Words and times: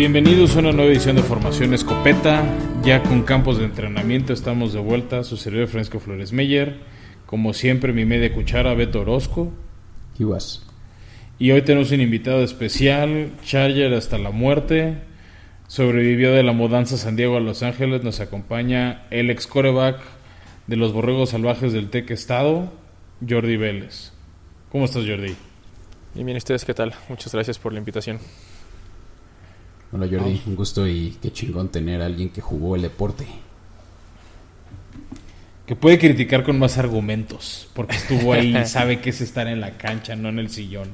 Bienvenidos 0.00 0.56
a 0.56 0.60
una 0.60 0.72
nueva 0.72 0.90
edición 0.90 1.16
de 1.16 1.22
Formación 1.22 1.74
Escopeta. 1.74 2.42
Ya 2.82 3.02
con 3.02 3.22
campos 3.22 3.58
de 3.58 3.66
entrenamiento 3.66 4.32
estamos 4.32 4.72
de 4.72 4.80
vuelta. 4.80 5.24
Su 5.24 5.36
servidor 5.36 5.68
Francisco 5.68 6.00
Flores 6.00 6.32
Meyer. 6.32 6.80
Como 7.26 7.52
siempre, 7.52 7.92
mi 7.92 8.06
media 8.06 8.32
cuchara, 8.32 8.72
Beto 8.72 9.02
Orozco. 9.02 9.52
Y 11.38 11.50
hoy 11.50 11.60
tenemos 11.60 11.90
un 11.92 12.00
invitado 12.00 12.42
especial, 12.42 13.32
Charger 13.44 13.92
hasta 13.92 14.16
la 14.16 14.30
muerte. 14.30 14.96
Sobrevivió 15.66 16.32
de 16.32 16.44
la 16.44 16.52
mudanza 16.52 16.96
San 16.96 17.16
Diego 17.16 17.36
a 17.36 17.40
Los 17.40 17.62
Ángeles. 17.62 18.02
Nos 18.02 18.20
acompaña 18.20 19.02
el 19.10 19.28
ex 19.28 19.46
coreback 19.46 20.00
de 20.66 20.76
los 20.76 20.94
Borregos 20.94 21.28
Salvajes 21.28 21.74
del 21.74 21.90
Tec 21.90 22.10
Estado, 22.10 22.72
Jordi 23.28 23.58
Vélez. 23.58 24.14
¿Cómo 24.72 24.86
estás, 24.86 25.04
Jordi? 25.06 25.36
Bien, 26.14 26.24
bien, 26.24 26.38
¿ustedes 26.38 26.64
qué 26.64 26.72
tal? 26.72 26.94
Muchas 27.10 27.34
gracias 27.34 27.58
por 27.58 27.74
la 27.74 27.80
invitación. 27.80 28.18
Hola 29.92 30.06
Jordi, 30.08 30.40
un 30.46 30.54
gusto 30.54 30.86
y 30.86 31.16
qué 31.20 31.32
chingón 31.32 31.68
tener 31.68 32.00
a 32.00 32.06
alguien 32.06 32.28
que 32.28 32.40
jugó 32.40 32.76
el 32.76 32.82
deporte. 32.82 33.26
Que 35.66 35.74
puede 35.74 35.98
criticar 35.98 36.44
con 36.44 36.60
más 36.60 36.78
argumentos, 36.78 37.68
porque 37.74 37.96
estuvo 37.96 38.32
ahí 38.32 38.56
y 38.56 38.64
sabe 38.66 39.00
que 39.00 39.10
es 39.10 39.20
estar 39.20 39.48
en 39.48 39.60
la 39.60 39.76
cancha, 39.76 40.14
no 40.14 40.28
en 40.28 40.38
el 40.38 40.48
sillón. 40.48 40.90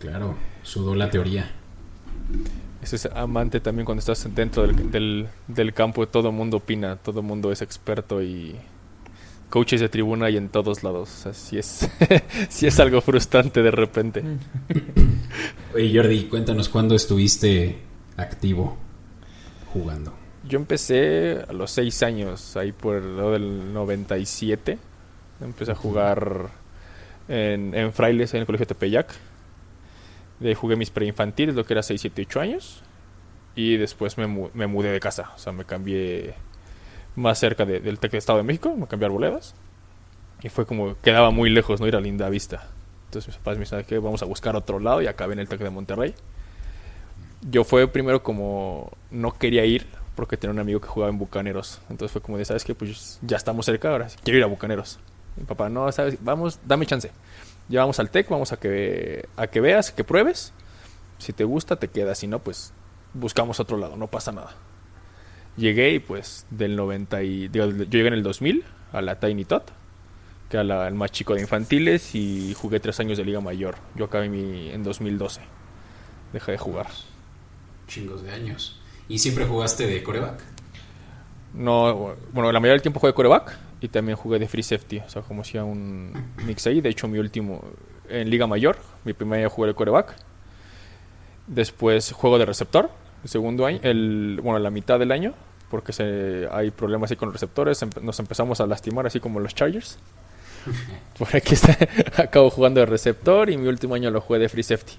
Claro, 0.00 0.36
sudó 0.64 0.96
la 0.96 1.10
teoría. 1.10 1.52
Ese 2.82 2.96
es 2.96 3.06
amante 3.06 3.60
también 3.60 3.84
cuando 3.84 4.00
estás 4.00 4.26
dentro 4.34 4.66
del, 4.66 4.90
del, 4.90 5.28
del 5.46 5.72
campo, 5.72 6.08
todo 6.08 6.30
el 6.30 6.34
mundo 6.34 6.56
opina, 6.56 6.96
todo 6.96 7.20
el 7.20 7.26
mundo 7.26 7.52
es 7.52 7.62
experto 7.62 8.20
y 8.20 8.56
coaches 9.48 9.80
de 9.80 9.88
tribuna 9.88 10.28
y 10.28 10.36
en 10.36 10.48
todos 10.48 10.82
lados. 10.82 11.08
O 11.08 11.22
sea, 11.22 11.34
sí 11.34 11.56
es, 11.56 11.88
sí 12.48 12.66
es 12.66 12.80
algo 12.80 13.00
frustrante 13.00 13.62
de 13.62 13.70
repente. 13.70 14.24
Oye 15.72 15.92
Jordi, 15.94 16.24
cuéntanos 16.24 16.68
cuándo 16.68 16.96
estuviste 16.96 17.91
activo 18.16 18.76
jugando. 19.72 20.14
Yo 20.44 20.58
empecé 20.58 21.44
a 21.48 21.52
los 21.52 21.70
6 21.70 22.02
años, 22.02 22.56
ahí 22.56 22.72
por 22.72 23.00
lo 23.02 23.30
del 23.32 23.72
97. 23.72 24.78
Empecé 25.40 25.72
a 25.72 25.74
jugar 25.76 26.48
en, 27.28 27.74
en 27.74 27.92
Frailes, 27.92 28.34
en 28.34 28.40
el 28.40 28.46
colegio 28.46 28.66
Tepeyac. 28.66 29.12
De 30.40 30.48
ahí 30.48 30.54
jugué 30.54 30.74
mis 30.76 30.90
preinfantiles, 30.90 31.54
lo 31.54 31.64
que 31.64 31.74
era 31.74 31.82
6, 31.82 32.00
7, 32.00 32.22
8 32.28 32.40
años. 32.40 32.82
Y 33.54 33.76
después 33.76 34.18
me, 34.18 34.26
mu- 34.26 34.50
me 34.54 34.66
mudé 34.66 34.90
de 34.90 34.98
casa. 35.00 35.30
O 35.36 35.38
sea, 35.38 35.52
me 35.52 35.64
cambié 35.64 36.34
más 37.14 37.38
cerca 37.38 37.64
de- 37.64 37.80
del 37.80 37.98
Tec 38.00 38.10
de 38.12 38.18
Estado 38.18 38.38
de 38.38 38.44
México, 38.44 38.74
me 38.76 38.86
cambié 38.88 39.06
a 39.06 39.08
Arboledas. 39.08 39.54
Y 40.42 40.48
fue 40.48 40.66
como, 40.66 40.96
quedaba 41.02 41.30
muy 41.30 41.50
lejos, 41.50 41.80
no 41.80 41.86
era 41.86 42.00
linda 42.00 42.28
vista. 42.28 42.68
Entonces 43.04 43.28
mis 43.28 43.36
papás 43.36 43.58
me 43.58 43.64
dijeron 43.64 43.84
que 43.84 43.98
vamos 44.00 44.22
a 44.22 44.24
buscar 44.24 44.56
otro 44.56 44.80
lado 44.80 45.02
y 45.02 45.06
acabé 45.06 45.34
en 45.34 45.38
el 45.40 45.48
Tec 45.48 45.60
de 45.60 45.70
Monterrey. 45.70 46.14
Yo 47.42 47.64
fue 47.64 47.88
primero 47.88 48.22
como, 48.22 48.92
no 49.10 49.32
quería 49.32 49.64
ir 49.64 49.86
porque 50.14 50.36
tenía 50.36 50.52
un 50.52 50.60
amigo 50.60 50.80
que 50.80 50.88
jugaba 50.88 51.10
en 51.10 51.18
Bucaneros. 51.18 51.80
Entonces 51.90 52.12
fue 52.12 52.20
como 52.20 52.38
de, 52.38 52.44
¿sabes 52.44 52.64
qué? 52.64 52.74
Pues 52.74 53.18
ya 53.22 53.36
estamos 53.36 53.66
cerca 53.66 53.90
ahora, 53.90 54.08
quiero 54.22 54.38
ir 54.38 54.44
a 54.44 54.46
Bucaneros. 54.46 54.98
Mi 55.36 55.44
papá, 55.44 55.68
no, 55.68 55.90
¿sabes? 55.92 56.22
Vamos, 56.22 56.60
dame 56.64 56.86
chance. 56.86 57.10
Ya 57.68 57.80
vamos 57.80 57.98
al 57.98 58.10
TEC, 58.10 58.28
vamos 58.28 58.52
a 58.52 58.58
que, 58.58 59.28
a 59.36 59.46
que 59.46 59.60
veas, 59.60 59.92
que 59.92 60.04
pruebes. 60.04 60.52
Si 61.18 61.32
te 61.32 61.44
gusta, 61.44 61.76
te 61.76 61.88
quedas. 61.88 62.18
Si 62.18 62.26
no, 62.26 62.40
pues 62.40 62.72
buscamos 63.14 63.60
otro 63.60 63.78
lado, 63.78 63.96
no 63.96 64.08
pasa 64.08 64.32
nada. 64.32 64.54
Llegué 65.56 65.90
y 65.90 65.98
pues 65.98 66.46
del 66.50 66.76
90 66.76 67.22
y... 67.22 67.48
digo, 67.48 67.66
yo 67.66 67.84
llegué 67.84 68.08
en 68.08 68.14
el 68.14 68.22
2000 68.22 68.64
a 68.92 69.02
la 69.02 69.20
Tiny 69.20 69.44
Tot, 69.44 69.70
que 70.48 70.58
era 70.58 70.86
el 70.88 70.94
más 70.94 71.12
chico 71.12 71.34
de 71.34 71.40
infantiles, 71.40 72.14
y 72.14 72.54
jugué 72.54 72.80
tres 72.80 73.00
años 73.00 73.18
de 73.18 73.24
Liga 73.24 73.40
Mayor. 73.40 73.76
Yo 73.94 74.06
acabé 74.06 74.28
mi, 74.28 74.70
en 74.70 74.82
2012. 74.82 75.40
Dejé 76.32 76.52
de 76.52 76.58
jugar. 76.58 76.86
Chingos 77.86 78.22
de 78.22 78.30
años. 78.32 78.80
¿Y 79.08 79.18
siempre 79.18 79.44
jugaste 79.46 79.86
de 79.86 80.02
coreback? 80.02 80.40
No, 81.54 82.14
bueno, 82.32 82.50
la 82.52 82.60
mayoría 82.60 82.72
del 82.74 82.82
tiempo 82.82 83.00
jugué 83.00 83.10
de 83.10 83.14
coreback 83.14 83.56
y 83.80 83.88
también 83.88 84.16
jugué 84.16 84.38
de 84.38 84.48
free 84.48 84.62
safety. 84.62 84.98
O 85.00 85.08
sea, 85.08 85.22
como 85.22 85.42
hacía 85.42 85.64
un 85.64 86.12
mix 86.46 86.66
ahí. 86.66 86.80
De 86.80 86.88
hecho, 86.88 87.08
mi 87.08 87.18
último 87.18 87.62
en 88.08 88.30
Liga 88.30 88.46
Mayor, 88.46 88.78
mi 89.04 89.12
primer 89.12 89.40
año 89.40 89.50
jugué 89.50 89.68
de 89.68 89.74
coreback. 89.74 90.14
Después 91.46 92.12
juego 92.12 92.38
de 92.38 92.46
receptor, 92.46 92.90
el 93.24 93.28
segundo 93.28 93.66
año, 93.66 93.80
el, 93.82 94.40
bueno, 94.42 94.58
la 94.60 94.70
mitad 94.70 94.98
del 94.98 95.10
año, 95.12 95.34
porque 95.70 95.92
se, 95.92 96.48
hay 96.52 96.70
problemas 96.70 97.10
ahí 97.10 97.16
con 97.16 97.28
los 97.28 97.34
receptores. 97.34 97.82
empe- 97.82 98.00
nos 98.00 98.18
empezamos 98.20 98.60
a 98.60 98.66
lastimar, 98.66 99.06
así 99.06 99.20
como 99.20 99.40
los 99.40 99.54
Chargers. 99.54 99.98
Por 101.18 101.34
aquí 101.36 101.54
está, 101.54 101.76
acabo 102.22 102.48
jugando 102.48 102.80
de 102.80 102.86
receptor 102.86 103.50
y 103.50 103.56
mi 103.58 103.66
último 103.68 103.94
año 103.96 104.10
lo 104.10 104.20
jugué 104.20 104.38
de 104.38 104.48
free 104.48 104.62
safety, 104.62 104.94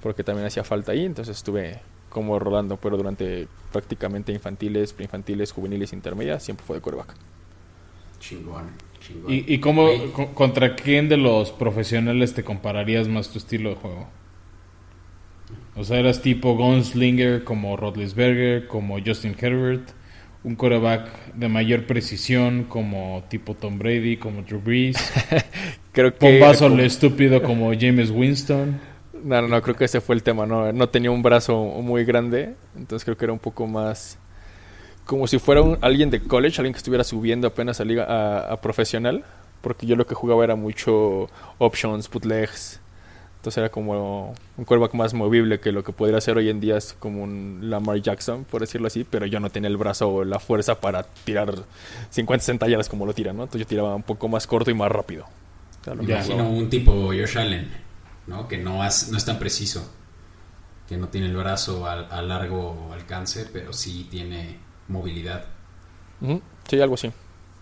porque 0.00 0.22
también 0.22 0.46
hacía 0.46 0.62
falta 0.64 0.92
ahí. 0.92 1.04
Entonces 1.04 1.36
estuve 1.36 1.80
como 2.14 2.38
rodando, 2.38 2.78
pero 2.78 2.96
durante 2.96 3.48
prácticamente 3.72 4.32
infantiles, 4.32 4.94
preinfantiles, 4.94 5.52
juveniles, 5.52 5.92
intermedias, 5.92 6.42
siempre 6.42 6.64
fue 6.66 6.76
de 6.78 6.82
coreback. 6.82 7.14
Chingón, 8.20 8.70
chingón. 9.00 9.32
¿Y, 9.32 9.44
y 9.54 9.60
cómo, 9.60 10.12
co- 10.12 10.34
contra 10.34 10.76
quién 10.76 11.08
de 11.10 11.16
los 11.18 11.52
profesionales 11.52 12.34
te 12.34 12.44
compararías 12.44 13.08
más 13.08 13.30
tu 13.30 13.38
estilo 13.38 13.70
de 13.70 13.76
juego? 13.76 14.08
O 15.76 15.84
sea, 15.84 15.98
eras 15.98 16.22
tipo 16.22 16.56
Gunslinger 16.56 17.44
como 17.44 17.76
Rodlisberger, 17.76 18.66
como 18.68 18.98
Justin 19.04 19.36
Herbert, 19.38 19.90
un 20.44 20.56
coreback 20.56 21.34
de 21.34 21.48
mayor 21.48 21.86
precisión 21.86 22.64
como 22.64 23.24
tipo 23.28 23.54
Tom 23.54 23.78
Brady, 23.78 24.16
como 24.18 24.42
Drew 24.42 24.60
Brees, 24.60 24.96
Creo 25.92 26.16
que 26.16 26.18
bombazo 26.32 26.64
como- 26.64 26.76
al 26.76 26.80
estúpido 26.80 27.42
como 27.42 27.72
James 27.78 28.10
Winston. 28.10 28.80
No, 29.24 29.40
no, 29.42 29.48
no, 29.48 29.62
creo 29.62 29.74
que 29.74 29.86
ese 29.86 30.00
fue 30.00 30.14
el 30.14 30.22
tema, 30.22 30.44
no, 30.46 30.70
no 30.72 30.88
tenía 30.88 31.10
un 31.10 31.22
brazo 31.22 31.56
muy 31.64 32.04
grande, 32.04 32.54
entonces 32.76 33.04
creo 33.04 33.16
que 33.16 33.24
era 33.24 33.32
un 33.32 33.38
poco 33.38 33.66
más 33.66 34.18
como 35.06 35.26
si 35.26 35.38
fuera 35.38 35.62
un- 35.62 35.78
alguien 35.80 36.10
de 36.10 36.20
college, 36.22 36.60
alguien 36.60 36.72
que 36.72 36.78
estuviera 36.78 37.04
subiendo 37.04 37.46
apenas 37.46 37.80
a 37.80 37.84
liga 37.84 38.04
a, 38.04 38.52
a 38.52 38.60
profesional, 38.60 39.24
porque 39.62 39.86
yo 39.86 39.96
lo 39.96 40.06
que 40.06 40.14
jugaba 40.14 40.44
era 40.44 40.56
mucho 40.56 41.28
options, 41.58 42.10
bootlegs, 42.10 42.80
entonces 43.36 43.58
era 43.58 43.68
como 43.70 44.34
un 44.56 44.64
quarterback 44.64 44.94
más 44.94 45.12
movible 45.14 45.60
que 45.60 45.72
lo 45.72 45.84
que 45.84 45.92
podría 45.92 46.18
hacer 46.18 46.36
hoy 46.38 46.48
en 46.48 46.60
día 46.60 46.76
es 46.78 46.94
como 46.98 47.22
un 47.22 47.58
Lamar 47.62 47.98
Jackson, 48.00 48.44
por 48.44 48.60
decirlo 48.62 48.86
así, 48.86 49.04
pero 49.04 49.26
yo 49.26 49.40
no 49.40 49.50
tenía 49.50 49.68
el 49.68 49.76
brazo 49.76 50.08
o 50.08 50.24
la 50.24 50.38
fuerza 50.38 50.80
para 50.80 51.02
tirar 51.02 51.54
50, 52.10 52.40
60 52.42 52.68
yardas 52.68 52.88
como 52.88 53.04
lo 53.04 53.12
tiran, 53.12 53.36
¿no? 53.36 53.42
Entonces 53.44 53.62
yo 53.62 53.68
tiraba 53.68 53.94
un 53.94 54.02
poco 54.02 54.28
más 54.28 54.46
corto 54.46 54.70
y 54.70 54.74
más 54.74 54.90
rápido. 54.90 55.26
Imagino 56.14 56.48
un 56.48 56.70
tipo 56.70 56.92
Josh 57.08 57.36
Allen, 57.38 57.83
¿no? 58.26 58.48
Que 58.48 58.58
no, 58.58 58.82
has- 58.82 59.08
no 59.10 59.16
es 59.18 59.24
tan 59.24 59.38
preciso. 59.38 59.90
Que 60.88 60.96
no 60.98 61.08
tiene 61.08 61.28
el 61.28 61.36
brazo 61.36 61.86
a, 61.86 61.92
a 61.94 62.22
largo 62.22 62.90
alcance, 62.92 63.46
pero 63.52 63.72
sí 63.72 64.06
tiene 64.10 64.58
movilidad. 64.88 65.44
Ujú, 66.20 66.42
Sí, 66.68 66.80
algo 66.80 66.94
así. 66.94 67.10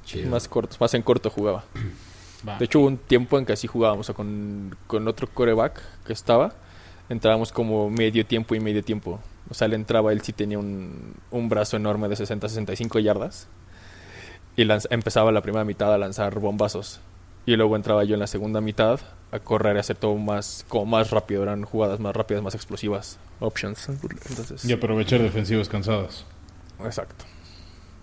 Chido. 0.05 0.29
Más 0.31 0.49
corto, 0.49 0.77
más 0.81 0.93
en 0.95 1.03
corto 1.03 1.31
jugaba. 1.31 1.65
Va. 2.49 2.59
De 2.59 2.65
hecho, 2.65 2.81
hubo 2.81 2.89
un 2.89 2.99
tiempo 2.99 3.39
en 3.39 3.47
que 3.47 3.53
así 3.53 3.69
jugábamos, 3.69 4.05
o 4.05 4.07
sea, 4.09 4.15
con, 4.17 4.77
con 4.89 5.07
otro 5.07 5.29
coreback 5.33 5.81
que 6.05 6.13
estaba, 6.13 6.53
entrábamos 7.09 7.53
como 7.53 7.89
medio 7.89 8.27
tiempo 8.27 8.57
y 8.57 8.61
medio 8.61 8.83
tiempo. 8.83 9.21
O 9.49 9.55
sea, 9.55 9.67
él 9.67 9.75
entraba, 9.75 10.11
él 10.13 10.23
sí 10.23 10.33
tenía 10.33 10.59
un, 10.59 11.15
un 11.31 11.49
brazo 11.49 11.77
enorme 11.77 12.09
de 12.09 12.17
60, 12.17 12.49
65 12.49 12.99
yardas. 12.99 13.47
Y 14.57 14.65
lanz- 14.65 14.89
empezaba 14.91 15.31
la 15.31 15.41
primera 15.43 15.65
mitad 15.65 15.95
a 15.95 15.99
lanzar 15.99 16.37
bombazos. 16.41 16.99
Y 17.47 17.57
luego 17.57 17.75
entraba 17.77 18.05
yo 18.05 18.15
en 18.15 18.21
la 18.21 18.27
segunda 18.27 18.61
mitad 18.61 19.01
a 19.33 19.39
correr 19.41 19.77
y 19.77 19.81
hacer 19.81 19.97
todo 19.97 20.15
más, 20.17 20.65
como 20.69 20.87
más 20.87 21.11
rápido. 21.11 21.43
Eran 21.43 21.63
jugadas 21.65 21.99
más 22.01 22.15
rápidas, 22.15 22.43
más 22.43 22.55
explosivas. 22.55 23.19
Options. 23.41 23.89
Entonces, 23.89 24.65
Y 24.65 24.73
aprovechar 24.73 25.21
defensivos 25.21 25.69
cansados. 25.69 26.25
exacto. 26.85 27.25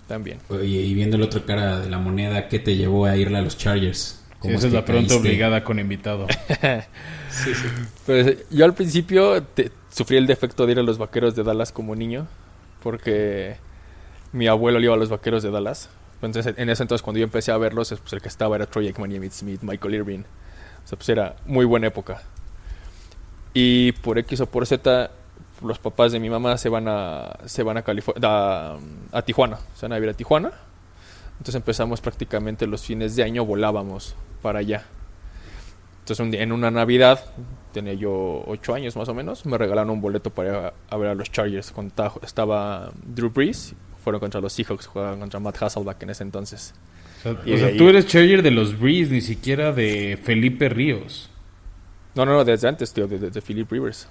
También. 0.07 0.39
Oye, 0.49 0.65
y 0.65 0.93
viendo 0.95 1.17
la 1.17 1.25
otra 1.25 1.41
cara 1.45 1.79
de 1.79 1.89
la 1.89 1.99
moneda, 1.99 2.47
¿qué 2.49 2.57
te 2.59 2.75
llevó 2.75 3.05
a 3.05 3.15
irle 3.15 3.37
a 3.37 3.41
los 3.41 3.57
Chargers? 3.57 3.99
Sí, 4.31 4.35
¿Cómo 4.39 4.55
esa 4.55 4.67
es 4.67 4.73
la 4.73 4.83
pregunta 4.85 5.15
obligada 5.15 5.63
con 5.63 5.79
invitado. 5.79 6.25
Pues 8.05 8.37
yo 8.49 8.65
al 8.65 8.73
principio 8.73 9.43
te- 9.43 9.71
sufrí 9.91 10.17
el 10.17 10.27
defecto 10.27 10.65
de 10.65 10.71
ir 10.73 10.79
a 10.79 10.83
los 10.83 10.97
vaqueros 10.97 11.35
de 11.35 11.43
Dallas 11.43 11.71
como 11.71 11.95
niño, 11.95 12.27
porque 12.81 13.57
mi 14.31 14.47
abuelo 14.47 14.79
le 14.79 14.85
iba 14.85 14.95
a 14.95 14.97
los 14.97 15.09
vaqueros 15.09 15.43
de 15.43 15.51
Dallas. 15.51 15.89
Entonces, 16.21 16.53
en 16.57 16.69
ese 16.69 16.83
entonces, 16.83 17.01
cuando 17.01 17.19
yo 17.19 17.23
empecé 17.23 17.51
a 17.51 17.57
verlos, 17.57 17.89
pues 18.01 18.13
el 18.13 18.21
que 18.21 18.27
estaba 18.27 18.55
era 18.57 18.65
Troy 18.65 18.87
Aikman, 18.87 19.11
Emmitt 19.11 19.31
Smith, 19.31 19.61
Michael 19.61 19.95
Irving. 19.95 20.19
O 20.83 20.87
sea, 20.87 20.97
pues 20.97 21.07
era 21.09 21.35
muy 21.45 21.65
buena 21.65 21.87
época. 21.87 22.21
Y 23.53 23.93
por 23.93 24.17
X 24.19 24.41
o 24.41 24.45
por 24.45 24.65
Z, 24.65 25.11
los 25.63 25.79
papás 25.79 26.11
de 26.11 26.19
mi 26.19 26.29
mamá 26.29 26.57
se 26.57 26.69
van 26.69 26.87
a, 26.87 27.37
se 27.45 27.63
van 27.63 27.77
a, 27.77 27.83
a, 28.23 28.77
a 29.11 29.21
Tijuana. 29.23 29.57
Se 29.75 29.85
van 29.85 29.93
a 29.93 29.95
vivir 29.95 30.09
a 30.09 30.13
Tijuana. 30.13 30.51
Entonces 31.33 31.55
empezamos 31.55 32.01
prácticamente 32.01 32.67
los 32.67 32.83
fines 32.83 33.15
de 33.15 33.23
año, 33.23 33.45
volábamos 33.45 34.15
para 34.41 34.59
allá. 34.59 34.83
Entonces 35.99 36.19
un 36.23 36.31
día- 36.31 36.41
en 36.43 36.51
una 36.51 36.69
Navidad, 36.69 37.23
tenía 37.71 37.93
yo 37.93 38.43
8 38.45 38.73
años 38.73 38.95
más 38.97 39.07
o 39.09 39.13
menos, 39.13 39.45
me 39.45 39.57
regalaron 39.57 39.91
un 39.91 40.01
boleto 40.01 40.31
para 40.31 40.49
ir 40.49 40.55
a, 40.55 40.73
a 40.89 40.97
ver 40.97 41.09
a 41.09 41.15
los 41.15 41.31
Chargers. 41.31 41.73
Tajo- 41.95 42.19
estaba 42.23 42.91
Drew 43.05 43.29
Brees, 43.29 43.73
fueron 44.03 44.19
contra 44.19 44.41
los 44.41 44.53
Seahawks, 44.53 44.87
jugaban 44.87 45.19
contra 45.19 45.39
Matt 45.39 45.61
Hasselback 45.61 46.03
en 46.03 46.09
ese 46.11 46.23
entonces. 46.23 46.73
O 47.19 47.21
sea, 47.21 47.31
Y 47.45 47.53
o 47.53 47.57
sea, 47.57 47.65
de 47.67 47.71
ahí- 47.73 47.77
tú 47.77 47.89
eres 47.89 48.07
Charger 48.07 48.41
de 48.41 48.51
los 48.51 48.79
Breeze, 48.79 49.11
ni 49.11 49.21
siquiera 49.21 49.71
de 49.73 50.17
Felipe 50.23 50.69
Ríos. 50.69 51.29
No, 52.15 52.25
no, 52.25 52.33
no, 52.33 52.43
desde 52.43 52.67
antes, 52.67 52.91
tío, 52.93 53.07
desde 53.07 53.29
de 53.29 53.41
Philip 53.41 53.71
Rivers. 53.71 54.07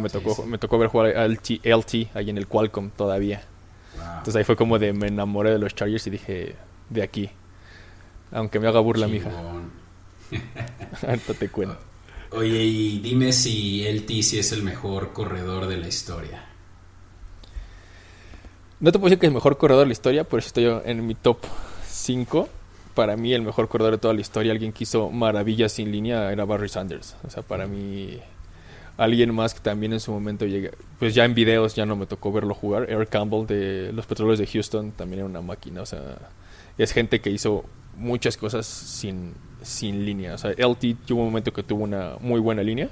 me 0.00 0.08
tocó, 0.08 0.44
me 0.46 0.58
tocó 0.58 0.78
ver 0.78 0.88
jugar 0.88 1.16
al 1.16 1.32
LT 1.62 2.08
ahí 2.14 2.30
en 2.30 2.38
el 2.38 2.46
Qualcomm 2.46 2.90
todavía. 2.90 3.42
Entonces 4.18 4.36
ahí 4.36 4.44
fue 4.44 4.56
como 4.56 4.78
de 4.78 4.92
me 4.92 5.08
enamoré 5.08 5.50
de 5.50 5.58
los 5.58 5.74
Chargers 5.74 6.06
y 6.06 6.10
dije, 6.10 6.56
de 6.90 7.02
aquí. 7.02 7.30
Aunque 8.32 8.60
me 8.60 8.68
haga 8.68 8.80
burla, 8.80 9.08
mija. 9.08 9.30
Ahorita 11.06 11.34
te 11.38 11.48
cuento. 11.48 11.78
Oye, 12.32 12.62
y 12.62 12.98
dime 12.98 13.32
si 13.32 13.84
LT 13.86 14.22
sí 14.22 14.38
es 14.38 14.52
el 14.52 14.62
mejor 14.62 15.12
corredor 15.14 15.66
de 15.66 15.78
la 15.78 15.88
historia. 15.88 16.44
No 18.80 18.92
te 18.92 18.98
puedo 18.98 19.10
decir 19.10 19.18
que 19.18 19.26
es 19.26 19.30
el 19.30 19.34
mejor 19.34 19.58
corredor 19.58 19.82
de 19.82 19.86
la 19.86 19.92
historia, 19.92 20.24
pero 20.24 20.38
estoy 20.38 20.66
en 20.84 21.06
mi 21.06 21.14
top 21.14 21.38
5. 21.86 22.48
Para 22.94 23.16
mí, 23.16 23.34
el 23.34 23.42
mejor 23.42 23.68
corredor 23.68 23.94
de 23.94 23.98
toda 23.98 24.14
la 24.14 24.20
historia, 24.20 24.52
alguien 24.52 24.72
que 24.72 24.84
hizo 24.84 25.10
maravillas 25.10 25.72
sin 25.72 25.90
línea, 25.90 26.30
era 26.30 26.44
Barry 26.44 26.68
Sanders. 26.68 27.16
O 27.26 27.30
sea, 27.30 27.42
para 27.42 27.66
mí, 27.66 28.18
alguien 28.96 29.34
más 29.34 29.54
que 29.54 29.60
también 29.60 29.92
en 29.92 30.00
su 30.00 30.12
momento 30.12 30.46
llega, 30.46 30.70
pues 30.98 31.14
ya 31.14 31.24
en 31.24 31.34
videos 31.34 31.74
ya 31.74 31.86
no 31.86 31.96
me 31.96 32.06
tocó 32.06 32.32
verlo 32.32 32.54
jugar. 32.54 32.88
Eric 32.88 33.08
Campbell 33.08 33.46
de 33.46 33.92
los 33.92 34.06
Petróleos 34.06 34.38
de 34.38 34.46
Houston 34.46 34.92
también 34.92 35.20
era 35.20 35.28
una 35.28 35.40
máquina. 35.40 35.82
O 35.82 35.86
sea, 35.86 36.16
es 36.76 36.92
gente 36.92 37.20
que 37.20 37.30
hizo 37.30 37.64
muchas 37.96 38.36
cosas 38.36 38.64
sin, 38.64 39.34
sin 39.60 40.04
línea. 40.04 40.34
O 40.34 40.38
sea, 40.38 40.52
LT 40.52 41.04
tuvo 41.04 41.22
un 41.22 41.26
momento 41.26 41.52
que 41.52 41.64
tuvo 41.64 41.82
una 41.82 42.12
muy 42.20 42.38
buena 42.38 42.62
línea. 42.62 42.88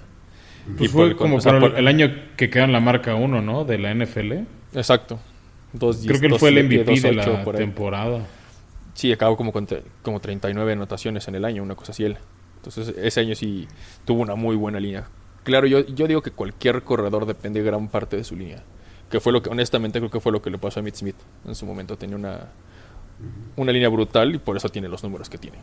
Pues 0.76 0.90
y 0.90 0.92
fue 0.92 1.16
como 1.16 1.38
el 1.38 1.86
año 1.86 2.12
que 2.36 2.50
quedó 2.50 2.64
en 2.64 2.72
la 2.72 2.80
marca 2.80 3.14
1, 3.14 3.40
¿no? 3.40 3.64
De 3.64 3.78
la 3.78 3.94
NFL. 3.94 4.32
Exacto. 4.74 5.20
Creo 5.78 6.20
que 6.20 6.26
él 6.26 6.38
fue 6.38 6.50
el 6.50 6.64
MVP 6.64 7.00
de 7.00 7.12
la 7.12 7.44
temporada. 7.52 8.26
Sí, 8.94 9.12
acabó 9.12 9.36
como 9.36 9.52
con 9.52 9.66
como 10.02 10.20
39 10.20 10.72
anotaciones 10.72 11.28
en 11.28 11.34
el 11.34 11.44
año, 11.44 11.62
una 11.62 11.74
cosa 11.74 11.92
así 11.92 12.04
él. 12.04 12.16
Entonces 12.56 12.94
ese 12.96 13.20
año 13.20 13.34
sí 13.34 13.68
tuvo 14.04 14.22
una 14.22 14.34
muy 14.34 14.56
buena 14.56 14.80
línea. 14.80 15.06
Claro, 15.44 15.66
yo, 15.66 15.86
yo 15.86 16.08
digo 16.08 16.22
que 16.22 16.32
cualquier 16.32 16.82
corredor 16.82 17.26
depende 17.26 17.62
gran 17.62 17.88
parte 17.88 18.16
de 18.16 18.24
su 18.24 18.34
línea. 18.34 18.64
Que 19.10 19.20
fue 19.20 19.32
lo 19.32 19.42
que, 19.42 19.50
honestamente, 19.50 20.00
creo 20.00 20.10
que 20.10 20.18
fue 20.18 20.32
lo 20.32 20.42
que 20.42 20.50
le 20.50 20.58
pasó 20.58 20.80
a 20.80 20.82
Mitch 20.82 20.96
Smith 20.96 21.16
en 21.46 21.54
su 21.54 21.64
momento. 21.66 21.96
Tenía 21.96 22.16
una, 22.16 22.48
una 23.54 23.70
línea 23.70 23.88
brutal 23.88 24.34
y 24.34 24.38
por 24.38 24.56
eso 24.56 24.68
tiene 24.68 24.88
los 24.88 25.04
números 25.04 25.28
que 25.28 25.38
tiene. 25.38 25.58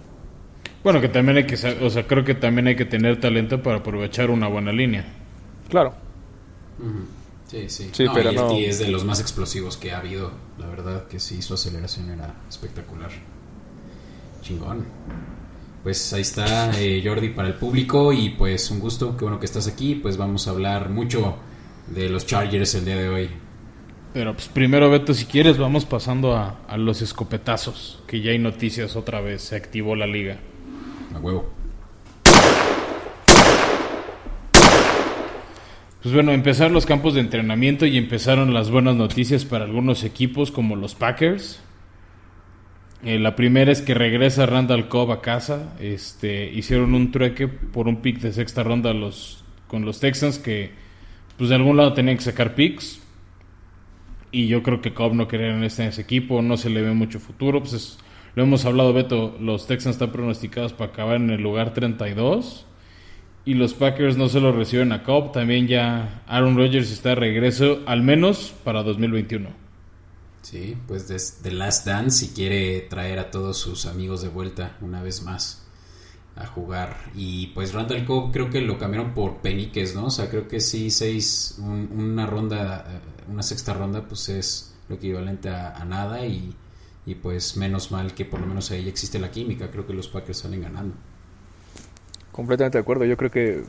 Bueno, 0.83 1.01
que 1.01 1.09
también 1.09 1.37
hay 1.37 1.45
que, 1.45 1.55
o 1.55 1.89
sea, 1.89 2.07
creo 2.07 2.23
que 2.23 2.35
también 2.35 2.67
hay 2.67 2.75
que 2.75 2.85
tener 2.85 3.19
talento 3.19 3.61
para 3.61 3.77
aprovechar 3.77 4.29
una 4.29 4.47
buena 4.47 4.71
línea. 4.71 5.05
Claro. 5.69 5.93
Sí, 7.53 7.69
sí. 7.69 7.89
sí 7.91 8.05
pero 8.11 8.31
no. 8.31 8.51
es 8.57 8.79
de 8.79 8.87
los 8.87 9.05
más 9.05 9.19
explosivos 9.19 9.77
que 9.77 9.91
ha 9.91 9.99
habido. 9.99 10.31
La 10.57 10.65
verdad 10.65 11.07
que 11.07 11.19
sí, 11.19 11.41
su 11.43 11.53
aceleración 11.53 12.09
era 12.09 12.33
espectacular. 12.49 13.11
Chingón. 14.41 14.85
Pues 15.83 16.13
ahí 16.13 16.21
está 16.21 16.71
eh, 16.79 17.03
Jordi 17.05 17.29
para 17.29 17.49
el 17.49 17.53
público 17.53 18.11
y 18.11 18.29
pues 18.29 18.71
un 18.71 18.79
gusto, 18.79 19.15
qué 19.15 19.25
bueno 19.25 19.39
que 19.39 19.45
estás 19.45 19.67
aquí. 19.67 19.93
Pues 19.93 20.17
vamos 20.17 20.47
a 20.47 20.51
hablar 20.51 20.89
mucho 20.89 21.35
de 21.87 22.09
los 22.09 22.25
Chargers 22.25 22.73
el 22.73 22.85
día 22.85 22.97
de 22.97 23.09
hoy. 23.09 23.29
Pero 24.13 24.33
pues 24.33 24.47
primero, 24.47 24.89
Beto, 24.89 25.13
si 25.13 25.25
quieres, 25.25 25.59
vamos 25.59 25.85
pasando 25.85 26.35
a, 26.35 26.61
a 26.67 26.77
los 26.77 27.03
escopetazos, 27.03 28.01
que 28.07 28.21
ya 28.21 28.31
hay 28.31 28.39
noticias 28.39 28.95
otra 28.95 29.21
vez, 29.21 29.43
se 29.43 29.55
activó 29.55 29.95
la 29.95 30.07
liga. 30.07 30.39
A 31.15 31.19
huevo. 31.19 31.62
Pues 36.03 36.13
bueno, 36.13 36.33
empezaron 36.33 36.73
los 36.73 36.85
campos 36.85 37.13
de 37.13 37.21
entrenamiento 37.21 37.85
y 37.85 37.97
empezaron 37.97 38.53
las 38.53 38.69
buenas 38.69 38.97
noticias 38.97 39.45
para 39.45 39.63
algunos 39.63 40.03
equipos 40.03 40.51
como 40.51 40.75
los 40.75 40.95
Packers. 40.95 41.61
Eh, 43.05 43.19
la 43.19 43.37
primera 43.37 43.71
es 43.71 43.81
que 43.81 43.93
regresa 43.93 44.45
Randall 44.45 44.89
Cobb 44.89 45.13
a 45.13 45.21
casa. 45.21 45.77
Este, 45.79 46.51
hicieron 46.51 46.93
un 46.93 47.11
trueque 47.11 47.47
por 47.47 47.87
un 47.87 48.01
pick 48.01 48.19
de 48.19 48.33
sexta 48.33 48.63
ronda 48.63 48.93
con 49.67 49.85
los 49.85 49.99
Texans 50.01 50.39
que 50.39 50.71
pues 51.37 51.49
de 51.49 51.55
algún 51.55 51.77
lado 51.77 51.93
tenían 51.93 52.17
que 52.17 52.23
sacar 52.23 52.53
picks. 52.53 53.01
Y 54.29 54.47
yo 54.47 54.61
creo 54.61 54.81
que 54.81 54.93
Cobb 54.93 55.13
no 55.13 55.29
quería 55.29 55.55
en, 55.55 55.63
este, 55.63 55.87
ese 55.87 56.01
equipo, 56.01 56.41
no 56.41 56.57
se 56.57 56.69
le 56.69 56.81
ve 56.81 56.91
mucho 56.91 57.21
futuro. 57.21 57.61
Pues 57.61 57.97
lo 58.35 58.43
hemos 58.43 58.65
hablado, 58.65 58.91
Beto, 58.91 59.37
los 59.39 59.67
Texans 59.67 59.95
están 59.95 60.11
pronosticados 60.11 60.73
para 60.73 60.91
acabar 60.91 61.15
en 61.15 61.29
el 61.29 61.41
lugar 61.41 61.73
32. 61.73 62.65
Y 63.45 63.55
los 63.55 63.73
Packers 63.73 64.15
no 64.15 64.29
solo 64.29 64.53
reciben 64.53 64.93
a 64.93 65.03
Cobb, 65.03 65.33
también 65.33 65.67
ya 65.67 66.23
Aaron 66.27 66.55
Rodgers 66.55 66.91
está 66.91 67.09
de 67.09 67.15
regreso, 67.15 67.79
al 67.85 68.01
menos 68.01 68.53
para 68.63 68.83
2021. 68.83 69.49
Sí, 70.41 70.77
pues 70.87 71.07
desde 71.07 71.51
Last 71.51 71.85
Dance, 71.85 72.25
si 72.25 72.33
quiere 72.33 72.81
traer 72.81 73.19
a 73.19 73.31
todos 73.31 73.57
sus 73.57 73.85
amigos 73.85 74.21
de 74.21 74.29
vuelta 74.29 74.77
una 74.81 75.01
vez 75.01 75.23
más 75.23 75.63
a 76.35 76.47
jugar. 76.47 77.11
Y 77.15 77.47
pues 77.47 77.73
Randall 77.73 78.05
Cobb 78.05 78.31
creo 78.31 78.49
que 78.49 78.61
lo 78.61 78.77
cambiaron 78.77 79.13
por 79.13 79.37
peniques, 79.41 79.95
¿no? 79.95 80.05
O 80.05 80.09
sea, 80.09 80.29
creo 80.29 80.47
que 80.47 80.59
sí, 80.59 80.89
seis, 80.89 81.57
una 81.59 82.25
ronda, 82.25 82.85
eh, 82.89 83.31
una 83.31 83.43
sexta 83.43 83.73
ronda, 83.73 84.07
pues 84.07 84.29
es 84.29 84.75
lo 84.89 84.95
equivalente 84.95 85.49
a, 85.49 85.83
nada 85.85 86.25
y, 86.25 86.53
y, 87.05 87.15
pues 87.15 87.55
menos 87.57 87.91
mal 87.91 88.13
que 88.13 88.25
por 88.25 88.41
lo 88.41 88.47
menos 88.47 88.71
ahí 88.71 88.87
existe 88.87 89.19
la 89.19 89.31
química, 89.31 89.71
creo 89.71 89.87
que 89.87 89.93
los 89.93 90.07
Packers 90.07 90.39
salen 90.39 90.61
ganando. 90.61 90.95
Completamente 92.33 92.77
de 92.77 92.81
acuerdo, 92.81 93.05
yo 93.05 93.15
creo 93.15 93.31
que 93.31 93.63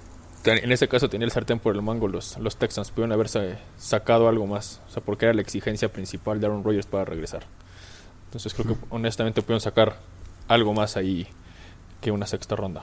en 0.45 0.73
ese 0.73 0.89
caso 0.89 1.09
tenía 1.09 1.27
el 1.27 1.31
sartén 1.31 1.59
por 1.59 1.75
el 1.77 1.83
mango 1.83 2.09
los, 2.09 2.39
los 2.39 2.57
Texans, 2.57 2.91
pudieron 2.91 3.13
haberse 3.13 3.59
sacado 3.77 4.29
algo 4.29 4.47
más, 4.47 4.83
o 4.89 4.91
sea, 4.91 5.03
porque 5.03 5.27
era 5.27 5.35
la 5.35 5.43
exigencia 5.43 5.93
principal 5.93 6.41
de 6.41 6.47
Aaron 6.47 6.65
Rodgers 6.65 6.87
para 6.87 7.05
regresar. 7.05 7.45
Entonces 8.27 8.53
creo 8.53 8.75
que 8.75 8.85
honestamente 8.91 9.43
pudieron 9.43 9.61
sacar 9.61 9.99
algo 10.49 10.75
más 10.75 10.97
ahí 10.97 11.29
que 12.01 12.11
una 12.11 12.27
sexta 12.27 12.57
ronda. 12.57 12.83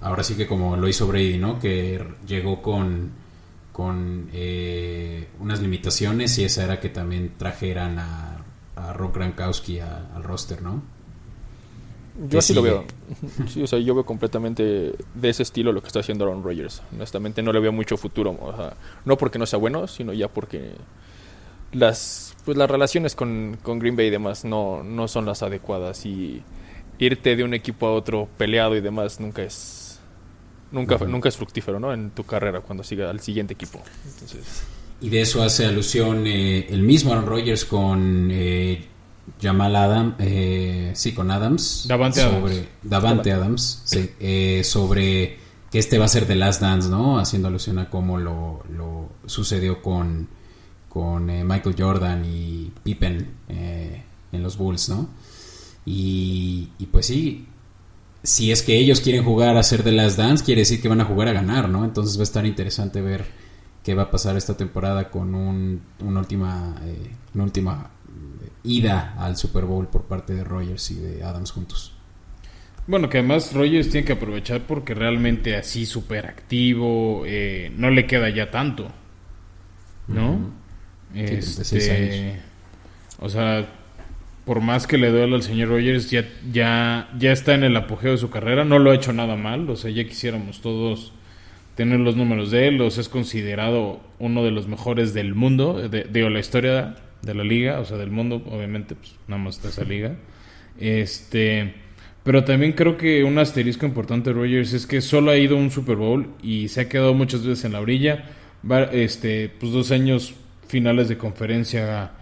Ahora 0.00 0.22
sí 0.22 0.36
que 0.36 0.46
como 0.46 0.76
lo 0.76 0.86
hizo 0.86 1.06
Brady, 1.06 1.38
¿no? 1.38 1.58
Que 1.58 2.06
llegó 2.26 2.62
con 2.62 3.24
con 3.72 4.28
eh, 4.32 5.30
unas 5.40 5.60
limitaciones 5.60 6.38
y 6.38 6.44
esa 6.44 6.62
era 6.62 6.78
que 6.78 6.90
también 6.90 7.34
trajeran 7.36 7.98
a, 7.98 8.44
a 8.76 8.92
Rob 8.92 9.12
Gronkowski 9.12 9.80
al 9.80 10.22
roster, 10.22 10.62
¿no? 10.62 10.93
Yo 12.28 12.40
sí 12.40 12.54
lo 12.54 12.62
veo. 12.62 12.84
Sí, 13.48 13.62
o 13.62 13.66
sea, 13.66 13.78
yo 13.78 13.94
veo 13.94 14.06
completamente 14.06 14.94
de 15.14 15.28
ese 15.28 15.42
estilo 15.42 15.72
lo 15.72 15.80
que 15.80 15.88
está 15.88 16.00
haciendo 16.00 16.24
Aaron 16.24 16.42
Rodgers. 16.42 16.82
Honestamente 16.92 17.42
no 17.42 17.52
le 17.52 17.60
veo 17.60 17.72
mucho 17.72 17.96
futuro. 17.96 18.38
O 18.40 18.56
sea, 18.56 18.74
no 19.04 19.18
porque 19.18 19.38
no 19.38 19.46
sea 19.46 19.58
bueno, 19.58 19.86
sino 19.86 20.12
ya 20.12 20.28
porque 20.28 20.72
las 21.72 22.36
pues 22.44 22.56
las 22.56 22.70
relaciones 22.70 23.14
con, 23.14 23.58
con 23.62 23.78
Green 23.78 23.96
Bay 23.96 24.06
y 24.06 24.10
demás 24.10 24.44
no, 24.44 24.82
no 24.82 25.08
son 25.08 25.26
las 25.26 25.42
adecuadas 25.42 26.06
y 26.06 26.42
irte 26.98 27.36
de 27.36 27.42
un 27.42 27.54
equipo 27.54 27.86
a 27.86 27.92
otro 27.92 28.28
peleado 28.36 28.76
y 28.76 28.80
demás 28.80 29.18
nunca 29.18 29.42
es 29.42 29.98
nunca, 30.70 30.98
nunca 30.98 31.28
es 31.28 31.36
fructífero 31.36 31.80
¿no? 31.80 31.92
en 31.92 32.10
tu 32.10 32.24
carrera 32.24 32.60
cuando 32.60 32.84
siga 32.84 33.10
al 33.10 33.20
siguiente 33.20 33.54
equipo. 33.54 33.82
Y 35.00 35.08
de 35.08 35.20
eso 35.20 35.42
hace 35.42 35.66
alusión 35.66 36.26
eh, 36.26 36.66
el 36.70 36.82
mismo 36.82 37.12
Aaron 37.12 37.26
Rodgers 37.26 37.64
con 37.64 38.28
eh, 38.30 38.84
Jamal 39.40 39.76
Adam, 39.76 40.14
eh, 40.18 40.92
sí, 40.94 41.12
con 41.12 41.30
Adams. 41.30 41.86
Davante 41.88 42.20
sobre, 42.20 42.54
Adams. 42.54 42.68
Davante 42.82 43.32
Adams, 43.32 43.82
sí, 43.84 44.10
eh, 44.20 44.62
sobre 44.64 45.38
que 45.70 45.78
este 45.78 45.98
va 45.98 46.04
a 46.04 46.08
ser 46.08 46.26
The 46.26 46.36
Last 46.36 46.60
Dance, 46.60 46.88
¿no? 46.88 47.18
Haciendo 47.18 47.48
alusión 47.48 47.78
a 47.78 47.90
cómo 47.90 48.18
lo, 48.18 48.62
lo 48.70 49.10
sucedió 49.26 49.82
con, 49.82 50.28
con 50.88 51.26
Michael 51.26 51.74
Jordan 51.76 52.24
y 52.24 52.72
Pippen 52.82 53.28
en 53.48 54.42
los 54.42 54.56
Bulls, 54.56 54.88
¿no? 54.88 55.08
Y, 55.84 56.68
y 56.78 56.86
pues 56.86 57.06
sí, 57.06 57.46
si 58.24 58.50
es 58.50 58.62
que 58.62 58.76
ellos 58.78 59.00
quieren 59.00 59.22
jugar 59.22 59.56
a 59.56 59.62
ser 59.62 59.84
de 59.84 59.92
las 59.92 60.16
Dance, 60.16 60.44
quiere 60.44 60.62
decir 60.62 60.80
que 60.80 60.88
van 60.88 61.00
a 61.00 61.04
jugar 61.04 61.28
a 61.28 61.32
ganar, 61.32 61.68
¿no? 61.68 61.84
Entonces 61.84 62.16
va 62.16 62.20
a 62.20 62.24
estar 62.24 62.46
interesante 62.46 63.02
ver 63.02 63.26
qué 63.82 63.94
va 63.94 64.04
a 64.04 64.10
pasar 64.10 64.36
esta 64.36 64.56
temporada 64.56 65.10
con 65.10 65.34
un, 65.34 65.82
una 66.00 66.20
última, 66.20 66.74
eh, 66.84 67.10
una 67.34 67.44
última 67.44 67.90
ida 68.64 69.14
al 69.18 69.36
Super 69.36 69.64
Bowl 69.64 69.86
por 69.86 70.04
parte 70.04 70.34
de 70.34 70.42
Rogers 70.42 70.90
y 70.90 70.96
de 70.96 71.22
Adams 71.22 71.52
juntos. 71.52 71.92
Bueno, 72.86 73.08
que 73.08 73.18
además 73.18 73.52
Rogers 73.54 73.90
tiene 73.90 74.06
que 74.06 74.14
aprovechar 74.14 74.62
porque 74.66 74.94
realmente 74.94 75.56
así 75.56 75.86
súper 75.86 76.26
activo, 76.26 77.22
eh, 77.26 77.72
no 77.76 77.90
le 77.90 78.06
queda 78.06 78.28
ya 78.28 78.50
tanto, 78.50 78.90
¿no? 80.08 80.52
este, 81.14 82.40
o 83.20 83.28
sea, 83.28 83.66
por 84.44 84.60
más 84.60 84.86
que 84.86 84.98
le 84.98 85.10
duela 85.10 85.36
al 85.36 85.42
señor 85.42 85.68
Rogers, 85.68 86.10
ya, 86.10 86.28
ya, 86.52 87.08
ya 87.18 87.32
está 87.32 87.54
en 87.54 87.64
el 87.64 87.76
apogeo 87.76 88.12
de 88.12 88.18
su 88.18 88.28
carrera, 88.28 88.64
no 88.64 88.78
lo 88.78 88.90
ha 88.90 88.94
hecho 88.96 89.14
nada 89.14 89.36
mal, 89.36 89.68
o 89.70 89.76
sea, 89.76 89.90
ya 89.90 90.04
quisiéramos 90.04 90.60
todos 90.60 91.12
tener 91.76 92.00
los 92.00 92.16
números 92.16 92.50
de 92.50 92.68
él, 92.68 92.80
o 92.82 92.90
sea, 92.90 93.00
es 93.00 93.08
considerado 93.08 94.00
uno 94.18 94.44
de 94.44 94.50
los 94.50 94.68
mejores 94.68 95.14
del 95.14 95.34
mundo, 95.34 95.88
de, 95.88 96.04
digo, 96.04 96.28
la 96.28 96.40
historia 96.40 96.96
de 97.24 97.34
la 97.34 97.44
liga, 97.44 97.80
o 97.80 97.84
sea, 97.84 97.96
del 97.96 98.10
mundo, 98.10 98.42
obviamente, 98.50 98.94
pues 98.94 99.16
nada 99.28 99.42
más 99.42 99.56
está 99.56 99.68
esa 99.68 99.84
liga. 99.84 100.16
Este, 100.78 101.74
pero 102.22 102.44
también 102.44 102.72
creo 102.72 102.96
que 102.96 103.22
un 103.22 103.38
asterisco 103.38 103.86
importante 103.86 104.30
de 104.30 104.34
Rogers 104.34 104.72
es 104.72 104.86
que 104.86 105.00
solo 105.00 105.30
ha 105.30 105.36
ido 105.36 105.56
un 105.56 105.70
Super 105.70 105.96
Bowl 105.96 106.28
y 106.42 106.68
se 106.68 106.80
ha 106.80 106.88
quedado 106.88 107.14
muchas 107.14 107.44
veces 107.44 107.64
en 107.66 107.72
la 107.72 107.80
orilla, 107.80 108.24
este, 108.92 109.50
pues 109.60 109.72
dos 109.72 109.90
años 109.90 110.34
finales 110.66 111.08
de 111.08 111.18
conferencia 111.18 112.12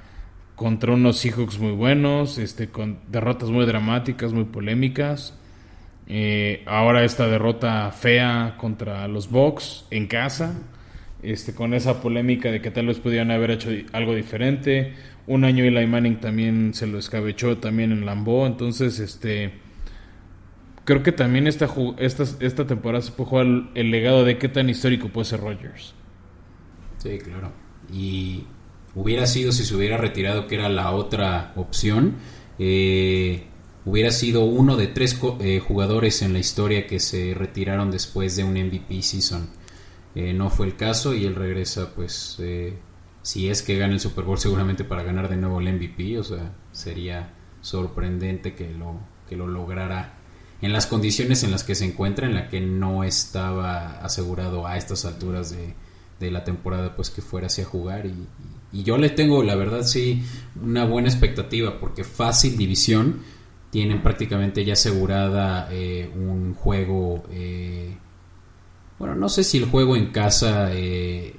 contra 0.56 0.92
unos 0.92 1.18
Seahawks 1.18 1.58
muy 1.58 1.72
buenos, 1.72 2.38
este, 2.38 2.68
con 2.68 2.98
derrotas 3.08 3.50
muy 3.50 3.64
dramáticas, 3.64 4.32
muy 4.32 4.44
polémicas. 4.44 5.38
Eh, 6.08 6.62
ahora 6.66 7.04
esta 7.04 7.28
derrota 7.28 7.90
fea 7.92 8.56
contra 8.58 9.06
los 9.08 9.30
Bucks 9.30 9.86
en 9.90 10.08
casa, 10.08 10.60
este, 11.22 11.54
con 11.54 11.74
esa 11.74 12.00
polémica 12.00 12.50
de 12.50 12.60
que 12.60 12.70
tal 12.70 12.86
vez 12.86 12.98
pudieran 12.98 13.30
haber 13.30 13.52
hecho 13.52 13.70
algo 13.92 14.14
diferente. 14.14 14.94
Un 15.26 15.44
año 15.44 15.64
Eli 15.64 15.86
Manning 15.86 16.20
también 16.20 16.74
se 16.74 16.86
lo 16.86 16.98
escabechó 16.98 17.58
también 17.58 17.92
en 17.92 18.04
Lambeau, 18.04 18.46
entonces 18.46 18.98
este 18.98 19.52
creo 20.84 21.02
que 21.02 21.12
también 21.12 21.46
esta, 21.46 21.68
esta, 21.98 22.24
esta 22.40 22.66
temporada 22.66 23.02
se 23.02 23.12
puede 23.12 23.30
jugar 23.30 23.46
el, 23.74 23.90
legado 23.90 24.24
de 24.24 24.38
qué 24.38 24.48
tan 24.48 24.68
histórico 24.68 25.08
puede 25.08 25.26
ser 25.26 25.40
Rodgers. 25.40 25.94
Sí, 26.98 27.18
claro. 27.18 27.52
Y 27.92 28.44
hubiera 28.94 29.26
sido 29.26 29.52
si 29.52 29.64
se 29.64 29.74
hubiera 29.74 29.96
retirado, 29.96 30.46
que 30.46 30.56
era 30.56 30.68
la 30.68 30.92
otra 30.92 31.52
opción, 31.56 32.16
eh, 32.58 33.44
hubiera 33.84 34.10
sido 34.10 34.44
uno 34.44 34.76
de 34.76 34.88
tres 34.88 35.18
eh, 35.40 35.60
jugadores 35.60 36.22
en 36.22 36.32
la 36.32 36.38
historia 36.38 36.86
que 36.86 37.00
se 37.00 37.34
retiraron 37.34 37.90
después 37.90 38.36
de 38.36 38.44
un 38.44 38.54
MVP 38.54 39.02
season. 39.02 39.48
Eh, 40.14 40.32
no 40.32 40.50
fue 40.50 40.66
el 40.66 40.76
caso 40.76 41.14
y 41.14 41.24
él 41.24 41.34
regresa, 41.34 41.94
pues, 41.94 42.40
si 43.22 43.48
es 43.48 43.62
que 43.62 43.78
gana 43.78 43.94
el 43.94 44.00
Super 44.00 44.24
Bowl, 44.24 44.38
seguramente 44.38 44.84
para 44.84 45.02
ganar 45.02 45.28
de 45.28 45.36
nuevo 45.36 45.60
el 45.60 45.72
MVP. 45.72 46.18
O 46.18 46.24
sea, 46.24 46.52
sería 46.72 47.34
sorprendente 47.60 48.54
que 48.54 48.70
lo, 48.70 49.00
que 49.28 49.36
lo 49.36 49.46
lograra 49.46 50.14
en 50.60 50.72
las 50.72 50.86
condiciones 50.86 51.42
en 51.42 51.50
las 51.50 51.64
que 51.64 51.74
se 51.74 51.84
encuentra, 51.84 52.26
en 52.26 52.34
la 52.34 52.48
que 52.48 52.60
no 52.60 53.02
estaba 53.04 53.98
asegurado 53.98 54.66
a 54.66 54.76
estas 54.76 55.04
alturas 55.04 55.50
de, 55.50 55.74
de 56.20 56.30
la 56.30 56.44
temporada, 56.44 56.94
pues 56.94 57.10
que 57.10 57.20
fuera 57.20 57.48
así 57.48 57.62
a 57.62 57.64
jugar. 57.64 58.06
Y, 58.06 58.14
y, 58.72 58.82
yo 58.84 58.96
le 58.96 59.10
tengo, 59.10 59.42
la 59.42 59.56
verdad, 59.56 59.82
sí, 59.82 60.22
una 60.60 60.84
buena 60.84 61.08
expectativa, 61.08 61.80
porque 61.80 62.04
fácil 62.04 62.56
división 62.56 63.22
tienen 63.70 64.02
prácticamente 64.02 64.64
ya 64.64 64.74
asegurada 64.74 65.68
eh, 65.70 66.10
un 66.14 66.54
juego. 66.54 67.24
Eh, 67.30 67.96
bueno, 69.02 69.16
no 69.16 69.28
sé 69.28 69.42
si 69.42 69.58
el 69.58 69.64
juego 69.64 69.96
en 69.96 70.12
casa, 70.12 70.70
eh, 70.72 71.34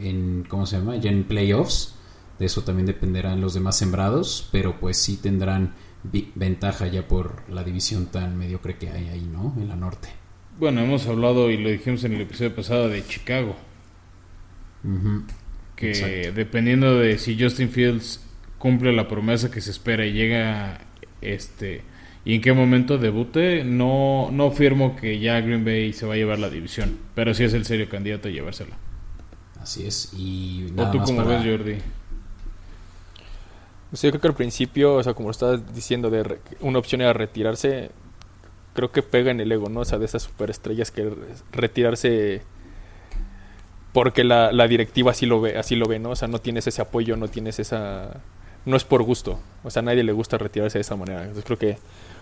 en, 0.00 0.46
¿cómo 0.48 0.64
se 0.64 0.78
llama? 0.78 0.96
Ya 0.96 1.10
en 1.10 1.24
playoffs. 1.24 1.94
De 2.38 2.46
eso 2.46 2.62
también 2.62 2.86
dependerán 2.86 3.42
los 3.42 3.52
demás 3.52 3.76
sembrados, 3.76 4.48
pero 4.50 4.80
pues 4.80 4.96
sí 4.96 5.18
tendrán 5.18 5.74
ventaja 6.02 6.86
ya 6.86 7.06
por 7.06 7.42
la 7.50 7.64
división 7.64 8.06
tan 8.06 8.38
mediocre 8.38 8.78
que 8.78 8.88
hay 8.88 9.08
ahí, 9.08 9.28
¿no? 9.30 9.54
En 9.58 9.68
la 9.68 9.76
norte. 9.76 10.08
Bueno, 10.58 10.80
hemos 10.80 11.06
hablado 11.06 11.50
y 11.50 11.58
lo 11.58 11.68
dijimos 11.68 12.02
en 12.04 12.14
el 12.14 12.22
episodio 12.22 12.56
pasado 12.56 12.88
de 12.88 13.06
Chicago. 13.06 13.54
Que 15.76 16.32
dependiendo 16.34 16.98
de 16.98 17.18
si 17.18 17.38
Justin 17.38 17.68
Fields 17.68 18.24
cumple 18.56 18.94
la 18.94 19.06
promesa 19.06 19.50
que 19.50 19.60
se 19.60 19.70
espera 19.70 20.06
y 20.06 20.14
llega 20.14 20.80
este 21.20 21.82
y 22.28 22.34
en 22.34 22.42
qué 22.42 22.52
momento 22.52 22.98
debute, 22.98 23.64
no, 23.64 24.28
no 24.30 24.50
firmo 24.50 24.94
que 24.96 25.18
ya 25.18 25.40
Green 25.40 25.64
Bay 25.64 25.94
se 25.94 26.04
va 26.04 26.12
a 26.12 26.16
llevar 26.18 26.38
la 26.38 26.50
división, 26.50 26.98
pero 27.14 27.32
sí 27.32 27.42
es 27.42 27.54
el 27.54 27.64
serio 27.64 27.88
candidato 27.88 28.28
a 28.28 28.30
llevársela. 28.30 28.76
Así 29.58 29.86
es. 29.86 30.12
Y 30.14 30.66
¿O 30.76 30.90
tú 30.90 30.98
cómo 30.98 31.24
ves, 31.24 31.42
Jordi? 31.42 31.78
yo 33.92 34.10
creo 34.10 34.20
que 34.20 34.28
al 34.28 34.34
principio, 34.34 34.96
o 34.96 35.02
sea, 35.02 35.14
como 35.14 35.30
estabas 35.30 35.74
diciendo, 35.74 36.10
de 36.10 36.38
una 36.60 36.78
opción 36.78 37.00
era 37.00 37.14
retirarse, 37.14 37.92
creo 38.74 38.92
que 38.92 39.02
pega 39.02 39.30
en 39.30 39.40
el 39.40 39.50
ego, 39.50 39.70
¿no? 39.70 39.80
O 39.80 39.84
sea, 39.86 39.98
de 39.98 40.04
esas 40.04 40.24
superestrellas 40.24 40.90
que 40.90 41.10
retirarse 41.50 42.42
porque 43.94 44.22
la, 44.22 44.52
la, 44.52 44.68
directiva 44.68 45.12
así 45.12 45.24
lo 45.24 45.40
ve, 45.40 45.56
así 45.56 45.76
lo 45.76 45.88
ve, 45.88 45.98
¿no? 45.98 46.10
O 46.10 46.16
sea, 46.16 46.28
no 46.28 46.40
tienes 46.42 46.66
ese 46.66 46.82
apoyo, 46.82 47.16
no 47.16 47.28
tienes 47.28 47.58
esa... 47.58 48.20
No 48.66 48.76
es 48.76 48.84
por 48.84 49.02
gusto, 49.02 49.40
o 49.64 49.70
sea, 49.70 49.80
a 49.80 49.84
nadie 49.84 50.02
le 50.02 50.12
gusta 50.12 50.36
retirarse 50.36 50.76
de 50.76 50.82
esa 50.82 50.94
manera. 50.94 51.22
Entonces 51.22 51.44
creo 51.46 51.58
que 51.58 51.78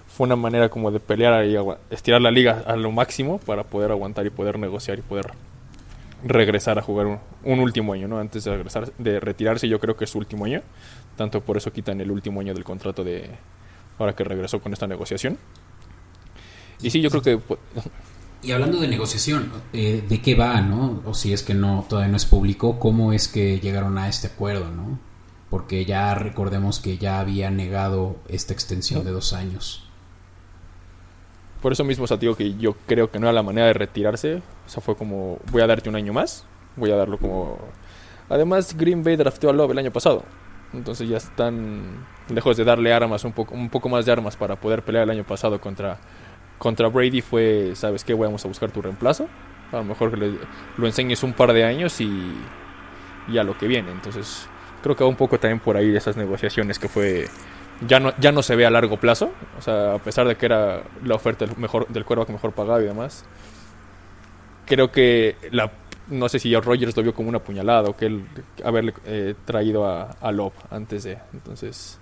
fue 0.09 0.27
una 0.27 0.37
manera 0.37 0.69
como 0.69 0.91
de 0.91 1.01
pelear 1.01 1.45
y 1.45 1.57
estirar 1.91 2.21
la 2.21 2.31
liga 2.31 2.63
a 2.67 2.77
lo 2.77 2.91
máximo 2.91 3.39
para 3.39 3.65
poder 3.65 3.91
aguantar 3.91 4.27
y 4.27 4.31
poder 4.31 4.59
negociar 4.59 4.99
y 4.99 5.03
poder 5.03 5.33
regresar 6.25 6.79
a 6.79 6.83
jugar 6.83 7.07
un, 7.07 7.19
un 7.45 7.61
último 7.61 7.93
año, 7.93 8.09
¿no? 8.09 8.19
Antes 8.19 8.45
de 8.45 8.53
regresar, 8.53 8.93
de 8.99 9.21
retirarse, 9.21 9.69
yo 9.69 9.79
creo 9.79 9.97
que 9.97 10.05
es 10.05 10.11
su 10.11 10.19
último 10.19 10.45
año. 10.45 10.63
Tanto 11.17 11.41
por 11.41 11.57
eso 11.57 11.73
quitan 11.73 12.01
el 12.01 12.11
último 12.11 12.41
año 12.41 12.55
del 12.55 12.65
contrato 12.65 13.05
de 13.05 13.31
ahora 13.99 14.15
que 14.15 14.25
regresó 14.25 14.61
con 14.61 14.73
esta 14.73 14.87
negociación. 14.87 15.39
Y 16.83 16.91
sí, 16.91 17.01
yo 17.01 17.11
creo 17.11 17.23
que... 17.23 17.41
Y 18.43 18.53
hablando 18.53 18.79
de 18.79 18.87
negociación, 18.87 19.51
eh, 19.73 20.05
¿de 20.07 20.21
qué 20.21 20.35
va, 20.35 20.61
no? 20.61 21.03
O 21.05 21.15
si 21.15 21.33
es 21.33 21.43
que 21.43 21.55
no 21.55 21.85
todavía 21.89 22.11
no 22.11 22.17
es 22.17 22.27
público, 22.27 22.79
¿cómo 22.79 23.13
es 23.13 23.29
que 23.29 23.59
llegaron 23.61 23.99
a 23.99 24.09
este 24.09 24.29
acuerdo, 24.29 24.71
no? 24.71 24.99
Porque 25.51 25.85
ya 25.85 26.15
recordemos 26.15 26.79
que 26.79 26.99
ya 26.99 27.19
había 27.19 27.51
negado 27.51 28.17
esta 28.29 28.53
extensión 28.53 29.05
de 29.05 29.11
dos 29.11 29.33
años. 29.33 29.86
Por 31.67 31.73
eso 31.73 31.83
mismo, 31.83 32.05
o 32.05 32.07
sea, 32.07 32.17
que 32.17 32.55
yo 32.55 32.77
creo 32.87 33.11
que 33.11 33.19
no 33.19 33.27
era 33.27 33.33
la 33.33 33.43
manera 33.43 33.67
de 33.67 33.73
retirarse. 33.73 34.37
O 34.37 34.69
sea, 34.69 34.81
fue 34.81 34.95
como, 34.95 35.41
voy 35.51 35.63
a 35.63 35.67
darte 35.67 35.89
un 35.89 35.97
año 35.97 36.13
más. 36.13 36.47
Voy 36.77 36.93
a 36.93 36.95
darlo 36.95 37.19
como... 37.19 37.59
Además, 38.29 38.77
Green 38.77 39.03
Bay 39.03 39.17
drafteó 39.17 39.51
a 39.51 39.53
Love 39.53 39.73
el 39.73 39.79
año 39.79 39.91
pasado. 39.91 40.23
Entonces 40.73 41.09
ya 41.09 41.17
están 41.17 42.07
lejos 42.29 42.57
de 42.57 42.63
darle 42.63 42.93
armas, 42.93 43.25
un 43.25 43.33
poco, 43.33 43.53
un 43.57 43.69
poco 43.69 43.89
más 43.89 44.07
de 44.07 44.13
armas 44.13 44.37
para 44.37 44.55
poder 44.55 44.85
pelear 44.85 45.03
el 45.03 45.11
año 45.11 45.25
pasado 45.25 45.61
contra, 45.61 45.99
contra 46.57 46.87
Brady. 46.87 47.21
Fue, 47.21 47.73
¿sabes 47.75 48.05
qué? 48.05 48.15
Vamos 48.15 48.45
a 48.45 48.47
buscar 48.47 48.71
tu 48.71 48.81
reemplazo. 48.81 49.27
A 49.73 49.79
lo 49.79 49.85
mejor 49.87 50.13
que 50.13 50.39
lo 50.77 50.87
enseñes 50.87 51.25
un 51.25 51.33
par 51.33 51.53
de 51.53 51.65
años 51.65 52.01
y, 52.01 52.33
y 53.27 53.39
a 53.39 53.43
lo 53.43 53.59
que 53.59 53.67
viene. 53.67 53.91
Entonces 53.91 54.49
creo 54.85 54.95
que 54.95 55.03
va 55.03 55.11
un 55.11 55.17
poco 55.17 55.41
también 55.41 55.59
por 55.59 55.77
ahí 55.77 55.91
de 55.91 55.99
esas 55.99 56.17
negociaciones 56.17 56.79
que 56.79 56.89
fue 56.89 57.27
ya 57.87 58.01
no, 58.01 58.13
ya 58.19 58.33
no 58.33 58.43
se 58.43 58.57
ve 58.57 58.67
a 58.67 58.71
largo 58.71 58.99
plazo. 58.99 59.31
O 59.59 59.63
sea, 59.63 59.95
a 59.95 59.99
pesar 59.99 60.27
de 60.29 60.37
que 60.37 60.47
era 60.47 60.83
la 61.05 61.15
oferta 61.15 61.47
del, 61.47 61.57
mejor, 61.57 61.89
del 61.89 62.05
que 62.05 62.33
mejor 62.33 62.53
pagado 62.53 62.83
y 62.83 62.87
demás. 62.87 63.25
Creo 64.67 64.91
que 64.91 65.37
la 65.51 65.71
no 66.09 66.29
sé 66.29 66.39
si 66.39 66.55
Rogers 66.55 66.97
lo 66.97 67.03
vio 67.03 67.15
como 67.15 67.29
una 67.29 67.41
puñalada 67.41 67.89
o 67.89 67.97
que 67.97 68.07
él 68.07 68.25
haberle 68.65 68.95
eh, 69.07 69.35
traído 69.45 69.87
a, 69.87 70.13
a 70.21 70.33
Love 70.33 70.55
antes 70.71 71.05
de. 71.05 71.19
Entonces, 71.33 71.99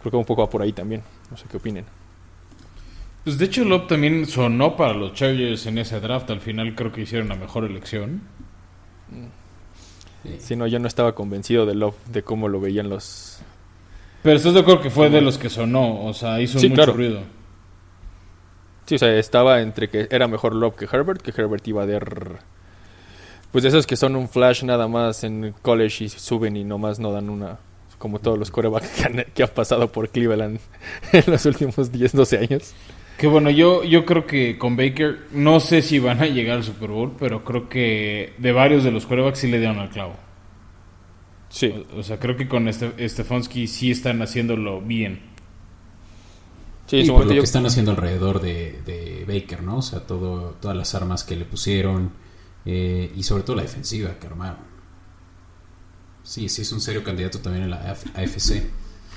creo 0.00 0.10
que 0.10 0.16
un 0.16 0.24
poco 0.24 0.42
va 0.42 0.50
por 0.50 0.62
ahí 0.62 0.72
también. 0.72 1.02
No 1.30 1.36
sé 1.36 1.46
qué 1.50 1.56
opinen. 1.56 1.84
Pues 3.24 3.38
de 3.38 3.44
hecho, 3.46 3.64
Love 3.64 3.88
también 3.88 4.26
sonó 4.26 4.76
para 4.76 4.92
los 4.92 5.14
Chargers 5.14 5.66
en 5.66 5.78
ese 5.78 5.98
draft. 6.00 6.30
Al 6.30 6.40
final, 6.40 6.74
creo 6.74 6.92
que 6.92 7.02
hicieron 7.02 7.28
la 7.28 7.36
mejor 7.36 7.64
elección. 7.64 8.22
Si 10.38 10.56
no, 10.56 10.66
yo 10.66 10.78
no 10.78 10.88
estaba 10.88 11.14
convencido 11.14 11.66
de 11.66 11.74
Love, 11.74 11.96
de 12.06 12.22
cómo 12.22 12.48
lo 12.48 12.60
veían 12.60 12.88
los. 12.88 13.40
Pero 14.22 14.36
esto 14.36 14.52
yo 14.52 14.64
creo 14.64 14.80
que 14.80 14.90
fue 14.90 15.08
de 15.10 15.20
los 15.20 15.38
que 15.38 15.48
sonó. 15.48 16.04
O 16.04 16.14
sea, 16.14 16.40
hizo 16.40 16.58
mucho 16.58 16.92
ruido. 16.92 17.20
Sí, 18.86 18.96
o 18.96 18.98
sea, 18.98 19.16
estaba 19.16 19.60
entre 19.60 19.88
que 19.88 20.08
era 20.10 20.28
mejor 20.28 20.54
Love 20.54 20.76
que 20.76 20.84
Herbert, 20.84 21.20
que 21.20 21.30
Herbert 21.30 21.66
iba 21.66 21.82
a 21.82 21.86
dar 21.86 22.38
pues 23.56 23.62
de 23.62 23.70
esos 23.70 23.86
que 23.86 23.96
son 23.96 24.16
un 24.16 24.28
flash 24.28 24.64
nada 24.64 24.86
más 24.86 25.24
en 25.24 25.54
college 25.62 26.04
y 26.04 26.08
suben 26.10 26.58
y 26.58 26.64
nomás 26.64 26.98
no 26.98 27.10
dan 27.10 27.30
una. 27.30 27.58
Como 27.96 28.18
todos 28.18 28.38
los 28.38 28.50
corebacks 28.50 28.90
que 28.90 29.04
han, 29.04 29.24
que 29.34 29.46
pasado 29.46 29.90
por 29.90 30.10
Cleveland 30.10 30.60
en 31.12 31.24
los 31.26 31.46
últimos 31.46 31.90
10, 31.90 32.12
12 32.12 32.38
años. 32.38 32.74
Que 33.16 33.26
bueno, 33.26 33.48
yo, 33.48 33.82
yo 33.82 34.04
creo 34.04 34.26
que 34.26 34.58
con 34.58 34.76
Baker, 34.76 35.28
no 35.32 35.60
sé 35.60 35.80
si 35.80 35.98
van 35.98 36.20
a 36.20 36.26
llegar 36.26 36.58
al 36.58 36.64
Super 36.64 36.90
Bowl, 36.90 37.16
pero 37.18 37.44
creo 37.44 37.70
que 37.70 38.34
de 38.36 38.52
varios 38.52 38.84
de 38.84 38.90
los 38.90 39.06
corebacks 39.06 39.38
sí 39.38 39.48
le 39.48 39.58
dieron 39.58 39.78
al 39.78 39.88
clavo. 39.88 40.16
Sí. 41.48 41.72
O, 41.96 42.02
sea, 42.02 42.18
creo 42.18 42.36
que 42.36 42.48
con 42.48 42.68
este, 42.68 43.08
Stefanski 43.08 43.66
sí 43.66 43.90
están 43.90 44.20
haciéndolo 44.22 44.80
bien. 44.80 45.20
Sí, 46.86 46.98
y 46.98 47.08
por 47.08 47.26
lo 47.26 47.32
que 47.32 47.38
están 47.40 47.66
haciendo 47.66 47.90
alrededor 47.90 48.40
de, 48.40 48.80
de, 48.84 49.24
Baker, 49.26 49.62
¿no? 49.62 49.78
O 49.78 49.82
sea, 49.82 50.00
todo, 50.00 50.56
todas 50.60 50.76
las 50.76 50.94
armas 50.94 51.24
que 51.24 51.34
le 51.34 51.44
pusieron, 51.44 52.12
eh, 52.64 53.12
y 53.14 53.22
sobre 53.24 53.42
todo 53.42 53.56
la 53.56 53.62
defensiva 53.62 54.18
que 54.18 54.26
armaron. 54.26 54.76
Sí, 56.22 56.48
sí 56.48 56.62
es 56.62 56.72
un 56.72 56.80
serio 56.80 57.02
candidato 57.02 57.40
también 57.40 57.64
en 57.64 57.70
la 57.70 57.78
AFC. 58.14 58.70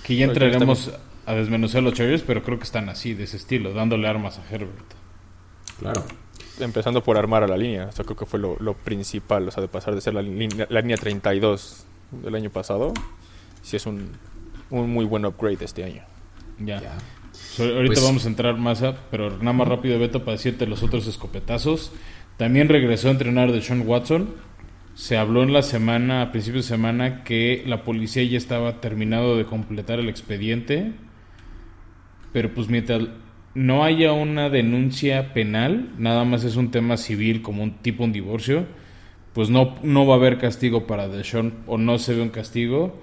Que 0.03 0.15
ya 0.15 0.25
entraremos 0.25 0.91
a 1.25 1.33
desmenuzar 1.33 1.83
los 1.83 1.93
Chargers, 1.93 2.23
pero 2.23 2.43
creo 2.43 2.57
que 2.57 2.63
están 2.63 2.89
así, 2.89 3.13
de 3.13 3.25
ese 3.25 3.37
estilo, 3.37 3.73
dándole 3.73 4.07
armas 4.07 4.39
a 4.39 4.43
Herbert. 4.49 4.93
Claro. 5.79 6.03
Empezando 6.59 7.03
por 7.03 7.17
armar 7.17 7.43
a 7.43 7.47
la 7.47 7.57
línea, 7.57 7.87
o 7.87 7.91
sea, 7.91 8.03
creo 8.03 8.17
que 8.17 8.25
fue 8.25 8.39
lo, 8.39 8.73
principal, 8.73 9.47
o 9.47 9.51
sea, 9.51 9.61
de 9.61 9.67
pasar 9.67 9.93
de 9.93 10.01
ser 10.01 10.13
la, 10.13 10.21
línea, 10.21 10.67
la 10.69 10.81
línea 10.81 10.97
32 10.97 11.85
del 12.11 12.35
año 12.35 12.49
pasado, 12.49 12.93
sí 13.61 13.75
es 13.77 13.85
un, 13.85 14.11
un 14.69 14.89
muy 14.89 15.05
buen 15.05 15.25
upgrade 15.25 15.63
este 15.63 15.83
año. 15.83 16.03
Ya. 16.59 16.81
ahorita 17.57 17.93
pues 17.93 18.03
vamos 18.03 18.25
a 18.25 18.27
entrar 18.27 18.57
más 18.57 18.83
a, 18.83 18.95
pero 19.09 19.37
nada 19.37 19.53
más 19.53 19.67
rápido, 19.67 19.97
Beto, 19.99 20.23
para 20.23 20.37
decirte 20.37 20.67
los 20.67 20.83
otros 20.83 21.07
escopetazos. 21.07 21.91
También 22.37 22.69
regresó 22.69 23.09
a 23.09 23.11
entrenar 23.11 23.51
de 23.51 23.61
Sean 23.61 23.83
Watson. 23.85 24.35
Se 24.95 25.17
habló 25.17 25.43
en 25.43 25.53
la 25.53 25.61
semana, 25.61 26.21
a 26.21 26.31
principios 26.31 26.65
de 26.65 26.75
semana, 26.75 27.23
que 27.23 27.63
la 27.65 27.83
policía 27.83 28.23
ya 28.23 28.37
estaba 28.37 28.81
terminado 28.81 29.37
de 29.37 29.45
completar 29.45 29.99
el 29.99 30.09
expediente. 30.09 30.93
Pero 32.33 32.53
pues 32.53 32.69
mientras 32.69 33.07
no 33.53 33.83
haya 33.83 34.13
una 34.13 34.49
denuncia 34.49 35.33
penal, 35.33 35.91
nada 35.97 36.23
más 36.23 36.43
es 36.43 36.55
un 36.55 36.71
tema 36.71 36.97
civil 36.97 37.41
como 37.41 37.63
un 37.63 37.77
tipo 37.79 38.03
un 38.03 38.13
divorcio, 38.13 38.65
pues 39.33 39.49
no, 39.49 39.75
no 39.83 40.05
va 40.05 40.15
a 40.15 40.17
haber 40.17 40.37
castigo 40.37 40.87
para 40.87 41.07
Deshaun 41.07 41.53
o 41.67 41.77
no 41.77 41.97
se 41.97 42.13
ve 42.13 42.21
un 42.21 42.29
castigo. 42.29 42.99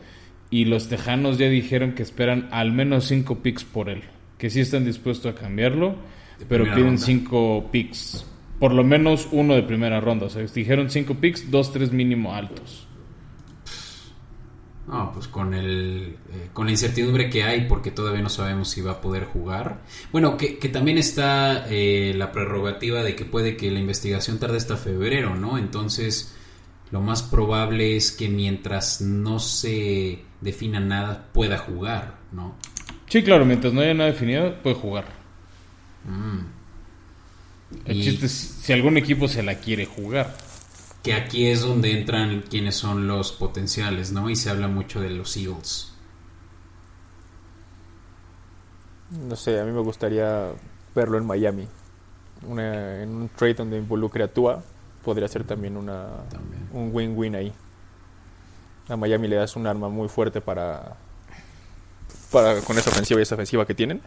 Y 0.49 0.67
los 0.67 0.89
tejanos 0.89 1.39
ya 1.39 1.49
dijeron 1.49 1.93
que 1.93 2.03
esperan 2.03 2.49
al 2.53 2.73
menos 2.73 3.07
cinco 3.07 3.41
picks 3.43 3.65
por 3.65 3.89
él, 3.89 4.03
que 4.39 4.49
sí 4.49 4.61
están 4.61 4.85
dispuestos 4.85 5.35
a 5.35 5.35
cambiarlo 5.35 5.97
pero 6.49 6.65
piden 6.75 6.99
cinco 6.99 7.69
picks. 7.71 8.27
Por 8.59 8.73
lo 8.73 8.85
menos 8.85 9.29
uno 9.33 9.55
de 9.55 9.63
primera 9.63 10.01
ronda. 10.01 10.27
O 10.27 10.31
sea, 10.31 10.43
dijeron 10.43 10.91
cinco 10.91 11.15
picks, 11.15 11.51
dos, 11.51 11.73
tres 11.73 11.93
mínimo 11.93 12.35
altos. 12.35 12.86
No, 14.87 15.13
pues 15.13 15.27
con 15.27 15.53
el 15.53 16.17
eh, 16.33 16.49
con 16.53 16.67
la 16.67 16.71
incertidumbre 16.71 17.29
que 17.29 17.43
hay 17.43 17.63
porque 17.63 17.91
todavía 17.91 18.23
no 18.23 18.29
sabemos 18.29 18.71
si 18.71 18.83
va 18.83 18.93
a 18.93 19.01
poder 19.01 19.25
jugar. 19.25 19.81
Bueno, 20.13 20.37
que, 20.37 20.55
también 20.69 20.97
está 20.97 21.67
eh, 21.69 22.13
la 22.15 22.31
prerrogativa 22.31 23.03
de 23.03 23.17
que 23.17 23.25
puede 23.25 23.57
que 23.57 23.71
la 23.71 23.81
investigación 23.81 24.39
tarde 24.39 24.59
hasta 24.59 24.77
febrero, 24.77 25.35
¿no? 25.35 25.59
Entonces, 25.59 26.37
lo 26.93 27.01
más 27.01 27.25
probable 27.25 27.97
es 27.97 28.13
que 28.13 28.29
mientras 28.29 29.01
no 29.01 29.41
se 29.41 30.21
defina 30.41 30.79
nada 30.79 31.31
pueda 31.33 31.59
jugar, 31.59 32.19
¿no? 32.31 32.55
Sí, 33.09 33.25
claro, 33.25 33.45
mientras 33.45 33.73
no 33.73 33.81
haya 33.81 33.95
nada 33.95 34.11
definido 34.11 34.55
puede 34.63 34.77
jugar. 34.77 35.07
Mm. 36.05 36.57
El 37.87 38.03
chiste 38.03 38.27
es 38.27 38.33
si 38.33 38.73
algún 38.73 38.97
equipo 38.97 39.27
se 39.27 39.43
la 39.43 39.57
quiere 39.57 39.85
jugar 39.85 40.46
que 41.07 41.15
aquí 41.15 41.47
es 41.47 41.61
donde 41.61 41.97
entran 41.97 42.43
quienes 42.51 42.75
son 42.75 43.07
los 43.07 43.31
potenciales, 43.31 44.11
¿no? 44.11 44.29
Y 44.29 44.35
se 44.35 44.51
habla 44.51 44.67
mucho 44.67 45.01
de 45.01 45.09
los 45.09 45.37
Eagles. 45.37 45.93
No 49.13 49.37
sé, 49.37 49.61
a 49.61 49.65
mí 49.65 49.71
me 49.71 49.83
gustaría 49.83 50.49
verlo 50.97 51.17
en 51.17 51.25
Miami. 51.25 51.69
en 52.43 53.09
un 53.09 53.31
trade 53.37 53.55
donde 53.55 53.79
involucre 53.79 54.25
a 54.25 54.35
Tua, 54.35 54.65
podría 55.05 55.29
ser 55.29 55.45
también, 55.45 55.77
una, 55.77 56.09
un 56.73 56.91
win-win 56.93 57.37
ahí. 57.37 57.53
A 58.89 58.97
Miami 58.97 59.29
le 59.29 59.37
das 59.37 59.55
un 59.55 59.69
arma 59.69 59.89
muy 59.89 60.09
fuerte 60.09 60.41
para, 60.41 60.97
para 62.33 62.61
con 62.63 62.77
esa 62.79 62.91
ofensiva 62.91 63.21
y 63.21 63.23
esa 63.23 63.37
ofensiva 63.37 63.65
que 63.65 63.77
tienen. 63.77 64.03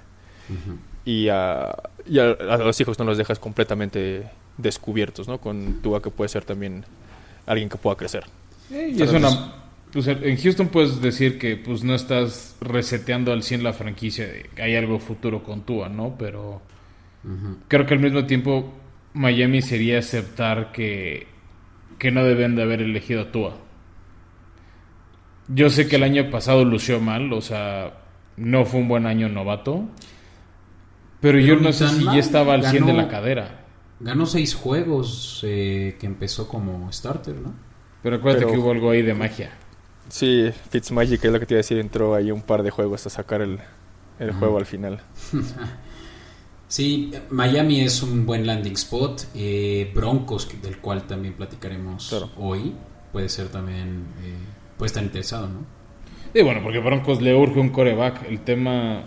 y, 1.06 1.30
a, 1.30 1.78
y 2.06 2.20
a, 2.20 2.36
los 2.58 2.82
hijos 2.82 3.00
no 3.00 3.06
los 3.06 3.18
dejas 3.18 3.40
completamente 3.40 4.30
descubiertos, 4.62 5.28
¿no? 5.28 5.40
Con 5.40 5.82
Tua 5.82 6.02
que 6.02 6.12
puede 6.12 6.30
ser 6.30 6.44
también 6.46 6.86
alguien 7.46 7.70
que 7.70 7.78
pueda 7.78 7.96
crecer. 7.96 8.26
y 8.70 9.02
es 9.02 9.12
una, 9.12 9.30
pues, 9.92 10.08
en 10.08 10.38
Houston 10.38 10.68
puedes 10.68 11.02
decir 11.02 11.40
que 11.40 11.56
pues 11.58 11.84
no 11.84 11.96
estás 11.96 12.56
reseteando 12.62 13.32
al 13.32 13.42
100 13.42 13.64
la 13.64 13.74
franquicia, 13.74 14.28
que 14.56 14.62
hay 14.62 14.76
algo 14.76 15.00
futuro 15.00 15.44
con 15.44 15.62
Tua, 15.62 15.90
¿no? 15.90 16.16
Pero 16.18 16.62
creo 17.68 17.86
que 17.86 17.94
al 17.96 18.00
mismo 18.00 18.26
tiempo 18.26 18.74
Miami 19.14 19.62
sería 19.62 20.00
aceptar 20.00 20.72
que, 20.72 21.28
que 21.98 22.12
no 22.12 22.24
deben 22.24 22.56
de 22.56 22.64
haber 22.64 22.82
elegido 22.82 23.22
a 23.22 23.32
Tua. 23.32 23.58
Yo 25.48 25.72
sé 25.72 25.88
que 25.88 25.96
el 25.96 26.04
año 26.04 26.30
pasado 26.30 26.64
lució 26.64 27.00
mal, 27.00 27.34
o 27.34 27.42
sea, 27.42 27.94
no 28.38 28.66
fue 28.66 28.82
un 28.82 28.88
buen 28.88 29.08
año 29.08 29.28
novato. 29.28 29.86
Pero, 31.20 31.40
yo 31.40 31.58
no 31.58 31.74
sé 31.74 31.90
si 31.90 32.06
ya 32.06 32.18
estaba 32.18 32.54
al 32.54 32.64
100 32.64 32.86
de 32.86 32.94
la 32.94 33.08
cadera. 33.10 33.59
Ganó 34.00 34.26
seis 34.26 34.56
juegos 34.56 35.42
eh, 35.44 35.98
que 36.00 36.06
empezó 36.06 36.48
como 36.48 36.92
starter, 36.92 37.36
¿no? 37.36 37.54
Pero 38.02 38.16
acuérdate 38.16 38.46
que 38.46 38.58
hubo 38.58 38.72
algo 38.72 38.92
ahí 38.92 39.02
de 39.02 39.14
magia. 39.14 39.52
Sí, 40.08 40.50
Fitzmagic 40.70 41.24
es 41.24 41.32
lo 41.32 41.40
que 41.40 41.46
te 41.46 41.54
iba 41.54 41.60
a 41.60 41.64
decir, 41.64 41.78
entró 41.78 42.16
ahí 42.16 42.32
un 42.32 42.42
par 42.42 42.64
de 42.64 42.72
juegos 42.72 43.06
a 43.06 43.10
sacar 43.10 43.42
el, 43.42 43.60
juego 44.40 44.58
al 44.58 44.66
final. 44.66 45.02
sí, 46.68 47.12
Miami 47.30 47.82
es 47.82 48.02
un 48.02 48.26
buen 48.26 48.48
landing 48.48 48.74
spot. 48.74 49.24
Eh, 49.36 49.92
Broncos, 49.94 50.50
del 50.62 50.78
cual 50.80 51.06
también 51.06 51.34
platicaremos 51.34 52.14
hoy, 52.38 52.74
puede 53.12 53.30
ser 53.30 53.50
también, 53.50 54.06
eh, 54.24 54.36
puede 54.78 54.88
estar 54.88 55.04
interesado, 55.04 55.48
¿no? 55.48 55.80
Y 56.34 56.42
bueno, 56.42 56.62
porque 56.64 56.80
Broncos 56.80 57.22
le 57.22 57.36
urge 57.36 57.60
un 57.60 57.70
coreback. 57.70 58.24
El 58.30 58.40
tema 58.42 59.04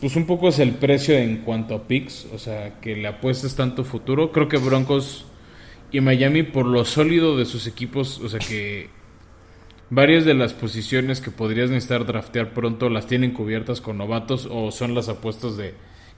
pues 0.00 0.16
un 0.16 0.26
poco 0.26 0.48
es 0.48 0.58
el 0.58 0.72
precio 0.72 1.16
en 1.16 1.38
cuanto 1.38 1.74
a 1.74 1.88
picks, 1.88 2.26
o 2.32 2.38
sea, 2.38 2.80
que 2.80 2.96
le 2.96 3.08
apuestes 3.08 3.56
tanto 3.56 3.84
futuro. 3.84 4.32
Creo 4.32 4.48
que 4.48 4.58
Broncos 4.58 5.26
y 5.90 6.00
Miami, 6.00 6.42
por 6.42 6.66
lo 6.66 6.84
sólido 6.84 7.36
de 7.36 7.44
sus 7.44 7.66
equipos, 7.66 8.20
o 8.20 8.28
sea, 8.28 8.38
que 8.38 8.90
varias 9.90 10.24
de 10.24 10.34
las 10.34 10.52
posiciones 10.52 11.20
que 11.20 11.30
podrías 11.30 11.70
necesitar 11.70 12.06
draftear 12.06 12.52
pronto 12.52 12.90
las 12.90 13.06
tienen 13.06 13.32
cubiertas 13.32 13.80
con 13.80 13.98
novatos 13.98 14.48
o 14.50 14.70
son 14.70 14.94
las 14.94 15.08
apuestas 15.08 15.56
de 15.56 15.74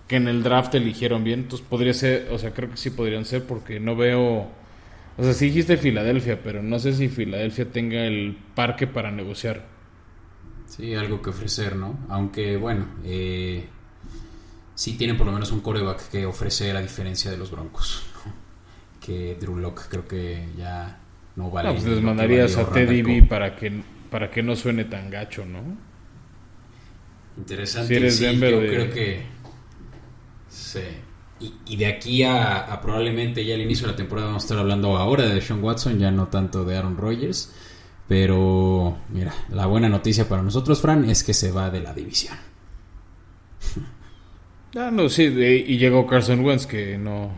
que 0.09 0.17
en 0.17 0.29
el 0.29 0.43
draft 0.43 0.75
eligieron 0.75 1.25
bien. 1.25 1.41
Entonces 1.41 1.67
podría 1.69 1.95
ser, 1.95 2.29
o 2.33 2.39
sea, 2.39 2.53
creo 2.53 2.71
que 2.71 2.77
sí 2.77 2.91
podrían 2.91 3.25
ser 3.25 3.45
porque 3.45 3.81
no 3.81 3.97
veo. 3.97 4.49
O 5.17 5.23
sea, 5.23 5.33
sí 5.33 5.47
dijiste 5.47 5.77
Filadelfia, 5.77 6.43
pero 6.43 6.63
no 6.63 6.79
sé 6.79 6.93
si 6.95 7.09
Filadelfia 7.09 7.67
tenga 7.71 8.05
el 8.05 8.37
parque 8.55 8.87
para 8.87 9.11
negociar. 9.11 9.80
Sí, 10.71 10.95
algo 10.95 11.21
que 11.21 11.31
ofrecer, 11.31 11.75
¿no? 11.75 11.99
Aunque, 12.09 12.57
bueno, 12.57 12.87
eh, 13.05 13.69
sí 14.77 14.97
tiene 14.97 15.15
por 15.15 15.27
lo 15.27 15.33
menos 15.33 15.51
un 15.51 15.61
coreback 15.61 16.11
que 16.11 16.25
ofrecer 16.25 16.77
a 16.77 16.81
diferencia 16.81 17.29
de 17.29 17.37
los 17.37 17.51
Broncos. 17.51 18.05
Que 19.01 19.35
Drew 19.35 19.57
Locke 19.57 19.83
creo 19.89 20.07
que 20.07 20.47
ya 20.57 21.01
no 21.35 21.51
vale. 21.51 21.71
No, 21.71 21.75
pues 21.75 21.87
les 21.87 22.03
mandarías 22.03 22.57
a 22.57 22.71
Teddy 22.71 23.03
B 23.03 23.25
para 23.29 23.57
que, 23.57 23.83
para 24.11 24.31
que 24.31 24.45
no 24.45 24.55
suene 24.55 24.85
tan 24.85 25.11
gacho, 25.11 25.45
¿no? 25.45 25.61
Interesante. 27.37 27.89
Si 27.89 27.95
eres 27.97 28.17
sí, 28.17 28.39
yo 28.39 28.61
creo 28.61 28.91
que... 28.91 29.27
Sí. 30.49 30.83
Y, 31.67 31.77
de 31.77 31.87
aquí 31.87 32.23
a, 32.23 32.59
a, 32.59 32.81
probablemente 32.81 33.45
ya 33.45 33.55
al 33.55 33.63
inicio 33.63 33.87
de 33.87 33.93
la 33.93 33.97
temporada 33.97 34.29
vamos 34.29 34.45
a 34.45 34.47
estar 34.47 34.59
hablando 34.59 34.97
ahora 34.97 35.25
de 35.25 35.41
Sean 35.41 35.65
Watson, 35.65 35.99
ya 35.99 36.13
no 36.13 36.29
tanto 36.29 36.65
de 36.65 36.77
Aaron 36.77 36.97
Rodgers. 36.97 37.53
Pero, 38.11 38.99
mira, 39.11 39.33
la 39.51 39.67
buena 39.67 39.89
noticia 39.89 40.29
para 40.29 40.43
nosotros, 40.43 40.81
Fran, 40.81 41.09
es 41.09 41.23
que 41.23 41.33
se 41.33 41.53
va 41.53 41.71
de 41.71 41.81
la 41.81 41.95
división. 41.95 42.37
Ah, 44.77 44.91
no, 44.93 45.09
sí, 45.09 45.25
y 45.25 45.79
llegó 45.79 46.07
Carson 46.07 46.45
Wentz, 46.45 46.65
que 46.65 46.97
no. 46.97 47.33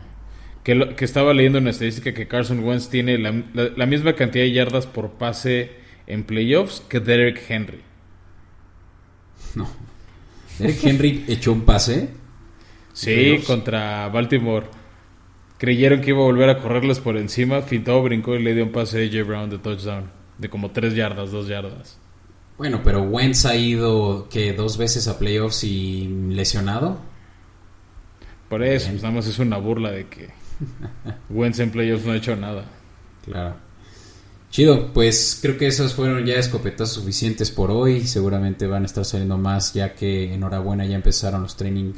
Que, 0.63 0.95
que 0.95 1.07
estaba 1.07 1.33
leyendo 1.33 1.61
una 1.61 1.71
estadística 1.71 2.13
que 2.13 2.29
Carson 2.29 2.63
Wentz 2.63 2.91
tiene 2.91 3.17
la, 3.17 3.87
misma 3.87 4.13
cantidad 4.15 4.45
de 4.45 4.53
yardas 4.53 4.87
por 4.87 5.13
pase 5.13 5.71
en 6.07 6.25
playoffs 6.25 6.81
que 6.81 7.01
Derek 7.01 7.43
Henry. 7.49 7.81
No. 9.55 9.67
¿Derek 10.59 10.85
Henry 10.85 11.25
echó 11.27 11.53
un 11.53 11.63
pase? 11.63 12.11
Sí, 12.93 13.43
contra 13.47 14.09
Baltimore. 14.09 14.67
Creyeron 15.57 16.03
que 16.03 16.11
iba 16.11 16.21
a 16.21 16.25
volver 16.25 16.51
a 16.51 16.59
correrles 16.59 17.01
por 17.01 17.17
encima, 17.17 17.63
fintó, 17.63 18.03
brincó 18.03 18.35
y 18.35 18.43
le 18.43 18.55
dio 18.55 18.65
un 18.65 18.73
pase 18.73 18.99
a 18.99 19.07
AJ 19.07 19.27
Brown 19.27 19.49
de 19.49 19.59
touchdown 19.59 20.22
de 20.43 20.51
como 20.51 20.73
tres 20.73 20.95
yardas, 20.95 21.31
dos 21.31 21.49
yardas. 21.49 21.97
Bueno, 22.59 22.83
pero 22.85 23.03
Wentz 23.03 23.47
ha 23.47 23.57
ido 23.57 24.29
que 24.29 24.53
dos 24.53 24.77
veces 24.77 25.09
a 25.09 25.19
playoffs 25.19 25.65
y 25.65 26.07
lesionado. 26.29 26.99
Por 28.51 28.63
eso, 28.63 28.91
pues 28.91 29.03
nada 29.03 29.15
más 29.15 29.27
es 29.27 29.39
una 29.39 29.57
burla 29.57 29.91
de 29.91 30.09
que 30.09 30.29
Wentz 31.31 31.61
en 31.61 31.71
playoffs 31.71 32.05
no 32.05 32.13
ha 32.13 32.17
hecho 32.17 32.37
nada. 32.37 32.67
Claro. 33.25 33.57
Chido, 34.51 34.93
pues 34.93 35.39
creo 35.41 35.57
que 35.57 35.67
esos 35.67 35.95
fueron 35.95 36.27
ya 36.27 36.35
escopetazos 36.35 36.97
suficientes 36.97 37.51
por 37.51 37.71
hoy. 37.71 38.07
Seguramente 38.07 38.67
van 38.67 38.83
a 38.83 38.87
estar 38.87 39.05
saliendo 39.05 39.39
más 39.39 39.73
ya 39.73 39.95
que 39.95 40.35
enhorabuena 40.35 40.85
ya 40.85 40.97
empezaron 40.97 41.43
los 41.43 41.57
training 41.57 41.95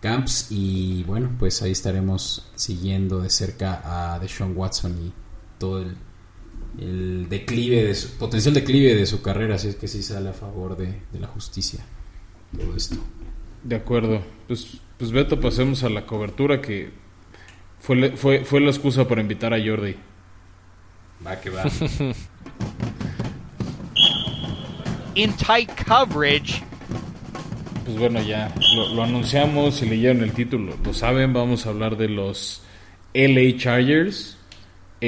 camps 0.00 0.46
y 0.50 1.02
bueno, 1.04 1.30
pues 1.38 1.60
ahí 1.62 1.72
estaremos 1.72 2.50
siguiendo 2.54 3.20
de 3.20 3.30
cerca 3.30 4.14
a 4.14 4.18
Deshaun 4.18 4.56
Watson 4.56 4.96
y 5.06 5.12
todo 5.58 5.82
el 5.82 5.96
el 6.78 7.28
declive 7.28 7.84
de 7.84 7.94
su, 7.94 8.10
potencial 8.18 8.54
declive 8.54 8.94
de 8.94 9.06
su 9.06 9.22
carrera, 9.22 9.58
si 9.58 9.68
es 9.68 9.76
que 9.76 9.88
sí 9.88 10.02
sale 10.02 10.30
a 10.30 10.32
favor 10.32 10.76
de, 10.76 11.00
la 11.18 11.26
justicia. 11.26 11.80
Todo 12.56 12.76
esto. 12.76 12.96
De 13.62 13.76
acuerdo. 13.76 14.22
Pues, 14.46 14.78
pues 14.98 15.10
Beto, 15.10 15.40
pasemos 15.40 15.82
a 15.84 15.88
la 15.88 16.06
cobertura 16.06 16.60
que 16.60 16.90
fue, 17.80 18.16
fue, 18.16 18.44
fue 18.44 18.60
la 18.60 18.70
excusa 18.70 19.06
para 19.08 19.20
invitar 19.20 19.54
a 19.54 19.58
Jordi. 19.64 19.96
Va 21.26 21.40
que 21.40 21.50
va. 21.50 21.64
In 25.14 25.32
tight 25.34 25.70
coverage. 25.86 26.62
Pues 27.84 27.98
bueno, 27.98 28.20
ya 28.22 28.52
lo, 28.74 28.94
lo 28.94 29.04
anunciamos 29.04 29.80
y 29.82 29.86
leyeron 29.86 30.22
el 30.22 30.32
título. 30.32 30.76
Lo 30.84 30.92
saben, 30.92 31.32
vamos 31.32 31.66
a 31.66 31.68
hablar 31.68 31.96
de 31.96 32.08
los 32.08 32.62
LA 33.12 33.56
Chargers 33.58 34.38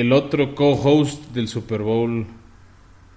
el 0.01 0.13
otro 0.13 0.55
co-host 0.55 1.33
del 1.33 1.49
Super 1.49 1.81
Bowl 1.81 2.27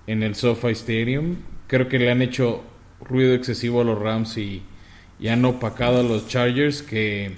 en 0.08 0.24
el 0.24 0.34
SoFi 0.34 0.70
Stadium. 0.70 1.36
Creo 1.68 1.90
que 1.90 2.00
le 2.00 2.10
han 2.10 2.22
hecho 2.22 2.64
ruido 3.02 3.34
excesivo 3.34 3.82
a 3.82 3.84
los 3.84 4.00
Rams 4.00 4.38
y, 4.38 4.64
han 5.30 5.44
opacado 5.44 6.00
a 6.00 6.04
los 6.04 6.30
Chargers 6.30 6.82
que, 6.82 7.32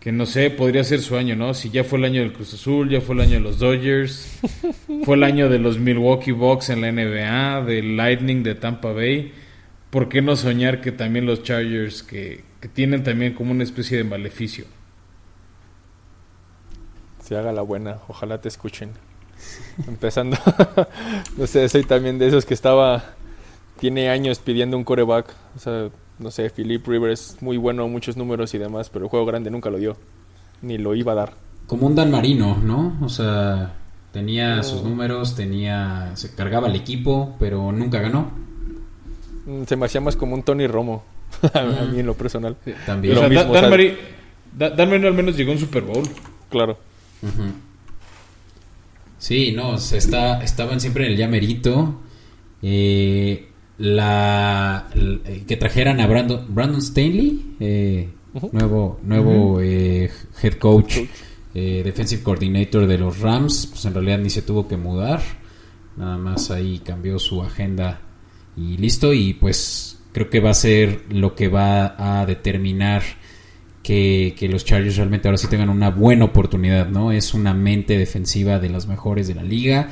que 0.00 0.10
no 0.10 0.26
sé, 0.26 0.50
podría 0.50 0.82
ser 0.82 1.00
su 1.00 1.16
año, 1.16 1.36
¿no? 1.36 1.54
Si 1.54 1.70
ya 1.70 1.84
fue 1.84 2.00
el 2.00 2.04
año 2.04 2.20
del 2.20 2.32
Cruz 2.32 2.52
Azul, 2.54 2.90
ya 2.90 3.00
fue 3.00 3.14
el 3.14 3.20
año 3.20 3.34
de 3.34 3.40
los 3.40 3.60
Dodgers, 3.60 4.40
fue 5.04 5.14
el 5.14 5.22
año 5.22 5.48
de 5.48 5.60
los 5.60 5.78
Milwaukee 5.78 6.32
Bucks 6.32 6.70
en 6.70 6.80
la 6.80 6.90
NBA, 6.90 7.64
del 7.64 7.96
Lightning 7.96 8.42
de 8.42 8.56
Tampa 8.56 8.90
Bay. 8.90 9.30
¿Por 9.90 10.08
qué 10.08 10.20
no 10.20 10.34
soñar 10.34 10.80
que 10.80 10.90
también 10.90 11.26
los 11.26 11.44
Chargers, 11.44 12.02
que, 12.02 12.42
que 12.60 12.66
tienen 12.66 13.04
también 13.04 13.34
como 13.34 13.52
una 13.52 13.62
especie 13.62 13.98
de 13.98 14.02
maleficio? 14.02 14.64
Haga 17.38 17.52
la 17.52 17.62
buena. 17.62 17.98
Ojalá 18.08 18.40
te 18.40 18.48
escuchen. 18.48 18.92
Empezando, 19.88 20.36
no 21.36 21.46
sé, 21.46 21.68
soy 21.68 21.84
también 21.84 22.18
de 22.18 22.28
esos 22.28 22.44
que 22.44 22.54
estaba, 22.54 23.04
tiene 23.78 24.10
años 24.10 24.38
pidiendo 24.38 24.76
un 24.76 24.84
coreback. 24.84 25.34
O 25.56 25.58
sea, 25.58 25.88
no 26.18 26.30
sé, 26.30 26.50
Philip 26.50 26.86
Rivers 26.86 27.38
muy 27.40 27.56
bueno, 27.56 27.88
muchos 27.88 28.16
números 28.16 28.54
y 28.54 28.58
demás, 28.58 28.90
pero 28.90 29.04
el 29.04 29.10
juego 29.10 29.26
grande 29.26 29.50
nunca 29.50 29.70
lo 29.70 29.78
dio, 29.78 29.96
ni 30.60 30.78
lo 30.78 30.94
iba 30.94 31.12
a 31.12 31.16
dar. 31.16 31.32
Como 31.66 31.86
un 31.86 31.94
Dan 31.94 32.10
Marino, 32.10 32.58
¿no? 32.62 32.98
O 33.02 33.08
sea, 33.08 33.74
tenía 34.12 34.62
sus 34.62 34.82
números, 34.82 35.34
tenía, 35.34 36.10
se 36.14 36.34
cargaba 36.34 36.68
el 36.68 36.76
equipo, 36.76 37.34
pero 37.38 37.72
nunca 37.72 38.00
ganó. 38.00 38.30
Mm, 39.46 39.64
se 39.64 39.76
me 39.76 39.86
hacía 39.86 40.00
más 40.00 40.16
como 40.16 40.34
un 40.34 40.42
Tony 40.42 40.66
Romo, 40.66 41.02
a 41.54 41.62
mí 41.62 42.00
en 42.00 42.06
lo 42.06 42.14
personal. 42.14 42.56
también. 42.86 43.16
Dan, 44.54 44.76
Marino, 44.76 45.08
al 45.08 45.14
menos 45.14 45.36
llegó 45.36 45.50
a 45.50 45.54
un 45.54 45.60
Super 45.60 45.82
Bowl. 45.82 46.04
Claro. 46.50 46.76
Sí, 49.18 49.52
no, 49.52 49.78
se 49.78 49.98
está, 49.98 50.42
estaban 50.42 50.80
siempre 50.80 51.06
en 51.06 51.12
el 51.12 51.18
llamerito. 51.18 52.00
Eh, 52.62 53.48
la, 53.78 54.88
eh, 54.94 55.44
que 55.46 55.56
trajeran 55.56 56.00
a 56.00 56.06
Brandon, 56.06 56.46
Brandon 56.48 56.80
Stanley, 56.80 57.56
eh, 57.58 58.08
nuevo, 58.52 59.00
nuevo 59.02 59.60
eh, 59.60 60.10
head 60.40 60.54
coach, 60.54 60.98
defensive 61.52 62.22
coordinator 62.22 62.86
de 62.86 62.98
los 62.98 63.18
Rams, 63.18 63.66
pues 63.66 63.84
en 63.84 63.94
realidad 63.94 64.18
ni 64.18 64.30
se 64.30 64.42
tuvo 64.42 64.68
que 64.68 64.76
mudar, 64.76 65.20
nada 65.96 66.16
más 66.16 66.50
ahí 66.50 66.78
cambió 66.78 67.18
su 67.18 67.42
agenda 67.42 68.00
y 68.56 68.76
listo, 68.76 69.12
y 69.12 69.34
pues 69.34 69.98
creo 70.12 70.30
que 70.30 70.40
va 70.40 70.50
a 70.50 70.54
ser 70.54 71.06
lo 71.10 71.34
que 71.34 71.48
va 71.48 72.20
a 72.20 72.24
determinar 72.24 73.02
que, 73.82 74.34
que, 74.38 74.48
los 74.48 74.64
Chargers 74.64 74.96
realmente 74.96 75.28
ahora 75.28 75.38
sí 75.38 75.48
tengan 75.48 75.68
una 75.68 75.90
buena 75.90 76.24
oportunidad, 76.24 76.88
¿no? 76.88 77.12
Es 77.12 77.34
una 77.34 77.54
mente 77.54 77.98
defensiva 77.98 78.58
de 78.58 78.68
las 78.68 78.86
mejores 78.86 79.28
de 79.28 79.34
la 79.34 79.42
liga 79.42 79.90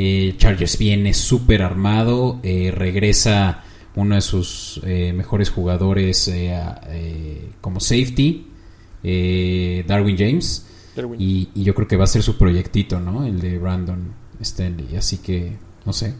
eh, 0.00 0.34
Chargers 0.36 0.78
viene 0.78 1.12
súper 1.12 1.60
armado. 1.60 2.38
Eh, 2.44 2.72
regresa 2.74 3.64
uno 3.96 4.14
de 4.14 4.20
sus 4.20 4.80
eh, 4.84 5.12
mejores 5.12 5.50
jugadores 5.50 6.30
como 7.60 7.80
safety, 7.80 8.46
Darwin 9.02 10.16
James. 10.16 10.64
Y, 11.18 11.48
yo 11.62 11.74
creo 11.74 11.88
que 11.88 11.96
va 11.96 12.04
a 12.04 12.06
ser 12.06 12.22
su 12.22 12.38
proyectito, 12.38 13.00
¿no? 13.00 13.26
El 13.26 13.40
de 13.40 13.58
Brandon 13.58 14.14
Stanley. 14.40 14.96
Así 14.96 15.18
que, 15.18 15.56
no 15.84 15.92
sé. 15.92 16.14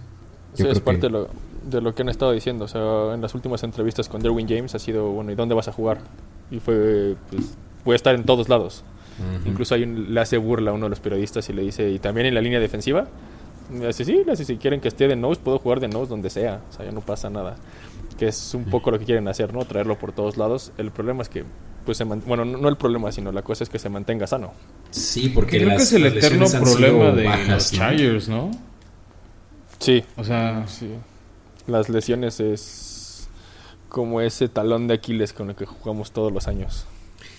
Yo 0.56 0.68
es 0.70 0.80
parte 0.80 1.06
de, 1.06 1.10
lo, 1.10 1.28
que 1.94 2.02
han 2.02 2.08
estado 2.08 2.32
diciendo. 2.32 2.64
O 2.64 2.68
sea, 2.68 3.14
en 3.14 3.20
las 3.20 3.34
últimas 3.34 3.62
entrevistas 3.62 4.08
con 4.08 4.20
Darwin 4.22 4.48
James 4.48 4.74
ha 4.74 4.78
sido, 4.78 5.10
bueno, 5.10 5.32
¿y 5.32 5.34
dónde 5.34 5.54
vas 5.54 5.68
a 5.68 5.72
jugar? 5.72 5.98
Y 6.50 6.60
fue, 6.60 7.16
pues, 7.30 7.56
voy 7.84 7.94
a 7.94 7.96
estar 7.96 8.14
en 8.14 8.24
todos 8.24 8.48
lados. 8.48 8.84
Incluso 9.44 9.74
hay 9.74 9.84
le 9.84 10.20
hace 10.20 10.36
burla 10.36 10.70
a 10.70 10.74
uno 10.74 10.86
de 10.86 10.90
los 10.90 11.00
periodistas 11.00 11.48
y 11.48 11.52
le 11.52 11.62
dice, 11.62 11.90
¿y 11.90 11.98
también 11.98 12.26
en 12.26 12.34
la 12.34 12.40
línea 12.40 12.60
defensiva? 12.60 13.08
Así 13.86 14.04
sí, 14.04 14.22
así 14.30 14.44
si 14.44 14.56
quieren 14.56 14.80
que 14.80 14.88
esté 14.88 15.08
de 15.08 15.16
nose, 15.16 15.40
puedo 15.42 15.58
jugar 15.58 15.80
de 15.80 15.88
nose 15.88 16.08
donde 16.08 16.30
sea. 16.30 16.60
O 16.70 16.72
sea, 16.72 16.86
ya 16.86 16.92
no 16.92 17.00
pasa 17.00 17.28
nada. 17.28 17.56
Que 18.16 18.28
es 18.28 18.54
un 18.54 18.64
poco 18.64 18.90
lo 18.90 18.98
que 18.98 19.04
quieren 19.04 19.28
hacer, 19.28 19.52
¿no? 19.52 19.64
Traerlo 19.64 19.98
por 19.98 20.12
todos 20.12 20.36
lados. 20.36 20.72
El 20.78 20.90
problema 20.90 21.22
es 21.22 21.28
que, 21.28 21.44
pues, 21.84 21.98
se 21.98 22.04
bueno, 22.04 22.44
no 22.44 22.68
el 22.68 22.76
problema, 22.76 23.12
sino 23.12 23.30
la 23.32 23.42
cosa 23.42 23.64
es 23.64 23.70
que 23.70 23.78
se 23.78 23.88
mantenga 23.88 24.26
sano. 24.26 24.52
Sí, 24.90 25.28
porque 25.28 25.58
creo 25.58 25.76
que 25.76 25.82
es 25.82 25.92
el 25.92 26.06
eterno 26.06 26.46
problema 26.46 27.12
de 27.12 27.48
los 27.48 27.72
Chargers, 27.72 28.28
¿no? 28.28 28.50
Sí. 29.78 30.02
O 30.16 30.24
sea, 30.24 30.66
sí. 30.66 30.90
Las 31.68 31.88
lesiones 31.88 32.40
es 32.40 33.28
como 33.88 34.20
ese 34.20 34.48
talón 34.48 34.88
de 34.88 34.94
Aquiles 34.94 35.32
con 35.32 35.50
el 35.50 35.56
que 35.56 35.66
jugamos 35.66 36.10
todos 36.10 36.32
los 36.32 36.48
años. 36.48 36.86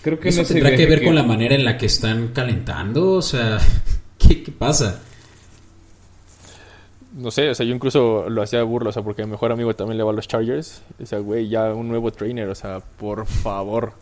Creo 0.02 0.18
que 0.18 0.30
eso 0.30 0.42
tendrá 0.44 0.74
que 0.74 0.86
ver 0.86 1.04
con 1.04 1.14
la 1.14 1.22
manera 1.22 1.54
en 1.54 1.64
la 1.64 1.76
que 1.76 1.86
están 1.86 2.28
calentando, 2.28 3.12
o 3.12 3.22
sea, 3.22 3.58
¿qué, 4.18 4.42
qué 4.42 4.52
pasa? 4.52 5.00
no 7.12 7.30
sé, 7.30 7.50
o 7.50 7.54
sea, 7.54 7.66
yo 7.66 7.74
incluso 7.74 8.28
lo 8.28 8.42
hacía 8.42 8.60
de 8.60 8.64
burla, 8.64 8.90
o 8.90 8.92
sea, 8.92 9.02
porque 9.02 9.24
mi 9.24 9.32
mejor 9.32 9.52
amigo 9.52 9.74
también 9.74 9.98
le 9.98 10.04
va 10.04 10.10
a 10.10 10.14
los 10.14 10.28
Chargers. 10.28 10.82
O 11.02 11.06
sea, 11.06 11.18
güey, 11.18 11.48
ya 11.48 11.72
un 11.74 11.88
nuevo 11.88 12.12
trainer, 12.12 12.48
o 12.48 12.54
sea, 12.54 12.80
por 12.80 13.26
favor. 13.26 13.92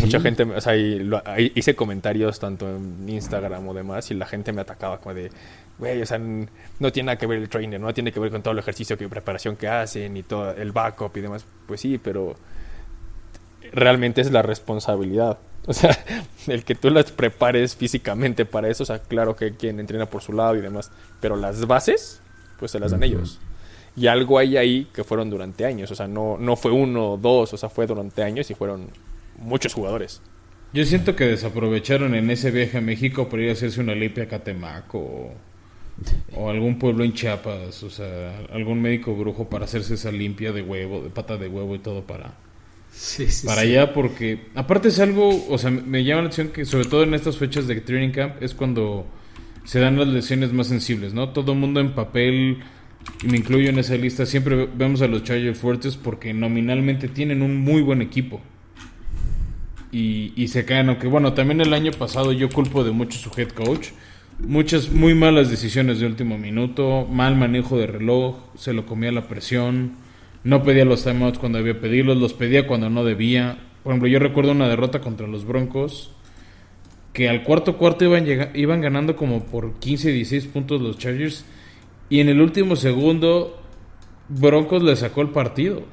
Mucha 0.00 0.20
gente, 0.20 0.44
o 0.44 0.60
sea, 0.60 0.76
hice 0.76 1.74
comentarios 1.74 2.38
tanto 2.38 2.68
en 2.68 3.08
Instagram 3.08 3.66
o 3.68 3.74
demás 3.74 4.10
y 4.10 4.14
la 4.14 4.24
gente 4.24 4.52
me 4.52 4.60
atacaba 4.60 4.98
como 4.98 5.14
de, 5.14 5.30
güey, 5.78 6.00
o 6.00 6.06
sea, 6.06 6.18
no 6.18 6.92
tiene 6.92 7.06
nada 7.06 7.18
que 7.18 7.26
ver 7.26 7.38
el 7.38 7.48
trainer, 7.48 7.80
no 7.80 7.92
tiene 7.92 8.12
que 8.12 8.20
ver 8.20 8.30
con 8.30 8.42
todo 8.42 8.52
el 8.52 8.58
ejercicio 8.58 8.96
y 8.98 9.06
preparación 9.06 9.56
que 9.56 9.68
hacen 9.68 10.16
y 10.16 10.22
todo 10.22 10.52
el 10.52 10.72
backup 10.72 11.16
y 11.16 11.20
demás. 11.20 11.44
Pues 11.66 11.80
sí, 11.80 11.98
pero 11.98 12.36
realmente 13.72 14.20
es 14.20 14.30
la 14.30 14.42
responsabilidad. 14.42 15.38
O 15.66 15.72
sea, 15.72 15.98
el 16.46 16.62
que 16.62 16.74
tú 16.74 16.90
las 16.90 17.10
prepares 17.10 17.74
físicamente 17.74 18.44
para 18.44 18.68
eso, 18.68 18.82
o 18.82 18.86
sea, 18.86 18.98
claro 18.98 19.34
que 19.34 19.56
quien 19.56 19.80
entrena 19.80 20.04
por 20.04 20.20
su 20.20 20.34
lado 20.34 20.56
y 20.56 20.60
demás, 20.60 20.90
pero 21.22 21.36
las 21.36 21.66
bases 21.66 22.20
pues 22.58 22.70
se 22.70 22.78
las 22.78 22.90
dan 22.90 23.02
ellos. 23.02 23.40
Y 23.96 24.08
algo 24.08 24.38
hay 24.38 24.58
ahí 24.58 24.88
que 24.92 25.04
fueron 25.04 25.30
durante 25.30 25.64
años, 25.64 25.90
o 25.90 25.94
sea, 25.94 26.06
no, 26.06 26.36
no 26.38 26.56
fue 26.56 26.70
uno 26.70 27.12
o 27.12 27.16
dos, 27.16 27.54
o 27.54 27.56
sea, 27.56 27.70
fue 27.70 27.86
durante 27.86 28.22
años 28.22 28.50
y 28.50 28.54
fueron 28.54 28.90
muchos 29.38 29.72
jugadores. 29.72 30.20
Yo 30.74 30.84
siento 30.84 31.16
que 31.16 31.24
desaprovecharon 31.24 32.14
en 32.14 32.30
ese 32.30 32.50
viaje 32.50 32.76
a 32.76 32.80
México 32.82 33.30
por 33.30 33.40
ir 33.40 33.48
a 33.48 33.52
hacerse 33.54 33.80
una 33.80 33.94
limpia 33.94 34.24
a 34.24 34.28
Catemaco 34.28 35.30
o, 36.34 36.50
algún 36.50 36.78
pueblo 36.78 37.04
en 37.04 37.12
Chiapas, 37.12 37.82
o 37.82 37.90
sea, 37.90 38.38
algún 38.52 38.82
médico 38.82 39.14
brujo 39.14 39.48
para 39.48 39.64
hacerse 39.64 39.94
esa 39.94 40.10
limpia 40.10 40.52
de 40.52 40.62
huevo, 40.62 41.02
de 41.02 41.10
pata 41.10 41.36
de 41.36 41.48
huevo 41.48 41.74
y 41.74 41.78
todo 41.78 42.02
para, 42.02 42.34
para 43.44 43.60
allá, 43.62 43.92
porque 43.92 44.46
aparte 44.54 44.88
es 44.88 44.98
algo, 44.98 45.46
o 45.48 45.58
sea, 45.58 45.70
me 45.70 46.04
llama 46.04 46.22
la 46.22 46.28
atención 46.28 46.48
que 46.48 46.64
sobre 46.64 46.86
todo 46.86 47.04
en 47.04 47.14
estas 47.14 47.36
fechas 47.36 47.66
de 47.66 47.80
training 47.80 48.10
camp 48.10 48.42
es 48.42 48.54
cuando 48.54 49.06
se 49.64 49.80
dan 49.80 49.98
las 49.98 50.08
lesiones 50.08 50.52
más 50.52 50.66
sensibles, 50.66 51.14
¿no? 51.14 51.30
Todo 51.30 51.52
el 51.52 51.58
mundo 51.58 51.80
en 51.80 51.94
papel, 51.94 52.58
y 53.22 53.26
me 53.28 53.38
incluyo 53.38 53.70
en 53.70 53.78
esa 53.78 53.96
lista, 53.96 54.26
siempre 54.26 54.68
vemos 54.74 55.00
a 55.02 55.06
los 55.06 55.22
Chargers 55.22 55.58
fuertes 55.58 55.96
porque 55.96 56.34
nominalmente 56.34 57.08
tienen 57.08 57.42
un 57.42 57.56
muy 57.56 57.82
buen 57.82 58.02
equipo. 58.02 58.40
Y, 59.90 60.32
y 60.34 60.48
se 60.48 60.64
caen, 60.64 60.88
aunque 60.88 61.06
bueno, 61.06 61.34
también 61.34 61.60
el 61.60 61.72
año 61.72 61.92
pasado 61.92 62.32
yo 62.32 62.48
culpo 62.48 62.82
de 62.82 62.90
mucho 62.90 63.16
su 63.16 63.30
head 63.40 63.50
coach. 63.50 63.90
Muchas 64.40 64.90
muy 64.90 65.14
malas 65.14 65.48
decisiones 65.48 66.00
de 66.00 66.06
último 66.06 66.36
minuto, 66.38 67.06
mal 67.08 67.36
manejo 67.36 67.78
de 67.78 67.86
reloj, 67.86 68.36
se 68.56 68.72
lo 68.72 68.84
comía 68.84 69.12
la 69.12 69.28
presión, 69.28 69.92
no 70.42 70.64
pedía 70.64 70.84
los 70.84 71.04
timeouts 71.04 71.38
cuando 71.38 71.58
debía 71.58 71.80
pedirlos, 71.80 72.16
los 72.18 72.34
pedía 72.34 72.66
cuando 72.66 72.90
no 72.90 73.04
debía. 73.04 73.58
Por 73.84 73.92
ejemplo, 73.92 74.08
yo 74.08 74.18
recuerdo 74.18 74.50
una 74.52 74.68
derrota 74.68 75.00
contra 75.00 75.28
los 75.28 75.46
Broncos 75.46 76.10
que 77.12 77.28
al 77.28 77.44
cuarto 77.44 77.78
cuarto 77.78 78.04
iban, 78.04 78.26
iban 78.54 78.80
ganando 78.80 79.14
como 79.14 79.44
por 79.44 79.74
15, 79.78 80.10
16 80.10 80.52
puntos 80.52 80.82
los 80.82 80.98
Chargers. 80.98 81.44
Y 82.10 82.18
en 82.18 82.28
el 82.28 82.40
último 82.40 82.74
segundo, 82.74 83.62
Broncos 84.28 84.82
le 84.82 84.96
sacó 84.96 85.22
el 85.22 85.28
partido. 85.28 85.84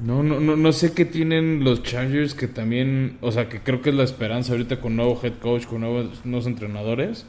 No, 0.00 0.22
no, 0.22 0.40
no, 0.40 0.56
no 0.56 0.72
sé 0.72 0.92
qué 0.92 1.04
tienen 1.04 1.62
los 1.62 1.82
Chargers 1.82 2.34
que 2.34 2.48
también, 2.48 3.16
o 3.20 3.30
sea, 3.30 3.48
que 3.48 3.60
creo 3.60 3.80
que 3.80 3.90
es 3.90 3.96
la 3.96 4.02
esperanza 4.02 4.52
ahorita 4.52 4.80
con 4.80 4.96
nuevo 4.96 5.18
head 5.22 5.34
coach, 5.34 5.66
con 5.66 5.80
nuevos, 5.80 6.24
nuevos 6.24 6.46
entrenadores, 6.46 7.26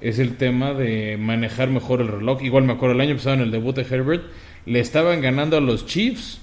es 0.00 0.18
el 0.18 0.36
tema 0.36 0.74
de 0.74 1.16
manejar 1.18 1.70
mejor 1.70 2.00
el 2.00 2.08
reloj. 2.08 2.42
Igual 2.42 2.64
me 2.64 2.72
acuerdo 2.72 2.94
el 2.94 3.00
año 3.00 3.14
pasado 3.14 3.36
en 3.36 3.42
el 3.42 3.50
debut 3.50 3.76
de 3.76 3.82
Herbert, 3.82 4.24
le 4.66 4.80
estaban 4.80 5.20
ganando 5.20 5.56
a 5.56 5.60
los 5.60 5.86
Chiefs 5.86 6.40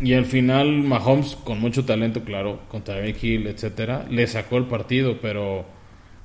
y 0.00 0.14
al 0.14 0.24
final 0.26 0.82
Mahomes, 0.82 1.36
con 1.36 1.60
mucho 1.60 1.84
talento, 1.84 2.22
claro, 2.22 2.60
contra 2.68 2.94
Tyreek 2.94 3.46
etcétera, 3.46 4.06
le 4.08 4.26
sacó 4.26 4.58
el 4.58 4.64
partido, 4.64 5.18
pero 5.20 5.66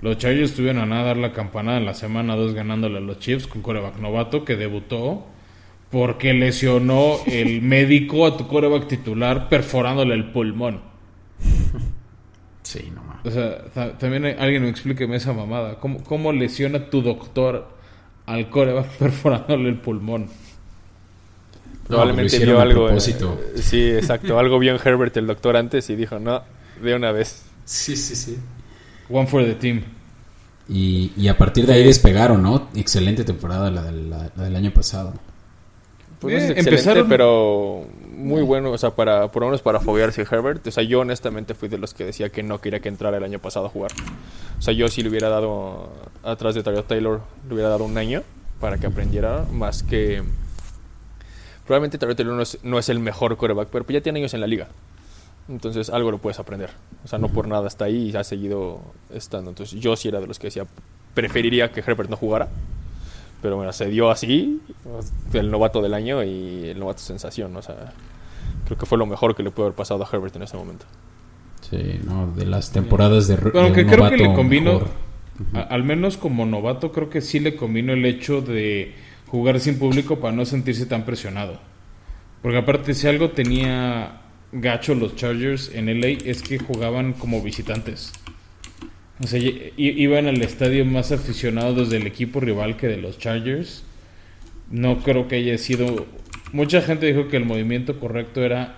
los 0.01 0.17
Chargers 0.17 0.51
estuvieron 0.51 0.81
a 0.81 0.85
nada 0.85 1.05
dar 1.05 1.17
la 1.17 1.33
campanada 1.33 1.77
en 1.79 1.85
la 1.85 1.93
semana 1.93 2.35
2 2.35 2.53
ganándole 2.53 2.99
a 2.99 3.01
los 3.01 3.19
Chiefs 3.19 3.47
con 3.47 3.61
coreback 3.61 3.97
novato 3.97 4.45
que 4.45 4.55
debutó 4.55 5.25
porque 5.95 6.33
lesionó 6.33 7.19
el 7.25 7.61
médico 7.61 8.25
a 8.25 8.35
tu 8.35 8.49
coreback 8.49 8.85
titular 8.85 9.47
perforándole 9.47 10.13
el 10.13 10.29
pulmón. 10.29 10.81
Sí, 12.63 12.91
no 12.93 13.01
O 13.23 13.31
sea, 13.31 13.63
también 13.97 14.25
alguien 14.25 14.63
me 14.63 14.69
explíqueme 14.69 15.15
esa 15.15 15.31
mamada. 15.31 15.75
¿Cómo, 15.75 16.03
¿Cómo 16.03 16.33
lesiona 16.33 16.89
tu 16.89 17.01
doctor 17.01 17.69
al 18.25 18.49
coreback 18.49 18.87
perforándole 18.99 19.69
el 19.69 19.77
pulmón? 19.77 20.27
Probablemente 21.87 22.39
vio 22.39 22.59
algo. 22.59 22.89
Eh, 22.89 22.99
sí, 22.99 23.91
exacto. 23.91 24.37
algo 24.39 24.59
vio 24.59 24.75
en 24.75 24.81
Herbert 24.83 25.15
el 25.15 25.27
doctor 25.27 25.55
antes 25.55 25.89
y 25.89 25.95
dijo, 25.95 26.19
no, 26.19 26.43
de 26.83 26.93
una 26.93 27.13
vez. 27.13 27.45
Sí, 27.63 27.95
sí, 27.95 28.17
sí. 28.17 28.37
One 29.09 29.27
for 29.27 29.45
the 29.45 29.55
team. 29.55 29.83
Y, 30.67 31.13
y 31.15 31.29
a 31.29 31.37
partir 31.37 31.65
de 31.65 31.71
ahí 31.71 31.85
despegaron, 31.85 32.43
¿no? 32.43 32.67
Excelente 32.75 33.23
temporada 33.23 33.71
la, 33.71 33.89
del 33.91 34.55
año 34.57 34.71
pasado. 34.71 35.13
Pues 36.25 36.43
eh, 36.49 36.53
empezaron... 36.57 37.07
pero 37.07 37.85
muy 38.15 38.41
bueno, 38.41 38.71
o 38.71 38.77
sea, 38.77 38.91
para, 38.91 39.31
por 39.31 39.41
lo 39.41 39.47
menos 39.47 39.61
para 39.61 39.79
foguearse 39.79 40.21
Herbert. 40.21 40.65
O 40.67 40.71
sea, 40.71 40.83
yo 40.83 41.01
honestamente 41.01 41.53
fui 41.53 41.69
de 41.69 41.77
los 41.77 41.93
que 41.93 42.05
decía 42.05 42.29
que 42.29 42.43
no 42.43 42.59
quería 42.59 42.79
que 42.79 42.89
entrara 42.89 43.17
el 43.17 43.23
año 43.23 43.39
pasado 43.39 43.67
a 43.67 43.69
jugar. 43.69 43.91
O 44.57 44.61
sea, 44.61 44.73
yo 44.73 44.87
sí 44.87 45.03
le 45.03 45.09
hubiera 45.09 45.29
dado, 45.29 45.89
atrás 46.23 46.55
de 46.55 46.63
Taylor, 46.63 47.21
le 47.47 47.53
hubiera 47.53 47.69
dado 47.69 47.83
un 47.83 47.97
año 47.97 48.23
para 48.59 48.77
que 48.77 48.87
aprendiera, 48.87 49.45
más 49.51 49.83
que 49.83 50.23
Probablemente 51.65 51.97
Taylor 51.97 52.35
no 52.35 52.41
es, 52.41 52.59
no 52.63 52.77
es 52.77 52.89
el 52.89 52.99
mejor 52.99 53.37
coreback, 53.37 53.69
pero 53.69 53.85
ya 53.87 54.01
tiene 54.01 54.19
años 54.19 54.33
en 54.33 54.41
la 54.41 54.47
liga. 54.47 54.67
Entonces 55.49 55.89
algo 55.89 56.11
lo 56.11 56.19
puedes 56.19 56.39
aprender. 56.39 56.69
O 57.03 57.07
sea, 57.07 57.17
no 57.17 57.29
por 57.29 57.47
nada 57.47 57.67
está 57.67 57.85
ahí 57.85 58.11
y 58.11 58.15
ha 58.15 58.23
seguido 58.23 58.81
estando. 59.11 59.49
Entonces 59.49 59.79
yo 59.79 59.95
sí 59.95 60.07
era 60.07 60.19
de 60.19 60.27
los 60.27 60.37
que 60.37 60.47
decía, 60.47 60.65
preferiría 61.13 61.71
que 61.71 61.79
Herbert 61.81 62.09
no 62.09 62.17
jugara. 62.17 62.49
Pero 63.45 63.57
bueno, 63.57 63.71
se 63.73 63.85
dio 63.91 64.09
así, 64.09 64.59
el 65.33 65.51
novato 65.51 65.79
del 65.79 65.93
año 65.93 66.23
y 66.23 66.69
el 66.69 66.79
novato 66.79 66.97
sensación, 66.97 67.55
o 67.55 67.61
sea, 67.61 67.93
creo 68.65 68.75
que 68.75 68.87
fue 68.87 68.97
lo 68.97 69.05
mejor 69.05 69.35
que 69.35 69.43
le 69.43 69.51
pudo 69.51 69.67
haber 69.67 69.75
pasado 69.75 70.03
a 70.03 70.09
Herbert 70.11 70.35
en 70.35 70.41
ese 70.41 70.57
momento. 70.57 70.87
Sí, 71.61 71.99
no, 72.03 72.25
de 72.31 72.47
las 72.47 72.71
temporadas 72.71 73.27
de, 73.27 73.35
bueno, 73.35 73.71
que 73.71 73.85
creo 73.85 74.09
que 74.09 74.17
le 74.17 74.33
combino, 74.33 74.81
al 75.53 75.83
menos 75.83 76.17
como 76.17 76.47
novato, 76.47 76.91
creo 76.91 77.07
que 77.11 77.21
sí 77.21 77.39
le 77.39 77.55
combino 77.55 77.93
el 77.93 78.03
hecho 78.07 78.41
de 78.41 78.95
jugar 79.27 79.59
sin 79.59 79.77
público 79.77 80.19
para 80.19 80.35
no 80.35 80.43
sentirse 80.43 80.87
tan 80.87 81.05
presionado. 81.05 81.59
Porque 82.41 82.57
aparte, 82.57 82.95
si 82.95 83.07
algo 83.07 83.29
tenía 83.29 84.21
gacho 84.53 84.95
los 84.95 85.15
Chargers 85.15 85.69
en 85.71 85.85
LA 86.01 86.17
es 86.25 86.41
que 86.41 86.57
jugaban 86.57 87.13
como 87.13 87.43
visitantes. 87.43 88.11
O 89.23 89.27
sea, 89.27 89.39
iban 89.77 90.27
al 90.27 90.41
estadio 90.41 90.85
más 90.85 91.11
aficionados 91.11 91.89
del 91.89 92.05
equipo 92.05 92.39
rival 92.39 92.75
que 92.75 92.87
de 92.87 92.97
los 92.97 93.17
Chargers. 93.17 93.83
No 94.69 94.99
creo 94.99 95.27
que 95.27 95.35
haya 95.35 95.57
sido. 95.57 96.05
Mucha 96.51 96.81
gente 96.81 97.05
dijo 97.05 97.29
que 97.29 97.37
el 97.37 97.45
movimiento 97.45 97.99
correcto 97.99 98.43
era 98.43 98.77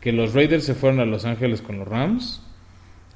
que 0.00 0.12
los 0.12 0.32
Raiders 0.34 0.64
se 0.64 0.74
fueran 0.74 1.00
a 1.00 1.04
Los 1.04 1.24
Ángeles 1.24 1.60
con 1.62 1.78
los 1.78 1.88
Rams 1.88 2.42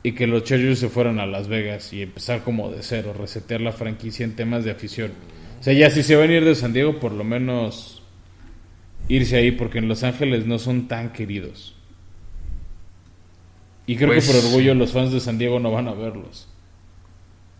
y 0.02 0.12
que 0.12 0.26
los 0.26 0.44
Chargers 0.44 0.78
se 0.78 0.88
fueran 0.88 1.20
a 1.20 1.26
Las 1.26 1.48
Vegas 1.48 1.92
y 1.92 2.02
empezar 2.02 2.42
como 2.42 2.70
de 2.70 2.83
cero, 2.83 3.14
resetear 3.18 3.61
la 3.61 3.72
franquicia 3.72 4.24
en 4.24 4.37
temas 4.37 4.64
de 4.64 4.70
afición. 4.70 5.12
O 5.61 5.62
sea, 5.62 5.72
ya 5.72 5.90
si 5.90 6.02
se 6.02 6.16
van 6.16 6.31
a 6.31 6.35
ir 6.35 6.44
de 6.44 6.54
San 6.54 6.72
Diego, 6.72 7.00
por 7.00 7.12
lo 7.12 7.24
menos 7.24 8.02
irse 9.09 9.37
ahí, 9.37 9.52
porque 9.52 9.78
en 9.78 9.88
Los 9.88 10.02
Ángeles 10.02 10.46
no 10.46 10.59
son 10.59 10.87
tan 10.87 11.12
queridos. 11.12 11.74
Y 13.87 13.96
creo 13.96 14.11
que 14.11 14.20
por 14.20 14.33
pues 14.33 14.44
orgullo 14.44 14.74
los 14.74 14.92
fans 14.92 15.12
de 15.12 15.20
San 15.20 15.38
Diego 15.38 15.61
no 15.61 15.72
van 15.72 15.88
a 15.88 15.94
verlos. 15.94 16.48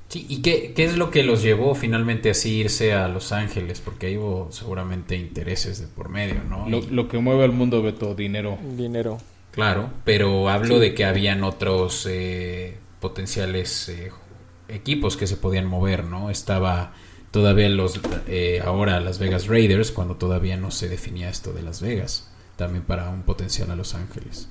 Sí, 0.09 0.25
¿y 0.29 0.41
qué, 0.41 0.73
qué, 0.75 0.85
es 0.85 0.97
lo 0.97 1.11
que 1.11 1.23
los 1.23 1.43
llevó 1.43 1.75
finalmente 1.75 2.31
así 2.31 2.57
irse 2.57 2.95
a 2.95 3.09
Los 3.09 3.31
Ángeles? 3.33 3.81
Porque 3.81 4.07
ahí 4.07 4.17
hubo 4.17 4.51
seguramente 4.51 5.17
intereses 5.17 5.81
de 5.81 5.87
por 5.87 6.09
medio, 6.09 6.43
¿no? 6.49 6.67
Lo, 6.69 7.09
que 7.09 7.19
mueve 7.19 7.45
al 7.45 7.53
mundo, 7.53 7.83
Beto, 7.83 8.15
dinero. 8.15 8.59
Dinero. 8.75 9.19
Claro, 9.51 9.91
pero 10.05 10.49
hablo 10.49 10.79
de 10.79 10.95
que 10.95 11.05
habían 11.05 11.45
otros 11.45 12.07
eh, 12.09 12.79
potenciales 13.01 13.91
eh, 13.91 14.11
equipos 14.69 15.19
que 15.19 15.27
se 15.27 15.37
podían 15.37 15.67
mover, 15.67 16.05
¿no? 16.05 16.31
Estaba 16.31 16.95
todavía 17.31 17.69
los 17.69 18.01
eh, 18.29 18.63
ahora 18.65 19.01
Las 19.01 19.19
Vegas 19.19 19.47
Raiders 19.47 19.91
cuando 19.91 20.17
todavía 20.17 20.57
no 20.57 20.71
se 20.71 20.89
definía 20.89 21.29
esto 21.29 21.53
de 21.53 21.63
Las 21.63 21.83
Vegas 21.83 22.31
también 22.57 22.85
para 22.85 23.11
un 23.11 23.23
potencial 23.23 23.71
a 23.71 23.77
Los 23.77 23.95
Ángeles 23.95 24.49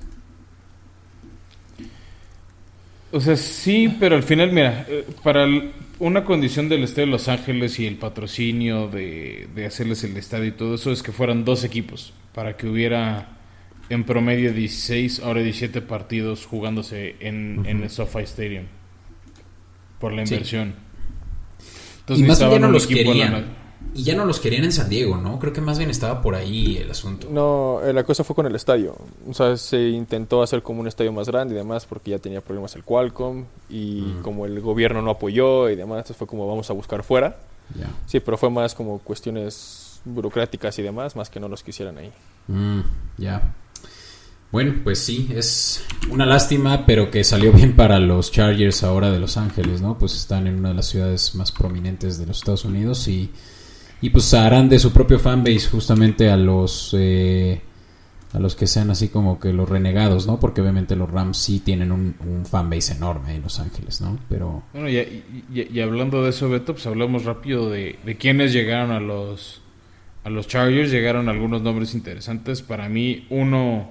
o 3.10 3.20
sea 3.20 3.36
sí 3.36 3.96
pero 3.98 4.16
al 4.16 4.22
final 4.22 4.52
mira 4.52 4.86
eh, 4.88 5.06
para 5.22 5.46
una 5.98 6.24
condición 6.24 6.68
del 6.68 6.84
estadio 6.84 7.06
de 7.06 7.12
Los 7.12 7.28
Ángeles 7.28 7.78
y 7.80 7.86
el 7.86 7.96
patrocinio 7.96 8.88
de, 8.88 9.48
de 9.54 9.66
hacerles 9.66 10.04
el 10.04 10.16
estadio 10.16 10.46
y 10.46 10.52
todo 10.52 10.74
eso 10.74 10.92
es 10.92 11.02
que 11.02 11.12
fueran 11.12 11.44
dos 11.44 11.64
equipos 11.64 12.12
para 12.34 12.56
que 12.56 12.68
hubiera 12.68 13.38
en 13.90 14.04
promedio 14.04 14.52
16 14.52 15.20
ahora 15.20 15.42
17 15.42 15.80
partidos 15.82 16.46
jugándose 16.46 17.16
en, 17.20 17.64
en 17.66 17.82
el 17.82 17.90
SoFi 17.90 18.20
Stadium 18.20 18.64
por 19.98 20.12
la 20.12 20.22
inversión. 20.22 20.74
Y 22.08 22.22
más 22.22 22.46
bien 22.48 22.62
no 22.62 22.70
los 22.70 22.86
querían. 22.86 23.46
Y 23.94 24.02
ya 24.02 24.14
no 24.14 24.24
los 24.24 24.40
querían 24.40 24.64
en 24.64 24.72
San 24.72 24.88
Diego, 24.88 25.16
¿no? 25.16 25.38
Creo 25.38 25.52
que 25.52 25.60
más 25.60 25.78
bien 25.78 25.90
estaba 25.90 26.20
por 26.20 26.34
ahí 26.34 26.76
el 26.76 26.90
asunto. 26.90 27.28
No, 27.30 27.80
eh, 27.82 27.92
la 27.92 28.04
cosa 28.04 28.24
fue 28.24 28.34
con 28.34 28.46
el 28.46 28.54
estadio. 28.54 28.96
O 29.28 29.34
sea, 29.34 29.56
se 29.56 29.88
intentó 29.88 30.42
hacer 30.42 30.62
como 30.62 30.80
un 30.80 30.88
estadio 30.88 31.12
más 31.12 31.28
grande 31.28 31.54
y 31.54 31.56
demás 31.56 31.86
porque 31.86 32.10
ya 32.10 32.18
tenía 32.18 32.40
problemas 32.40 32.74
el 32.76 32.84
Qualcomm 32.84 33.44
y 33.70 34.00
mm. 34.00 34.22
como 34.22 34.46
el 34.46 34.60
gobierno 34.60 35.00
no 35.00 35.10
apoyó 35.10 35.70
y 35.70 35.76
demás, 35.76 35.98
entonces 35.98 36.16
fue 36.16 36.26
como 36.26 36.46
vamos 36.46 36.68
a 36.70 36.72
buscar 36.72 37.02
fuera. 37.02 37.38
Sí, 38.06 38.20
pero 38.20 38.38
fue 38.38 38.50
más 38.50 38.74
como 38.74 38.98
cuestiones 38.98 40.00
burocráticas 40.04 40.78
y 40.78 40.82
demás, 40.82 41.16
más 41.16 41.28
que 41.28 41.38
no 41.38 41.48
los 41.48 41.62
quisieran 41.62 41.98
ahí. 41.98 42.10
Mm, 42.46 42.80
ya. 43.18 43.54
Bueno, 44.50 44.76
pues 44.82 45.00
sí, 45.00 45.28
es 45.34 45.84
una 46.10 46.24
lástima, 46.24 46.86
pero 46.86 47.10
que 47.10 47.22
salió 47.24 47.52
bien 47.52 47.76
para 47.76 47.98
los 47.98 48.32
Chargers 48.32 48.82
ahora 48.82 49.10
de 49.10 49.18
Los 49.18 49.36
Ángeles, 49.36 49.82
¿no? 49.82 49.98
Pues 49.98 50.14
están 50.14 50.46
en 50.46 50.56
una 50.56 50.70
de 50.70 50.76
las 50.76 50.86
ciudades 50.86 51.34
más 51.34 51.52
prominentes 51.52 52.18
de 52.18 52.26
los 52.26 52.38
Estados 52.38 52.64
Unidos 52.64 53.06
y, 53.08 53.30
y 54.00 54.10
pues 54.10 54.32
harán 54.34 54.68
de 54.68 54.78
su 54.78 54.92
propio 54.92 55.18
fanbase 55.18 55.68
justamente 55.68 56.30
a 56.30 56.36
los 56.36 56.94
eh, 56.98 57.60
a 58.32 58.38
los 58.38 58.54
que 58.54 58.66
sean 58.66 58.90
así 58.90 59.08
como 59.08 59.40
que 59.40 59.52
los 59.52 59.68
renegados, 59.68 60.26
¿no? 60.26 60.38
Porque 60.38 60.60
obviamente 60.60 60.96
los 60.96 61.10
Rams 61.10 61.38
sí 61.38 61.60
tienen 61.60 61.92
un, 61.92 62.44
fanbase 62.44 62.94
enorme 62.94 63.34
en 63.34 63.42
Los 63.42 63.58
Ángeles, 63.58 64.02
¿no? 64.02 64.18
Pero... 64.28 64.64
Bueno, 64.74 64.88
y, 64.90 65.24
y, 65.50 65.80
hablando 65.80 66.22
de 66.22 66.30
eso, 66.30 66.48
Beto, 66.50 66.74
pues 66.74 66.86
hablamos 66.86 67.24
rápido 67.24 67.70
de, 67.70 67.98
de 68.04 68.16
quiénes 68.16 68.52
llegaron 68.52 68.90
a 68.90 69.00
los, 69.00 69.62
a 70.24 70.30
los 70.30 70.46
Chargers. 70.46 70.90
Llegaron 70.90 71.30
algunos 71.30 71.62
nombres 71.62 71.94
interesantes. 71.94 72.60
Para 72.60 72.90
mí, 72.90 73.26
uno 73.30 73.88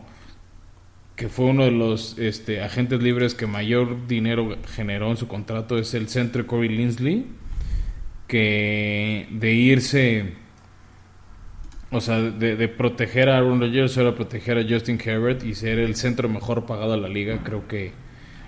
que 1.17 1.29
fue 1.29 1.47
uno 1.47 1.65
de 1.65 1.71
los 1.71 2.17
este, 2.19 2.61
agentes 2.61 3.01
libres 3.01 3.33
que 3.33 3.47
mayor 3.47 4.07
dinero 4.07 4.55
generó 4.75 5.09
en 5.09 5.17
su 5.17 5.27
contrato, 5.27 5.79
es 5.79 5.95
el 5.95 6.09
centro 6.09 6.45
Corey 6.45 6.69
Linsley, 6.69 7.25
que 8.27 9.27
de 9.31 9.53
irse, 9.53 10.33
o 11.91 12.01
sea, 12.01 12.19
de, 12.19 12.67
proteger 12.67 13.29
a 13.29 13.37
Aaron 13.37 13.59
Rodgers 13.59 13.95
era 13.97 14.13
proteger 14.13 14.57
a 14.57 14.65
Justin 14.67 14.99
Herbert 15.03 15.43
y 15.43 15.55
ser 15.55 15.79
el 15.79 15.95
centro 15.95 16.29
mejor 16.29 16.65
pagado 16.65 16.91
de 16.91 16.97
la 16.97 17.09
liga, 17.09 17.41
creo 17.43 17.67
que 17.67 17.93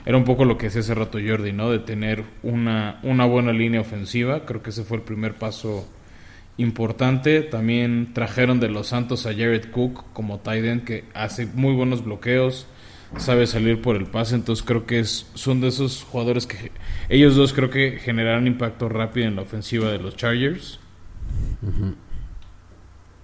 era 0.06 0.18
un 0.18 0.24
poco 0.24 0.46
lo 0.46 0.58
que 0.58 0.68
hacía 0.68 0.82
hace 0.82 0.96
rato 0.96 1.20
Jordi, 1.26 1.52
¿no? 1.52 1.72
De 1.72 1.80
tener 1.80 2.24
una, 2.44 3.00
una 3.04 3.26
buena 3.26 3.54
línea 3.54 3.82
ofensiva, 3.82 4.46
creo 4.46 4.62
que 4.64 4.72
ese 4.72 4.84
fue 4.84 4.98
el 4.98 5.04
primer 5.04 5.36
paso 5.36 5.88
importante. 6.60 7.42
También 7.42 8.14
trajeron 8.14 8.60
de 8.60 8.70
los 8.70 8.88
Santos 8.88 9.26
a 9.26 9.32
Jared 9.32 9.72
Cook 9.72 10.06
como 10.14 10.40
tight 10.40 10.84
que 10.84 11.06
hace 11.14 11.46
muy 11.48 11.74
buenos 11.74 12.04
bloqueos, 12.04 12.68
sabe 13.18 13.48
salir 13.48 13.82
por 13.82 13.96
el 13.96 14.06
pase, 14.06 14.36
entonces 14.36 14.64
creo 14.66 14.86
que 14.86 15.00
es, 15.00 15.30
son 15.34 15.62
de 15.62 15.70
esos 15.70 16.04
jugadores 16.04 16.46
que 16.46 16.72
ellos 17.10 17.36
dos 17.36 17.54
creo 17.54 17.70
que 17.70 18.00
generarán 18.00 18.48
impacto 18.48 18.90
rápido 18.90 19.28
en 19.28 19.36
la 19.36 19.42
ofensiva 19.42 19.92
de 19.92 20.00
los 20.00 20.16
Chargers. 20.16 20.80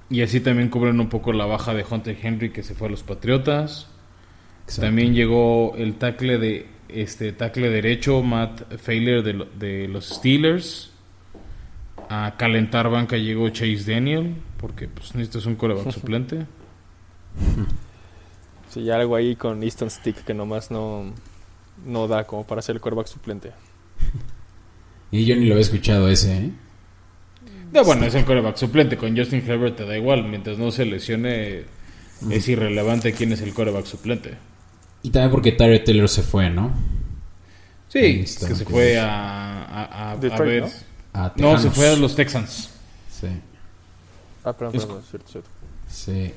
Y 0.10 0.22
así 0.22 0.40
también 0.40 0.70
cubren 0.70 1.00
un 1.00 1.10
poco 1.10 1.34
la 1.34 1.46
baja 1.46 1.74
de 1.74 1.86
Hunter 1.90 2.18
Henry 2.22 2.52
que 2.52 2.64
se 2.64 2.76
fue 2.76 2.88
a 2.88 2.92
los 2.92 3.04
Patriotas. 3.04 3.88
También 4.80 5.14
llegó 5.14 5.76
el 5.78 5.96
tackle 5.96 6.38
de 6.38 6.68
este 6.90 7.32
tackle 7.32 7.70
derecho 7.70 8.22
Matt 8.24 8.78
Failer 8.78 9.24
de, 9.24 9.48
de 9.58 9.88
los 9.88 10.08
Steelers 10.10 10.92
a 12.10 12.36
calentar 12.38 12.90
banca 12.90 13.18
llegó 13.18 13.50
Chase 13.50 13.92
Daniel, 13.92 14.36
porque 14.58 14.88
pues 14.88 15.16
necesitas 15.16 15.46
un 15.46 15.56
coreback 15.56 15.92
suplente. 15.92 16.46
Sí, 18.76 18.90
algo 18.90 19.16
ahí 19.16 19.38
con 19.38 19.64
Easton 19.64 19.90
Stick 19.90 20.26
que 20.26 20.34
nomás 20.34 20.70
no, 20.70 21.14
no 21.86 22.10
da 22.10 22.26
como 22.26 22.46
para 22.46 22.62
ser 22.62 22.76
el 22.76 22.82
coreback 22.82 23.08
suplente. 23.08 23.54
Y 25.12 25.24
yo 25.24 25.38
ni 25.38 25.46
lo 25.46 25.56
he 25.56 25.62
escuchado 25.62 26.10
ese, 26.10 26.38
¿eh? 26.38 26.52
No, 27.72 27.86
bueno, 27.86 28.06
es 28.06 28.16
el 28.16 28.26
coreback 28.26 28.58
suplente. 28.58 28.98
Con 28.98 29.16
Justin 29.16 29.50
Herbert 29.50 29.78
te 29.78 29.86
da 29.86 29.98
igual. 29.98 30.26
Mientras 30.26 30.58
no 30.58 30.72
se 30.72 30.84
lesione, 30.84 31.64
es 32.30 32.48
irrelevante 32.50 33.14
quién 33.14 33.32
es 33.32 33.40
el 33.40 33.54
coreback 33.54 33.86
suplente. 33.86 34.34
Y 35.04 35.10
también 35.12 35.32
porque 35.32 35.54
Tyre 35.54 35.80
Taylor 35.80 36.10
se 36.10 36.24
fue, 36.24 36.50
¿no? 36.50 36.74
Sí, 37.88 38.20
que 38.20 38.28
se 38.28 38.66
fue 38.66 39.00
a, 39.00 40.12
a, 40.12 40.16
ver 40.18 40.66
no, 41.38 41.58
se 41.58 41.72
fue 41.72 41.88
a 41.88 41.96
los 41.96 42.14
Texans. 42.14 42.72
Sí. 43.10 43.28
Ah, 44.44 44.52
perdón, 44.52 44.74
perdón, 44.74 45.04
cierto, 45.10 45.32
cierto. 45.32 45.50
Sí. 45.88 46.34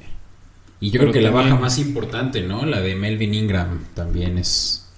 Y 0.81 0.91
yo 0.91 1.01
creo 1.01 1.13
que 1.13 1.21
la 1.21 1.31
baja 1.31 1.57
más 1.57 1.79
importante, 1.79 2.43
¿no? 2.43 2.65
La 2.65 2.81
de 2.81 2.95
Melvin 2.95 3.35
Ingram 3.35 3.85
también 3.95 4.39
es. 4.39 4.89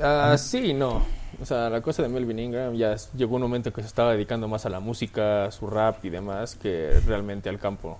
Ah, 0.00 0.36
sí, 0.38 0.72
no. 0.72 1.02
O 1.40 1.44
sea, 1.44 1.68
la 1.68 1.80
cosa 1.80 2.02
de 2.02 2.08
Melvin 2.08 2.38
Ingram 2.38 2.74
ya 2.74 2.94
llegó 3.16 3.36
un 3.36 3.42
momento 3.42 3.72
que 3.72 3.80
se 3.80 3.88
estaba 3.88 4.12
dedicando 4.12 4.46
más 4.46 4.64
a 4.66 4.68
la 4.68 4.78
música, 4.78 5.50
su 5.50 5.66
rap 5.66 6.04
y 6.04 6.10
demás, 6.10 6.54
que 6.54 7.00
realmente 7.06 7.48
al 7.48 7.58
campo. 7.58 7.98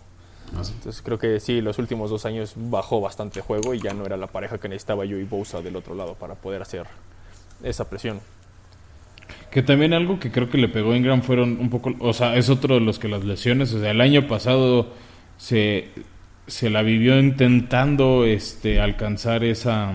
Ah, 0.54 0.62
Entonces 0.64 1.02
creo 1.02 1.18
que 1.18 1.40
sí, 1.40 1.60
los 1.60 1.78
últimos 1.78 2.10
dos 2.10 2.26
años 2.26 2.52
bajó 2.56 3.00
bastante 3.00 3.40
juego 3.40 3.74
y 3.74 3.80
ya 3.80 3.94
no 3.94 4.04
era 4.04 4.16
la 4.16 4.26
pareja 4.26 4.58
que 4.58 4.68
necesitaba 4.68 5.04
yo 5.04 5.18
y 5.18 5.24
Bosa 5.24 5.62
del 5.62 5.76
otro 5.76 5.94
lado 5.94 6.14
para 6.14 6.34
poder 6.34 6.62
hacer 6.62 6.86
esa 7.62 7.88
presión. 7.88 8.20
Que 9.50 9.62
también 9.62 9.92
algo 9.94 10.20
que 10.20 10.30
creo 10.30 10.48
que 10.48 10.58
le 10.58 10.68
pegó 10.68 10.92
a 10.92 10.96
Ingram 10.96 11.22
fueron 11.22 11.58
un 11.58 11.70
poco, 11.70 11.92
o 12.00 12.12
sea, 12.12 12.36
es 12.36 12.50
otro 12.50 12.74
de 12.74 12.80
los 12.80 12.98
que 12.98 13.08
las 13.08 13.24
lesiones, 13.24 13.72
o 13.72 13.80
sea, 13.80 13.90
el 13.90 14.00
año 14.00 14.28
pasado 14.28 14.92
se, 15.38 15.90
se 16.52 16.68
la 16.68 16.82
vivió 16.82 17.18
intentando 17.18 18.26
este 18.26 18.78
alcanzar 18.78 19.42
esa 19.42 19.90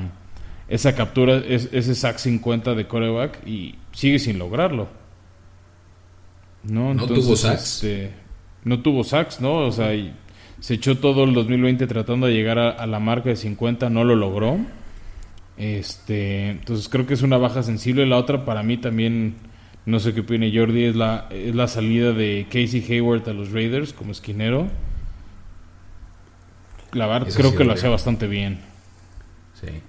esa 0.68 0.96
captura, 0.96 1.38
ese 1.48 1.94
sack 1.94 2.18
50 2.18 2.74
de 2.74 2.88
coreback 2.88 3.48
y 3.48 3.76
sigue 3.92 4.18
sin 4.18 4.40
lograrlo. 4.40 4.90
¿No? 6.64 6.96
tuvo 6.96 7.36
sacks. 7.36 7.84
Este, 7.84 8.12
no 8.64 8.82
tuvo 8.82 9.04
sacks, 9.04 9.40
¿no? 9.40 9.68
O 9.68 9.72
sea, 9.72 9.92
se 10.60 10.74
echó 10.74 10.98
todo 10.98 11.26
el 11.26 11.36
2020 11.36 11.86
tratando 11.86 12.26
de 12.26 12.34
llegar 12.34 12.58
a, 12.58 12.72
a 12.72 12.88
la 12.88 13.00
marca 13.00 13.30
de 13.30 13.36
50, 13.36 13.92
no 13.92 14.04
lo 14.04 14.16
logró. 14.16 14.58
Este, 15.58 16.50
entonces 16.50 16.90
creo 16.90 17.06
que 17.06 17.14
es 17.14 17.22
una 17.22 17.38
baja 17.38 17.62
sensible. 17.62 18.08
La 18.08 18.18
otra 18.18 18.46
para 18.46 18.64
mí 18.64 18.78
también 18.78 19.36
No 19.86 20.00
sé 20.00 20.16
qué 20.16 20.22
opina 20.22 20.48
Jordi, 20.52 20.86
es 20.86 20.96
la, 20.96 21.28
es 21.30 21.54
la 21.54 21.68
salida 21.68 22.14
de 22.14 22.48
Casey 22.50 22.84
Hayward 22.90 23.30
a 23.30 23.34
los 23.34 23.52
Raiders 23.52 23.94
como 23.94 24.12
esquinero. 24.12 24.68
La 26.94 27.08
verdad, 27.08 27.28
creo 27.36 27.56
que 27.56 27.64
lo 27.64 27.74
hacía 27.74 27.90
bastante 27.90 28.28
bien. 28.28 28.60
Sí. 29.60 29.82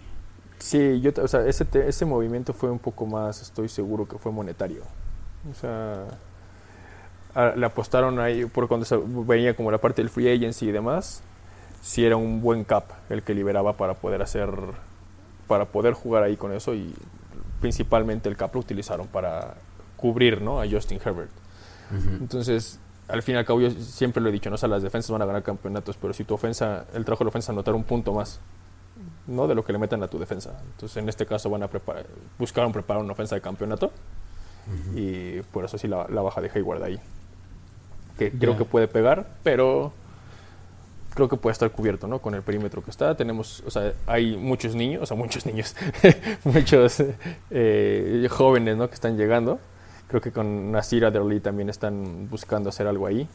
Sí, 0.58 1.00
yo, 1.00 1.12
o 1.22 1.28
sea, 1.28 1.46
ese, 1.46 1.66
ese 1.87 2.04
movimiento 2.04 2.52
fue 2.52 2.70
un 2.70 2.78
poco 2.80 3.06
más, 3.06 3.40
estoy 3.42 3.68
seguro 3.68 4.08
que 4.08 4.18
fue 4.18 4.32
monetario. 4.32 4.82
O 5.50 5.54
sea, 5.54 6.06
le 7.54 7.66
apostaron 7.66 8.18
ahí 8.18 8.44
por 8.46 8.66
cuando 8.66 8.84
se 8.84 8.96
venía 8.96 9.54
como 9.54 9.70
la 9.70 9.78
parte 9.78 10.02
del 10.02 10.11
free 10.11 10.28
agency 10.28 10.68
y 10.68 10.72
demás. 10.72 11.22
Si 11.80 12.04
era 12.04 12.16
un 12.16 12.40
buen 12.42 12.64
cap 12.64 12.90
el 13.08 13.22
que 13.22 13.34
liberaba 13.34 13.76
para 13.76 13.94
poder 13.94 14.20
hacer, 14.20 14.50
para 15.46 15.66
poder 15.66 15.94
jugar 15.94 16.24
ahí 16.24 16.37
con 16.37 16.52
eso 16.52 16.74
y 16.74 16.92
principalmente 17.61 18.28
el 18.28 18.37
cap 18.37 18.52
lo 18.54 18.61
utilizaron 18.61 19.06
para 19.06 19.54
cubrir 19.96 20.42
¿no? 20.42 20.61
a 20.61 20.68
Justin 20.68 21.00
Herbert. 21.04 21.30
Entonces, 22.20 22.78
al 23.08 23.22
fin 23.22 23.34
y 23.34 23.38
al 23.38 23.44
cabo, 23.44 23.60
yo 23.60 23.70
siempre 23.70 24.22
lo 24.22 24.28
he 24.28 24.32
dicho, 24.32 24.50
no 24.50 24.56
o 24.60 24.66
las 24.66 24.82
defensas 24.82 25.10
van 25.10 25.22
a 25.22 25.26
ganar 25.26 25.42
campeonatos, 25.42 25.96
pero 25.96 26.12
si 26.12 26.24
tu 26.24 26.34
ofensa, 26.34 26.84
el 26.94 27.04
trabajo 27.04 27.24
de 27.24 27.26
la 27.26 27.30
ofensa 27.30 27.52
anotar 27.52 27.74
un 27.74 27.84
punto 27.84 28.12
más, 28.12 28.38
¿no? 29.26 29.46
De 29.46 29.54
lo 29.54 29.64
que 29.64 29.72
le 29.72 29.78
metan 29.78 30.02
a 30.02 30.08
tu 30.08 30.18
defensa. 30.18 30.60
Entonces, 30.72 30.96
en 30.98 31.08
este 31.08 31.24
caso 31.24 31.48
van 31.48 31.62
a 31.62 31.68
preparar, 31.68 32.06
buscaron 32.38 32.72
preparar 32.72 33.02
una 33.02 33.12
ofensa 33.12 33.34
de 33.34 33.40
campeonato 33.40 33.90
y 34.94 35.40
por 35.52 35.64
eso 35.64 35.78
sí 35.78 35.88
la, 35.88 36.04
baja 36.04 36.40
de 36.40 36.50
Hayward 36.54 36.82
ahí. 36.82 37.00
Que 38.18 38.30
creo 38.30 38.58
que 38.58 38.64
puede 38.64 38.88
pegar, 38.88 39.26
pero 39.42 39.92
creo 41.14 41.28
que 41.28 41.36
puede 41.36 41.52
estar 41.52 41.70
cubierto, 41.70 42.08
¿no? 42.08 42.18
Con 42.20 42.34
el 42.34 42.42
perímetro 42.42 42.82
que 42.82 42.90
está. 42.90 43.16
Tenemos, 43.16 43.62
o 43.66 43.70
sea, 43.70 43.92
hay 44.06 44.36
muchos 44.36 44.74
niños, 44.74 45.02
o 45.02 45.06
sea, 45.06 45.16
muchos 45.16 45.46
niños, 45.46 45.74
muchos 46.44 47.02
eh, 47.50 48.28
jóvenes, 48.30 48.76
¿no? 48.76 48.88
Que 48.88 48.94
están 48.94 49.16
llegando. 49.16 49.60
Creo 50.08 50.20
que 50.20 50.32
con 50.32 50.72
Nasir 50.72 51.04
Adderley 51.04 51.40
también 51.40 51.68
están 51.68 52.28
buscando 52.28 52.70
hacer 52.70 52.86
algo 52.86 53.06
ahí. 53.06 53.28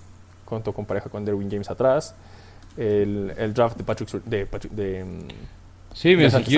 Conto 0.45 0.73
con 0.73 0.85
pareja 0.85 1.09
con 1.09 1.23
Derwin 1.23 1.49
James 1.49 1.69
atrás. 1.69 2.15
El, 2.75 3.33
el 3.37 3.53
draft 3.53 3.77
de 3.77 3.83
Patrick, 3.83 4.09
de, 4.23 4.47
de, 4.71 5.03
mm, 5.05 5.27
Sí, 5.93 6.15
de 6.15 6.25
Asante 6.25 6.51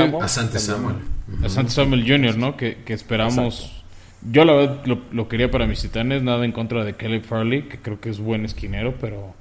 Samuel. 0.60 0.96
Asante 1.44 1.70
Samuel. 1.70 2.06
Jr., 2.08 2.38
¿no? 2.38 2.56
Que, 2.56 2.84
que 2.84 2.94
esperamos. 2.94 3.84
Yo 4.32 4.44
la 4.44 4.54
verdad 4.54 4.86
lo, 5.12 5.28
quería 5.28 5.52
para 5.52 5.68
mis 5.68 5.82
titanes, 5.82 6.24
nada 6.24 6.46
en 6.46 6.52
contra 6.52 6.84
de 6.84 6.96
Kelly 6.96 7.20
Farley, 7.20 7.64
que 7.64 7.80
creo 7.80 8.00
que 8.00 8.10
es 8.10 8.20
buen 8.20 8.44
esquinero, 8.44 8.96
pero 9.00 9.36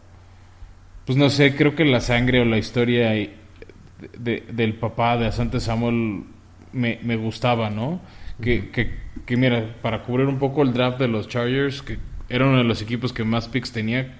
pues 1.06 1.16
no 1.16 1.30
sé, 1.30 1.54
creo 1.54 1.74
que 1.74 1.84
la 1.84 2.00
sangre 2.00 2.40
o 2.40 2.44
la 2.44 2.58
historia 2.58 3.12
del 4.18 4.74
papá 4.74 5.16
de 5.16 5.26
Asante 5.26 5.60
Samuel 5.60 6.24
me, 6.72 6.98
me 7.02 7.16
gustaba, 7.16 7.70
¿no? 7.70 8.00
Que, 8.40 8.70
que, 9.26 9.36
mira, 9.36 9.76
para 9.80 10.02
cubrir 10.02 10.26
un 10.26 10.38
poco 10.38 10.62
el 10.62 10.72
draft 10.72 10.98
de 10.98 11.08
los 11.08 11.28
Chargers, 11.28 11.82
que 11.82 11.98
era 12.28 12.46
uno 12.46 12.58
de 12.58 12.64
los 12.64 12.82
equipos 12.82 13.12
que 13.12 13.24
más 13.24 13.48
picks 13.48 13.72
tenía, 13.72 14.16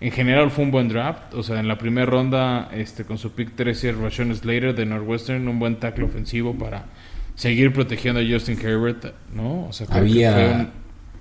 en 0.00 0.10
general 0.10 0.50
fue 0.50 0.64
un 0.64 0.70
buen 0.70 0.88
draft. 0.88 1.34
O 1.34 1.42
sea, 1.42 1.60
en 1.60 1.68
la 1.68 1.78
primera 1.78 2.06
ronda, 2.06 2.68
este, 2.72 3.04
con 3.04 3.18
su 3.18 3.32
pick 3.32 3.54
13, 3.54 3.92
Rashon 3.92 4.34
Slater 4.34 4.74
de 4.74 4.86
Northwestern, 4.86 5.46
un 5.46 5.58
buen 5.58 5.78
tackle 5.78 6.04
ofensivo 6.04 6.54
para 6.54 6.86
seguir 7.34 7.72
protegiendo 7.72 8.20
a 8.20 8.24
Justin 8.28 8.58
Herbert, 8.60 9.14
¿no? 9.32 9.66
O 9.68 9.72
sea, 9.72 9.86
había, 9.90 10.72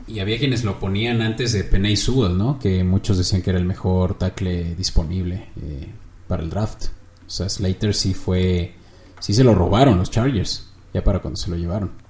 y 0.07 0.19
había 0.19 0.37
quienes 0.37 0.63
lo 0.63 0.79
ponían 0.79 1.21
antes 1.21 1.53
de 1.53 1.63
Penny 1.63 1.95
Sewell, 1.95 2.37
¿no? 2.37 2.59
Que 2.59 2.83
muchos 2.83 3.17
decían 3.17 3.41
que 3.41 3.51
era 3.51 3.59
el 3.59 3.65
mejor 3.65 4.17
tackle 4.17 4.75
disponible 4.75 5.47
eh, 5.61 5.87
para 6.27 6.43
el 6.43 6.49
draft. 6.49 6.85
O 7.25 7.29
sea, 7.29 7.47
Slater 7.47 7.93
sí 7.93 8.13
fue, 8.13 8.73
sí 9.19 9.33
se 9.33 9.43
lo 9.43 9.55
robaron 9.55 9.97
los 9.97 10.11
Chargers, 10.11 10.69
ya 10.93 11.03
para 11.03 11.19
cuando 11.19 11.37
se 11.37 11.49
lo 11.49 11.55
llevaron. 11.55 12.02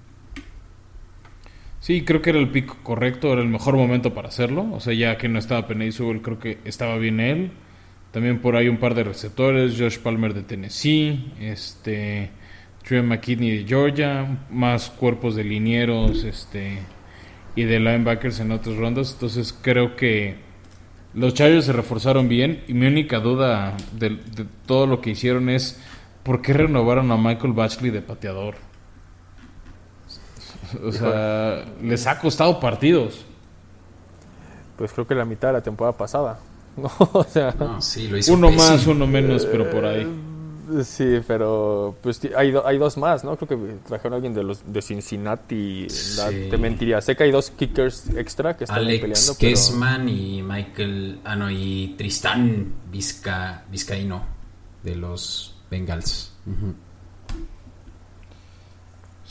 Sí, 1.83 2.05
creo 2.05 2.21
que 2.21 2.29
era 2.29 2.39
el 2.39 2.47
pico 2.47 2.77
correcto, 2.81 3.33
era 3.33 3.41
el 3.41 3.49
mejor 3.49 3.75
momento 3.75 4.13
para 4.13 4.29
hacerlo. 4.29 4.65
O 4.71 4.79
sea, 4.79 4.93
ya 4.93 5.17
que 5.17 5.27
no 5.27 5.37
estaba 5.37 5.67
Sewell, 5.91 6.21
creo 6.21 6.39
que 6.39 6.59
estaba 6.63 6.95
bien 6.97 7.19
él. 7.19 7.51
También 8.11 8.39
por 8.39 8.55
ahí 8.55 8.69
un 8.69 8.77
par 8.77 8.95
de 8.95 9.03
receptores, 9.03 9.75
Josh 9.77 9.99
Palmer 9.99 10.33
de 10.33 10.43
Tennessee, 10.43 11.33
este, 11.41 12.31
Trey 12.87 13.01
McKinney 13.01 13.57
de 13.57 13.67
Georgia, 13.67 14.45
más 14.49 14.91
cuerpos 14.91 15.35
de 15.35 15.43
linieros, 15.43 16.23
este, 16.23 16.77
y 17.53 17.63
de 17.63 17.79
linebackers 17.81 18.39
en 18.39 18.53
otras 18.53 18.77
rondas. 18.77 19.11
Entonces 19.15 19.51
creo 19.51 19.97
que 19.97 20.35
los 21.13 21.33
Chargers 21.33 21.65
se 21.65 21.73
reforzaron 21.73 22.29
bien 22.29 22.63
y 22.69 22.73
mi 22.75 22.85
única 22.87 23.19
duda 23.19 23.75
de, 23.91 24.11
de 24.11 24.45
todo 24.65 24.87
lo 24.87 25.01
que 25.01 25.09
hicieron 25.09 25.49
es 25.49 25.83
¿por 26.23 26.41
qué 26.41 26.53
renovaron 26.53 27.11
a 27.11 27.17
Michael 27.17 27.51
Batchley 27.51 27.91
de 27.91 28.01
pateador? 28.01 28.55
O 30.83 30.91
sea, 30.91 31.65
les 31.81 32.07
ha 32.07 32.19
costado 32.19 32.59
partidos. 32.59 33.25
Pues 34.77 34.91
creo 34.91 35.05
que 35.05 35.15
la 35.15 35.25
mitad 35.25 35.49
de 35.49 35.53
la 35.53 35.61
temporada 35.61 35.95
pasada. 35.97 36.39
uno 38.29 38.51
más, 38.51 38.87
uno 38.87 39.05
menos, 39.05 39.45
pero 39.45 39.69
por 39.69 39.85
ahí. 39.85 40.07
Eh, 40.71 40.83
sí, 40.83 41.19
pero 41.27 41.95
pues 42.01 42.21
hay, 42.35 42.53
hay 42.65 42.77
dos 42.77 42.97
más, 42.97 43.23
¿no? 43.23 43.35
Creo 43.37 43.49
que 43.49 43.75
trajeron 43.85 44.13
a 44.13 44.15
alguien 44.15 44.33
de 44.33 44.43
los 44.43 44.61
de 44.65 44.81
Cincinnati. 44.81 45.87
te 46.49 46.57
mentiría. 46.57 47.01
Sé 47.01 47.15
que 47.15 47.23
hay 47.23 47.31
dos 47.31 47.51
kickers 47.51 48.09
extra 48.15 48.55
que 48.57 48.63
están 48.63 48.79
Alex 48.79 49.01
peleando. 49.01 49.33
y 50.09 50.41
Michael. 50.41 51.19
Ah, 51.23 51.35
no, 51.35 51.51
y 51.51 51.95
Tristán 51.97 52.73
Vizca, 52.91 53.63
Vizcaíno 53.69 54.23
de 54.83 54.95
los 54.95 55.55
Bengals. 55.69 56.31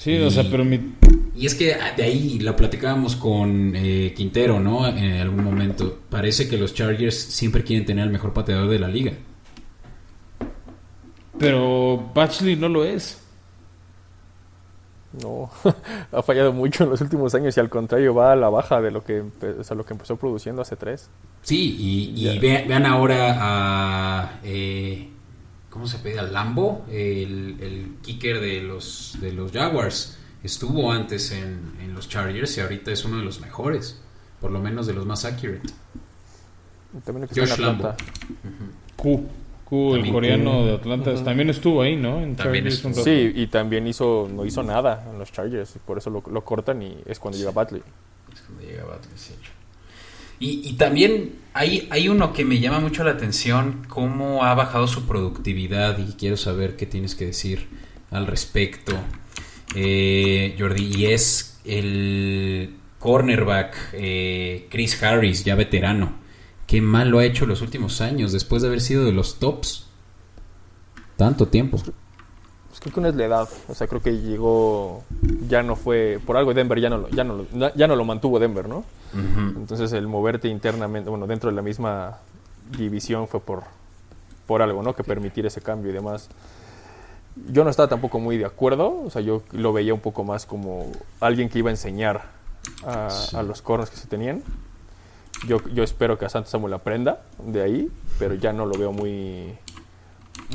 Sí, 0.02 0.18
o 0.18 0.30
sea, 0.32 0.42
pero 0.50 0.64
mi... 0.64 0.94
Y 1.36 1.46
es 1.46 1.54
que 1.54 1.76
de 1.96 2.02
ahí 2.02 2.40
lo 2.40 2.56
platicábamos 2.56 3.14
con 3.14 3.72
eh, 3.76 4.12
Quintero, 4.16 4.58
¿no? 4.58 4.84
En 4.88 5.20
algún 5.20 5.44
momento. 5.44 6.00
Parece 6.10 6.48
que 6.48 6.58
los 6.58 6.74
Chargers 6.74 7.14
siempre 7.16 7.62
quieren 7.62 7.86
tener 7.86 8.06
el 8.06 8.10
mejor 8.10 8.32
pateador 8.32 8.68
de 8.68 8.80
la 8.80 8.88
liga. 8.88 9.12
Pero 11.38 12.10
Batchley 12.12 12.56
no 12.56 12.68
lo 12.68 12.84
es. 12.84 13.22
No, 15.22 15.52
ha 16.10 16.22
fallado 16.22 16.52
mucho 16.52 16.82
en 16.82 16.90
los 16.90 17.00
últimos 17.00 17.32
años 17.36 17.56
y 17.56 17.60
al 17.60 17.68
contrario 17.68 18.12
va 18.12 18.32
a 18.32 18.36
la 18.36 18.48
baja 18.48 18.80
de 18.80 18.90
lo 18.90 19.04
que, 19.04 19.20
o 19.20 19.74
lo 19.76 19.86
que 19.86 19.92
empezó 19.92 20.16
produciendo 20.16 20.62
hace 20.62 20.74
tres. 20.74 21.10
Sí, 21.42 21.76
y, 22.16 22.38
vean 22.40 22.86
ahora 22.86 23.36
a... 23.38 24.40
Eh, 24.42 25.10
¿cómo 25.72 25.87
se 25.87 25.98
pide? 25.98 26.18
Al 26.18 26.32
Lambo, 26.32 26.85
el, 26.90 27.96
kicker 28.02 28.40
de 28.40 28.61
los, 28.61 29.16
de 29.20 29.32
los 29.32 29.52
Jaguars. 29.52 30.18
Estuvo 30.44 30.92
antes 30.92 31.32
en, 31.32 31.94
los 31.94 32.08
Chargers 32.08 32.56
y 32.58 32.61
ahorita 32.61 32.90
es 32.92 33.04
uno 33.04 33.18
de 33.18 33.24
los 33.24 33.40
mejores, 33.40 34.00
por 34.40 34.50
lo 34.50 34.61
menos 34.61 34.87
de 34.87 34.92
los 34.92 35.06
más 35.06 35.24
accurate. 35.24 35.68
También 37.04 37.28
Josh 37.35 37.58
Lambo. 37.58 37.94
Q. 38.96 39.26
Q, 39.64 39.94
el 39.94 40.12
coreano 40.12 40.66
de 40.66 40.74
Atlanta, 40.74 41.14
también 41.24 41.48
estuvo 41.48 41.80
ahí, 41.80 41.96
¿no? 41.96 42.20
En 42.20 42.37
sí, 42.94 43.32
y 43.35 43.46
también 43.46 43.87
hizo, 43.87 44.28
no 44.30 44.44
hizo 44.44 44.62
nada 44.62 45.06
en 45.11 45.18
los 45.18 45.32
Chargers, 45.32 45.78
por 45.87 45.96
eso 45.96 46.11
lo, 46.11 46.44
cortan 46.44 46.82
y 46.82 46.98
es 47.06 47.18
cuando 47.18 47.38
llega 47.38 47.50
Batley. 47.52 47.82
Es 48.35 48.40
cuando 48.42 48.62
llega 48.64 48.85
Batley, 48.85 49.12
sí. 49.16 49.32
Y, 50.38 50.72
también 50.72 51.34
hay, 51.54 51.86
hay 51.90 52.08
uno 52.08 52.32
que 52.32 52.44
me 52.44 52.58
llama 52.58 52.80
mucho 52.80 53.04
la 53.04 53.12
atención, 53.12 53.86
cómo 53.88 54.44
ha 54.44 54.54
bajado 54.54 54.88
su 54.88 55.06
productividad 55.06 55.98
y 55.98 56.14
quiero 56.14 56.36
saber 56.36 56.76
qué 56.76 56.84
tienes 56.86 57.14
que 57.14 57.26
decir 57.26 57.68
al 58.10 58.26
respecto, 58.26 58.92
eh, 59.74 60.56
Jordi, 60.58 60.92
y 60.96 61.06
es 61.06 61.60
el 61.64 62.74
cornerback 62.98 63.76
eh, 63.92 64.66
Chris 64.70 65.02
Harris, 65.02 65.44
ya 65.44 65.54
veterano. 65.54 66.20
Qué 66.66 66.80
mal 66.80 67.10
lo 67.10 67.18
ha 67.18 67.24
hecho 67.24 67.46
los 67.46 67.62
últimos 67.62 68.00
años, 68.00 68.33
después 68.33 68.62
de 68.62 68.68
haber 68.68 68.80
sido 68.80 69.04
de 69.04 69.12
los 69.12 69.38
tops. 69.38 69.87
Tanto 71.16 71.48
tiempo. 71.48 71.83
Pues 72.73 72.81
creo 72.81 72.94
que 72.94 73.00
no 73.02 73.08
es 73.08 73.14
la 73.16 73.27
edad. 73.27 73.48
O 73.68 73.75
sea, 73.75 73.87
creo 73.87 74.00
que 74.00 74.16
llegó. 74.16 75.04
Ya 75.46 75.62
no 75.62 75.77
fue. 75.77 76.18
Por 76.25 76.38
algo 76.38 76.54
Denver 76.54 76.81
ya 76.81 76.88
no, 76.88 77.06
ya 77.10 77.23
no, 77.23 77.44
ya 77.75 77.87
no 77.87 77.96
lo 77.96 78.04
mantuvo 78.06 78.38
Denver, 78.38 78.66
¿no? 78.66 78.83
Entonces 79.12 79.92
el 79.92 80.08
moverte 80.08 80.48
internamente, 80.48 81.10
bueno, 81.10 81.27
dentro 81.27 81.50
de 81.50 81.56
la 81.56 81.60
misma 81.60 82.16
división 82.79 83.29
fue 83.29 83.40
por, 83.40 83.64
por 84.46 84.62
algo, 84.62 84.83
¿no? 84.83 84.96
Que 84.96 85.04
permitir 85.04 85.44
ese 85.44 85.60
cambio 85.60 85.90
y 85.90 85.92
demás. 85.92 86.31
Yo 87.50 87.62
no 87.62 87.68
estaba 87.68 87.90
tampoco 87.90 88.18
muy 88.18 88.38
de 88.38 88.46
acuerdo, 88.46 89.02
o 89.04 89.10
sea, 89.10 89.20
yo 89.20 89.42
lo 89.52 89.75
veía 89.75 89.92
un 89.92 90.00
poco 90.00 90.25
más 90.25 90.46
como 90.46 90.90
alguien 91.20 91.50
que 91.50 91.58
iba 91.58 91.68
a 91.68 91.73
enseñar 91.73 92.23
a, 92.87 93.42
los 93.42 93.60
corners 93.60 93.90
que 93.90 93.98
se 93.98 94.08
tenían. 94.08 94.42
Yo, 95.46 95.58
yo 95.75 95.83
espero 95.83 96.18
que 96.18 96.25
a 96.25 96.31
Santos 96.31 96.50
Samuel 96.50 96.73
aprenda 96.73 97.20
de 97.44 97.60
ahí, 97.60 97.90
pero 98.18 98.33
ya 98.33 98.54
no 98.54 98.64
lo 98.64 98.79
veo 98.79 98.92
muy 98.92 99.58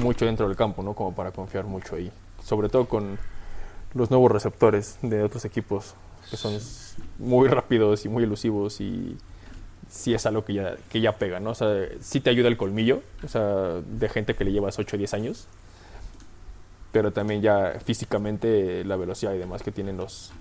mucho 0.01 0.25
dentro 0.25 0.47
del 0.47 0.57
campo, 0.57 0.83
¿no? 0.83 0.93
Como 0.93 1.13
para 1.13 1.31
confiar 1.31 1.65
mucho 1.65 1.95
ahí. 1.95 2.11
Sobre 2.43 2.69
todo 2.69 2.87
con 2.87 3.17
los 3.93 4.11
nuevos 4.11 4.31
receptores 4.31 4.97
de 5.01 5.23
otros 5.23 5.45
equipos 5.45 5.95
que 6.29 6.37
son 6.37 6.59
muy 7.19 7.47
rápidos 7.47 8.05
y 8.05 8.09
muy 8.09 8.23
elusivos 8.23 8.81
y 8.81 9.17
sí 9.89 10.13
es 10.13 10.25
algo 10.25 10.43
que 10.43 10.53
ya, 10.53 10.75
que 10.91 10.99
ya 10.99 11.17
pega, 11.17 11.39
¿no? 11.39 11.51
O 11.51 11.55
sí 12.01 12.19
te 12.19 12.29
ayuda 12.29 12.49
el 12.49 12.57
colmillo, 12.57 13.01
o 13.23 13.27
sea, 13.27 13.81
de 13.85 14.09
gente 14.09 14.35
que 14.35 14.43
le 14.43 14.51
llevas 14.51 14.77
8 14.77 14.95
o 14.95 14.97
10 14.97 15.13
años, 15.13 15.47
pero 16.91 17.13
también 17.13 17.41
ya 17.41 17.79
físicamente 17.83 18.83
la 18.83 18.97
velocidad 18.97 19.33
y 19.33 19.37
demás 19.37 19.63
que 19.63 19.71
tienen 19.71 19.97
los, 19.97 20.31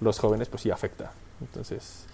los 0.00 0.18
jóvenes, 0.18 0.48
pues 0.48 0.62
sí 0.62 0.70
afecta. 0.70 1.12
Entonces, 1.40 2.06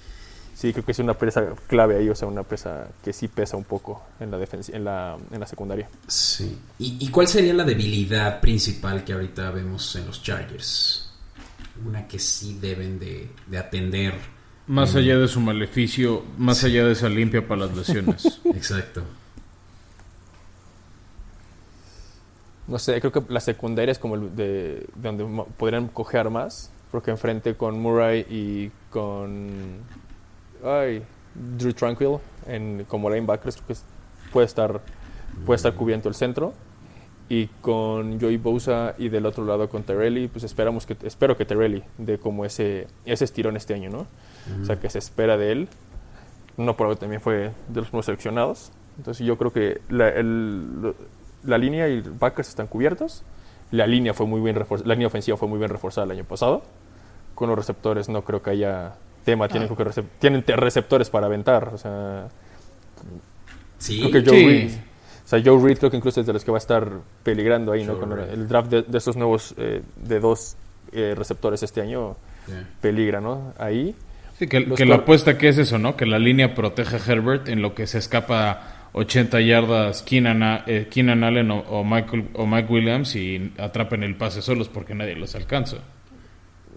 sí, 0.55 0.73
creo 0.73 0.85
que 0.85 0.93
es 0.93 0.99
una 0.99 1.15
presa 1.15 1.55
clave 1.67 1.97
ahí, 1.97 2.09
o 2.09 2.15
sea, 2.15 2.29
una 2.29 2.43
presa 2.43 2.89
que 3.03 3.13
sí 3.13 3.29
pesa 3.29 3.57
un 3.57 3.65
poco 3.65 4.03
en 4.21 4.31
la, 4.31 4.39
en 4.39 4.85
la, 4.85 5.17
en 5.31 5.41
la 5.41 5.47
secundaria. 5.47 5.89
Sí. 6.07 6.59
¿Y, 6.79 7.09
cuál 7.09 7.29
sería 7.29 7.55
la 7.55 7.65
debilidad 7.65 8.41
principal 8.41 9.05
que 9.05 9.13
ahorita 9.13 9.51
vemos 9.51 9.95
en 9.97 10.07
los 10.07 10.23
Chargers? 10.23 11.11
Una 11.85 12.07
que 12.07 12.19
sí 12.19 12.59
deben 12.61 12.99
de, 12.99 13.31
atender. 13.59 14.15
Más 14.67 14.95
allá 14.95 15.19
de 15.19 15.27
su 15.27 15.41
maleficio, 15.41 16.23
más 16.39 16.63
allá 16.65 16.85
de 16.85 16.93
esa 16.93 17.09
limpia 17.09 17.47
para 17.47 17.67
las 17.67 17.77
lesiones. 17.77 18.41
Exacto. 18.55 19.03
No 22.69 22.79
sé, 22.79 23.01
creo 23.01 23.13
que 23.13 23.23
la 23.29 23.41
secundaria 23.41 23.93
es 23.93 23.99
como 23.99 24.15
el 24.15 24.37
de, 24.37 24.87
donde 24.95 25.27
podrían 25.57 25.89
coger 25.89 26.31
más, 26.31 26.71
porque 26.93 27.11
enfrente 27.11 27.55
con 27.55 27.81
Murray 27.81 28.25
y 28.31 28.71
con 28.91 29.81
ay, 30.65 31.03
Drew 31.35 31.73
Tranquil 31.73 32.19
en, 32.47 32.85
como 32.89 33.11
linebackers 33.11 33.57
creo 33.57 33.69
que 33.69 33.75
puede 34.33 34.47
estar 34.47 34.81
puede 35.47 35.57
estar 35.57 35.75
cubierto 35.75 36.09
el 36.09 36.15
centro. 36.15 36.53
Y 37.29 37.47
con 37.63 38.21
Joey 38.21 38.37
Bosa 38.37 38.95
y 38.99 39.09
del 39.09 39.25
otro 39.25 39.45
lado 39.45 39.69
con 39.71 39.85
Terrelli 39.85 40.29
pues 40.29 40.45
esperamos 40.45 40.85
que 40.85 40.97
espero 41.03 41.37
que 41.37 41.47
Terrelli 41.47 41.83
dé 41.97 42.19
como 42.19 42.45
ese 42.45 42.89
ese 43.07 43.25
estirón 43.25 43.57
este 43.57 43.73
año 43.73 43.89
no 43.89 44.07
o 44.61 44.65
sea 44.67 44.79
que 44.79 44.91
se 44.91 44.99
espera 44.99 45.37
de 45.37 45.53
él. 45.53 45.69
No 46.57 46.77
por 46.77 46.89
algo 46.89 46.99
también 46.99 47.23
fue 47.23 47.53
de 47.69 47.81
los 47.81 47.87
primeros 47.87 48.07
seleccionados. 48.07 48.73
Entonces 48.99 49.27
yo 49.27 49.39
creo 49.39 49.53
que 49.53 49.81
la, 49.89 50.11
el, 50.11 50.95
la 51.45 51.57
línea 51.57 51.89
y 51.89 52.01
backers 52.03 52.49
están 52.49 52.67
cubiertos. 52.67 53.23
La 53.71 53.87
línea 53.87 54.13
fue 54.13 54.27
muy 54.27 54.41
bien 54.43 54.63
la 54.85 54.95
línea 54.95 55.07
ofensiva 55.07 55.39
fue 55.39 55.49
muy 55.49 55.59
bien 55.59 55.71
reforzada 55.71 56.05
el 56.05 56.11
año 56.11 56.25
pasado. 56.25 56.63
Con 57.35 57.49
los 57.49 57.57
receptores 57.57 58.11
no 58.11 58.23
creo 58.23 58.43
que 58.43 58.51
haya 58.51 58.97
tema, 59.25 59.49
tienen, 59.49 59.69
ah. 59.71 60.03
tienen 60.19 60.45
receptores 60.47 61.11
para 61.11 61.27
aventar. 61.27 61.71
O 61.73 61.79
sea, 61.79 62.29
sí, 63.79 64.01
creo 64.01 64.11
que 64.11 64.31
Joe 64.31 64.47
Reed, 64.47 64.71
o 65.25 65.29
sea, 65.29 65.43
Joe 65.45 65.63
Reed 65.63 65.79
creo 65.79 65.91
que 65.91 65.97
incluso 65.97 66.21
es 66.21 66.27
de 66.27 66.33
los 66.33 66.45
que 66.45 66.51
va 66.51 66.57
a 66.57 66.61
estar 66.61 66.89
peligrando 67.23 67.73
ahí, 67.73 67.85
¿no? 67.85 67.99
Con 67.99 68.19
el 68.19 68.49
draft 68.49 68.71
de, 68.71 68.83
de 68.83 68.99
estos 68.99 69.17
nuevos, 69.17 69.55
eh, 69.57 69.83
de 69.97 70.21
dos 70.21 70.57
eh, 70.93 71.15
receptores 71.17 71.63
este 71.63 71.81
año, 71.81 72.17
peligra, 72.81 73.21
¿no? 73.21 73.55
Ahí. 73.59 73.95
Sí, 74.39 74.47
que, 74.47 74.65
que 74.75 74.85
la 74.85 74.97
apuesta 74.97 75.39
que 75.39 75.49
es 75.49 75.59
eso, 75.59 75.79
¿no? 75.79 75.97
Que 75.97 76.07
la 76.07 76.19
línea 76.19 76.55
proteja 76.55 76.97
a 76.97 77.13
Herbert 77.13 77.49
en 77.49 77.63
lo 77.63 77.75
que 77.75 77.87
se 77.87 77.99
escapa 77.99 78.89
80 78.93 79.41
yardas 79.41 80.03
Keenan, 80.03 80.65
eh, 80.67 80.89
Keenan 80.91 81.25
Allen 81.25 81.51
o, 81.51 81.85
Michael, 81.85 82.29
o 82.35 82.47
Mike 82.47 82.73
Williams 82.73 83.17
y 83.17 83.53
atrapen 83.59 84.03
el 84.03 84.17
pase 84.17 84.43
solos 84.43 84.69
porque 84.69 84.95
nadie 84.95 85.17
los 85.17 85.35
alcanza. 85.35 85.79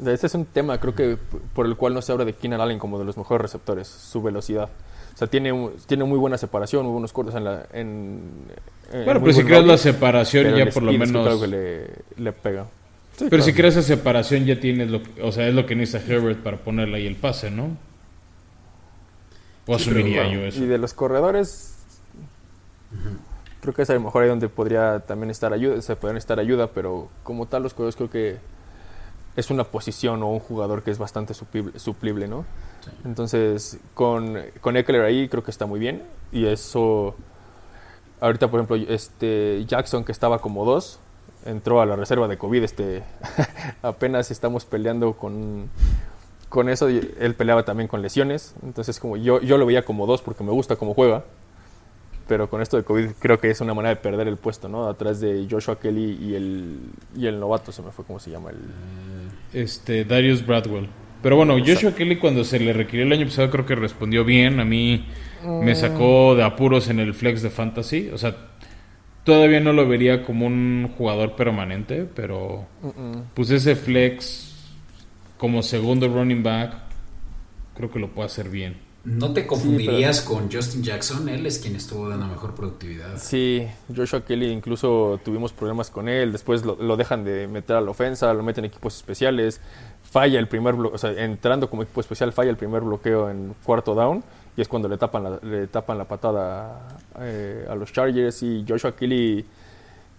Ese 0.05 0.27
es 0.27 0.35
un 0.35 0.45
tema, 0.45 0.79
creo 0.79 0.93
que 0.93 1.17
por 1.53 1.65
el 1.65 1.77
cual 1.77 1.93
no 1.93 2.01
se 2.01 2.11
habla 2.11 2.25
de 2.25 2.33
Keenan 2.33 2.59
Allen 2.59 2.79
como 2.79 2.99
de 2.99 3.05
los 3.05 3.17
mejores 3.17 3.41
receptores, 3.41 3.87
su 3.87 4.21
velocidad. 4.21 4.69
O 5.13 5.17
sea, 5.17 5.27
tiene, 5.27 5.69
tiene 5.87 6.03
muy 6.03 6.19
buena 6.19 6.37
separación, 6.37 6.83
muy 6.83 6.91
buenos 6.91 7.13
cortes 7.13 7.35
en 7.35 7.45
la. 7.45 7.65
En, 7.71 8.21
bueno, 9.05 9.21
pero 9.21 9.31
si 9.31 9.43
creas 9.45 9.65
la 9.65 9.77
separación, 9.77 10.53
ya 10.55 10.69
por 10.69 10.83
lo 10.83 10.91
menos. 10.91 11.41
que 11.41 11.47
le, 11.47 11.87
le 12.17 12.33
pega. 12.33 12.65
pero 13.29 13.41
si 13.41 13.53
creas 13.53 13.77
esa 13.77 13.87
separación, 13.87 14.45
ya 14.45 14.59
tienes 14.59 14.89
lo 14.89 15.01
O 15.23 15.31
sea, 15.31 15.47
es 15.47 15.55
lo 15.55 15.65
que 15.65 15.75
necesita 15.75 16.13
Herbert 16.13 16.43
para 16.43 16.57
ponerle 16.57 16.97
ahí 16.97 17.07
el 17.07 17.15
pase, 17.15 17.49
¿no? 17.49 17.77
O 19.67 19.75
asumiría 19.75 20.29
yo 20.31 20.41
eso. 20.41 20.61
Y 20.61 20.67
de 20.67 20.77
los 20.77 20.93
corredores. 20.93 21.77
Creo 23.61 23.73
que 23.73 23.81
es 23.83 23.89
a 23.89 23.93
lo 23.93 24.01
mejor 24.01 24.23
ahí 24.23 24.29
donde 24.29 24.49
podría 24.49 24.99
también 24.99 25.31
estar 25.31 25.53
ayuda, 25.53 25.81
se 25.81 25.95
pueden 25.95 26.17
estar 26.17 26.39
ayuda, 26.39 26.67
pero 26.67 27.09
como 27.23 27.47
tal 27.47 27.63
los 27.63 27.73
corredores 27.73 27.95
creo 27.95 28.09
que 28.09 28.37
es 29.36 29.49
una 29.49 29.65
posición 29.65 30.23
o 30.23 30.31
un 30.31 30.39
jugador 30.39 30.83
que 30.83 30.91
es 30.91 30.97
bastante 30.97 31.33
suplible, 31.33 32.27
¿no? 32.27 32.45
Entonces, 33.03 33.79
con, 33.93 34.38
con 34.61 34.77
Eckler 34.77 35.01
ahí 35.01 35.27
creo 35.27 35.43
que 35.43 35.51
está 35.51 35.65
muy 35.65 35.79
bien. 35.79 36.03
Y 36.31 36.45
eso, 36.45 37.15
ahorita 38.21 38.49
por 38.49 38.59
ejemplo, 38.59 38.75
este 38.93 39.65
Jackson 39.67 40.03
que 40.03 40.11
estaba 40.11 40.39
como 40.39 40.65
dos, 40.65 40.99
entró 41.45 41.81
a 41.81 41.86
la 41.86 41.95
reserva 41.95 42.27
de 42.27 42.38
COVID, 42.38 42.63
este, 42.63 43.03
apenas 43.81 44.31
estamos 44.31 44.65
peleando 44.65 45.13
con, 45.13 45.69
con 46.49 46.69
eso, 46.69 46.88
él 46.88 47.36
peleaba 47.36 47.63
también 47.63 47.88
con 47.88 48.01
lesiones, 48.01 48.55
entonces 48.63 48.99
como 48.99 49.17
yo, 49.17 49.41
yo 49.41 49.57
lo 49.57 49.65
veía 49.65 49.83
como 49.86 50.07
dos 50.07 50.21
porque 50.21 50.43
me 50.43 50.51
gusta 50.51 50.75
cómo 50.75 50.93
juega, 50.93 51.23
pero 52.28 52.49
con 52.49 52.61
esto 52.61 52.78
de 52.78 52.84
COVID 52.84 53.11
creo 53.19 53.39
que 53.39 53.49
es 53.49 53.61
una 53.61 53.73
manera 53.73 53.95
de 53.95 54.01
perder 54.01 54.28
el 54.28 54.38
puesto, 54.38 54.67
¿no? 54.67 54.88
Atrás 54.88 55.19
de 55.19 55.47
Joshua 55.49 55.80
Kelly 55.80 56.17
y 56.21 56.36
el, 56.36 56.80
y 57.15 57.28
el 57.28 57.39
novato, 57.39 57.71
se 57.71 57.82
me 57.82 57.91
fue 57.91 58.05
cómo 58.05 58.19
se 58.19 58.32
llama 58.32 58.49
el... 58.49 58.57
Este, 59.53 60.05
Darius 60.05 60.45
Bradwell. 60.45 60.88
Pero 61.21 61.38
bueno, 61.38 61.55
Joshua 61.59 61.93
Kelly 61.93 62.17
cuando 62.17 62.43
se 62.43 62.59
le 62.59 62.73
requirió 62.73 63.05
el 63.05 63.11
año 63.11 63.26
pasado 63.26 63.49
creo 63.49 63.65
que 63.65 63.76
respondió 63.76 64.23
bien. 64.23 64.59
A 64.59 64.65
mí 64.65 65.05
me 65.43 65.73
mm. 65.73 65.76
sacó 65.76 66.36
de 66.36 66.43
apuros 66.43 66.89
en 66.89 66.99
el 66.99 67.13
flex 67.13 67.41
de 67.41 67.49
fantasy. 67.49 68.09
O 68.13 68.17
sea, 68.17 68.36
todavía 69.23 69.59
no 69.59 69.73
lo 69.73 69.88
vería 69.88 70.23
como 70.23 70.45
un 70.45 70.91
jugador 70.97 71.36
permanente, 71.36 72.07
pero 72.15 72.67
pues 73.34 73.49
ese 73.49 73.76
flex 73.76 74.55
como 75.38 75.63
segundo 75.63 76.07
running 76.07 76.43
back 76.43 76.76
creo 77.76 77.91
que 77.91 77.99
lo 77.99 78.11
puede 78.11 78.28
hacer 78.28 78.49
bien. 78.49 78.84
¿No 79.05 79.33
te 79.33 79.45
confundirías 79.45 80.21
con 80.21 80.51
Justin 80.51 80.81
Jackson? 80.81 81.29
Él 81.29 81.45
es 81.45 81.59
quien 81.59 81.75
estuvo 81.75 82.09
dando 82.09 82.25
mejor 82.25 82.55
productividad. 82.55 83.17
Sí, 83.17 83.67
Joshua 83.95 84.25
Kelly 84.25 84.47
incluso 84.47 85.19
tuvimos 85.23 85.53
problemas 85.53 85.91
con 85.91 86.09
él. 86.09 86.31
Después 86.31 86.65
lo, 86.65 86.97
dejan 86.97 87.23
de 87.23 87.47
meter 87.47 87.75
a 87.75 87.81
la 87.81 87.91
ofensa, 87.91 88.33
lo 88.33 88.41
meten 88.41 88.65
en 88.65 88.71
equipos 88.71 88.95
especiales. 88.95 89.61
Falla 90.03 90.39
el 90.39 90.47
primer 90.47 90.73
bloqueo, 90.73 90.95
o 90.95 90.97
sea, 90.97 91.11
entrando 91.11 91.69
como 91.69 91.83
equipo 91.83 92.01
especial, 92.01 92.33
falla 92.33 92.49
el 92.49 92.57
primer 92.57 92.81
bloqueo 92.81 93.29
en 93.29 93.53
cuarto 93.63 93.93
down. 93.93 94.23
Y 94.57 94.61
es 94.61 94.67
cuando 94.67 94.89
le 94.89 94.97
tapan 94.97 95.23
la, 95.23 95.39
le 95.43 95.67
tapan 95.67 95.99
la 95.99 96.05
patada 96.05 96.97
eh, 97.19 97.67
a 97.69 97.75
los 97.75 97.93
Chargers. 97.93 98.41
Y 98.41 98.65
Joshua 98.67 98.95
Kelly 98.95 99.45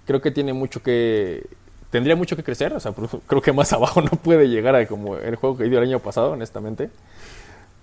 creo 0.06 0.22
que 0.22 0.30
tiene 0.30 0.52
mucho 0.52 0.80
que. 0.80 1.44
Tendría 1.90 2.14
mucho 2.14 2.36
que 2.36 2.44
crecer. 2.44 2.72
O 2.72 2.78
sea, 2.78 2.94
creo 3.26 3.42
que 3.42 3.52
más 3.52 3.72
abajo 3.72 4.00
no 4.00 4.10
puede 4.10 4.48
llegar 4.48 4.76
a 4.76 4.86
como 4.86 5.16
el 5.16 5.34
juego 5.34 5.56
que 5.56 5.64
dio 5.64 5.78
el 5.78 5.88
año 5.88 5.98
pasado, 5.98 6.32
honestamente. 6.32 6.88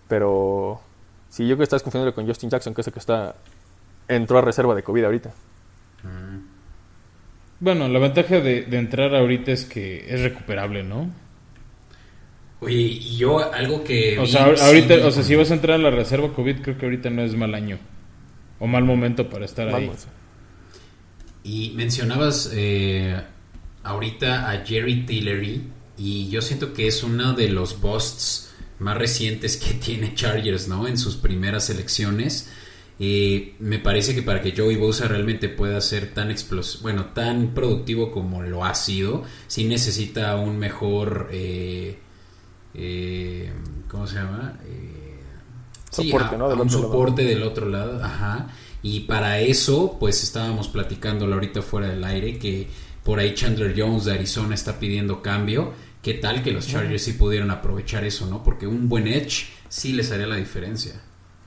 Pero 0.08 0.80
Sí, 1.34 1.48
yo 1.48 1.56
creo 1.56 1.58
que 1.58 1.64
estás 1.64 1.82
confundiendo 1.82 2.14
con 2.14 2.28
Justin 2.28 2.52
Jackson, 2.52 2.76
que 2.76 2.82
es 2.82 2.88
el 2.88 2.94
que 2.94 3.00
está 3.00 3.34
entró 4.08 4.38
a 4.38 4.42
reserva 4.42 4.76
de 4.76 4.84
COVID 4.84 5.06
ahorita. 5.06 5.30
Mm. 6.04 6.46
Bueno, 7.60 7.88
la 7.88 7.98
ventaja 7.98 8.40
de, 8.40 8.68
entrar 8.70 9.16
ahorita 9.16 9.52
es 9.52 9.66
que 9.66 10.06
es 10.14 10.22
recuperable, 10.22 10.84
¿no? 10.84 11.10
Oye, 12.60 12.76
y 12.76 13.18
yo 13.18 13.52
algo 13.52 13.84
que... 13.84 14.20
O 14.20 14.28
sea, 14.28 14.44
ahorita, 14.44 15.08
o 15.08 15.10
sea, 15.10 15.24
si 15.24 15.34
vas 15.34 15.50
a 15.50 15.56
entrar 15.56 15.80
a 15.80 15.82
la 15.82 15.90
reserva 15.90 16.32
COVID, 16.32 16.62
creo 16.62 16.78
que 16.78 16.86
ahorita 16.86 17.10
no 17.10 17.24
es 17.24 17.36
mal 17.36 17.56
año. 17.56 17.80
O 18.60 18.68
mal 18.68 18.84
momento 18.84 19.28
para 19.28 19.46
estar 19.46 19.74
ahí. 19.74 19.90
Y 21.44 21.72
mencionabas 21.76 22.52
eh, 22.54 23.20
ahorita 23.82 24.52
a 24.52 24.64
Jerry 24.64 25.08
Tillery, 25.08 25.64
y 25.98 26.30
yo 26.30 26.44
siento 26.44 26.74
que 26.74 26.86
es 26.86 27.02
uno 27.02 27.34
de 27.34 27.50
los 27.50 27.82
busts 27.82 28.53
más 28.80 28.98
recientes 28.98 29.58
que 29.58 29.74
tiene 29.86 30.16
Chargers, 30.16 30.68
¿no? 30.68 30.88
En 30.88 30.98
sus 30.98 31.16
primeras 31.16 31.70
elecciones. 31.70 32.50
Eh, 33.00 33.56
me 33.60 33.80
parece 33.80 34.14
que 34.14 34.22
para 34.22 34.42
que 34.42 34.54
Joey 34.56 34.76
Bosa 34.76 35.08
realmente 35.08 35.50
pueda 35.50 35.82
ser 35.82 36.14
tan 36.14 36.34
bueno, 36.82 37.06
tan 37.08 37.54
productivo 37.54 38.12
como 38.12 38.44
lo 38.44 38.64
ha 38.64 38.76
sido, 38.76 39.24
sí 39.48 39.66
necesita 39.66 40.36
un 40.38 40.60
mejor, 40.60 41.30
eh, 41.32 41.98
eh, 42.76 43.52
¿cómo 43.90 44.06
se 44.06 44.16
llama? 44.16 44.60
soporte, 45.90 46.38
¿no? 46.38 46.48
un 46.48 46.70
soporte 46.70 47.24
del 47.24 47.44
otro 47.44 47.68
lado, 47.68 48.04
ajá. 48.04 48.48
Y 48.84 49.02
para 49.02 49.40
eso, 49.40 49.98
pues 50.00 50.24
estábamos 50.24 50.68
platicándolo 50.68 51.36
ahorita 51.36 51.62
fuera 51.62 51.88
del 51.88 52.04
aire 52.04 52.38
que 52.38 52.68
por 53.04 53.20
ahí 53.20 53.34
Chandler 53.34 53.74
Jones 53.78 54.06
de 54.06 54.14
Arizona 54.14 54.56
está 54.56 54.80
pidiendo 54.80 55.22
cambio 55.22 55.74
qué 56.04 56.14
tal 56.16 56.44
que 56.44 56.52
los 56.52 56.68
Chargers 56.68 57.02
sí 57.02 57.14
pudieran 57.14 57.50
aprovechar 57.50 58.04
eso, 58.04 58.28
¿no? 58.28 58.44
Porque 58.44 58.68
un 58.68 58.88
buen 58.88 59.08
edge 59.08 59.48
sí 59.70 59.94
les 59.94 60.12
haría 60.12 60.28
la 60.28 60.36
diferencia. 60.36 61.02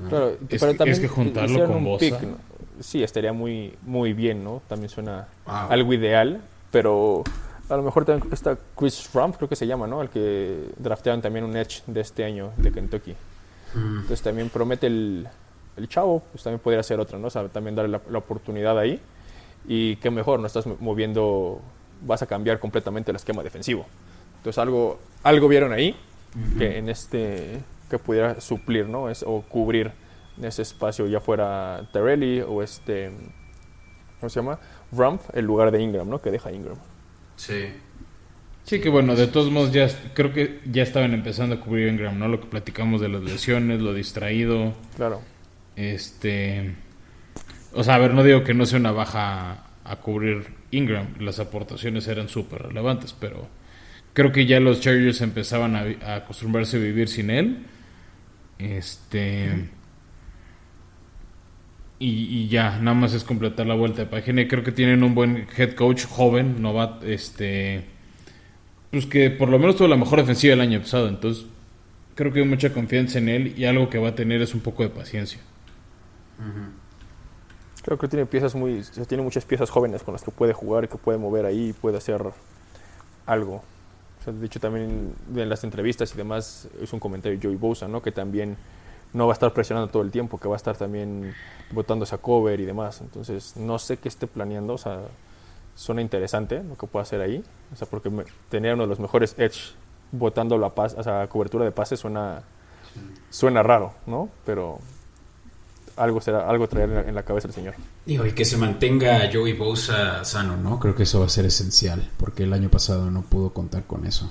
Claro, 0.08 0.36
es, 0.48 0.60
pero 0.60 0.74
también 0.74 1.00
que 1.00 1.08
juntarlo 1.08 1.66
con 1.66 1.84
Bosa. 1.84 2.18
sí, 2.80 3.02
estaría 3.02 3.32
muy, 3.32 3.74
muy 3.82 4.14
bien, 4.14 4.42
¿no? 4.42 4.62
También 4.66 4.88
suena 4.88 5.28
algo 5.44 5.92
ideal, 5.92 6.40
pero 6.70 7.22
a 7.68 7.76
lo 7.76 7.82
mejor 7.82 8.04
también 8.06 8.32
está 8.32 8.58
Chris 8.76 9.10
Rump, 9.12 9.36
creo 9.36 9.48
que 9.48 9.56
se 9.56 9.66
llama, 9.66 9.86
¿no? 9.86 10.02
El 10.02 10.08
que 10.08 10.70
draftearon 10.78 11.20
también 11.20 11.44
un 11.44 11.56
edge 11.56 11.82
de 11.86 12.00
este 12.00 12.24
año 12.24 12.52
de 12.56 12.72
Kentucky. 12.72 13.12
Mm. 13.74 13.96
Entonces 14.00 14.22
también 14.22 14.48
promete 14.48 14.86
el, 14.86 15.28
el 15.76 15.88
chavo, 15.88 16.22
pues 16.32 16.42
también 16.42 16.60
podría 16.60 16.82
ser 16.82 16.98
otro, 16.98 17.18
¿no? 17.18 17.26
O 17.26 17.30
sea, 17.30 17.46
también 17.48 17.76
darle 17.76 17.92
la, 17.92 18.00
la 18.10 18.18
oportunidad 18.18 18.78
ahí. 18.78 19.00
Y 19.68 19.96
qué 19.96 20.10
mejor, 20.10 20.40
no 20.40 20.46
estás 20.46 20.64
moviendo, 20.80 21.60
vas 22.02 22.22
a 22.22 22.26
cambiar 22.26 22.58
completamente 22.58 23.10
el 23.10 23.16
esquema 23.16 23.42
defensivo. 23.42 23.84
Entonces 24.46 24.62
algo, 24.62 25.00
algo 25.24 25.48
vieron 25.48 25.72
ahí 25.72 25.96
que 26.56 26.78
en 26.78 26.88
este 26.88 27.58
que 27.90 27.98
pudiera 27.98 28.40
suplir, 28.40 28.86
¿no? 28.86 29.10
Es, 29.10 29.24
o 29.26 29.42
cubrir 29.42 29.90
ese 30.40 30.62
espacio, 30.62 31.08
ya 31.08 31.18
fuera 31.18 31.88
Terrelli 31.92 32.42
o 32.42 32.62
este, 32.62 33.10
¿cómo 34.20 34.30
se 34.30 34.38
llama? 34.38 34.60
Rump, 34.92 35.20
el 35.34 35.46
lugar 35.46 35.72
de 35.72 35.82
Ingram, 35.82 36.08
¿no? 36.08 36.22
Que 36.22 36.30
deja 36.30 36.52
Ingram. 36.52 36.76
Sí. 37.34 37.72
Sí, 38.62 38.80
que 38.80 38.88
bueno, 38.88 39.16
de 39.16 39.26
todos 39.26 39.50
modos 39.50 39.72
ya 39.72 39.88
creo 40.14 40.32
que 40.32 40.60
ya 40.70 40.84
estaban 40.84 41.12
empezando 41.12 41.56
a 41.56 41.60
cubrir 41.60 41.88
Ingram, 41.88 42.16
¿no? 42.16 42.28
Lo 42.28 42.38
que 42.38 42.46
platicamos 42.46 43.00
de 43.00 43.08
las 43.08 43.22
lesiones, 43.22 43.80
lo 43.80 43.94
distraído. 43.94 44.74
Claro. 44.94 45.22
Este, 45.74 46.72
o 47.74 47.82
sea, 47.82 47.96
a 47.96 47.98
ver, 47.98 48.14
no 48.14 48.22
digo 48.22 48.44
que 48.44 48.54
no 48.54 48.64
sea 48.64 48.78
una 48.78 48.92
baja 48.92 49.64
a 49.82 49.96
cubrir 49.96 50.54
Ingram, 50.70 51.14
las 51.18 51.40
aportaciones 51.40 52.06
eran 52.06 52.28
súper 52.28 52.62
relevantes, 52.62 53.12
pero 53.12 53.48
creo 54.16 54.32
que 54.32 54.46
ya 54.46 54.60
los 54.60 54.80
Chargers 54.80 55.20
empezaban 55.20 55.76
a, 55.76 56.14
acostumbrarse 56.16 56.78
a 56.78 56.80
vivir 56.80 57.08
sin 57.08 57.28
él. 57.28 57.66
Este. 58.58 59.68
Y, 61.98 62.48
ya, 62.48 62.78
nada 62.78 62.94
más 62.94 63.12
es 63.12 63.24
completar 63.24 63.66
la 63.66 63.74
vuelta 63.74 64.02
de 64.02 64.06
página. 64.06 64.48
Creo 64.48 64.64
que 64.64 64.72
tienen 64.72 65.02
un 65.02 65.14
buen 65.14 65.46
head 65.56 65.74
coach 65.74 66.06
joven, 66.06 66.62
novato, 66.62 67.04
este. 67.06 67.84
Pues 68.90 69.04
que 69.04 69.28
por 69.30 69.50
lo 69.50 69.58
menos 69.58 69.76
tuvo 69.76 69.88
la 69.88 69.96
mejor 69.96 70.20
defensiva 70.20 70.52
del 70.52 70.62
año 70.62 70.80
pasado. 70.80 71.08
Entonces, 71.08 71.44
creo 72.14 72.32
que 72.32 72.40
hay 72.40 72.46
mucha 72.46 72.72
confianza 72.72 73.18
en 73.18 73.28
él. 73.28 73.54
Y 73.58 73.66
algo 73.66 73.90
que 73.90 73.98
va 73.98 74.08
a 74.08 74.14
tener 74.14 74.40
es 74.40 74.54
un 74.54 74.60
poco 74.60 74.82
de 74.82 74.88
paciencia. 74.88 75.40
Creo 77.82 77.98
que 77.98 78.08
tiene 78.08 78.24
piezas 78.24 78.54
muy. 78.54 78.82
Tiene 79.06 79.22
muchas 79.22 79.44
piezas 79.44 79.68
jóvenes 79.68 80.02
con 80.02 80.14
las 80.14 80.22
que 80.22 80.30
puede 80.30 80.54
jugar 80.54 80.88
que 80.88 80.96
puede 80.96 81.18
mover 81.18 81.44
ahí 81.44 81.68
y 81.68 81.72
puede 81.74 81.98
hacer 81.98 82.22
algo. 83.26 83.62
De 84.26 84.46
hecho, 84.46 84.60
también 84.60 85.14
en 85.34 85.48
las 85.48 85.64
entrevistas 85.64 86.12
y 86.12 86.16
demás 86.16 86.68
es 86.80 86.92
un 86.92 87.00
comentario 87.00 87.38
de 87.38 87.44
Joey 87.44 87.56
Bosa, 87.56 87.88
¿no? 87.88 88.02
Que 88.02 88.12
también 88.12 88.56
no 89.12 89.26
va 89.26 89.32
a 89.32 89.34
estar 89.34 89.52
presionando 89.52 89.90
todo 89.90 90.02
el 90.02 90.10
tiempo, 90.10 90.38
que 90.38 90.48
va 90.48 90.54
a 90.54 90.56
estar 90.56 90.76
también 90.76 91.34
votando 91.70 92.04
esa 92.04 92.18
cover 92.18 92.60
y 92.60 92.64
demás. 92.64 93.00
Entonces, 93.00 93.56
no 93.56 93.78
sé 93.78 93.98
qué 93.98 94.08
esté 94.08 94.26
planeando, 94.26 94.74
o 94.74 94.78
sea, 94.78 95.00
suena 95.74 96.02
interesante 96.02 96.62
lo 96.62 96.76
que 96.76 96.86
pueda 96.86 97.02
hacer 97.02 97.20
ahí, 97.20 97.44
o 97.72 97.76
sea, 97.76 97.88
porque 97.88 98.10
tener 98.48 98.74
uno 98.74 98.84
de 98.84 98.88
los 98.88 99.00
mejores 99.00 99.34
edge 99.38 99.74
votando 100.12 100.58
la 100.58 100.70
paz, 100.70 100.94
o 100.98 101.02
sea, 101.02 101.26
cobertura 101.28 101.64
de 101.64 101.72
pases 101.72 102.00
suena 102.00 102.42
suena 103.30 103.62
raro, 103.62 103.92
¿no? 104.06 104.30
Pero 104.44 104.78
algo 105.96 106.20
será, 106.20 106.48
algo 106.48 106.68
traer 106.68 107.06
en 107.08 107.14
la 107.14 107.22
cabeza 107.22 107.48
el 107.48 107.54
señor. 107.54 107.74
y 108.06 108.18
que 108.32 108.44
se 108.44 108.56
mantenga 108.56 109.30
Joey 109.32 109.54
Bosa 109.54 110.24
sano, 110.24 110.56
¿no? 110.56 110.78
Creo 110.78 110.94
que 110.94 111.04
eso 111.04 111.20
va 111.20 111.26
a 111.26 111.30
ser 111.30 111.46
esencial, 111.46 112.10
porque 112.18 112.44
el 112.44 112.52
año 112.52 112.70
pasado 112.70 113.10
no 113.10 113.22
pudo 113.22 113.52
contar 113.52 113.84
con 113.84 114.06
eso. 114.06 114.30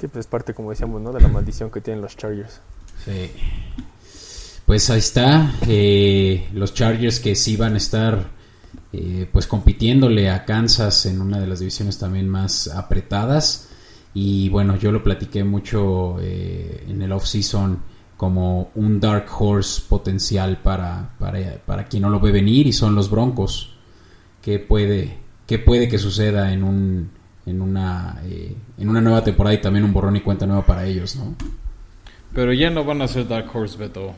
Sí, 0.00 0.08
pues 0.08 0.24
es 0.24 0.26
parte, 0.26 0.54
como 0.54 0.70
decíamos, 0.70 1.02
¿no? 1.02 1.12
De 1.12 1.20
la 1.20 1.28
maldición 1.28 1.70
que 1.70 1.80
tienen 1.80 2.00
los 2.00 2.16
Chargers. 2.16 2.60
Sí. 3.04 3.30
Pues 4.64 4.88
ahí 4.88 5.00
está. 5.00 5.52
Eh, 5.66 6.48
los 6.54 6.72
Chargers 6.72 7.20
que 7.20 7.34
sí 7.34 7.56
van 7.56 7.74
a 7.74 7.76
estar 7.76 8.30
eh, 8.92 9.28
pues 9.30 9.46
compitiéndole 9.46 10.30
a 10.30 10.44
Kansas 10.44 11.06
en 11.06 11.20
una 11.20 11.38
de 11.38 11.46
las 11.46 11.58
divisiones 11.58 11.98
también 11.98 12.28
más 12.28 12.68
apretadas. 12.68 13.68
Y 14.14 14.48
bueno, 14.48 14.76
yo 14.76 14.90
lo 14.90 15.02
platiqué 15.02 15.44
mucho 15.44 16.16
eh, 16.20 16.86
en 16.88 17.02
el 17.02 17.12
off-season 17.12 17.82
como 18.20 18.70
un 18.74 19.00
dark 19.00 19.24
horse 19.38 19.80
potencial 19.88 20.58
para, 20.58 21.08
para, 21.18 21.86
quien 21.86 22.02
no 22.02 22.10
lo 22.10 22.20
ve 22.20 22.30
venir 22.30 22.66
y 22.66 22.72
son 22.74 22.94
los 22.94 23.08
Broncos. 23.08 23.78
¿Qué 24.42 24.58
puede, 24.58 25.16
qué 25.46 25.58
puede 25.58 25.88
que 25.88 25.96
suceda 25.96 26.52
en 26.52 26.62
un 26.62 27.10
en 27.46 27.62
una, 27.62 28.20
eh, 28.26 28.54
en 28.76 28.88
una 28.90 29.00
nueva 29.00 29.24
temporada 29.24 29.54
y 29.54 29.62
también 29.62 29.86
un 29.86 29.94
borrón 29.94 30.16
y 30.16 30.20
cuenta 30.20 30.44
nueva 30.44 30.66
para 30.66 30.84
ellos, 30.84 31.16
¿no? 31.16 31.34
Pero 32.34 32.52
ya 32.52 32.68
no 32.68 32.84
van 32.84 33.00
a 33.00 33.08
ser 33.08 33.26
Dark 33.26 33.48
Horse, 33.56 33.78
Beto. 33.78 34.12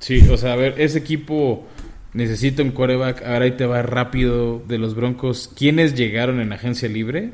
Sí, 0.00 0.20
o 0.28 0.36
sea, 0.36 0.52
a 0.52 0.56
ver, 0.56 0.74
ese 0.76 0.98
equipo 0.98 1.66
necesita 2.12 2.62
un 2.62 2.72
quarterback. 2.72 3.22
Ahora 3.22 3.46
ahí 3.46 3.52
te 3.52 3.64
va 3.64 3.80
rápido 3.80 4.62
de 4.68 4.76
los 4.76 4.94
Broncos. 4.94 5.50
¿Quiénes 5.56 5.94
llegaron 5.94 6.40
en 6.40 6.52
agencia 6.52 6.90
libre? 6.90 7.32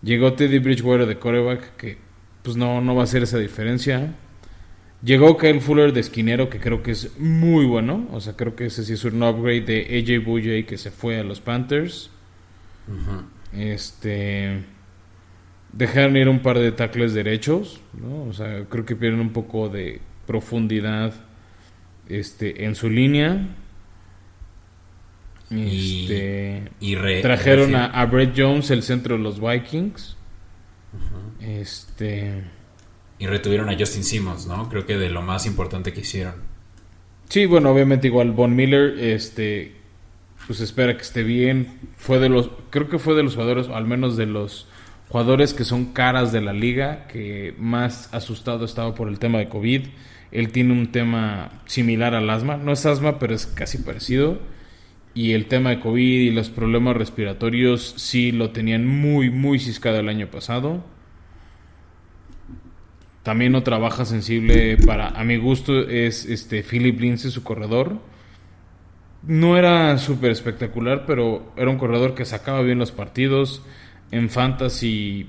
Llegó 0.00 0.34
Teddy 0.34 0.60
Bridgewater 0.60 1.06
de 1.06 1.18
quarterback, 1.18 1.74
que 1.74 1.98
pues 2.44 2.56
no, 2.56 2.80
no 2.80 2.94
va 2.94 3.00
a 3.00 3.04
hacer 3.04 3.24
esa 3.24 3.38
diferencia. 3.38 4.14
Llegó 5.02 5.36
Kyle 5.36 5.60
Fuller 5.60 5.92
de 5.92 6.00
esquinero, 6.00 6.50
que 6.50 6.58
creo 6.58 6.82
que 6.82 6.90
es 6.90 7.18
muy 7.18 7.64
bueno. 7.66 8.08
O 8.12 8.20
sea, 8.20 8.34
creo 8.34 8.56
que 8.56 8.66
ese 8.66 8.84
sí 8.84 8.94
es 8.94 9.04
un 9.04 9.22
upgrade 9.22 9.60
de 9.60 9.98
AJ 9.98 10.24
Bouye 10.24 10.66
que 10.66 10.76
se 10.76 10.90
fue 10.90 11.20
a 11.20 11.24
los 11.24 11.40
Panthers. 11.40 12.10
Este. 13.52 14.64
Dejaron 15.72 16.16
ir 16.16 16.28
un 16.28 16.40
par 16.40 16.58
de 16.58 16.72
tackles 16.72 17.14
derechos, 17.14 17.80
¿no? 17.92 18.24
O 18.24 18.32
sea, 18.32 18.64
creo 18.68 18.84
que 18.84 18.96
pierden 18.96 19.20
un 19.20 19.32
poco 19.32 19.68
de 19.68 20.00
profundidad 20.26 21.14
este, 22.08 22.64
en 22.64 22.74
su 22.74 22.90
línea. 22.90 23.54
Este, 25.50 26.70
y, 26.80 26.96
trajeron 27.22 27.74
a, 27.76 28.04
Brett 28.06 28.34
Jones, 28.36 28.70
el 28.70 28.82
centro 28.82 29.16
de 29.16 29.22
los 29.22 29.40
Vikings. 29.40 30.16
Este. 31.40 32.57
Y 33.18 33.26
retuvieron 33.26 33.68
a 33.68 33.76
Justin 33.76 34.04
Simmons, 34.04 34.46
¿no? 34.46 34.68
Creo 34.68 34.86
que 34.86 34.96
de 34.96 35.10
lo 35.10 35.22
más 35.22 35.46
importante 35.46 35.92
que 35.92 36.00
hicieron. 36.00 36.34
Sí, 37.28 37.46
bueno, 37.46 37.70
obviamente 37.70 38.06
igual 38.06 38.32
Von 38.32 38.56
Miller, 38.56 38.98
este, 38.98 39.74
pues 40.46 40.60
espera 40.60 40.96
que 40.96 41.02
esté 41.02 41.22
bien. 41.22 41.78
Fue 41.96 42.18
de 42.18 42.28
los, 42.28 42.50
creo 42.70 42.88
que 42.88 42.98
fue 42.98 43.14
de 43.14 43.22
los 43.22 43.34
jugadores, 43.34 43.68
o 43.68 43.76
al 43.76 43.86
menos 43.86 44.16
de 44.16 44.26
los 44.26 44.66
jugadores 45.08 45.52
que 45.54 45.64
son 45.64 45.92
caras 45.92 46.32
de 46.32 46.40
la 46.40 46.52
liga, 46.52 47.06
que 47.08 47.54
más 47.58 48.12
asustado 48.14 48.64
estaba 48.64 48.94
por 48.94 49.08
el 49.08 49.18
tema 49.18 49.38
de 49.38 49.48
COVID. 49.48 49.86
Él 50.30 50.52
tiene 50.52 50.72
un 50.72 50.92
tema 50.92 51.62
similar 51.66 52.14
al 52.14 52.28
asma, 52.30 52.56
no 52.56 52.72
es 52.72 52.86
asma, 52.86 53.18
pero 53.18 53.34
es 53.34 53.46
casi 53.46 53.78
parecido. 53.78 54.38
Y 55.14 55.32
el 55.32 55.46
tema 55.46 55.70
de 55.70 55.80
COVID 55.80 56.20
y 56.20 56.30
los 56.30 56.50
problemas 56.50 56.96
respiratorios 56.96 57.94
sí 57.96 58.30
lo 58.30 58.50
tenían 58.50 58.86
muy, 58.86 59.30
muy 59.30 59.58
ciscado 59.58 59.98
el 59.98 60.08
año 60.08 60.28
pasado. 60.28 60.84
También 63.28 63.54
otra 63.56 63.76
baja 63.76 64.06
sensible 64.06 64.78
para, 64.78 65.08
a 65.08 65.22
mi 65.22 65.36
gusto, 65.36 65.86
es 65.86 66.24
este 66.24 66.62
Philip 66.62 66.98
Lindsay, 66.98 67.30
su 67.30 67.44
corredor 67.44 67.98
no 69.22 69.58
era 69.58 69.98
súper 69.98 70.30
espectacular, 70.30 71.04
pero 71.06 71.52
era 71.54 71.68
un 71.68 71.76
corredor 71.76 72.14
que 72.14 72.24
sacaba 72.24 72.62
bien 72.62 72.78
los 72.78 72.90
partidos. 72.90 73.60
En 74.10 74.30
fantasy 74.30 75.26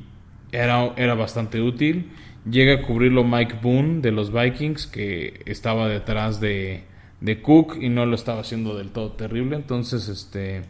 era, 0.53 0.93
era 0.95 1.13
bastante 1.13 1.59
útil. 1.59 2.11
Llega 2.49 2.75
a 2.75 2.81
cubrirlo 2.83 3.25
Mike 3.25 3.57
Boone 3.61 3.99
de 3.99 4.13
los 4.13 4.31
Vikings, 4.31 4.87
que 4.87 5.41
estaba 5.45 5.89
detrás 5.89 6.39
de, 6.39 6.85
de 7.19 7.41
Cook 7.41 7.79
y 7.81 7.89
no 7.89 8.05
lo 8.05 8.15
estaba 8.15 8.39
haciendo 8.39 8.77
del 8.77 8.91
todo 8.91 9.11
terrible. 9.11 9.57
Entonces, 9.57 10.07
este 10.07 10.63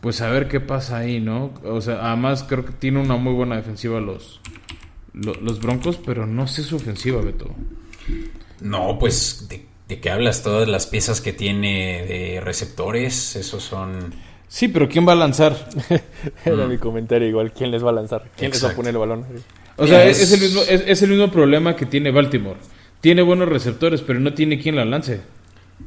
pues 0.00 0.20
a 0.20 0.30
ver 0.30 0.46
qué 0.46 0.60
pasa 0.60 0.98
ahí, 0.98 1.18
¿no? 1.18 1.52
O 1.64 1.80
sea, 1.80 2.06
además 2.06 2.44
creo 2.48 2.64
que 2.64 2.72
tiene 2.72 3.00
una 3.00 3.16
muy 3.16 3.32
buena 3.32 3.56
defensiva 3.56 4.00
los, 4.00 4.40
los, 5.12 5.40
los 5.40 5.60
Broncos, 5.60 5.98
pero 6.04 6.26
no 6.26 6.46
sé 6.46 6.62
su 6.62 6.76
ofensiva, 6.76 7.20
Beto. 7.20 7.54
No, 8.60 8.98
pues 8.98 9.46
de 9.48 9.72
¿De 9.92 10.00
qué 10.00 10.08
hablas? 10.08 10.42
Todas 10.42 10.68
las 10.68 10.86
piezas 10.86 11.20
que 11.20 11.34
tiene 11.34 12.06
de 12.06 12.40
receptores, 12.40 13.36
esos 13.36 13.62
son... 13.62 14.14
Sí, 14.48 14.68
pero 14.68 14.88
¿quién 14.88 15.06
va 15.06 15.12
a 15.12 15.16
lanzar? 15.16 15.68
Era 16.46 16.66
mi 16.66 16.78
comentario 16.78 17.28
igual, 17.28 17.52
¿quién 17.52 17.70
les 17.70 17.84
va 17.84 17.90
a 17.90 17.92
lanzar? 17.92 18.30
¿Quién 18.34 18.52
les 18.52 18.64
va 18.64 18.70
a 18.70 18.74
poner 18.74 18.92
el 18.92 18.98
balón? 18.98 19.26
O 19.76 19.86
sea, 19.86 20.04
es, 20.04 20.32
el 20.32 20.40
mismo, 20.40 20.62
es, 20.66 21.02
el 21.02 21.10
mismo 21.10 21.30
problema 21.30 21.76
que 21.76 21.84
tiene 21.84 22.10
Baltimore. 22.10 22.58
Tiene 23.02 23.20
buenos 23.20 23.50
receptores, 23.50 24.00
pero 24.00 24.18
no 24.18 24.32
tiene 24.32 24.58
quien 24.58 24.76
la 24.76 24.86
lance. 24.86 25.20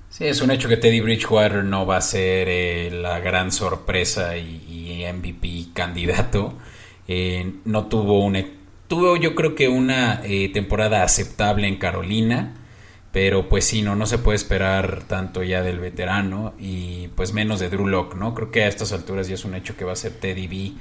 Sí, 0.09 0.25
es 0.25 0.39
un 0.39 0.51
hecho 0.51 0.69
que 0.69 0.77
Teddy 0.77 1.01
Bridgewater 1.01 1.63
no 1.63 1.87
va 1.87 1.97
a 1.97 2.01
ser 2.01 2.47
eh, 2.47 2.91
la 2.91 3.19
gran 3.19 3.51
sorpresa 3.51 4.37
y, 4.37 5.03
MVP 5.11 5.69
candidato. 5.73 6.53
Eh, 7.07 7.53
no 7.65 7.87
tuvo 7.87 8.23
un... 8.23 8.35
Tuvo 8.87 9.17
yo 9.17 9.35
creo 9.35 9.55
que 9.55 9.67
una 9.67 10.21
eh, 10.23 10.49
temporada 10.49 11.03
aceptable 11.03 11.67
en 11.67 11.77
Carolina 11.77 12.53
pero 13.15 13.47
pues 13.47 13.63
sí, 13.63 13.81
no, 13.81 13.95
no 13.95 14.07
se 14.07 14.17
puede 14.17 14.35
esperar 14.35 15.03
tanto 15.07 15.41
ya 15.41 15.61
del 15.61 15.79
veterano 15.79 16.53
y 16.59 17.07
pues 17.15 17.31
menos 17.31 17.61
de 17.61 17.69
Drew 17.69 17.87
Locke, 17.87 18.17
¿no? 18.17 18.35
Creo 18.35 18.51
que 18.51 18.63
a 18.63 18.67
estas 18.67 18.91
alturas 18.91 19.29
ya 19.29 19.35
es 19.35 19.45
un 19.45 19.55
hecho 19.55 19.77
que 19.77 19.85
va 19.85 19.93
a 19.93 19.95
ser 19.95 20.11
Teddy 20.11 20.47
B 20.47 20.73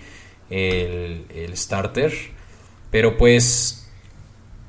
el, 0.51 1.57
starter. 1.57 2.13
Pero 2.91 3.17
pues, 3.17 3.89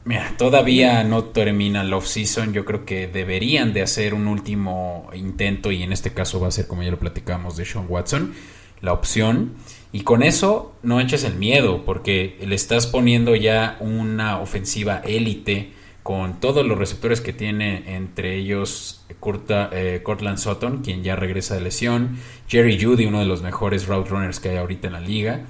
mira, 0.04 0.36
todavía 0.38 1.04
no 1.06 1.24
termina 1.24 1.82
el 1.82 1.92
off-season. 1.92 2.54
Yo 2.54 2.66
creo 2.66 2.86
que 2.86 3.08
deberían 3.08 3.74
de 3.74 3.82
hacer 3.82 4.14
un 4.14 4.28
último 4.28 5.10
intento 5.16 5.72
y 5.72 5.82
en 5.82 5.92
este 5.92 6.14
caso 6.14 6.40
va 6.40 6.50
a 6.50 6.52
ser, 6.52 6.68
como 6.68 6.84
ya 6.84 6.92
lo 6.92 7.00
platicamos, 7.00 7.58
de 7.58 7.66
Sean 7.66 7.88
Watson, 7.90 8.36
la 8.82 8.94
opción. 8.94 9.56
Y 9.96 10.02
con 10.02 10.24
eso 10.24 10.76
no 10.84 11.00
eches 11.00 11.24
el 11.24 11.36
miedo 11.36 11.86
porque 11.86 12.38
le 12.46 12.54
estás 12.54 12.86
poniendo 12.86 13.34
ya 13.34 13.78
una 13.80 14.41
ofensiva 14.41 14.98
élite 14.98 15.72
con 16.04 16.41
todos 16.41 16.66
los 16.68 16.78
receptores 16.78 17.22
que 17.22 17.32
tiene, 17.32 17.96
entre 17.96 18.36
ellos 18.36 19.06
eh, 19.10 20.02
Cortland 20.04 20.38
Sutton, 20.38 20.82
quien 20.84 21.02
ya 21.02 21.16
regresa 21.16 21.56
de 21.56 21.62
lesión, 21.62 22.18
Jerry 22.50 22.78
Judy, 22.78 23.06
uno 23.06 23.20
de 23.20 23.26
los 23.26 23.41
mejores 23.41 23.88
route 23.88 24.10
runners 24.10 24.41
que 24.41 24.50
hay 24.50 24.58
ahorita 24.58 24.88
en 24.88 24.93
la 24.93 25.00
liga, 25.00 25.46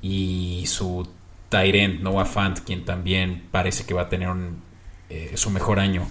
y 0.00 0.64
su 0.66 1.06
Tyrant 1.50 2.00
Noah 2.00 2.24
Fant, 2.24 2.60
quien 2.60 2.86
también 2.86 3.48
parece 3.50 3.84
que 3.84 3.92
va 3.92 4.00
a 4.00 4.08
tener 4.08 4.30
eh, 5.10 5.32
su 5.34 5.50
mejor 5.50 5.78
año 5.78 6.06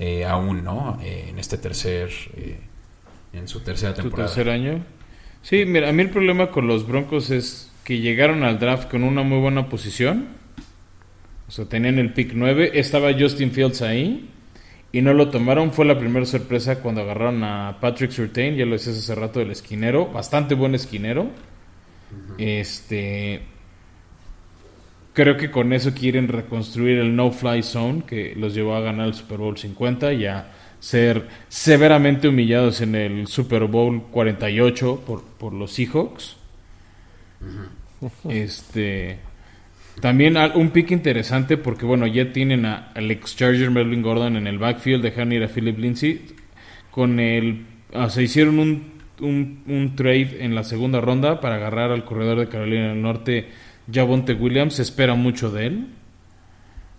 eh, 0.00 0.24
aún, 0.24 0.64
¿no? 0.64 0.98
en 1.04 1.38
este 1.38 1.56
tercer, 1.56 2.10
en 3.32 3.46
su 3.46 3.60
tercera 3.60 3.94
temporada. 3.94 4.28
¿Su 4.28 4.34
tercer 4.34 4.52
año? 4.52 4.97
Sí, 5.48 5.64
mira, 5.64 5.88
a 5.88 5.92
mí 5.92 6.02
el 6.02 6.10
problema 6.10 6.50
con 6.50 6.66
los 6.66 6.86
Broncos 6.86 7.30
es 7.30 7.72
que 7.82 8.00
llegaron 8.00 8.42
al 8.42 8.58
draft 8.58 8.90
con 8.90 9.02
una 9.02 9.22
muy 9.22 9.38
buena 9.38 9.70
posición. 9.70 10.26
O 11.48 11.50
sea, 11.50 11.64
tenían 11.64 11.98
el 11.98 12.12
pick 12.12 12.32
9. 12.34 12.72
Estaba 12.74 13.14
Justin 13.18 13.50
Fields 13.50 13.80
ahí. 13.80 14.28
Y 14.92 15.00
no 15.00 15.14
lo 15.14 15.30
tomaron. 15.30 15.72
Fue 15.72 15.86
la 15.86 15.98
primera 15.98 16.26
sorpresa 16.26 16.80
cuando 16.80 17.00
agarraron 17.00 17.42
a 17.44 17.78
Patrick 17.80 18.10
Surtain. 18.10 18.56
Ya 18.56 18.66
lo 18.66 18.72
decías 18.72 18.98
hace 18.98 19.14
rato 19.14 19.38
del 19.38 19.50
esquinero. 19.50 20.08
Bastante 20.08 20.54
buen 20.54 20.74
esquinero. 20.74 21.30
Este. 22.36 23.40
Creo 25.14 25.38
que 25.38 25.50
con 25.50 25.72
eso 25.72 25.94
quieren 25.94 26.28
reconstruir 26.28 26.98
el 26.98 27.16
no-fly 27.16 27.62
zone 27.62 28.02
que 28.06 28.34
los 28.36 28.54
llevó 28.54 28.74
a 28.74 28.80
ganar 28.80 29.06
el 29.06 29.14
Super 29.14 29.38
Bowl 29.38 29.56
50 29.56 30.12
y 30.12 30.26
a 30.26 30.52
ser 30.80 31.28
severamente 31.48 32.28
humillados 32.28 32.80
en 32.80 32.94
el 32.94 33.26
Super 33.26 33.64
Bowl 33.64 34.02
48 34.10 35.02
por, 35.06 35.22
por 35.24 35.52
los 35.52 35.72
Seahawks. 35.72 36.36
Este. 38.28 39.18
También 40.00 40.36
un 40.54 40.70
pick 40.70 40.92
interesante 40.92 41.56
porque, 41.56 41.84
bueno, 41.84 42.06
ya 42.06 42.32
tienen 42.32 42.66
a 42.66 42.92
Alex 42.94 43.36
Charger, 43.36 43.70
Melvin 43.70 44.02
Gordon 44.02 44.36
en 44.36 44.46
el 44.46 44.58
backfield, 44.58 45.02
dejaron 45.02 45.32
ir 45.32 45.42
a 45.42 45.48
Philip 45.48 45.78
Lindsay. 45.78 46.26
Con 46.90 47.18
el. 47.18 47.66
se 48.08 48.22
hicieron 48.22 48.60
un, 48.60 48.92
un, 49.20 49.62
un, 49.66 49.96
trade 49.96 50.44
en 50.44 50.54
la 50.54 50.62
segunda 50.62 51.00
ronda 51.00 51.40
para 51.40 51.56
agarrar 51.56 51.90
al 51.90 52.04
corredor 52.04 52.38
de 52.38 52.48
Carolina 52.48 52.88
del 52.90 53.02
Norte, 53.02 53.48
Javonte 53.92 54.34
Williams. 54.34 54.74
Se 54.74 54.82
espera 54.82 55.14
mucho 55.14 55.50
de 55.50 55.66
él. 55.66 55.86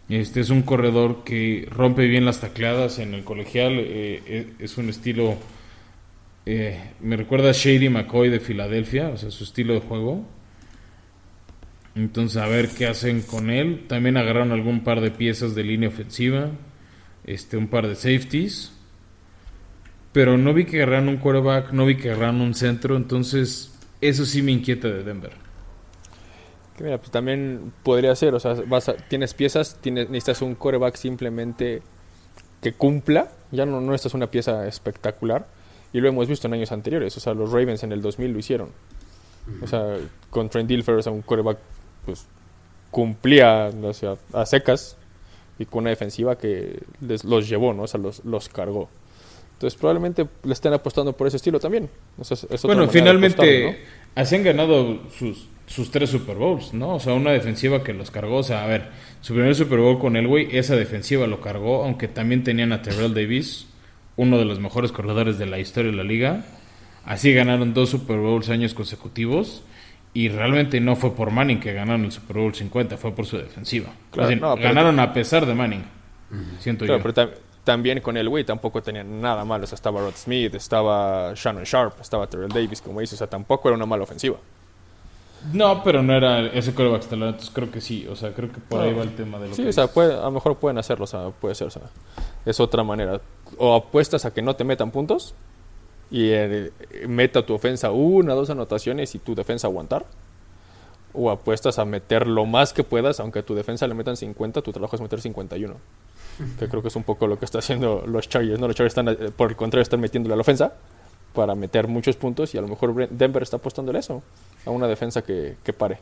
Este 0.09 0.39
es 0.39 0.49
un 0.49 0.63
corredor 0.63 1.23
que 1.23 1.67
rompe 1.69 2.07
bien 2.07 2.25
las 2.25 2.41
tacleadas 2.41 2.97
en 2.97 3.13
el 3.13 3.23
colegial. 3.23 3.73
Eh, 3.77 4.23
eh, 4.25 4.53
es 4.57 4.77
un 4.79 4.89
estilo. 4.89 5.37
Eh, 6.47 6.79
me 6.99 7.15
recuerda 7.15 7.51
a 7.51 7.53
Shady 7.53 7.89
McCoy 7.89 8.29
de 8.29 8.39
Filadelfia, 8.39 9.09
o 9.09 9.17
sea, 9.17 9.29
su 9.29 9.43
estilo 9.43 9.75
de 9.75 9.81
juego. 9.81 10.25
Entonces, 11.93 12.37
a 12.37 12.47
ver 12.47 12.69
qué 12.69 12.87
hacen 12.87 13.21
con 13.21 13.51
él. 13.51 13.85
También 13.87 14.17
agarraron 14.17 14.51
algún 14.51 14.83
par 14.83 14.99
de 14.99 15.11
piezas 15.11 15.53
de 15.53 15.63
línea 15.63 15.89
ofensiva. 15.89 16.49
Este, 17.25 17.57
un 17.57 17.67
par 17.67 17.87
de 17.87 17.93
safeties. 17.93 18.71
Pero 20.11 20.39
no 20.39 20.55
vi 20.55 20.65
que 20.65 20.77
agarraron 20.77 21.09
un 21.09 21.17
quarterback, 21.17 21.71
no 21.71 21.85
vi 21.85 21.97
que 21.97 22.09
agarraron 22.09 22.41
un 22.41 22.55
centro. 22.55 22.97
Entonces, 22.97 23.77
eso 24.01 24.25
sí 24.25 24.41
me 24.41 24.51
inquieta 24.51 24.87
de 24.87 25.03
Denver. 25.03 25.48
Mira, 26.83 26.97
pues 26.97 27.11
también 27.11 27.73
podría 27.83 28.15
ser, 28.15 28.33
o 28.33 28.39
sea, 28.39 28.55
vas 28.67 28.91
tienes 29.07 29.33
piezas, 29.33 29.77
tienes, 29.81 30.09
necesitas 30.09 30.41
un 30.41 30.55
quarterback 30.55 30.95
simplemente 30.95 31.81
que 32.61 32.73
cumpla. 32.73 33.31
Ya 33.51 33.65
no, 33.65 33.81
no 33.81 33.91
necesitas 33.91 34.13
una 34.13 34.27
pieza 34.27 34.67
espectacular. 34.67 35.47
Y 35.91 36.01
lo 36.01 36.09
hemos 36.09 36.27
visto 36.27 36.47
en 36.47 36.53
años 36.53 36.71
anteriores. 36.71 37.17
O 37.17 37.19
sea, 37.19 37.33
los 37.33 37.51
Ravens 37.51 37.83
en 37.83 37.91
el 37.91 38.01
2000 38.01 38.31
lo 38.31 38.39
hicieron. 38.39 38.69
O 39.61 39.67
sea, 39.67 39.97
con 40.29 40.49
Trent 40.49 40.69
Dilfer, 40.69 40.95
o 40.95 41.01
sea, 41.01 41.11
un 41.11 41.23
quarterback 41.23 41.57
pues 42.05 42.25
cumplía 42.91 43.71
a 44.33 44.45
secas 44.45 44.97
y 45.57 45.65
con 45.65 45.83
una 45.83 45.89
defensiva 45.89 46.37
que 46.37 46.79
les, 47.01 47.23
los 47.23 47.49
llevó, 47.49 47.73
¿no? 47.73 47.83
O 47.83 47.87
sea, 47.87 47.99
los, 47.99 48.23
los 48.25 48.49
cargó. 48.49 48.89
Entonces 49.53 49.77
probablemente 49.77 50.27
le 50.43 50.53
estén 50.53 50.71
apostando 50.73 51.13
por 51.13 51.27
ese 51.27 51.37
estilo 51.37 51.59
también. 51.59 51.89
bueno, 52.63 52.87
finalmente 52.87 53.83
así 54.15 54.35
han 54.35 54.43
ganado 54.43 54.99
sus, 55.11 55.47
sus 55.69 55.91
tres 55.91 56.09
Super 56.09 56.35
Bowls, 56.35 56.73
¿no? 56.73 56.95
O 56.95 56.99
sea, 56.99 57.13
una 57.13 57.31
defensiva 57.31 57.83
que 57.83 57.93
los 57.93 58.09
cargó. 58.09 58.37
O 58.37 58.43
sea, 58.43 58.63
a 58.63 58.67
ver, 58.67 58.87
su 59.21 59.35
primer 59.35 59.53
Super 59.53 59.77
Bowl 59.77 59.99
con 59.99 60.15
Elway, 60.15 60.49
esa 60.51 60.75
defensiva 60.75 61.27
lo 61.27 61.41
cargó, 61.41 61.83
aunque 61.83 62.07
también 62.07 62.43
tenían 62.43 62.73
a 62.73 62.81
Terrell 62.81 63.13
Davis, 63.13 63.67
uno 64.15 64.39
de 64.39 64.45
los 64.45 64.59
mejores 64.59 64.91
corredores 64.91 65.37
de 65.37 65.45
la 65.45 65.59
historia 65.59 65.91
de 65.91 65.97
la 65.97 66.03
liga. 66.03 66.43
Así 67.05 67.33
ganaron 67.33 67.75
dos 67.75 67.89
Super 67.89 68.17
Bowls 68.17 68.49
años 68.49 68.73
consecutivos. 68.73 69.63
Y 70.11 70.29
realmente 70.29 70.79
no 70.79 70.95
fue 70.95 71.15
por 71.15 71.29
Manning 71.29 71.59
que 71.59 71.71
ganaron 71.71 72.03
el 72.03 72.11
Super 72.11 72.37
Bowl 72.37 72.53
50, 72.53 72.97
fue 72.97 73.11
por 73.11 73.27
su 73.27 73.37
defensiva. 73.37 73.93
ganaron 74.11 74.99
a 74.99 75.13
pesar 75.13 75.45
de 75.45 75.53
Manning, 75.53 75.83
siento 76.57 76.83
yo. 76.85 76.99
Pero 76.99 77.29
también 77.63 78.01
con 78.01 78.17
el 78.17 78.27
güey 78.27 78.43
tampoco 78.43 78.81
tenían 78.81 79.21
nada 79.21 79.45
malo. 79.45 79.65
O 79.65 79.67
sea, 79.67 79.75
estaba 79.75 80.01
Rod 80.01 80.15
Smith, 80.15 80.55
estaba 80.55 81.33
Shannon 81.35 81.63
Sharp, 81.63 82.01
estaba 82.01 82.25
Terrell 82.27 82.49
Davis, 82.49 82.81
como 82.81 83.01
dices. 83.01 83.13
O 83.13 83.17
sea, 83.19 83.27
tampoco 83.27 83.69
era 83.69 83.75
una 83.75 83.85
mala 83.85 84.01
ofensiva. 84.01 84.37
No, 85.53 85.83
pero 85.83 86.03
no 86.03 86.13
era 86.13 86.47
ese 86.47 86.73
coreback 86.73 87.01
estelar, 87.01 87.29
entonces 87.29 87.51
creo 87.53 87.71
que 87.71 87.81
sí. 87.81 88.07
O 88.07 88.15
sea, 88.15 88.33
creo 88.33 88.51
que 88.51 88.59
por 88.59 88.81
ahí 88.81 88.93
va 88.93 89.03
el 89.03 89.15
tema 89.15 89.39
de 89.39 89.49
lo 89.49 89.55
sí, 89.55 89.65
o 89.65 89.73
sea, 89.73 89.87
puede, 89.87 90.13
a 90.13 90.23
lo 90.23 90.31
mejor 90.31 90.57
pueden 90.57 90.77
hacerlo, 90.77 91.05
o 91.05 91.07
sea, 91.07 91.29
puede 91.29 91.55
ser, 91.55 91.67
o 91.67 91.71
sea, 91.71 91.83
es 92.45 92.59
otra 92.59 92.83
manera. 92.83 93.21
O 93.57 93.73
apuestas 93.73 94.25
a 94.25 94.33
que 94.33 94.41
no 94.41 94.55
te 94.55 94.63
metan 94.63 94.91
puntos 94.91 95.33
y 96.11 96.29
eh, 96.29 96.71
meta 97.07 97.45
tu 97.45 97.53
ofensa 97.53 97.91
una, 97.91 98.33
dos 98.33 98.49
anotaciones 98.49 99.15
y 99.15 99.19
tu 99.19 99.35
defensa 99.35 99.67
aguantar. 99.67 100.05
O 101.13 101.31
apuestas 101.31 101.79
a 101.79 101.85
meter 101.85 102.27
lo 102.27 102.45
más 102.45 102.73
que 102.73 102.83
puedas, 102.83 103.19
aunque 103.19 103.39
a 103.39 103.43
tu 103.43 103.55
defensa 103.55 103.87
le 103.87 103.95
metan 103.95 104.15
50, 104.17 104.61
tu 104.61 104.71
trabajo 104.71 104.95
es 104.95 105.01
meter 105.01 105.21
51. 105.21 105.75
Que 106.57 106.69
creo 106.69 106.81
que 106.81 106.87
es 106.87 106.95
un 106.95 107.03
poco 107.03 107.27
lo 107.27 107.37
que 107.37 107.45
están 107.45 107.59
haciendo 107.59 108.03
los 108.05 108.29
Chargers. 108.29 108.59
¿no? 108.59 108.67
Los 108.67 108.75
Chargers 108.75 108.91
están, 108.97 109.09
eh, 109.09 109.31
por 109.35 109.49
el 109.49 109.55
contrario, 109.55 109.81
están 109.81 109.99
metiéndole 109.99 110.33
a 110.33 110.37
la 110.37 110.41
ofensa 110.41 110.73
para 111.33 111.55
meter 111.55 111.87
muchos 111.87 112.15
puntos 112.15 112.53
y 112.55 112.57
a 112.57 112.61
lo 112.61 112.67
mejor 112.67 113.07
Denver 113.09 113.43
está 113.43 113.57
apostándole 113.57 113.99
eso, 113.99 114.23
a 114.65 114.71
una 114.71 114.87
defensa 114.87 115.21
que, 115.23 115.55
que 115.63 115.73
pare. 115.73 115.97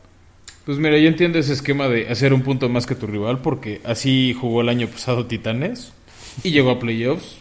Pues 0.64 0.78
mira, 0.78 0.98
yo 0.98 1.08
entiendo 1.08 1.38
ese 1.38 1.54
esquema 1.54 1.88
de 1.88 2.08
hacer 2.08 2.32
un 2.34 2.42
punto 2.42 2.68
más 2.68 2.86
que 2.86 2.94
tu 2.94 3.06
rival 3.06 3.40
porque 3.40 3.80
así 3.84 4.34
jugó 4.38 4.60
el 4.60 4.68
año 4.68 4.86
pasado 4.88 5.26
Titanes 5.26 5.92
y 6.42 6.50
llegó 6.50 6.70
a 6.70 6.78
playoffs 6.78 7.38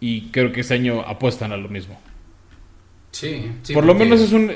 y 0.00 0.28
creo 0.30 0.52
que 0.52 0.60
este 0.60 0.74
año 0.74 1.00
apuestan 1.02 1.52
a 1.52 1.56
lo 1.56 1.68
mismo. 1.68 1.98
Sí, 3.12 3.50
Por 3.72 3.84
lo 3.84 3.94
menos 3.94 4.20
es 4.20 4.32
un. 4.32 4.52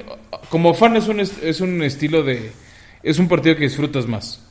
Como 0.50 0.74
fan, 0.74 0.96
es 0.96 1.08
un, 1.08 1.20
es 1.20 1.60
un 1.60 1.82
estilo 1.82 2.22
de. 2.22 2.52
Es 3.02 3.18
un 3.18 3.26
partido 3.26 3.56
que 3.56 3.64
disfrutas 3.64 4.06
más. 4.06 4.44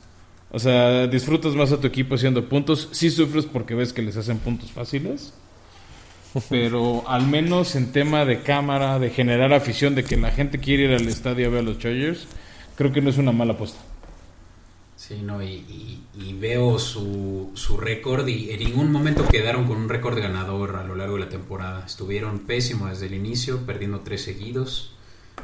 O 0.51 0.57
sea, 0.57 1.05
disfrutas 1.05 1.53
más 1.53 1.71
a 1.71 1.79
tu 1.79 1.85
equipo 1.85 2.15
haciendo 2.15 2.49
puntos. 2.49 2.89
Sí 2.91 3.11
sufres 3.11 3.45
porque 3.45 3.75
ves 3.75 3.93
que 3.93 4.01
les 4.01 4.17
hacen 4.17 4.39
puntos 4.39 4.71
fáciles. 4.71 5.33
Pero 6.49 7.07
al 7.07 7.25
menos 7.25 7.75
en 7.75 7.91
tema 7.91 8.25
de 8.25 8.41
cámara, 8.41 8.99
de 8.99 9.09
generar 9.09 9.51
afición, 9.53 9.95
de 9.95 10.03
que 10.03 10.15
la 10.15 10.32
gente 10.32 10.59
quiere 10.59 10.84
ir 10.84 10.91
al 10.91 11.07
estadio 11.07 11.47
a 11.47 11.49
ver 11.49 11.59
a 11.61 11.63
los 11.63 11.80
Chargers, 11.80 12.27
creo 12.75 12.91
que 12.91 13.01
no 13.01 13.09
es 13.09 13.17
una 13.17 13.32
mala 13.32 13.53
apuesta. 13.53 13.80
Sí, 14.95 15.21
no, 15.23 15.41
y, 15.41 16.03
veo 16.39 16.77
su, 16.77 17.51
su 17.55 17.77
récord 17.77 18.27
y 18.27 18.51
en 18.51 18.59
ningún 18.59 18.91
momento 18.91 19.27
quedaron 19.27 19.65
con 19.65 19.77
un 19.77 19.89
récord 19.89 20.19
ganador 20.19 20.75
a 20.75 20.84
lo 20.84 20.95
largo 20.95 21.15
de 21.15 21.21
la 21.21 21.30
temporada. 21.30 21.84
Estuvieron 21.86 22.39
pésimos 22.39 22.89
desde 22.89 23.07
el 23.07 23.13
inicio, 23.13 23.65
perdiendo 23.65 24.01
tres 24.01 24.23
seguidos. 24.23 24.93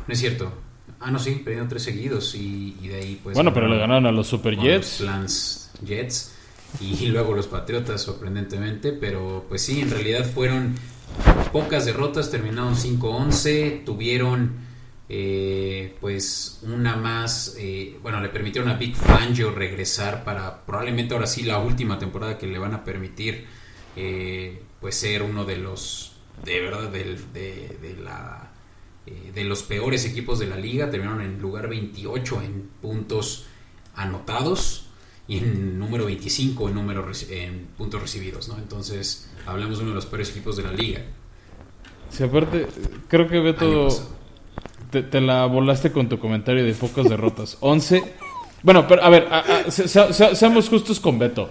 No 0.08 0.14
es 0.14 0.20
cierto. 0.20 0.52
Ah, 1.00 1.10
no, 1.10 1.20
sí, 1.20 1.42
perdiendo 1.44 1.70
tres 1.70 1.84
seguidos 1.84 2.36
y, 2.36 2.76
de 2.82 2.96
ahí 2.96 3.20
pues... 3.24 3.34
Bueno, 3.34 3.54
pero 3.54 3.68
le 3.68 3.78
ganaron 3.78 4.06
a 4.06 4.12
los 4.12 4.28
Super 4.28 4.56
Jets. 4.56 5.02
Los 5.02 5.72
Jets 5.84 6.35
y 6.80 7.06
luego 7.08 7.34
los 7.34 7.48
Patriotas, 7.48 8.02
sorprendentemente. 8.02 8.92
Pero 8.92 9.46
pues 9.48 9.62
sí, 9.62 9.82
en 9.82 9.92
realidad 9.92 10.26
fueron 10.26 10.76
pocas 11.52 11.86
derrotas, 11.86 12.32
terminaron 12.32 12.76
5-11, 12.76 13.84
tuvieron 13.86 14.66
eh, 15.08 15.96
pues 16.02 16.60
una 16.64 16.96
más, 16.96 17.56
eh, 17.60 17.98
bueno, 18.02 18.20
le 18.22 18.30
permitieron 18.30 18.70
a 18.70 18.74
Big 18.74 18.96
Fangio 18.96 19.52
regresar 19.52 20.24
para 20.24 20.66
probablemente 20.66 21.14
ahora 21.14 21.28
sí 21.28 21.44
la 21.44 21.60
última 21.60 22.00
temporada 22.00 22.38
que 22.38 22.48
le 22.48 22.58
van 22.58 22.74
a 22.74 22.84
permitir 22.84 23.46
eh, 23.96 24.64
pues 24.82 24.96
ser 24.96 25.22
uno 25.22 25.46
de 25.46 25.58
los, 25.58 26.18
de 26.44 26.60
verdad, 26.60 26.90
de, 26.90 27.96
la, 28.04 28.52
de 29.06 29.44
los 29.44 29.64
peores 29.64 30.06
equipos 30.06 30.40
de 30.40 30.48
la 30.48 30.58
liga, 30.58 30.90
terminaron 30.90 31.22
en 31.22 31.40
lugar 31.40 31.70
28 31.70 32.42
en 32.42 32.70
puntos 32.82 33.46
anotados 33.96 34.85
y 35.28 35.38
en 35.38 35.80
número 35.80 36.06
25 36.06 36.70
en, 36.70 36.76
número, 36.76 37.06
en 37.30 37.68
puntos 37.78 38.02
recibidos, 38.02 38.48
¿no? 38.48 38.58
Entonces, 38.58 39.30
hablamos 39.46 39.78
de 39.78 39.84
uno 39.84 39.92
de 39.92 39.96
los 39.96 40.06
peores 40.06 40.30
equipos 40.30 40.58
de 40.58 40.64
la 40.64 40.72
liga. 40.72 41.02
Sí, 42.10 42.24
aparte, 42.24 42.68
creo 43.08 43.28
que 43.28 43.40
Beto 43.40 43.88
te, 44.92 45.22
la 45.22 45.46
volaste 45.46 45.92
con 45.92 46.08
tu 46.08 46.20
comentario 46.20 46.64
de 46.64 46.74
pocas 46.74 47.10
derrotas. 47.10 47.58
11. 47.62 48.04
Bueno, 48.64 48.88
pero 48.88 49.04
a 49.04 49.10
ver, 49.10 49.28
seamos 49.70 50.70
justos 50.70 51.00
con 51.00 51.20
Beto. 51.20 51.50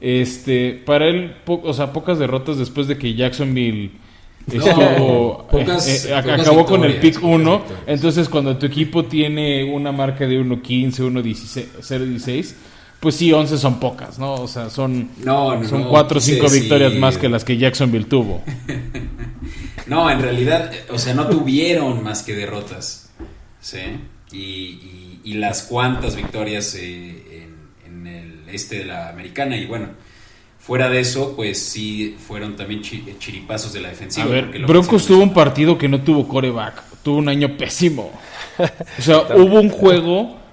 Este, 0.00 0.82
para 0.84 1.06
él, 1.06 1.36
o 1.46 1.72
sea, 1.72 1.92
pocas 1.92 2.18
derrotas 2.18 2.58
después 2.58 2.86
de 2.86 2.98
que 2.98 3.14
Jacksonville 3.14 3.92
estuvo, 4.52 5.48
eh, 5.52 5.66
eh, 6.08 6.14
acabó 6.14 6.66
con 6.66 6.84
el 6.84 6.96
pick 6.96 7.22
1. 7.22 7.62
Entonces, 7.86 8.28
cuando 8.28 8.56
tu 8.56 8.66
equipo 8.66 9.04
tiene 9.04 9.64
una 9.64 9.92
marca 9.92 10.26
de 10.26 10.40
1.15, 10.40 10.98
1.16, 11.80 12.54
pues 13.06 13.14
sí, 13.14 13.32
11 13.32 13.56
son 13.58 13.78
pocas, 13.78 14.18
¿no? 14.18 14.34
O 14.34 14.48
sea, 14.48 14.68
son, 14.68 15.10
son 15.22 15.84
4 15.84 16.18
o 16.18 16.20
5 16.20 16.50
victorias 16.50 16.92
más 16.94 17.16
que 17.16 17.28
las 17.28 17.44
que 17.44 17.56
Jacksonville 17.56 18.06
tuvo. 18.06 18.42
No, 19.86 20.10
en 20.10 20.20
realidad, 20.20 20.72
o 20.90 20.98
sea, 20.98 21.14
no 21.14 21.28
tuvieron 21.28 22.02
más 22.02 22.24
que 22.24 22.34
derrotas. 22.34 23.10
¿Sí? 23.60 23.78
Y, 24.32 25.34
las 25.34 25.62
cuantas 25.62 26.16
victorias 26.16 26.74
eh, 26.74 27.46
en, 27.86 28.06
el 28.08 28.48
este 28.52 28.78
de 28.78 28.86
la 28.86 29.10
americana. 29.10 29.56
Y 29.56 29.66
bueno, 29.66 29.90
Fuera 30.58 30.88
de 30.88 30.98
eso, 30.98 31.36
pues 31.36 31.62
sí 31.62 32.16
fueron 32.18 32.56
también 32.56 32.82
chiripazos 32.82 33.72
de 33.72 33.82
la 33.82 33.90
defensiva. 33.90 34.26
A 34.26 34.28
ver, 34.28 34.66
Broncos 34.66 35.06
tuvo 35.06 35.22
un 35.22 35.32
partido 35.32 35.78
que 35.78 35.86
no 35.86 36.00
tuvo 36.00 36.26
coreback. 36.26 36.82
Tuvo 37.04 37.18
un 37.18 37.28
año 37.28 37.56
pésimo. 37.56 38.10
O 38.98 39.02
sea, 39.02 39.18
hubo 39.36 39.60
un 39.60 39.68
juego 39.68 40.45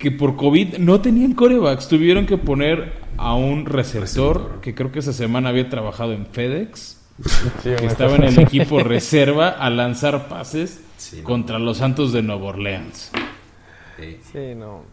que 0.00 0.10
por 0.10 0.34
COVID 0.34 0.78
no 0.78 1.00
tenían 1.02 1.34
corebacks. 1.34 1.86
Tuvieron 1.86 2.26
que 2.26 2.38
poner 2.38 2.94
a 3.18 3.34
un 3.34 3.66
receptor, 3.66 4.60
que 4.62 4.74
creo 4.74 4.90
que 4.90 5.00
esa 5.00 5.12
semana 5.12 5.50
había 5.50 5.68
trabajado 5.68 6.14
en 6.14 6.26
FedEx. 6.26 6.96
que 7.62 7.74
estaba 7.84 8.16
en 8.16 8.24
el 8.24 8.38
equipo 8.38 8.80
reserva 8.82 9.50
a 9.50 9.68
lanzar 9.68 10.26
pases 10.26 10.80
contra 11.22 11.58
los 11.58 11.76
Santos 11.76 12.14
de 12.14 12.22
Nueva 12.22 12.46
Orleans. 12.46 13.12
Sí, 14.32 14.54
no. 14.56 14.84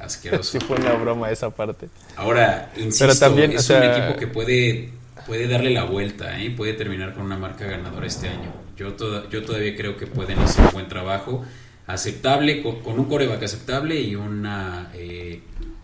Asqueroso. 0.00 0.58
Sí 0.58 0.58
fue 0.66 0.76
una 0.76 0.94
broma 0.94 1.30
esa 1.30 1.50
parte. 1.50 1.88
Ahora, 2.16 2.72
insisto, 2.76 3.16
también, 3.20 3.52
es 3.52 3.70
un 3.70 3.84
equipo 3.84 4.18
que 4.18 4.26
puede, 4.26 4.90
puede 5.28 5.46
darle 5.46 5.70
la 5.70 5.84
vuelta, 5.84 6.40
¿eh? 6.40 6.50
puede 6.50 6.72
terminar 6.72 7.14
con 7.14 7.22
una 7.22 7.38
marca 7.38 7.66
ganadora 7.66 8.04
este 8.04 8.28
año. 8.28 8.52
Yo, 8.76 8.96
yo 9.30 9.44
todavía 9.44 9.76
creo 9.76 9.96
que 9.96 10.08
pueden 10.08 10.40
hacer 10.40 10.64
un 10.66 10.72
buen 10.72 10.88
trabajo, 10.88 11.44
aceptable, 11.86 12.62
con, 12.62 12.98
un 12.98 13.06
coreback 13.06 13.42
aceptable 13.42 14.00
y 14.00 14.14
una, 14.16 14.90
eh, 14.94 15.42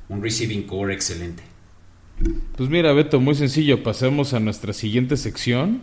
un 0.08 0.22
receiving 0.22 0.64
core 0.64 0.94
excelente. 0.94 1.42
Pues 2.56 2.68
mira, 2.68 2.92
Beto, 2.92 3.20
muy 3.20 3.34
sencillo, 3.34 3.82
pasemos 3.82 4.34
a 4.34 4.40
nuestra 4.40 4.72
siguiente 4.72 5.16
sección 5.16 5.80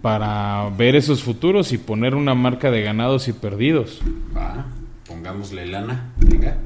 para 0.00 0.70
ver 0.76 0.96
esos 0.96 1.22
futuros 1.22 1.72
y 1.72 1.78
poner 1.78 2.14
una 2.14 2.34
marca 2.34 2.70
de 2.70 2.82
ganados 2.82 3.28
y 3.28 3.32
perdidos. 3.32 4.00
Va. 4.36 4.66
Pongámosle 5.06 5.66
lana. 5.66 6.12
Venga. 6.18 6.58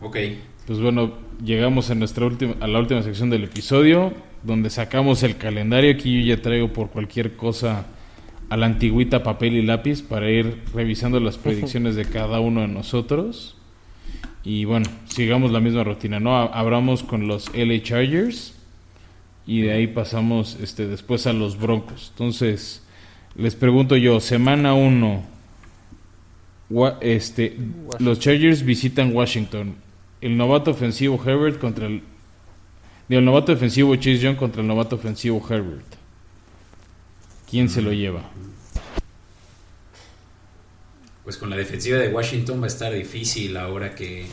Ok. 0.00 0.16
Pues 0.66 0.80
bueno, 0.80 1.12
llegamos 1.44 1.90
a 1.90 1.94
nuestra 1.94 2.26
última, 2.26 2.54
a 2.60 2.66
la 2.66 2.78
última 2.78 3.02
sección 3.02 3.30
del 3.30 3.44
episodio, 3.44 4.12
donde 4.42 4.70
sacamos 4.70 5.22
el 5.22 5.36
calendario. 5.36 5.92
Aquí 5.92 6.24
yo 6.24 6.34
ya 6.34 6.42
traigo 6.42 6.72
por 6.72 6.90
cualquier 6.90 7.36
cosa 7.36 7.86
a 8.48 8.56
la 8.56 8.66
antigüita 8.66 9.22
papel 9.22 9.54
y 9.54 9.62
lápiz 9.62 10.02
para 10.02 10.30
ir 10.30 10.62
revisando 10.74 11.20
las 11.20 11.38
predicciones 11.38 11.94
de 11.94 12.04
cada 12.04 12.40
uno 12.40 12.62
de 12.62 12.68
nosotros. 12.68 13.56
Y 14.42 14.64
bueno, 14.64 14.86
sigamos 15.06 15.52
la 15.52 15.60
misma 15.60 15.84
rutina, 15.84 16.18
¿no? 16.18 16.36
Abramos 16.36 17.02
con 17.02 17.28
los 17.28 17.54
LA 17.54 17.82
Chargers 17.82 18.54
y 19.46 19.62
de 19.62 19.72
ahí 19.72 19.86
pasamos 19.86 20.56
este, 20.62 20.86
después 20.86 21.26
a 21.26 21.32
los 21.32 21.58
Broncos. 21.58 22.08
Entonces, 22.12 22.82
les 23.36 23.54
pregunto 23.54 23.96
yo, 23.96 24.20
semana 24.20 24.74
1, 24.74 25.24
este, 27.00 27.56
los 27.98 28.18
Chargers 28.18 28.64
visitan 28.64 29.14
Washington. 29.14 29.74
El 30.20 30.36
novato 30.36 30.70
ofensivo 30.70 31.20
Herbert 31.24 31.58
contra 31.58 31.86
el... 31.86 32.02
El 33.10 33.24
novato 33.24 33.52
ofensivo 33.52 33.96
Chase 33.96 34.18
Young 34.18 34.36
contra 34.36 34.62
el 34.62 34.68
novato 34.68 34.94
ofensivo 34.94 35.44
Herbert. 35.50 35.84
¿Quién 37.50 37.68
se 37.68 37.82
lo 37.82 37.92
lleva? 37.92 38.22
Pues 41.24 41.36
con 41.36 41.50
la 41.50 41.56
defensiva 41.56 41.98
de 41.98 42.08
Washington 42.08 42.60
va 42.60 42.64
a 42.64 42.68
estar 42.68 42.92
difícil 42.92 43.56
ahora 43.56 43.96
que 43.96 44.26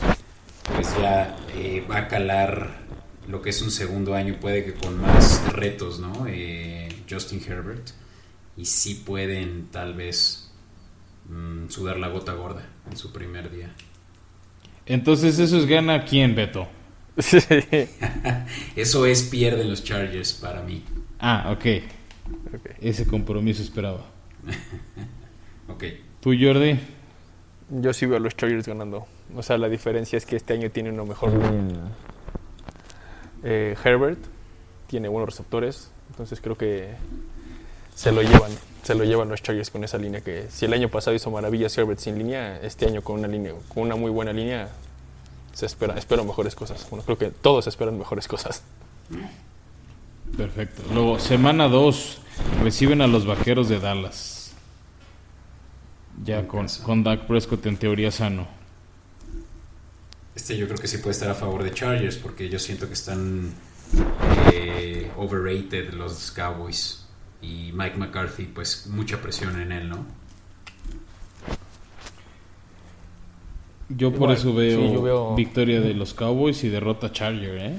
pues 0.75 0.95
ya 0.99 1.36
eh, 1.55 1.84
va 1.89 1.97
a 1.97 2.07
calar 2.07 2.82
lo 3.28 3.41
que 3.41 3.49
es 3.49 3.61
un 3.63 3.71
segundo 3.71 4.13
año, 4.13 4.38
puede 4.39 4.63
que 4.63 4.75
con 4.75 5.01
más 5.01 5.51
retos, 5.53 5.99
¿no? 5.99 6.28
Eh, 6.28 6.88
Justin 7.09 7.41
Herbert 7.45 7.89
y 8.55 8.65
sí 8.65 9.01
pueden 9.03 9.69
tal 9.71 9.95
vez 9.95 10.51
mm, 11.28 11.69
sudar 11.69 11.97
la 11.97 12.09
gota 12.09 12.34
gorda 12.34 12.63
en 12.91 12.95
su 12.95 13.11
primer 13.11 13.49
día. 13.51 13.73
Entonces 14.86 15.39
eso 15.39 15.57
es 15.57 15.65
gana 15.65 16.05
quién, 16.05 16.36
Beto. 16.36 16.76
eso 18.76 19.05
es 19.05 19.24
pierden 19.24 19.70
los 19.70 19.84
Chargers 19.84 20.34
para 20.34 20.61
mí. 20.61 20.84
Ah, 21.20 21.51
ok. 21.51 21.84
Ese 22.80 23.07
compromiso 23.07 23.63
esperaba. 23.63 24.05
ok. 25.68 25.84
¿Tú, 26.22 26.34
Jordi? 26.39 26.80
Yo 27.70 27.93
sí 27.93 28.05
veo 28.05 28.18
a 28.18 28.20
los 28.20 28.36
Chargers 28.36 28.68
ganando. 28.68 29.07
O 29.36 29.43
sea, 29.43 29.57
la 29.57 29.68
diferencia 29.68 30.18
es 30.18 30.26
que 30.26 30.36
este 30.36 30.53
año 30.53 30.70
tiene 30.70 30.91
uno 30.91 31.05
mejor. 31.05 31.32
Eh, 33.43 33.76
Herbert 33.84 34.20
tiene 34.88 35.07
buenos 35.07 35.30
receptores. 35.30 35.89
Entonces 36.09 36.39
creo 36.39 36.57
que 36.57 36.89
se 37.95 38.11
lo 38.11 38.22
llevan, 38.22 38.51
se 38.84 38.95
lo 38.95 39.03
llevan 39.03 39.28
los 39.28 39.41
Chargers 39.41 39.72
con 39.72 39.84
esa 39.84 39.97
línea 39.97 40.22
que 40.22 40.45
si 40.49 40.65
el 40.65 40.74
año 40.74 40.89
pasado 40.89 41.15
hizo 41.15 41.32
maravillas 41.32 41.78
Herbert 41.78 41.99
sin 41.99 42.18
línea, 42.18 42.59
este 42.61 42.86
año 42.86 43.01
con 43.01 43.20
una 43.20 43.28
línea, 43.28 43.53
con 43.68 43.84
una 43.84 43.95
muy 43.95 44.11
buena 44.11 44.32
línea, 44.32 44.70
se 45.58 45.66
espera, 45.66 45.97
espero 45.97 46.24
mejores 46.24 46.53
cosas. 46.53 46.88
Bueno, 46.91 47.03
creo 47.03 47.18
que 47.18 47.32
todos 47.32 47.66
esperan 47.66 47.97
mejores 47.97 48.28
cosas. 48.28 48.62
Perfecto. 50.38 50.84
Luego, 50.93 51.18
semana 51.18 51.68
2, 51.68 52.20
reciben 52.62 53.01
a 53.01 53.08
los 53.08 53.26
vaqueros 53.26 53.68
de 53.68 53.80
Dallas. 53.80 54.53
Ya 56.24 56.47
con, 56.47 56.68
con 56.84 57.03
Dak 57.03 57.26
Prescott 57.26 57.66
en 57.66 57.76
teoría 57.78 58.12
sano. 58.12 58.47
Este 60.36 60.55
yo 60.55 60.68
creo 60.68 60.78
que 60.78 60.88
sí 60.88 60.99
puede 60.99 61.14
estar 61.14 61.32
a 61.32 61.34
favor 61.34 61.64
de 61.64 61.74
Chargers 61.74 62.18
porque 62.18 62.49
yo 62.49 62.60
siento 62.60 62.86
que 62.86 62.93
están 62.93 63.51
eh, 64.53 65.12
overrated 65.18 65.91
los 65.95 66.30
Cowboys 66.30 67.08
y 67.41 67.72
Mike 67.74 67.97
McCarthy, 67.97 68.43
pues 68.43 68.86
mucha 68.86 69.20
presión 69.24 69.60
en 69.60 69.72
él, 69.72 69.89
¿no? 69.89 70.05
Yo 73.90 74.12
por 74.12 74.32
eso 74.32 74.54
veo, 74.54 75.36
victoria 75.36 75.80
de 75.80 75.94
los 75.94 76.14
Cowboys 76.14 76.64
y 76.64 76.70
derrota 76.70 77.12
Charger, 77.12 77.58
¿eh? 77.58 77.78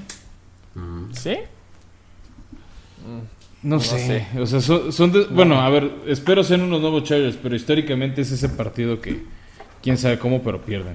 ¿Sí? 1.13 1.37
No, 3.63 3.81
sé. 3.81 4.27
O 4.39 4.47
sea, 4.47 4.61
son, 4.61 5.27
bueno, 5.31 5.61
a 5.61 5.69
ver, 5.69 5.91
espero 6.07 6.45
sean 6.45 6.63
unos 6.63 6.81
nuevos 6.81 7.05
Chargers, 7.05 7.37
pero 7.43 7.57
históricamente 7.57 8.23
es 8.23 8.31
ese 8.31 8.49
partido 8.49 9.01
que 9.01 9.23
quién 9.83 9.99
sabe 9.99 10.19
cómo, 10.19 10.43
pero 10.43 10.63
pierden. 10.63 10.95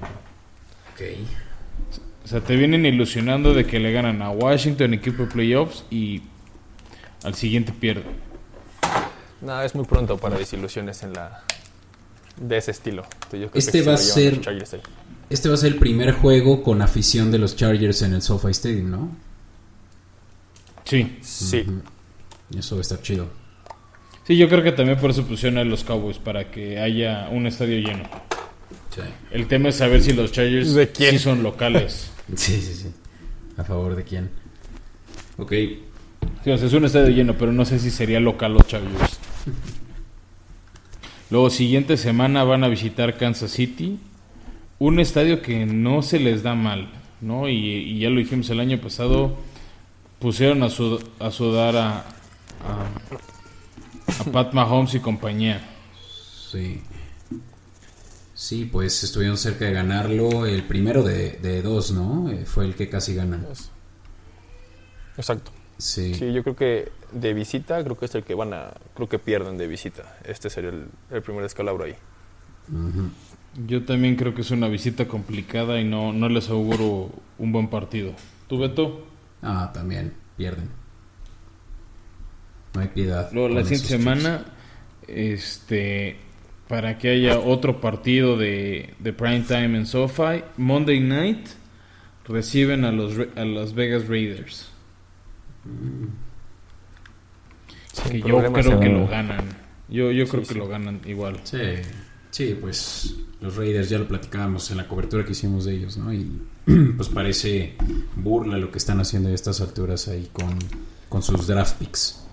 Ok. 0.94 1.02
O 2.24 2.28
sea, 2.28 2.40
te 2.40 2.56
vienen 2.56 2.86
ilusionando 2.86 3.52
de 3.52 3.66
que 3.66 3.78
le 3.78 3.92
ganan 3.92 4.22
a 4.22 4.30
Washington, 4.30 4.94
equipo 4.94 5.24
de 5.24 5.28
playoffs, 5.30 5.84
y 5.90 6.22
al 7.22 7.34
siguiente 7.34 7.72
pierden. 7.72 8.04
No, 9.42 9.60
es 9.60 9.74
muy 9.74 9.84
pronto 9.84 10.16
para 10.16 10.38
desilusiones 10.38 11.02
en 11.02 11.12
la 11.12 11.44
de 12.40 12.56
ese 12.56 12.70
estilo. 12.70 13.04
este 13.52 13.82
va 13.82 13.94
a 13.94 13.98
ser 13.98 14.40
este 15.34 15.48
va 15.48 15.56
a 15.56 15.58
ser 15.58 15.72
el 15.72 15.78
primer 15.80 16.12
juego 16.12 16.62
con 16.62 16.80
afición 16.80 17.32
de 17.32 17.38
los 17.38 17.56
Chargers 17.56 18.02
en 18.02 18.14
el 18.14 18.22
SoFi 18.22 18.52
Stadium, 18.52 18.88
¿no? 18.88 19.16
Sí, 20.84 21.18
sí. 21.22 21.64
Eso 22.56 22.76
va 22.76 22.80
a 22.80 22.82
estar 22.82 23.02
chido. 23.02 23.26
Sí, 24.24 24.36
yo 24.36 24.48
creo 24.48 24.62
que 24.62 24.70
también 24.70 24.96
por 24.96 25.10
eso 25.10 25.24
pusieron 25.24 25.58
a 25.58 25.64
los 25.64 25.82
Cowboys 25.82 26.18
para 26.18 26.52
que 26.52 26.78
haya 26.78 27.28
un 27.32 27.48
estadio 27.48 27.78
lleno. 27.80 28.04
Sí. 28.94 29.02
El 29.32 29.48
tema 29.48 29.70
es 29.70 29.74
saber 29.74 30.02
si 30.02 30.12
los 30.12 30.30
Chargers 30.30 30.72
sí 30.94 31.18
son 31.18 31.42
locales. 31.42 32.12
sí, 32.36 32.60
sí, 32.60 32.74
sí. 32.74 32.92
¿A 33.56 33.64
favor 33.64 33.96
de 33.96 34.04
quién? 34.04 34.30
Ok. 35.36 35.50
Sí, 36.44 36.50
o 36.50 36.56
sea, 36.56 36.68
es 36.68 36.72
un 36.72 36.84
estadio 36.84 37.08
lleno, 37.08 37.36
pero 37.36 37.52
no 37.52 37.64
sé 37.64 37.80
si 37.80 37.90
sería 37.90 38.20
local 38.20 38.52
los 38.52 38.68
Chargers. 38.68 39.18
Luego, 41.30 41.50
siguiente 41.50 41.96
semana 41.96 42.44
van 42.44 42.62
a 42.62 42.68
visitar 42.68 43.16
Kansas 43.18 43.50
City, 43.50 43.98
un 44.84 45.00
estadio 45.00 45.40
que 45.40 45.64
no 45.64 46.02
se 46.02 46.18
les 46.18 46.42
da 46.42 46.54
mal, 46.54 46.90
¿no? 47.22 47.48
Y, 47.48 47.98
ya 47.98 48.10
lo 48.10 48.18
dijimos 48.18 48.50
el 48.50 48.60
año 48.60 48.78
pasado, 48.80 49.34
pusieron 50.18 50.62
a, 50.62 50.68
sudar 50.68 51.76
a, 51.76 51.98
a, 52.60 52.90
Pat 54.30 54.52
Mahomes 54.52 54.94
y 54.94 55.00
compañía. 55.00 55.66
Sí. 56.50 56.82
Sí, 58.34 58.68
pues 58.70 59.02
estuvieron 59.04 59.38
cerca 59.38 59.64
de 59.64 59.72
ganarlo. 59.72 60.44
El 60.44 60.64
primero 60.64 61.02
de, 61.02 61.38
de 61.38 61.62
dos, 61.62 61.90
¿no? 61.90 62.30
Eh, 62.30 62.44
fue 62.44 62.66
el 62.66 62.74
que 62.74 62.90
casi 62.90 63.14
ganan. 63.14 63.46
Exacto. 65.16 65.50
Sí. 65.78 66.14
sí. 66.14 66.32
yo 66.32 66.42
creo 66.42 66.56
que 66.56 66.92
de 67.10 67.32
visita, 67.32 67.82
creo 67.82 67.96
que 67.96 68.04
es 68.04 68.14
el 68.14 68.22
que 68.22 68.34
van 68.34 68.52
a, 68.52 68.72
creo 68.94 69.08
que 69.08 69.18
pierden 69.18 69.56
de 69.56 69.66
visita. 69.66 70.18
Este 70.24 70.50
sería 70.50 70.70
el, 71.10 71.22
primer 71.22 71.44
escalabro 71.44 71.84
ahí. 71.84 71.96
Yo 73.66 73.84
también 73.84 74.16
creo 74.16 74.34
que 74.34 74.42
es 74.42 74.50
una 74.50 74.68
visita 74.68 75.06
complicada 75.06 75.80
y 75.80 75.84
no, 75.84 76.12
no 76.12 76.28
les 76.28 76.48
auguro 76.50 77.10
un 77.38 77.52
buen 77.52 77.68
partido. 77.68 78.12
¿Tú, 78.48 78.58
Beto? 78.58 79.06
Ah, 79.42 79.70
también, 79.72 80.12
pierden. 80.36 80.68
No 82.74 82.80
hay 82.80 82.88
piedad. 82.88 83.30
Luego, 83.32 83.48
la 83.50 83.62
siguiente 83.62 83.88
semana, 83.88 84.44
este, 85.06 86.16
para 86.68 86.98
que 86.98 87.10
haya 87.10 87.38
otro 87.38 87.80
partido 87.80 88.36
de, 88.36 88.94
de 88.98 89.12
prime 89.12 89.44
time 89.46 89.78
en 89.78 89.86
SoFi, 89.86 90.42
Monday 90.56 91.00
night 91.00 91.46
reciben 92.26 92.84
a 92.84 92.90
los, 92.90 93.14
a 93.36 93.44
las 93.44 93.74
Vegas 93.74 94.08
Raiders 94.08 94.72
que 98.10 98.20
yo 98.20 98.52
creo 98.52 98.80
que 98.80 98.88
lo 98.88 99.06
ganan. 99.06 99.44
Yo, 99.88 100.10
yo 100.10 100.26
creo 100.26 100.42
que 100.42 100.54
lo 100.54 100.68
ganan 100.68 101.00
igual. 101.06 101.40
Sí, 101.44 101.58
Sí, 102.34 102.58
pues 102.60 103.14
los 103.40 103.54
Raiders 103.54 103.88
ya 103.88 103.96
lo 103.96 104.08
platicábamos 104.08 104.68
en 104.72 104.78
la 104.78 104.88
cobertura 104.88 105.24
que 105.24 105.30
hicimos 105.30 105.66
de 105.66 105.76
ellos, 105.76 105.96
¿no? 105.96 106.12
Y 106.12 106.26
pues 106.96 107.08
parece 107.08 107.74
burla 108.16 108.58
lo 108.58 108.72
que 108.72 108.78
están 108.78 108.98
haciendo 108.98 109.28
a 109.28 109.32
estas 109.32 109.60
alturas 109.60 110.08
ahí 110.08 110.28
con, 110.32 110.58
con 111.08 111.22
sus 111.22 111.46
draft 111.46 111.78
picks. 111.78 112.26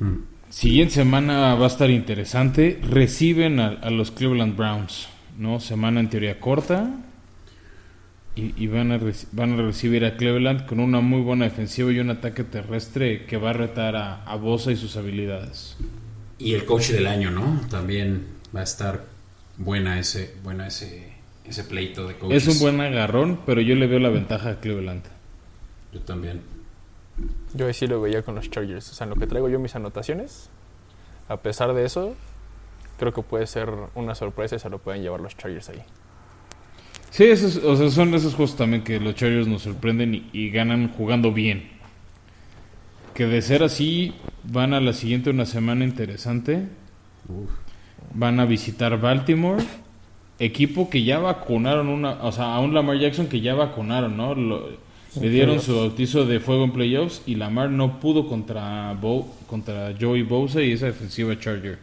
Hmm. 0.00 0.22
Siguiente 0.50 0.94
semana 0.94 1.54
va 1.54 1.66
a 1.66 1.68
estar 1.68 1.88
interesante. 1.88 2.80
Reciben 2.82 3.60
a, 3.60 3.88
los 3.90 4.10
Cleveland 4.10 4.56
Browns, 4.56 5.06
¿no? 5.38 5.60
Semana 5.60 6.00
en 6.00 6.10
teoría 6.10 6.40
corta. 6.40 6.96
Y, 8.38 8.66
van, 8.66 8.92
a 8.92 9.00
van 9.32 9.58
a 9.58 9.62
recibir 9.62 10.04
a 10.04 10.18
Cleveland 10.18 10.66
con 10.66 10.78
una 10.78 11.00
muy 11.00 11.22
buena 11.22 11.46
defensiva 11.46 11.90
y 11.90 12.00
un 12.00 12.10
ataque 12.10 12.44
terrestre 12.44 13.24
que 13.24 13.38
va 13.38 13.50
a 13.50 13.52
retar 13.54 13.96
a, 13.96 14.24
a 14.24 14.36
Bosa 14.36 14.70
y 14.72 14.76
sus 14.76 14.98
habilidades. 14.98 15.78
Y 16.38 16.52
el 16.52 16.66
coach 16.66 16.90
del 16.90 17.06
año, 17.06 17.30
¿no? 17.30 17.62
También 17.70 18.26
va 18.54 18.60
a 18.60 18.64
estar 18.64 19.04
buena 19.56 19.98
ese, 19.98 20.34
buena 20.42 20.66
ese, 20.66 21.14
ese 21.46 21.64
pleito 21.64 22.06
de 22.06 22.18
coaches. 22.18 22.46
Es 22.46 22.54
un 22.54 22.60
buen 22.60 22.80
agarrón, 22.80 23.40
pero 23.46 23.60
yo 23.60 23.74
le 23.74 23.86
veo 23.86 23.98
la 23.98 24.10
ventaja 24.10 24.50
a 24.50 24.60
Cleveland. 24.60 25.04
Yo 25.92 26.00
también. 26.00 26.42
Yo 27.54 27.66
ahí 27.66 27.74
sí 27.74 27.86
lo 27.86 28.00
veía 28.00 28.22
con 28.22 28.34
los 28.34 28.50
Chargers. 28.50 28.90
O 28.90 28.94
sea, 28.94 29.04
en 29.04 29.10
lo 29.10 29.16
que 29.16 29.26
traigo 29.26 29.48
yo 29.48 29.58
mis 29.58 29.74
anotaciones, 29.74 30.50
a 31.28 31.38
pesar 31.38 31.72
de 31.72 31.84
eso, 31.84 32.14
creo 32.98 33.12
que 33.12 33.22
puede 33.22 33.46
ser 33.46 33.72
una 33.94 34.14
sorpresa 34.14 34.56
y 34.56 34.58
se 34.58 34.68
lo 34.68 34.78
pueden 34.78 35.02
llevar 35.02 35.20
los 35.20 35.36
Chargers 35.36 35.70
ahí. 35.70 35.82
Sí, 37.16 37.24
esos, 37.24 37.56
o 37.64 37.74
sea, 37.76 37.88
son 37.88 38.12
esos 38.12 38.34
juegos 38.34 38.56
también 38.56 38.84
que 38.84 39.00
los 39.00 39.14
Chargers 39.14 39.48
nos 39.48 39.62
sorprenden 39.62 40.28
y, 40.34 40.50
ganan 40.50 40.90
jugando 40.90 41.32
bien. 41.32 41.66
Que 43.14 43.24
de 43.24 43.40
ser 43.40 43.62
así, 43.62 44.12
van 44.44 44.74
a 44.74 44.82
la 44.82 44.92
siguiente 44.92 45.30
una 45.30 45.46
semana 45.46 45.86
interesante. 45.86 46.68
Van 48.12 48.38
a 48.38 48.44
visitar 48.44 49.00
Baltimore. 49.00 49.64
Equipo 50.38 50.90
que 50.90 51.04
ya 51.04 51.18
vacunaron 51.18 51.88
una, 51.88 52.22
o 52.22 52.32
sea, 52.32 52.54
a 52.54 52.60
un 52.60 52.74
Lamar 52.74 52.98
Jackson 52.98 53.28
que 53.28 53.40
ya 53.40 53.54
vacunaron, 53.54 54.14
¿no? 54.14 54.34
le 54.34 55.30
dieron 55.30 55.62
su 55.62 55.74
bautizo 55.74 56.26
de 56.26 56.38
fuego 56.38 56.64
en 56.64 56.72
playoffs 56.72 57.22
y 57.24 57.36
Lamar 57.36 57.70
no 57.70 57.98
pudo 57.98 58.28
contra 58.28 58.92
Bo, 58.92 59.34
contra 59.46 59.94
Joey 59.98 60.22
Bosa 60.22 60.60
y 60.60 60.72
esa 60.72 60.84
defensiva 60.84 61.38
Charger. 61.38 61.78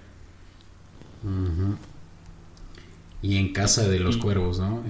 Y 3.24 3.38
en 3.38 3.54
casa 3.54 3.88
de 3.88 4.00
los 4.00 4.18
cuervos, 4.18 4.60
¿no? 4.60 4.84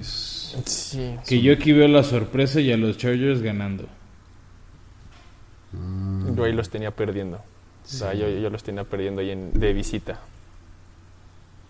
que 1.26 1.40
yo 1.40 1.52
aquí 1.52 1.72
veo 1.72 1.88
la 1.88 2.02
sorpresa 2.02 2.60
y 2.60 2.72
a 2.72 2.76
los 2.76 2.98
Chargers 2.98 3.42
ganando. 3.42 3.88
Mm. 5.72 6.34
Yo 6.36 6.44
ahí 6.44 6.52
los 6.52 6.68
tenía 6.68 6.90
perdiendo. 6.90 7.36
O 7.36 7.42
sea, 7.86 8.12
yo, 8.14 8.28
los 8.50 8.62
tenía 8.62 8.84
perdiendo 8.84 9.20
ahí 9.20 9.30
en, 9.30 9.52
de 9.52 9.72
visita. 9.72 10.20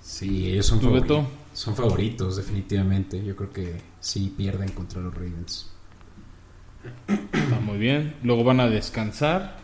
Sí, 0.00 0.50
ellos 0.52 0.66
son 0.66 0.80
favoritos. 0.80 1.26
Son 1.52 1.76
favoritos, 1.76 2.36
definitivamente. 2.36 3.22
Yo 3.24 3.36
creo 3.36 3.52
que 3.52 3.80
sí 4.00 4.32
pierden 4.36 4.70
contra 4.70 5.00
los 5.00 5.14
Ravens. 5.14 5.70
Está 7.06 7.60
muy 7.60 7.78
bien. 7.78 8.14
Luego 8.22 8.42
van 8.42 8.60
a 8.60 8.68
descansar. 8.68 9.58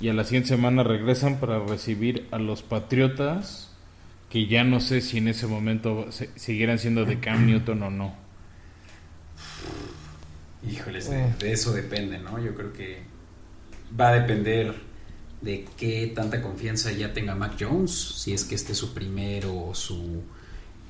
Y 0.00 0.08
a 0.08 0.14
la 0.14 0.24
siguiente 0.24 0.50
semana 0.50 0.82
regresan 0.82 1.40
para 1.40 1.58
recibir 1.58 2.28
a 2.30 2.38
los 2.38 2.62
Patriotas 2.62 3.69
que 4.30 4.46
ya 4.46 4.62
no 4.62 4.80
sé 4.80 5.00
si 5.00 5.18
en 5.18 5.28
ese 5.28 5.46
momento 5.46 6.08
siguieran 6.36 6.78
siendo 6.78 7.04
de 7.04 7.18
Cam 7.18 7.46
Newton 7.46 7.82
o 7.82 7.90
no. 7.90 8.14
Híjoles, 10.70 11.10
de, 11.10 11.52
eso 11.52 11.72
depende, 11.72 12.18
¿no? 12.18 12.38
Yo 12.38 12.54
creo 12.54 12.72
que 12.72 13.00
va 13.98 14.10
a 14.10 14.20
depender 14.20 14.74
de 15.40 15.66
qué 15.76 16.12
tanta 16.14 16.40
confianza 16.42 16.92
ya 16.92 17.12
tenga 17.12 17.34
Mac 17.34 17.56
Jones, 17.58 17.90
si 17.90 18.32
es 18.32 18.44
que 18.44 18.54
este 18.54 18.72
es 18.72 18.78
su 18.78 18.94
primero 18.94 19.52
o 19.52 19.74
su 19.74 20.22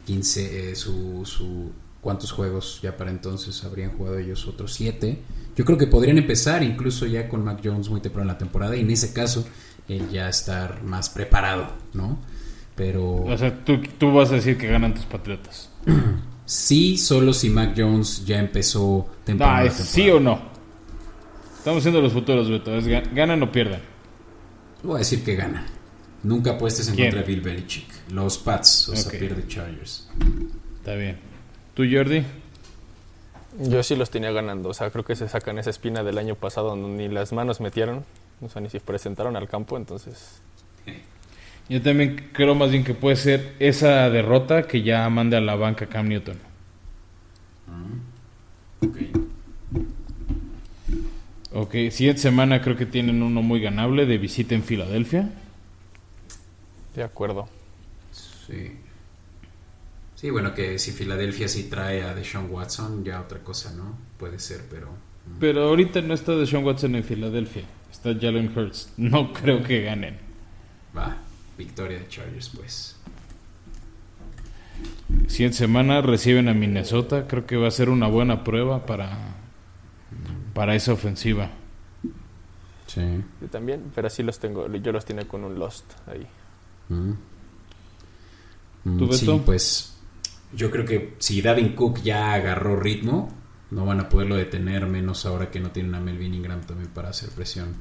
15, 0.07 0.71
eh, 0.71 0.75
su, 0.75 1.25
su, 1.25 1.73
cuántos 2.01 2.33
juegos 2.33 2.81
ya 2.83 2.97
para 2.97 3.11
entonces 3.11 3.65
habrían 3.65 3.97
jugado 3.97 4.19
ellos, 4.19 4.47
otros 4.49 4.75
siete. 4.75 5.23
Yo 5.57 5.65
creo 5.65 5.79
que 5.79 5.87
podrían 5.87 6.19
empezar 6.19 6.63
incluso 6.63 7.07
ya 7.07 7.29
con 7.29 7.43
Mac 7.45 7.61
Jones 7.65 7.89
muy 7.89 8.01
temprano 8.01 8.29
en 8.29 8.35
la 8.35 8.39
temporada 8.39 8.77
y 8.77 8.81
en 8.81 8.91
ese 8.91 9.15
caso 9.15 9.47
él 9.89 10.11
ya 10.11 10.29
estar 10.29 10.83
más 10.83 11.09
preparado, 11.09 11.73
¿no? 11.95 12.19
Pero... 12.81 13.25
O 13.25 13.37
sea, 13.37 13.55
tú, 13.63 14.11
vas 14.11 14.33
a 14.33 14.37
decir 14.37 14.57
que 14.57 14.67
ganan 14.67 14.95
tus 14.95 15.05
Patriotas. 15.05 15.69
sí, 16.47 16.97
solo 16.97 17.35
si 17.35 17.51
Mac 17.51 17.75
Jones 17.77 18.25
ya 18.25 18.39
empezó 18.39 19.07
temprano. 19.23 19.69
Ah, 19.69 19.71
¿Sí 19.71 20.09
o 20.09 20.19
no? 20.19 20.41
Estamos 21.59 21.81
haciendo 21.81 22.01
los 22.01 22.15
futuros, 22.15 22.49
Beto. 22.49 22.73
¿Ganan 23.13 23.43
o 23.43 23.53
pierden? 23.53 23.81
Voy 24.83 24.95
a 24.95 24.99
decir 25.01 25.23
que 25.23 25.37
ganan. 25.37 25.67
Nunca 26.23 26.53
apuestes 26.53 26.89
en 26.89 26.97
contra 26.97 27.21
de 27.21 27.27
Bill 27.27 27.43
Belichick. 27.43 27.87
Los 28.13 28.39
Pats, 28.39 28.89
o 28.89 28.97
sea, 28.97 29.13
pierde 29.13 29.47
Chargers. 29.47 30.09
Está 30.79 30.95
bien. 30.95 31.19
¿Tú, 31.75 31.83
Jordi? 31.83 32.25
Yo 33.59 33.83
sí 33.83 33.95
los 33.95 34.09
tenía 34.09 34.33
ganando. 34.33 34.71
O 34.71 34.75
sea, 34.75 34.89
creo 34.91 35.05
que 35.05 35.17
se 35.17 35.29
sacan 35.29 35.59
esa 35.59 35.69
espina 35.69 36.03
del 36.03 36.17
año 36.17 36.35
pasado 36.35 36.71
donde 36.71 36.89
ni 36.89 37.13
las 37.13 37.35
manos 37.35 37.61
metieron. 37.61 38.07
O 38.41 38.49
sea, 38.49 38.63
ni 38.63 38.71
se 38.71 38.81
presentaron 38.81 39.37
al 39.37 39.49
campo. 39.51 39.77
Entonces, 39.77 40.41
yo 41.71 41.81
también 41.81 42.31
creo 42.33 42.57
más 42.57 42.73
bien 42.73 42.83
que 42.83 42.95
puede 42.95 43.15
ser 43.15 43.55
esa 43.61 44.11
derrota 44.11 44.65
que 44.65 44.83
ya 44.83 45.09
mande 45.09 45.37
a 45.37 45.41
la 45.41 45.55
banca 45.55 45.87
Cam 45.87 46.09
Newton. 46.09 46.37
Mm. 47.69 48.87
Ok. 48.87 48.97
Ok, 51.53 51.73
siguiente 51.93 52.23
semana 52.23 52.61
creo 52.61 52.77
que 52.77 52.87
tienen 52.87 53.23
uno 53.23 53.41
muy 53.41 53.61
ganable 53.61 54.05
de 54.05 54.19
visita 54.19 54.57
en 54.57 54.65
Filadelfia. 54.65 55.31
De 56.97 57.05
acuerdo. 57.05 57.49
Sí. 58.11 58.73
Sí, 60.17 60.29
bueno, 60.31 60.53
que 60.53 60.77
si 60.81 60.91
Filadelfia 60.91 61.47
sí 61.47 61.71
trae 61.71 62.03
a 62.03 62.15
Deshaun 62.15 62.51
Watson, 62.51 63.05
ya 63.05 63.21
otra 63.21 63.39
cosa, 63.45 63.73
¿no? 63.75 63.97
Puede 64.19 64.41
ser, 64.41 64.63
pero... 64.69 64.89
Mm. 64.89 65.39
Pero 65.39 65.69
ahorita 65.69 66.01
no 66.03 66.15
está 66.15 66.35
Deshaun 66.35 66.65
Watson 66.65 66.97
en 66.97 67.05
Filadelfia. 67.05 67.63
Está 67.93 68.13
Jalen 68.13 68.59
Hurts. 68.59 68.93
No 68.97 69.33
creo 69.33 69.63
que 69.63 69.83
ganen. 69.83 70.19
Va 70.97 71.30
victoria 71.61 71.99
de 71.99 72.09
Chargers, 72.09 72.49
pues. 72.51 72.97
Siguiente 75.29 75.59
semana 75.59 76.01
reciben 76.01 76.49
a 76.49 76.55
Minnesota. 76.55 77.27
Creo 77.27 77.47
que 77.47 77.57
va 77.57 77.69
a 77.69 77.71
ser 77.71 77.91
una 77.91 78.09
buena 78.09 78.43
prueba 78.45 78.87
para, 78.87 79.37
para 80.55 80.75
esa 80.75 80.93
ofensiva. 80.93 81.51
Sí. 82.87 83.03
Yo 83.41 83.49
también, 83.49 83.93
pero 83.95 84.07
así 84.07 84.23
los 84.23 84.39
tengo. 84.39 84.67
Yo 84.75 84.93
los 84.93 85.05
tiene 85.05 85.27
con 85.27 85.45
un 85.45 85.59
Lost 85.59 85.93
ahí. 86.09 86.27
Mm. 86.89 87.13
Mm, 88.85 89.13
sí, 89.13 89.43
pues 89.45 89.97
yo 90.55 90.71
creo 90.71 90.85
que 90.87 91.15
si 91.19 91.43
Davin 91.43 91.75
Cook 91.75 92.01
ya 92.03 92.33
agarró 92.33 92.77
ritmo, 92.81 93.29
no 93.71 93.85
van 93.85 94.01
a 94.01 94.09
poderlo 94.09 94.37
detener, 94.37 94.87
menos 94.87 95.27
ahora 95.27 95.51
que 95.51 95.61
no 95.61 95.71
tienen 95.71 95.95
a 95.95 96.01
Melvin 96.01 96.35
Ingram 96.35 96.63
también 96.63 96.89
para 96.89 97.11
hacer 97.11 97.29
presión. 97.31 97.77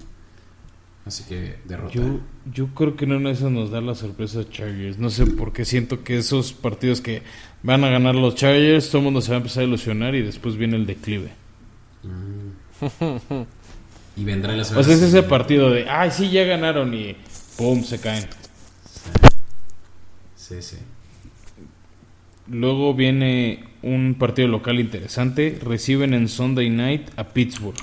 Así 1.10 1.24
que 1.24 1.56
derrota. 1.66 1.92
Yo, 1.92 2.20
yo 2.54 2.68
creo 2.76 2.96
que 2.96 3.08
no 3.08 3.16
en 3.16 3.26
eso 3.26 3.50
nos 3.50 3.72
da 3.72 3.82
la 3.82 3.96
sorpresa 3.96 4.48
Chargers. 4.48 5.00
No 5.00 5.10
sé 5.10 5.26
por 5.26 5.52
qué 5.52 5.66
siento 5.66 6.04
que 6.04 6.20
esos 6.20 6.54
partidos 6.54 7.02
que 7.02 7.24
van 7.64 7.84
a 7.84 7.90
ganar 7.90 8.14
los 8.14 8.36
Chargers, 8.36 8.90
todo 8.90 9.00
el 9.00 9.06
mundo 9.06 9.20
se 9.20 9.32
va 9.32 9.38
a 9.38 9.40
empezar 9.40 9.64
a 9.64 9.66
ilusionar 9.66 10.14
y 10.14 10.22
después 10.22 10.56
viene 10.56 10.76
el 10.76 10.86
declive. 10.86 11.32
Mm. 12.04 13.40
y 14.22 14.24
vendrá 14.24 14.56
la 14.56 14.62
O 14.62 14.66
sea, 14.66 14.82
es 14.82 15.02
ese 15.02 15.24
partido 15.24 15.72
de, 15.72 15.90
ay, 15.90 16.12
sí, 16.12 16.30
ya 16.30 16.44
ganaron 16.44 16.94
y 16.94 17.16
¡pum! 17.58 17.82
se 17.82 18.00
caen. 18.00 18.28
Sí, 20.36 20.62
sí. 20.62 20.78
Luego 22.46 22.94
viene 22.94 23.64
un 23.82 24.14
partido 24.14 24.48
local 24.48 24.80
interesante. 24.80 25.58
Reciben 25.60 26.14
en 26.14 26.28
Sunday 26.28 26.70
Night 26.70 27.10
a 27.16 27.30
Pittsburgh. 27.30 27.80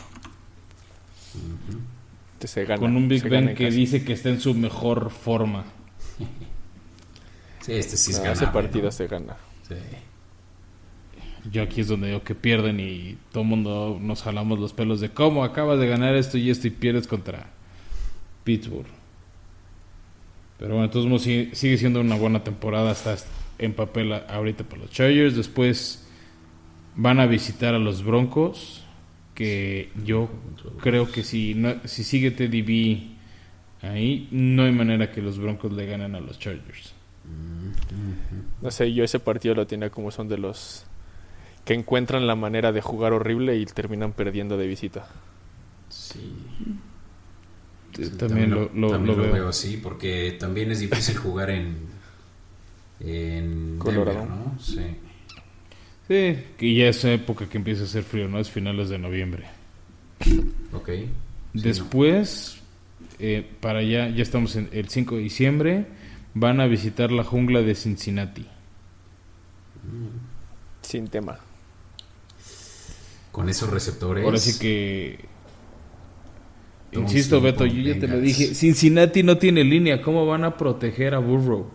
Este, 2.41 2.67
con 2.77 2.97
un 2.97 3.09
Big 3.09 3.29
Ben 3.29 3.55
que 3.55 3.71
dice 3.71 4.05
que 4.05 4.13
está 4.13 4.29
en 4.29 4.41
su 4.41 4.55
mejor 4.55 5.11
forma. 5.11 5.65
Sí, 7.63 7.73
este 7.73 7.97
sí 7.97 8.13
es 8.13 8.19
Ese 8.19 8.47
partido 8.49 8.91
se 8.93 9.07
gana. 9.07 9.37
Yo 11.51 11.63
aquí 11.63 11.81
es 11.81 11.89
donde 11.89 12.09
digo 12.09 12.23
que 12.23 12.35
pierden 12.35 12.79
y 12.81 13.19
todo 13.33 13.43
el 13.43 13.49
mundo 13.49 13.99
nos 14.01 14.23
jalamos 14.23 14.59
los 14.59 14.73
pelos 14.73 15.01
de 15.01 15.11
cómo 15.11 15.45
acabas 15.45 15.79
de 15.79 15.89
ganar 15.89 16.15
esto 16.15 16.39
y 16.39 16.51
esto 16.51 16.67
y 16.67 16.71
pierdes 16.71 17.07
contra 17.07 17.47
Pittsburgh. 18.45 18.87
Pero 20.59 20.75
bueno, 20.75 20.85
entonces 20.87 21.23
sigue, 21.23 21.55
sigue 21.55 21.79
siendo 21.79 22.01
una 22.01 22.17
buena 22.17 22.45
temporada 22.45 22.91
hasta 22.91 23.17
en 23.59 23.75
papel 23.75 24.13
ahorita 24.13 24.65
para 24.65 24.83
los 24.83 24.91
Chargers. 24.91 25.37
Después 25.37 26.07
van 26.95 27.21
a 27.21 27.27
visitar 27.27 27.75
a 27.75 27.79
los 27.79 28.05
Broncos 28.05 28.86
que 29.37 29.91
yo 30.03 30.31
creo 30.81 31.13
que 31.13 31.23
si, 31.23 31.55
no, 31.55 31.77
si 31.85 32.03
sigue 32.03 32.33
Teddy 32.33 32.63
B 32.63 33.87
ahí, 33.87 34.29
no 34.33 34.65
hay 34.65 34.73
manera 34.73 35.13
que 35.13 35.21
los 35.21 35.39
Broncos 35.39 35.73
le 35.73 35.87
ganen 35.87 36.17
a 36.17 36.21
los 36.21 36.39
Chargers. 36.39 36.95
No 38.63 38.71
sé, 38.71 38.93
yo 38.95 39.05
ese 39.05 39.21
partido 39.21 39.55
lo 39.55 39.67
tenía 39.67 39.91
como 39.91 40.11
son 40.11 40.29
de 40.29 40.39
los 40.39 40.87
que 41.67 41.75
encuentran 41.75 42.27
la 42.27 42.35
manera 42.35 42.73
de 42.73 42.81
jugar 42.81 43.13
horrible 43.13 43.57
y 43.59 43.67
terminan 43.67 44.13
perdiendo 44.13 44.57
de 44.57 44.67
visita. 44.67 45.07
Sí. 45.91 46.35
también, 48.17 48.51
lo, 48.51 48.69
veo. 49.33 49.49
así, 49.49 49.77
porque 49.77 50.37
también 50.41 50.71
es 50.71 50.81
difícil 50.81 51.17
jugar 51.19 51.51
en, 51.51 51.77
en 53.01 53.79
Colorado. 53.79 54.25
¿no? 54.25 54.59
Sí. 54.59 54.81
Sí, 56.09 56.39
y 56.61 56.77
ya 56.77 56.89
es 56.89 57.05
época 57.05 57.49
que 57.49 57.59
empieza 57.59 57.83
a 57.83 57.87
hacer 57.87 58.05
frío, 58.05 58.29
¿no? 58.29 58.39
Es 58.39 58.51
finales 58.51 58.89
de 58.89 58.99
noviembre. 58.99 59.47
Ok. 60.73 60.91
Después, 61.53 62.59
eh, 63.19 63.49
para 63.61 63.81
allá, 63.81 64.09
ya 64.11 64.23
estamos 64.23 64.55
en 64.57 64.69
el 64.73 64.89
5 64.89 65.17
de 65.17 65.23
diciembre, 65.23 65.87
van 66.35 66.61
a 66.61 66.67
visitar 66.67 67.11
la 67.11 67.25
jungla 67.25 67.63
de 67.63 67.75
Cincinnati. 67.75 68.47
Sin 70.83 71.09
tema. 71.09 71.39
Con 73.33 73.49
esos 73.49 73.71
receptores. 73.71 74.25
Ahora 74.25 74.39
sí 74.39 74.59
que. 74.59 75.19
Insisto, 76.93 77.41
Beto, 77.41 77.67
yo 77.67 77.83
ya 77.83 77.99
te 77.99 78.07
lo 78.07 78.21
dije. 78.21 78.55
Cincinnati 78.55 79.23
no 79.23 79.39
tiene 79.39 79.65
línea. 79.65 80.01
¿Cómo 80.01 80.25
van 80.25 80.45
a 80.45 80.57
proteger 80.57 81.15
a 81.15 81.19
Burrow? 81.19 81.69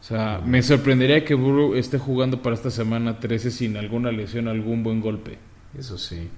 O 0.00 0.02
sea, 0.02 0.40
me 0.44 0.62
sorprendería 0.62 1.24
que 1.24 1.34
Burrow 1.34 1.74
esté 1.74 1.98
jugando 1.98 2.40
para 2.40 2.56
esta 2.56 2.70
semana 2.70 3.20
13 3.20 3.50
sin 3.50 3.76
alguna 3.76 4.10
lesión, 4.10 4.48
algún 4.48 4.82
buen 4.82 5.00
golpe. 5.00 5.38
Eso 5.78 5.98
sí. 5.98 6.28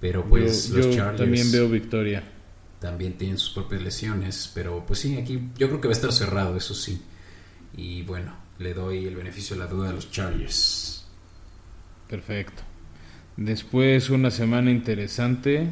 Pero 0.00 0.24
pues 0.24 0.70
los 0.70 0.90
Chargers 0.90 1.18
también 1.18 1.52
veo 1.52 1.68
victoria. 1.68 2.22
También 2.80 3.14
tienen 3.14 3.38
sus 3.38 3.54
propias 3.54 3.82
lesiones, 3.82 4.50
pero 4.54 4.84
pues 4.86 4.98
sí, 4.98 5.16
aquí 5.16 5.50
yo 5.56 5.68
creo 5.68 5.80
que 5.80 5.88
va 5.88 5.92
a 5.92 5.96
estar 5.96 6.12
cerrado, 6.12 6.56
eso 6.56 6.74
sí. 6.74 7.02
Y 7.76 8.02
bueno, 8.02 8.34
le 8.58 8.72
doy 8.72 9.06
el 9.06 9.16
beneficio 9.16 9.56
de 9.56 9.62
la 9.62 9.68
duda 9.68 9.90
a 9.90 9.92
los 9.92 10.10
Chargers. 10.10 11.06
Perfecto. 12.08 12.62
Después 13.36 14.08
una 14.10 14.30
semana 14.30 14.70
interesante. 14.70 15.68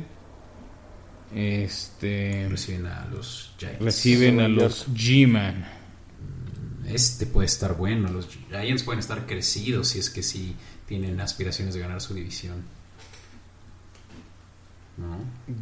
Este 1.35 2.47
reciben 2.51 2.87
a 2.87 3.07
los 3.07 3.55
Giants. 3.59 3.81
Reciben 3.81 4.41
a 4.41 4.49
los 4.49 4.89
G-Man 4.89 5.82
este 6.95 7.27
puede 7.27 7.47
estar 7.47 7.77
bueno. 7.77 8.11
Los 8.11 8.29
Giants 8.49 8.83
pueden 8.83 9.01
estar 9.01 9.27
crecidos 9.27 9.89
si 9.89 9.99
es 9.99 10.11
que 10.11 10.23
sí 10.23 10.55
tienen 10.87 11.21
aspiraciones 11.21 11.75
de 11.75 11.81
ganar 11.81 12.01
su 12.01 12.15
división. 12.15 12.63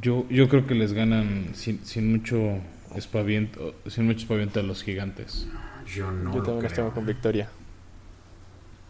Yo, 0.01 0.29
yo 0.29 0.49
creo 0.49 0.67
que 0.67 0.75
les 0.75 0.93
ganan 0.93 1.51
sin, 1.55 1.85
sin 1.85 2.11
mucho 2.11 2.59
espaviento, 2.95 3.77
sin 3.87 4.07
mucho 4.07 4.21
espaviento 4.21 4.61
a 4.61 4.63
los 4.63 4.83
gigantes. 4.83 5.47
Yo 5.87 6.11
no. 6.11 6.35
Yo 6.35 6.43
también 6.43 6.73
tengo 6.73 6.93
con 6.93 7.07
victoria. 7.07 7.49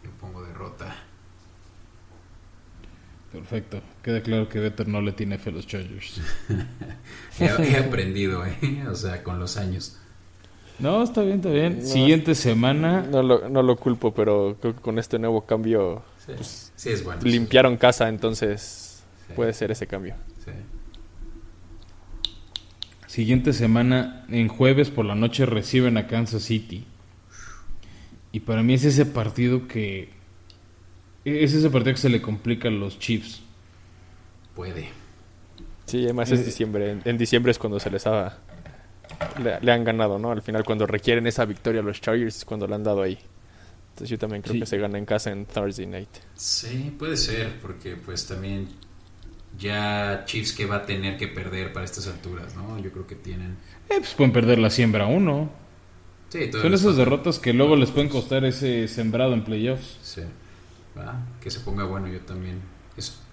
Yo 0.03 0.09
pongo 0.19 0.43
derrota. 0.43 0.95
Perfecto. 3.31 3.81
Queda 4.03 4.21
claro 4.21 4.49
que 4.49 4.59
Vetter 4.59 4.87
no 4.87 5.01
le 5.01 5.13
tiene 5.13 5.37
fe 5.37 5.51
a 5.51 5.53
los 5.53 5.65
Chargers. 5.65 6.19
he, 7.39 7.45
he, 7.45 7.77
aprendido, 7.77 8.45
¿eh? 8.45 8.85
O 8.89 8.95
sea, 8.95 9.23
con 9.23 9.39
los 9.39 9.55
años. 9.55 10.00
No, 10.81 11.03
está 11.03 11.21
bien, 11.21 11.37
está 11.37 11.49
bien. 11.49 11.85
Siguiente 11.85 12.33
semana. 12.33 13.03
No 13.03 13.21
lo, 13.21 13.47
no 13.49 13.61
lo 13.61 13.75
culpo, 13.77 14.13
pero 14.13 14.57
creo 14.59 14.75
que 14.75 14.81
con 14.81 14.97
este 14.97 15.19
nuevo 15.19 15.41
cambio 15.41 16.01
pues, 16.25 16.71
sí. 16.75 16.89
es 16.89 17.03
bueno. 17.03 17.21
Limpiaron 17.23 17.77
casa, 17.77 18.09
entonces 18.09 19.03
puede 19.35 19.53
ser 19.53 19.71
ese 19.71 19.87
cambio. 19.87 20.15
Siguiente 23.07 23.51
semana, 23.51 24.25
en 24.29 24.47
jueves 24.47 24.89
por 24.89 25.05
la 25.05 25.15
noche 25.15 25.45
reciben 25.45 25.97
a 25.97 26.07
Kansas 26.07 26.43
City. 26.43 26.85
Y 28.31 28.39
para 28.39 28.63
mí 28.63 28.73
es 28.73 28.85
ese 28.85 29.05
partido 29.05 29.67
que. 29.67 30.09
Es 31.25 31.53
ese 31.53 31.69
partido 31.69 31.93
que 31.93 32.01
se 32.01 32.09
le 32.09 32.21
complica 32.21 32.69
a 32.69 32.71
los 32.71 32.97
Chiefs. 32.97 33.41
Puede. 34.55 34.89
Sí, 35.85 36.05
además 36.05 36.31
es 36.31 36.39
eh, 36.39 36.45
diciembre. 36.45 36.91
En, 36.91 37.01
en 37.03 37.17
diciembre 37.17 37.51
es 37.51 37.59
cuando 37.59 37.79
se 37.79 37.91
les 37.91 38.07
ha 38.07 38.39
le, 39.61 39.71
han 39.71 39.83
ganado, 39.83 40.19
¿no? 40.19 40.31
Al 40.31 40.41
final, 40.41 40.63
cuando 40.63 40.85
requieren 40.85 41.27
esa 41.27 41.45
victoria 41.45 41.81
los 41.81 42.01
Chargers, 42.01 42.45
cuando 42.45 42.67
le 42.67 42.75
han 42.75 42.83
dado 42.83 43.01
ahí. 43.01 43.17
Entonces 43.89 44.09
yo 44.09 44.17
también 44.17 44.41
creo 44.41 44.59
que 44.59 44.65
se 44.65 44.77
gana 44.77 44.97
en 44.97 45.05
casa 45.05 45.31
en 45.31 45.45
Thursday 45.45 45.85
night. 45.85 46.09
Sí, 46.35 46.95
puede 46.97 47.17
ser, 47.17 47.59
porque 47.61 47.97
pues 47.97 48.25
también 48.25 48.69
ya 49.57 50.23
Chiefs 50.25 50.53
que 50.53 50.65
va 50.65 50.77
a 50.77 50.85
tener 50.85 51.17
que 51.17 51.27
perder 51.27 51.73
para 51.73 51.85
estas 51.85 52.07
alturas, 52.07 52.55
¿no? 52.55 52.79
Yo 52.79 52.91
creo 52.91 53.05
que 53.05 53.15
tienen... 53.15 53.57
Eh, 53.89 53.97
pues 53.97 54.13
pueden 54.13 54.31
perder 54.31 54.59
la 54.59 54.69
siembra 54.69 55.07
uno. 55.07 55.51
Sí, 56.29 56.49
Son 56.51 56.73
esas 56.73 56.95
derrotas 56.95 57.39
que 57.39 57.51
luego 57.51 57.75
les 57.75 57.91
pueden 57.91 58.09
costar 58.09 58.45
ese 58.45 58.87
sembrado 58.87 59.33
en 59.33 59.43
playoffs. 59.43 59.97
Sí. 60.01 60.21
Que 61.41 61.51
se 61.51 61.59
ponga 61.59 61.83
bueno 61.83 62.07
yo 62.07 62.21
también. 62.21 62.61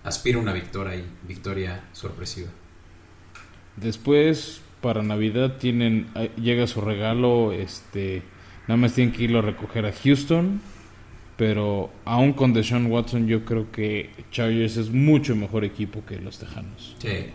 aspiro 0.03 0.41
a 0.41 0.43
una 0.43 0.53
victoria 0.53 0.97
y 0.97 1.05
victoria 1.27 1.85
sorpresiva. 1.93 2.49
Después 3.77 4.61
para 4.81 5.03
Navidad 5.03 5.57
tienen 5.59 6.09
llega 6.37 6.67
su 6.67 6.81
regalo, 6.81 7.53
este 7.53 8.23
nada 8.67 8.77
más 8.77 8.95
tienen 8.95 9.13
que 9.13 9.25
irlo 9.25 9.41
a 9.41 9.43
recoger 9.43 9.87
a 9.87 9.93
Houston, 9.93 10.61
pero 11.37 11.91
aún 12.05 12.33
con 12.33 12.53
Deshaun 12.53 12.87
Watson 12.87 13.27
yo 13.27 13.45
creo 13.45 13.71
que 13.71 14.11
Chargers 14.31 14.77
es 14.77 14.91
mucho 14.91 15.35
mejor 15.35 15.65
equipo 15.65 16.05
que 16.05 16.21
los 16.21 16.39
Tejanos. 16.39 16.97
Sí. 16.99 17.27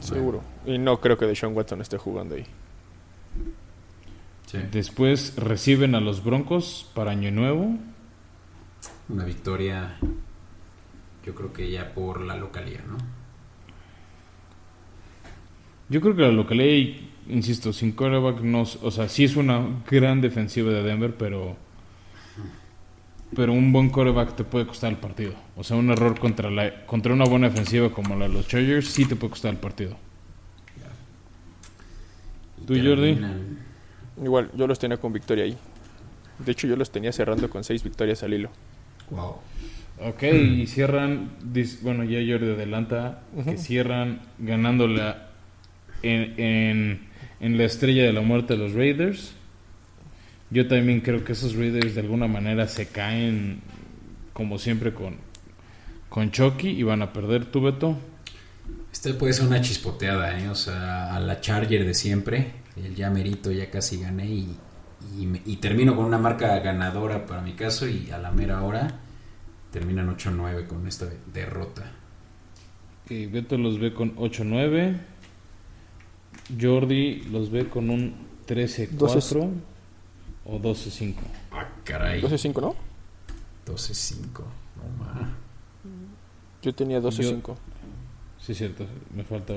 Seguro. 0.00 0.42
Y 0.64 0.78
no 0.78 1.00
creo 1.00 1.18
que 1.18 1.26
Deshaun 1.26 1.54
Watson 1.54 1.80
esté 1.80 1.98
jugando 1.98 2.34
ahí. 2.36 2.46
Sí. 4.46 4.58
Después 4.72 5.36
reciben 5.36 5.94
a 5.94 6.00
los 6.00 6.24
Broncos 6.24 6.90
para 6.94 7.12
Año 7.12 7.30
Nuevo. 7.30 7.76
Una 9.08 9.24
victoria, 9.24 9.98
yo 11.24 11.34
creo 11.34 11.52
que 11.52 11.70
ya 11.70 11.92
por 11.92 12.20
la 12.20 12.36
localidad, 12.36 12.84
¿no? 12.84 13.19
Yo 15.90 16.00
creo 16.00 16.14
que 16.14 16.22
la 16.22 16.30
localidad, 16.30 17.00
insisto, 17.28 17.72
sin 17.72 17.92
quarterback 17.92 18.40
no, 18.42 18.62
o 18.62 18.90
sea, 18.90 19.08
sí 19.08 19.24
es 19.24 19.36
una 19.36 19.82
gran 19.90 20.20
defensiva 20.20 20.70
de 20.70 20.82
Denver, 20.84 21.14
pero 21.16 21.56
pero 23.34 23.52
un 23.52 23.72
buen 23.72 23.90
quarterback 23.90 24.34
te 24.34 24.44
puede 24.44 24.66
costar 24.66 24.90
el 24.90 24.98
partido. 24.98 25.34
O 25.56 25.62
sea, 25.62 25.76
un 25.76 25.90
error 25.90 26.18
contra 26.18 26.50
la 26.50 26.86
contra 26.86 27.12
una 27.12 27.24
buena 27.24 27.48
defensiva 27.48 27.90
como 27.90 28.16
la 28.16 28.28
de 28.28 28.34
los 28.34 28.48
Chargers 28.48 28.88
sí 28.88 29.04
te 29.04 29.16
puede 29.16 29.30
costar 29.30 29.52
el 29.52 29.58
partido. 29.58 29.96
¿Tú, 32.66 32.74
Jordi? 32.74 33.18
Igual, 34.22 34.50
yo 34.54 34.66
los 34.66 34.78
tenía 34.78 34.96
con 34.96 35.12
victoria 35.12 35.44
ahí. 35.44 35.56
De 36.38 36.52
hecho, 36.52 36.66
yo 36.66 36.76
los 36.76 36.90
tenía 36.90 37.12
cerrando 37.12 37.50
con 37.50 37.64
seis 37.64 37.82
victorias 37.82 38.22
al 38.22 38.34
hilo. 38.34 38.50
Wow. 39.10 39.36
Ok, 40.02 40.22
y 40.22 40.66
cierran, 40.66 41.30
bueno, 41.82 42.04
ya 42.04 42.18
Jordi 42.18 42.52
adelanta, 42.52 43.22
que 43.44 43.58
cierran 43.58 44.20
ganándole 44.38 45.02
a 45.02 45.29
en, 46.02 47.08
en, 47.40 47.58
la 47.58 47.64
estrella 47.64 48.04
de 48.04 48.12
la 48.12 48.20
muerte 48.20 48.54
de 48.54 48.58
los 48.58 48.74
Raiders. 48.74 49.34
Yo 50.50 50.66
también 50.66 51.00
creo 51.00 51.24
que 51.24 51.32
esos 51.32 51.54
Raiders 51.54 51.94
de 51.94 52.00
alguna 52.00 52.26
manera 52.26 52.66
se 52.68 52.86
caen, 52.86 53.60
como 54.32 54.58
siempre, 54.58 54.92
con, 54.92 55.16
con 56.08 56.30
Chucky 56.30 56.68
y 56.68 56.82
van 56.82 57.02
a 57.02 57.12
perder. 57.12 57.46
¿Tú, 57.46 57.62
Beto? 57.62 57.96
Este 58.92 59.14
puede 59.14 59.32
ser 59.32 59.46
una 59.46 59.60
chispoteada, 59.60 60.38
¿eh? 60.40 60.48
O 60.48 60.54
sea, 60.54 61.14
a 61.14 61.20
la 61.20 61.40
Charger 61.40 61.84
de 61.84 61.94
siempre. 61.94 62.52
El 62.76 62.94
ya 62.94 63.10
merito, 63.10 63.50
ya 63.52 63.70
casi 63.70 64.00
gané 64.00 64.26
y, 64.26 64.56
y, 65.46 65.56
termino 65.56 65.96
con 65.96 66.04
una 66.04 66.18
marca 66.18 66.58
ganadora 66.60 67.26
para 67.26 67.42
mi 67.42 67.52
caso 67.52 67.88
y 67.88 68.10
a 68.10 68.18
la 68.18 68.30
mera 68.30 68.62
hora 68.62 69.00
terminan 69.70 70.14
8-9 70.16 70.66
con 70.66 70.86
esta 70.86 71.06
derrota. 71.32 71.92
Y 73.08 73.26
Beto 73.26 73.58
los 73.58 73.78
ve 73.78 73.92
con 73.92 74.16
8-9. 74.16 74.98
Jordi 76.58 77.22
los 77.30 77.50
ve 77.50 77.68
con 77.68 77.90
un 77.90 78.14
13-4 78.46 79.50
o 80.44 80.58
12-5. 80.58 81.14
Ah, 81.52 81.68
caray. 81.84 82.22
12-5, 82.22 82.60
¿no? 82.60 82.74
12-5. 83.66 84.16
No 84.76 85.04
más. 85.04 85.28
Yo 86.62 86.74
tenía 86.74 87.00
12-5. 87.00 87.56
Sí, 88.38 88.54
cierto. 88.54 88.86
Me 89.14 89.24
falta. 89.24 89.54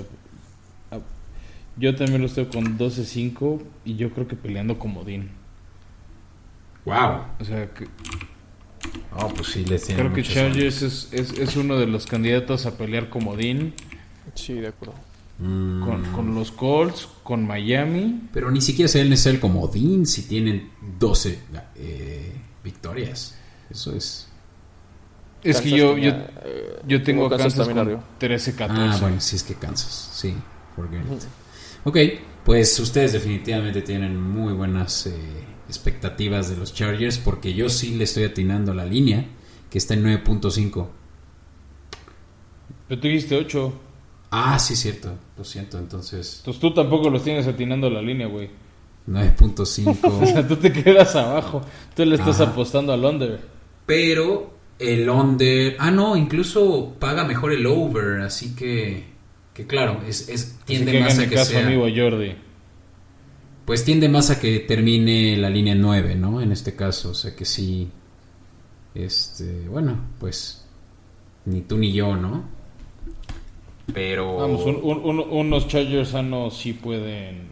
Ah, 0.92 1.00
yo 1.78 1.96
también 1.96 2.22
los 2.22 2.34
tengo 2.34 2.50
con 2.50 2.78
12-5 2.78 3.62
y 3.86 3.96
yo 3.96 4.12
creo 4.12 4.28
que 4.28 4.36
peleando 4.36 4.78
comodín. 4.78 5.32
Wow. 6.86 7.26
O 7.40 7.46
sea 7.46 7.70
que. 7.74 7.88
Oh, 9.16 9.30
pues 9.30 9.48
sí, 9.48 9.64
les 9.66 9.86
Creo 9.86 10.14
que 10.14 10.24
Chargers 10.24 10.82
es, 10.82 11.10
es, 11.12 11.38
es, 11.38 11.56
uno 11.56 11.78
de 11.78 11.88
los 11.88 12.06
candidatos 12.06 12.66
a 12.66 12.78
pelear 12.78 13.10
comodín. 13.10 13.74
Sí, 14.34 14.54
de 14.54 14.68
acuerdo. 14.68 14.96
Con, 15.44 16.04
con, 16.14 16.36
los 16.36 16.52
Colts, 16.52 17.10
con 17.22 17.46
Miami. 17.46 18.30
Pero 18.32 18.50
ni 18.50 18.62
siquiera 18.62 18.88
se 18.88 19.00
deben 19.00 19.18
ser 19.18 19.42
como 19.42 19.68
Dean 19.68 20.06
si 20.06 20.24
tienen 20.24 20.72
12 21.00 21.40
eh, 21.76 22.32
victorias. 22.64 23.36
Eso 23.70 23.94
es. 23.94 24.30
Es 25.44 25.60
que 25.60 25.72
yo, 25.72 25.98
yo, 25.98 26.12
eh, 26.12 26.80
yo 26.88 27.04
tengo 27.04 27.30
Kansas, 27.30 27.68
Kansas 27.68 27.76
con 27.76 28.30
13-14. 28.30 28.68
Ah, 28.70 28.98
bueno, 29.02 29.20
sí 29.20 29.36
es 29.36 29.44
que 29.44 29.56
Kansas, 29.56 30.12
sí. 30.14 30.34
Ok, 31.84 31.98
pues 32.46 32.80
ustedes 32.80 33.14
definitivamente 33.14 33.82
tienen 33.82 34.20
muy 34.20 34.54
buenas 34.54 35.08
eh, 35.08 35.14
expectativas 35.68 36.50
de 36.50 36.58
los 36.58 36.74
Chargers 36.74 37.18
porque 37.18 37.54
yo 37.54 37.70
sí 37.70 37.96
le 37.96 38.06
estoy 38.06 38.24
atinando 38.24 38.74
la 38.74 38.86
línea 38.86 39.26
que 39.70 39.78
está 39.78 39.94
en 39.94 40.06
9.5. 40.06 40.88
Pero 42.88 43.02
tú 43.02 43.08
dijiste 43.08 43.36
8. 43.36 43.74
Ah, 44.36 44.58
sí, 44.58 44.76
cierto. 44.76 45.14
Lo 45.38 45.44
siento, 45.44 45.78
entonces. 45.78 46.38
Entonces 46.40 46.60
tú 46.60 46.74
tampoco 46.74 47.08
los 47.12 47.24
tienes 47.24 47.46
atinando 47.46 47.88
la 47.88 48.02
línea, 48.02 48.26
güey. 48.26 48.50
9.5. 49.08 50.00
O 50.22 50.26
sea, 50.26 50.48
tú 50.48 50.56
te 50.56 50.74
quedas 50.74 51.16
abajo. 51.16 51.62
Tú 51.96 52.04
le 52.04 52.16
estás 52.16 52.42
Ajá. 52.42 52.50
apostando 52.50 52.92
al 52.94 53.06
under. 53.06 53.40
Pero 53.86 54.56
el 54.80 55.08
under. 55.08 55.76
Ah, 55.78 55.92
no, 55.92 56.18
incluso 56.18 56.96
paga 57.00 57.26
mejor 57.26 57.54
el 57.54 57.64
over. 57.68 58.22
Así 58.22 58.56
que. 58.56 59.14
Que 59.54 59.68
claro, 59.68 60.02
es, 60.08 60.30
es 60.30 60.46
Así 60.46 60.66
tiende 60.66 60.94
que 60.94 61.00
más 61.02 61.20
a 61.20 61.30
que 61.30 61.36
caso, 61.36 61.52
sea. 61.52 61.68
amigo 61.68 61.86
Jordi. 61.96 62.36
Pues 63.66 63.86
tiende 63.86 64.10
más 64.10 64.32
a 64.32 64.40
que 64.40 64.62
termine 64.62 65.38
la 65.38 65.52
línea 65.52 65.76
9, 65.76 66.16
¿no? 66.16 66.42
En 66.42 66.52
este 66.52 66.76
caso. 66.76 67.12
O 67.12 67.14
sea 67.14 67.36
que 67.36 67.46
sí. 67.46 67.88
Este. 68.96 69.68
Bueno, 69.70 69.96
pues. 70.20 70.66
Ni 71.46 71.62
tú 71.62 71.78
ni 71.78 71.94
yo, 71.94 72.16
¿no? 72.16 72.63
Pero. 73.94 74.38
Vamos, 74.38 74.62
un- 74.66 74.80
un- 74.84 75.00
un- 75.04 75.20
unos 75.30 75.68
Chargers 75.68 76.10
sanos 76.10 76.58
sí 76.58 76.74
pueden 76.74 77.52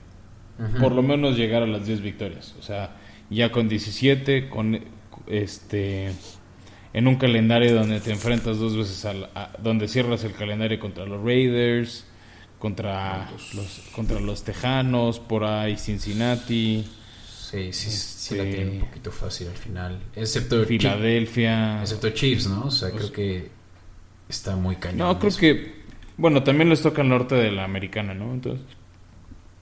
por 0.79 0.91
lo 0.91 1.01
menos 1.01 1.36
llegar 1.38 1.63
a 1.63 1.67
las 1.67 1.88
10 1.88 2.01
victorias. 2.01 2.55
O 2.59 2.61
sea, 2.61 2.95
ya 3.32 3.51
con 3.51 3.67
17, 3.67 4.47
con 4.49 4.79
este 5.27 6.11
en 6.93 7.07
un 7.07 7.15
calendario 7.15 7.73
donde 7.73 7.99
te 7.99 8.11
enfrentas 8.11 8.59
dos 8.59 8.75
veces 8.77 9.03
al 9.05 9.29
a- 9.34 9.51
donde 9.61 9.88
cierras 9.88 10.23
el 10.23 10.34
calendario 10.34 10.79
contra 10.79 11.05
los 11.05 11.23
Raiders, 11.23 12.05
contra 12.59 13.32
los 13.55 13.82
contra 13.95 14.19
los 14.19 14.43
Tejanos, 14.43 15.19
por 15.19 15.43
ahí 15.45 15.77
Cincinnati, 15.77 16.86
Sí, 17.51 17.73
sí, 17.73 17.89
sí 17.91 18.36
la 18.38 18.43
Este- 18.43 18.55
tiene 18.55 18.71
un 18.71 18.79
poquito 18.88 19.11
fácil 19.11 19.47
al 19.49 19.57
final. 19.57 19.99
Excepto 20.15 20.63
Filadelfia. 20.63 21.79
Chiefs, 21.79 21.91
excepto 21.91 22.09
Chiefs, 22.17 22.47
¿no? 22.47 22.65
O 22.67 22.71
sea, 22.71 22.89
Pues- 22.91 23.01
creo 23.01 23.11
que 23.13 23.49
está 24.29 24.55
muy 24.55 24.77
cañón. 24.77 24.99
No, 24.99 25.19
creo 25.19 25.27
eso. 25.29 25.39
que 25.39 25.80
bueno, 26.18 26.43
también 26.43 26.70
les 26.70 26.82
toca 26.82 27.01
el 27.01 27.09
norte 27.09 27.36
de 27.36 27.51
la 27.51 27.64
americana, 27.64 28.14
¿no? 28.14 28.34
Entonces, 28.34 28.66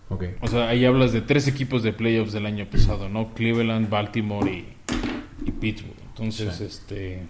Ok. 0.10 0.24
o 0.42 0.48
sea, 0.48 0.70
ahí 0.70 0.86
hablas 0.86 1.12
de 1.14 1.22
tres 1.22 1.48
equipos 1.48 1.84
de 1.84 1.94
playoffs 1.94 2.34
del 2.34 2.46
año 2.46 2.66
pasado, 2.66 3.10
¿no? 3.10 3.34
Cleveland, 3.34 3.90
Baltimore 3.90 4.52
y, 4.52 4.66
y 5.46 5.52
Pittsburgh. 5.52 5.94
Entonces, 6.10 6.56
Sí. 6.56 6.64
este, 6.66 7.22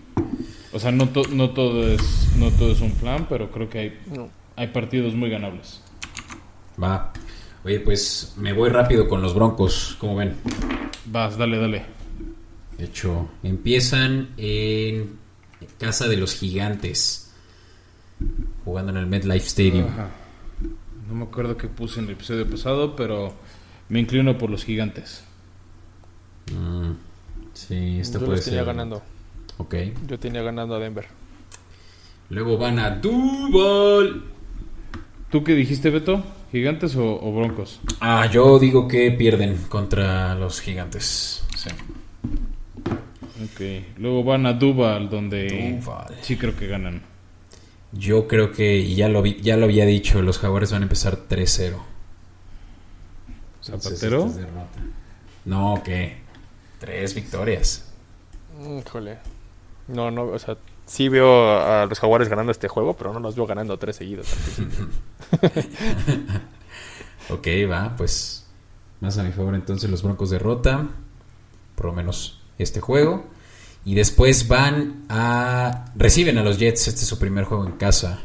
o 0.74 0.80
sea, 0.80 0.92
no, 0.92 1.10
to- 1.10 1.28
no 1.32 1.52
todo 1.52 1.88
es 1.88 2.30
no 2.38 2.50
todo 2.52 2.72
es 2.72 2.82
un 2.82 2.92
plan, 2.94 3.28
pero 3.30 3.52
creo 3.52 3.70
que 3.70 3.80
hay 3.80 4.00
No. 4.16 4.30
hay 4.56 4.68
partidos 4.68 5.14
muy 5.14 5.30
ganables. 5.30 5.82
Va. 6.82 7.12
Oye, 7.66 7.80
pues 7.82 8.34
me 8.38 8.54
voy 8.54 8.70
rápido 8.70 9.08
con 9.10 9.22
los 9.22 9.36
Broncos, 9.36 9.98
como 10.00 10.16
ven. 10.16 10.36
Vas, 11.06 11.38
dale, 11.38 11.58
dale. 11.58 11.84
De 12.78 12.86
hecho, 12.86 13.30
empiezan 13.44 14.30
en 14.38 15.18
casa 15.78 16.08
de 16.08 16.16
los 16.16 16.36
gigantes, 16.36 17.29
jugando 18.66 18.92
en 18.92 18.98
el 18.98 19.08
MetLife 19.08 19.46
Stadium. 19.48 19.88
Ajá. 19.88 20.10
No 21.08 21.16
me 21.16 21.24
acuerdo 21.26 21.58
qué 21.58 21.68
puse 21.68 22.00
en 22.00 22.06
el 22.06 22.12
episodio 22.12 22.48
pasado, 22.50 22.96
pero 22.96 23.34
me 23.90 24.00
inclino 24.00 24.38
por 24.38 24.50
los 24.50 24.64
gigantes. 24.64 25.24
Mm, 26.54 26.92
sí, 27.54 28.00
esta 28.00 28.20
Yo 28.20 28.26
puede 28.26 28.38
los 28.38 28.46
tenía 28.46 28.60
ser. 28.60 28.68
ganando. 28.68 29.02
Ok. 29.58 29.76
Yo 30.08 30.20
tenía 30.20 30.42
ganando 30.42 30.76
a 30.76 30.80
Denver. 30.80 31.08
Luego 32.30 32.58
van 32.58 32.78
a 32.80 32.92
Duval. 32.92 34.24
¿Tú 35.32 35.44
qué 35.44 35.56
dijiste, 35.56 35.90
Beto? 35.90 36.24
¿Gigantes 36.52 36.96
o, 36.96 37.20
o 37.22 37.36
Broncos? 37.36 37.80
Ah, 38.00 38.28
yo 38.32 38.58
digo 38.60 38.88
que 38.88 39.12
pierden 39.12 39.58
contra 39.70 40.36
los 40.36 40.62
gigantes. 40.62 41.44
Sí. 41.56 41.70
Ok. 43.44 43.98
Luego 44.00 44.24
van 44.24 44.46
a 44.46 44.54
Duval, 44.54 45.10
donde 45.10 45.80
Duval. 45.84 46.16
sí 46.22 46.36
creo 46.38 46.56
que 46.56 46.68
ganan. 46.68 47.02
Yo 47.92 48.28
creo 48.28 48.52
que, 48.52 48.78
y 48.78 48.96
ya 48.96 49.10
lo, 49.10 49.22
vi- 49.22 49.42
ya 49.42 49.58
lo 49.58 49.66
había 49.66 49.86
dicho, 49.86 50.22
los 50.22 50.38
jaguares 50.40 50.72
van 50.72 50.82
a 50.84 50.86
empezar 50.86 51.18
3-0. 51.28 51.76
Entonces, 53.66 54.00
¿Zapatero? 54.00 54.26
es. 54.26 54.38
No, 55.46 55.82
¿qué? 55.84 56.18
Tres 56.80 57.14
victorias. 57.16 57.86
Híjole. 58.80 59.18
No, 59.88 60.12
no, 60.12 60.24
o 60.26 60.40
sea, 60.40 60.56
sí 60.86 61.10
veo 61.10 61.60
a 61.60 61.86
los 61.88 62.00
Jaguares 62.00 62.30
ganando 62.30 62.52
este 62.52 62.68
juego, 62.68 62.96
pero 62.96 63.12
no 63.14 63.20
los 63.20 63.36
veo 63.36 63.46
ganando 63.48 63.78
tres 63.78 63.96
seguidos. 63.96 64.28
Ok, 67.30 67.48
va, 67.70 67.96
pues 67.96 68.46
más 69.02 69.18
a 69.20 69.24
mi 69.24 69.32
favor 69.32 69.54
entonces 69.54 69.90
los 69.90 70.02
Broncos 70.02 70.30
derrota, 70.32 70.88
por 71.76 71.86
lo 71.88 71.94
menos 71.94 72.42
este 72.58 72.82
juego. 72.82 73.26
Y 73.86 73.96
después 73.96 74.48
van 74.48 75.06
a... 75.10 75.92
Reciben 75.96 76.38
a 76.38 76.44
los 76.44 76.58
Jets, 76.60 76.88
este 76.90 77.02
es 77.02 77.08
su 77.08 77.18
primer 77.18 77.46
juego 77.46 77.66
en 77.66 77.74
casa. 77.74 78.20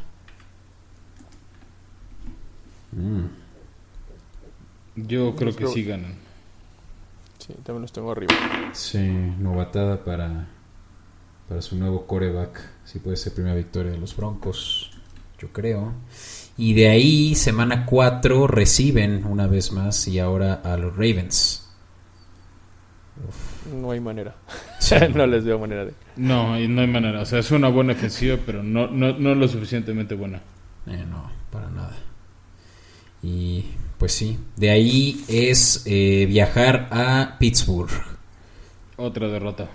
Mm, 2.92 3.24
Yo 4.96 5.34
creo 5.34 5.54
que 5.54 5.66
sí 5.66 5.84
ganan. 5.84 6.14
Sí, 7.38 7.52
también 7.62 7.82
los 7.82 7.92
tengo 7.92 8.10
arriba. 8.12 8.32
sí, 8.72 8.98
novatada 9.38 10.02
para, 10.04 10.46
para 11.48 11.60
su 11.62 11.76
nuevo 11.76 12.06
coreback. 12.06 12.60
Sí 12.84 12.98
puede 13.00 13.16
ser 13.16 13.34
primera 13.34 13.54
victoria 13.56 13.92
de 13.92 13.98
los 13.98 14.16
Broncos, 14.16 14.90
yo 15.38 15.52
creo. 15.52 15.92
Y 16.56 16.74
de 16.74 16.88
ahí, 16.88 17.34
semana 17.34 17.84
4, 17.86 18.46
reciben 18.46 19.24
una 19.26 19.46
vez 19.46 19.72
más 19.72 20.06
y 20.08 20.18
ahora 20.20 20.54
a 20.54 20.76
los 20.76 20.92
Ravens. 20.94 21.68
No 23.80 23.90
hay 23.90 24.00
manera. 24.00 24.36
No 25.14 25.26
les 25.26 25.44
veo 25.44 25.58
manera 25.58 25.84
de. 25.86 25.92
No, 26.16 26.58
y 26.60 26.68
no 26.68 26.80
hay 26.80 26.86
manera. 26.86 27.20
O 27.22 27.26
sea, 27.26 27.38
es 27.38 27.50
una 27.50 27.68
buena 27.68 27.92
ofensiva, 27.92 28.36
pero 28.44 28.62
no, 28.62 28.86
no, 28.88 29.16
no 29.18 29.34
lo 29.34 29.48
suficientemente 29.48 30.14
buena. 30.14 30.40
Eh, 30.86 31.04
no, 31.08 31.30
para 31.50 31.68
nada. 31.70 31.96
Y 33.22 33.64
pues 33.98 34.12
sí, 34.12 34.38
de 34.56 34.70
ahí 34.70 35.24
es 35.28 35.82
eh, 35.86 36.26
viajar 36.28 36.88
a 36.90 37.36
Pittsburgh. 37.38 37.90
Otra 38.96 39.28
derrota. 39.28 39.68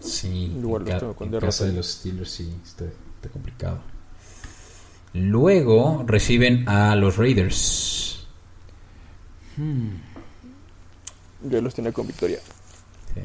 Sí, 0.00 0.52
Igual 0.58 0.82
en, 0.82 0.86
los 0.88 0.94
ca- 0.94 1.00
tengo 1.00 1.14
con 1.16 1.26
en 1.26 1.32
derrota. 1.32 1.46
casa 1.48 1.64
de 1.64 1.72
los 1.72 1.86
Steelers 1.86 2.30
sí, 2.30 2.54
está, 2.64 2.84
está 2.84 3.28
complicado. 3.30 3.80
Luego 5.14 6.04
reciben 6.06 6.68
a 6.68 6.94
los 6.94 7.16
Raiders. 7.16 8.26
Yo 11.42 11.60
los 11.62 11.74
tenía 11.74 11.92
con 11.92 12.06
victoria. 12.06 12.38
Sí. 13.14 13.20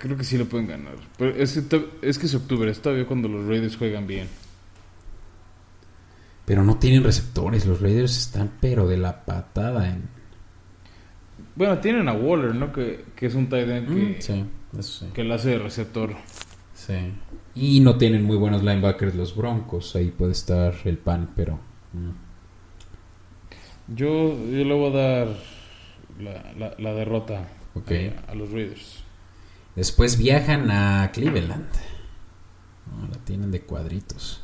Creo 0.00 0.16
que 0.16 0.24
sí 0.24 0.36
lo 0.38 0.46
pueden 0.46 0.66
ganar. 0.66 0.94
Pero 1.18 1.34
es 1.36 1.52
que, 1.60 1.88
es 2.02 2.18
que 2.18 2.26
es 2.26 2.34
octubre, 2.34 2.70
es 2.70 2.80
todavía 2.80 3.06
cuando 3.06 3.28
los 3.28 3.46
Raiders 3.46 3.76
juegan 3.76 4.06
bien. 4.06 4.26
Pero 6.46 6.64
no 6.64 6.78
tienen 6.78 7.04
receptores, 7.04 7.66
los 7.66 7.80
Raiders 7.80 8.16
están 8.16 8.50
pero 8.60 8.88
de 8.88 8.96
la 8.96 9.24
patada 9.24 9.88
en... 9.88 10.08
Bueno, 11.54 11.78
tienen 11.78 12.08
a 12.08 12.12
Waller, 12.12 12.54
¿no? 12.54 12.72
Que, 12.72 13.04
que 13.14 13.26
es 13.26 13.34
un 13.34 13.48
tight 13.48 13.68
end 13.68 13.88
que, 13.88 13.94
Mm, 13.94 14.14
sí, 14.20 14.44
sí. 14.82 15.06
que 15.12 15.22
la 15.22 15.34
hace 15.36 15.50
de 15.50 15.58
receptor. 15.58 16.14
Sí. 16.74 16.94
Y 17.54 17.80
no 17.80 17.96
tienen 17.98 18.24
muy 18.24 18.36
buenos 18.36 18.62
linebackers 18.62 19.14
los 19.14 19.36
Broncos, 19.36 19.94
ahí 19.96 20.10
puede 20.10 20.32
estar 20.32 20.74
el 20.86 20.96
pan, 20.98 21.30
pero... 21.36 21.60
mm. 21.92 22.30
Yo, 23.94 24.34
yo 24.48 24.64
le 24.64 24.74
voy 24.74 24.92
a 24.92 24.96
dar 24.96 25.28
la, 26.20 26.52
la- 26.56 26.74
la 26.78 26.94
derrota 26.94 27.48
a 28.28 28.34
los 28.34 28.50
Raiders. 28.50 28.99
Después 29.76 30.18
viajan 30.18 30.70
a 30.70 31.10
Cleveland. 31.12 31.66
No, 32.90 33.08
la 33.08 33.16
tienen 33.24 33.50
de 33.50 33.60
cuadritos. 33.62 34.42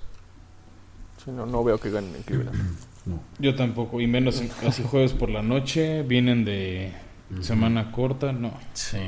Sí, 1.25 1.31
no, 1.33 1.47
no 1.47 1.65
veo 1.65 1.79
que 1.81 1.91
ganen 1.91 2.15
en 2.17 2.23
Cleveland. 2.23 2.57
No. 3.07 3.21
Yo 3.39 3.55
tampoco, 3.55 4.01
y 4.01 4.09
menos 4.09 4.41
en- 4.41 4.49
casi 4.49 4.83
jueves 4.83 5.13
por 5.13 5.31
la 5.31 5.41
noche, 5.41 6.03
vienen 6.03 6.45
de 6.45 6.93
semana 7.41 7.93
corta, 7.93 8.33
no. 8.33 8.53
Sí. 8.75 8.99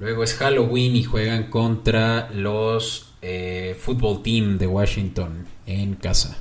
Luego 0.00 0.24
es 0.24 0.34
Halloween 0.34 0.96
y 0.96 1.04
juegan 1.04 1.48
contra 1.48 2.28
los 2.32 3.14
eh, 3.22 3.76
Football 3.80 4.24
Team 4.24 4.58
de 4.58 4.66
Washington 4.66 5.46
en 5.66 5.94
casa. 5.94 6.36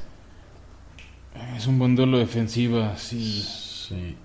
Es 1.56 1.68
un 1.68 1.78
buen 1.78 1.96
duelo 1.96 2.18
defensiva, 2.18 2.98
sí. 2.98 3.44
Sí. 3.88 4.16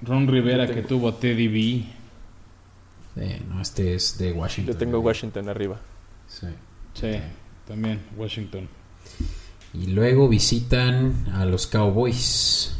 Ron 0.00 0.26
Rivera 0.28 0.66
que 0.66 0.80
tuvo 0.80 1.08
a 1.10 1.20
Teddy 1.20 1.48
B. 1.48 1.84
Sí, 3.14 3.42
no, 3.48 3.60
este 3.60 3.94
es 3.94 4.16
de 4.18 4.32
Washington. 4.32 4.74
Yo 4.74 4.78
tengo 4.78 5.00
Washington 5.00 5.48
arriba. 5.48 5.78
Sí. 6.28 6.46
Sí, 6.94 7.20
también, 7.68 8.00
Washington. 8.16 8.68
Y 9.74 9.86
luego 9.88 10.28
visitan 10.28 11.26
a 11.34 11.44
los 11.44 11.66
Cowboys. 11.66 12.74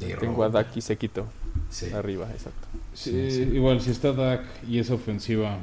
De 0.00 0.14
Tengo 0.14 0.44
a 0.44 0.48
Dak 0.48 0.76
y 0.76 0.80
Sequito 0.80 1.26
Sí. 1.70 1.86
arriba, 1.92 2.28
exacto. 2.30 2.68
Sí, 2.94 3.10
Sí, 3.10 3.30
sí. 3.30 3.42
Igual, 3.54 3.80
si 3.80 3.90
está 3.90 4.12
Dak 4.12 4.44
y 4.68 4.78
es 4.78 4.90
ofensiva, 4.90 5.58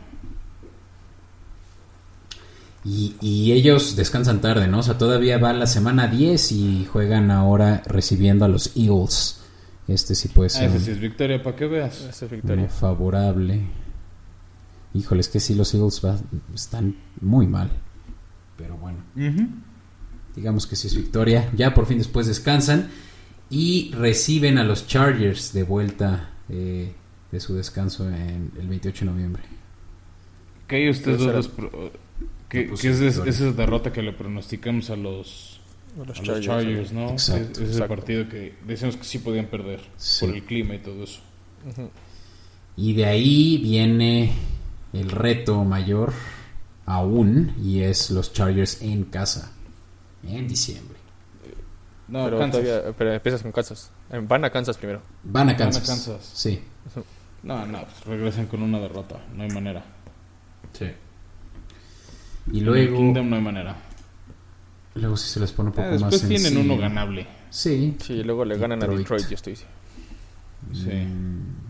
Y, 2.85 3.15
y 3.21 3.53
ellos 3.53 3.95
descansan 3.95 4.41
tarde, 4.41 4.67
¿no? 4.67 4.79
O 4.79 4.83
sea, 4.83 4.97
todavía 4.97 5.37
va 5.37 5.53
la 5.53 5.67
semana 5.67 6.07
10 6.09 6.51
y 6.51 6.85
juegan 6.91 7.31
ahora 7.31 7.81
recibiendo 7.85 8.43
a 8.43 8.49
los 8.49 8.75
Eagles. 8.75 9.39
Este 9.87 10.15
sí 10.15 10.29
puede 10.29 10.47
ah, 10.47 10.49
ser 10.49 10.69
esa 10.69 10.79
sí 10.79 10.91
es 10.91 10.99
victoria 10.99 11.41
para 11.43 11.55
que 11.55 11.65
veas. 11.67 12.01
Esa 12.01 12.25
es 12.25 12.31
victoria. 12.31 12.67
favorable. 12.69 13.61
Híjole, 14.93 15.21
es 15.21 15.27
que 15.27 15.39
sí, 15.39 15.55
los 15.55 15.73
Eagles 15.73 16.01
va- 16.05 16.19
están 16.53 16.95
muy 17.19 17.47
mal. 17.47 17.69
Pero 18.57 18.77
bueno, 18.77 18.99
digamos 20.35 20.67
que 20.67 20.75
sí 20.75 20.87
es 20.87 20.95
victoria. 20.95 21.49
Ya 21.55 21.73
por 21.73 21.85
fin 21.85 21.97
después 21.97 22.27
descansan 22.27 22.89
y 23.49 23.91
reciben 23.93 24.57
a 24.57 24.63
los 24.63 24.87
Chargers 24.87 25.51
de 25.53 25.63
vuelta 25.63 26.29
eh, 26.49 26.93
de 27.31 27.39
su 27.39 27.55
descanso 27.55 28.07
en 28.07 28.51
el 28.59 28.67
28 28.67 29.05
de 29.05 29.11
noviembre. 29.11 29.43
¿Qué 30.67 30.75
hay 30.77 30.89
ustedes 30.89 31.19
dos? 31.19 31.51
¿Qué, 32.47 32.71
es 32.71 32.83
esa 32.85 33.51
derrota 33.51 33.91
que 33.91 34.03
le 34.03 34.13
pronosticamos 34.13 34.91
a 34.91 34.95
los, 34.95 35.52
Chargers, 36.41 36.91
¿no? 36.91 37.09
Exacto, 37.11 37.61
es, 37.61 37.69
ese 37.69 37.83
partido 37.87 38.27
que 38.27 38.55
decimos 38.65 38.97
que 38.97 39.03
sí 39.03 39.19
podían 39.19 39.45
perder 39.45 39.81
por 40.19 40.29
el 40.29 40.43
clima 40.43 40.75
y 40.75 40.79
todo 40.79 41.03
eso. 41.03 41.21
Y 42.75 42.93
de 42.93 43.05
ahí 43.05 43.57
viene 43.57 44.33
el 44.93 45.11
reto 45.11 45.63
mayor 45.63 46.13
aún 46.85 47.53
y 47.63 47.81
es 47.81 48.09
los 48.09 48.33
Chargers 48.33 48.81
en 48.81 49.05
casa 49.05 49.51
en 50.27 50.47
diciembre. 50.47 50.97
No, 52.07 52.25
pero, 52.25 52.49
todavía, 52.49 52.81
pero 52.97 53.13
empiezas 53.13 53.41
con 53.41 53.51
Kansas. 53.51 53.91
Eh, 54.11 54.21
van 54.21 54.45
a 54.45 54.49
Kansas 54.49 54.77
primero. 54.77 55.01
Van 55.23 55.49
a 55.49 55.55
Kansas. 55.55 55.87
Van 55.87 55.91
a 55.91 55.95
Kansas. 55.95 56.31
Sí. 56.33 56.61
No, 57.43 57.65
no, 57.65 57.83
pues 57.83 58.05
regresan 58.05 58.47
con 58.47 58.63
una 58.63 58.79
derrota. 58.79 59.19
No 59.35 59.43
hay 59.43 59.49
manera. 59.49 59.83
Sí. 60.71 60.85
Y 62.53 62.61
luego. 62.61 62.95
Kingdom 62.95 63.29
no 63.29 63.35
hay 63.35 63.41
manera. 63.41 63.75
Luego 64.95 65.17
si 65.17 65.29
se 65.29 65.39
les 65.39 65.51
pone 65.51 65.69
un 65.69 65.75
poco 65.75 65.87
ah, 65.87 65.99
más 65.99 66.11
Después 66.11 66.41
tienen 66.41 66.57
uno 66.57 66.77
ganable. 66.77 67.27
Sí. 67.49 67.95
Sí, 67.99 68.23
luego 68.23 68.45
le 68.45 68.57
ganan 68.57 68.83
a 68.83 68.87
Detroit, 68.87 69.27
yo 69.27 69.35
estoy. 69.35 69.55
Sí. 69.55 70.89
Mm. 70.89 71.63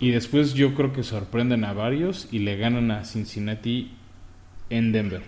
Y 0.00 0.10
después 0.10 0.54
yo 0.54 0.74
creo 0.74 0.92
que 0.92 1.02
sorprenden 1.02 1.64
a 1.64 1.72
varios 1.72 2.28
y 2.32 2.40
le 2.40 2.56
ganan 2.56 2.90
a 2.90 3.04
Cincinnati 3.04 3.92
en 4.70 4.92
Denver. 4.92 5.22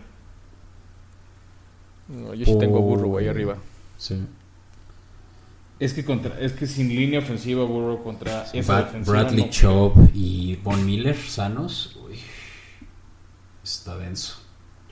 No, 2.08 2.34
yo 2.34 2.44
sí 2.44 2.58
tengo 2.58 2.78
a 2.78 2.80
Burrow 2.80 3.18
ahí 3.18 3.28
arriba. 3.28 3.56
Sí. 3.96 4.20
Es 5.78 5.92
que 5.92 6.04
contra, 6.04 6.40
es 6.40 6.52
que 6.52 6.66
sin 6.66 6.88
línea 6.88 7.18
ofensiva 7.18 7.64
Burrow 7.64 8.02
contra 8.02 8.46
Bradley 9.04 9.50
Chubb 9.50 10.10
y 10.14 10.56
Von 10.56 10.84
Miller 10.86 11.16
sanos, 11.16 11.98
uy, 12.04 12.18
está 13.62 13.96
denso. 13.96 14.43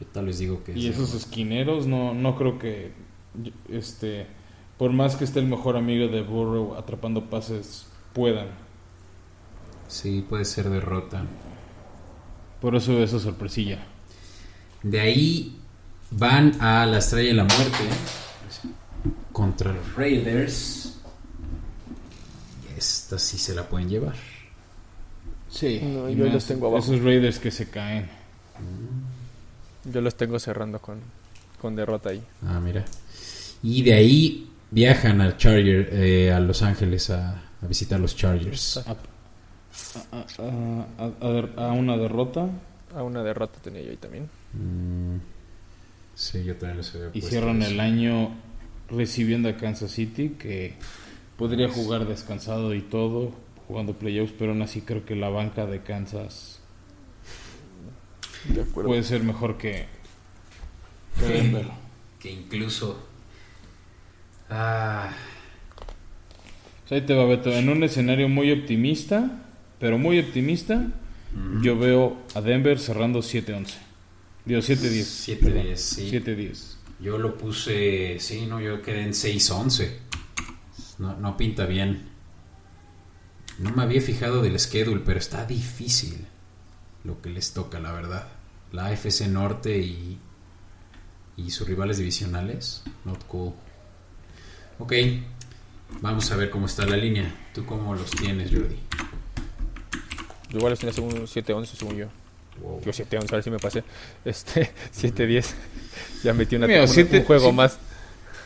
Yo 0.03 0.09
tal 0.09 0.27
vez 0.27 0.39
digo 0.39 0.65
que 0.65 0.77
Y 0.77 0.89
esos 0.89 1.15
esquineros 1.15 1.87
no 1.87 2.13
no 2.13 2.35
creo 2.37 2.59
que 2.59 2.91
este 3.69 4.27
por 4.77 4.93
más 4.93 5.15
que 5.15 5.23
esté 5.23 5.39
el 5.39 5.47
mejor 5.47 5.77
amigo 5.77 6.09
de 6.09 6.23
Burrow 6.23 6.75
atrapando 6.75 7.31
pases 7.31 7.87
puedan. 8.13 8.49
Sí, 9.87 10.25
puede 10.29 10.45
ser 10.45 10.69
derrota. 10.71 11.23
Por 12.61 12.75
eso 12.75 13.01
esa 13.01 13.21
sorpresilla. 13.21 13.87
De 14.83 14.99
ahí 14.99 15.61
van 16.11 16.61
a 16.61 16.85
la 16.87 16.99
estrella 16.99 17.29
de 17.29 17.35
la 17.35 17.45
muerte 17.45 17.85
contra 19.33 19.73
los 19.73 19.95
Raiders. 19.95 20.99
Esta 22.77 23.21
sí 23.21 23.39
se 23.39 23.55
la 23.55 23.69
pueden 23.69 23.89
llevar. 23.89 24.17
Sí, 25.49 25.81
yo 25.81 26.27
los 26.27 26.45
tengo 26.45 26.67
abajo. 26.67 26.93
Esos 26.93 27.05
Raiders 27.05 27.39
que 27.39 27.53
se 27.53 27.71
caen. 27.71 28.09
Yo 29.85 30.01
los 30.01 30.15
tengo 30.17 30.39
cerrando 30.39 30.81
con, 30.81 31.01
con 31.61 31.75
derrota 31.75 32.11
ahí. 32.11 32.23
Ah, 32.47 32.61
mira. 32.61 32.85
Y 33.63 33.83
de 33.83 33.95
ahí 33.95 34.51
viajan 34.71 35.21
al 35.21 35.37
Charger, 35.37 35.89
eh, 35.93 36.33
a 36.33 36.41
Los 36.41 36.63
Ángeles 36.63 37.11
a, 37.11 37.43
visitar 37.63 38.01
los 38.01 38.17
Chargers. 38.17 38.79
A, 38.79 38.97
a, 41.57 41.73
una 41.73 41.97
derrota. 41.97 42.49
A 42.95 43.03
una 43.03 43.23
derrota 43.23 43.59
tenía 43.63 43.83
yo 43.83 43.91
ahí 43.91 43.97
también. 43.97 44.29
Mm, 44.53 45.17
sí, 46.15 46.45
yo 46.45 46.57
también 46.57 46.79
los 46.79 46.95
había 46.95 47.11
Y 47.15 47.23
cierran 47.23 47.63
el 47.63 47.79
año 47.81 48.31
recibiendo 48.89 49.49
a 49.49 49.57
Kansas 49.57 49.91
City, 49.93 50.37
que 50.39 50.75
podría 51.37 51.69
jugar 51.69 52.07
descansado 52.07 52.75
y 52.75 52.83
todo, 52.83 53.33
jugando 53.69 53.95
playoffs, 53.95 54.35
pero 54.39 54.53
aún 54.53 54.63
así 54.63 54.83
creo 54.83 55.05
que 55.05 55.17
la 55.17 55.29
banca 55.29 55.67
de 55.67 55.83
Kansas 55.83 56.62
puede 58.75 59.03
ser 59.03 59.23
mejor 59.23 59.59
que, 59.59 59.87
que, 61.19 61.67
que 62.19 62.31
incluso... 62.31 63.09
Ah. 64.51 65.11
ahí 66.91 67.01
te 67.01 67.15
va, 67.15 67.25
Beto. 67.25 67.51
En 67.53 67.69
un 67.69 67.83
escenario 67.83 68.29
muy 68.29 68.53
optimista, 68.53 69.43
pero 69.79 69.97
muy 69.99 70.19
optimista, 70.19 70.87
yo 71.63 71.79
veo 71.79 72.19
a 72.35 72.41
Denver 72.41 72.79
cerrando 72.79 73.21
7-11. 73.21 73.67
Digo, 74.45 74.61
7-10. 74.61 75.41
7-10, 75.41 75.77
sí. 75.77 76.11
7-10. 76.11 76.77
Yo 77.01 77.19
lo 77.19 77.37
puse, 77.39 78.19
sí, 78.21 78.47
no, 78.47 78.61
yo 78.61 78.83
quedé 78.83 79.03
en 79.03 79.13
6-11. 79.13 79.91
No, 80.99 81.17
no 81.17 81.37
pinta 81.37 81.67
bien. 81.67 82.11
No 83.59 83.71
me 83.73 83.83
había 83.83 84.01
fijado 84.01 84.43
del 84.43 84.59
schedule, 84.59 85.03
pero 85.05 85.19
está 85.19 85.47
difícil 85.47 86.27
lo 87.05 87.21
que 87.21 87.31
les 87.31 87.53
toca, 87.53 87.81
la 87.81 87.93
verdad. 87.93 88.29
La 88.73 88.87
AFC 88.87 89.29
Norte 89.29 89.79
y, 89.79 90.19
y 91.37 91.51
sus 91.51 91.67
rivales 91.67 91.99
divisionales. 91.99 92.83
Not 93.05 93.25
cool. 93.27 93.53
Ok, 94.79 94.93
vamos 96.01 96.31
a 96.31 96.37
ver 96.37 96.51
cómo 96.51 96.67
está 96.67 96.87
la 96.87 96.97
línea. 96.97 97.35
¿Tú 97.55 97.65
cómo 97.65 97.95
los 97.95 98.11
tienes, 98.11 98.51
Jordi? 98.51 98.79
Igual 100.51 100.71
los 100.71 100.79
tienes 100.79 100.99
un 100.99 101.11
7-11, 101.13 101.67
según 101.67 101.97
yo. 101.97 102.07
Yo 102.85 102.93
7-11, 102.93 103.33
a 103.33 103.37
ver 103.37 103.43
si 103.43 103.51
me 103.51 103.59
pasé. 103.59 103.85
Este, 104.25 104.73
7-10. 104.95 105.47
ya 106.25 106.33
metí 106.33 106.57
una, 106.57 106.67
Mira, 106.67 106.85
un 106.85 107.25
juego 107.25 107.53
más. 107.53 107.79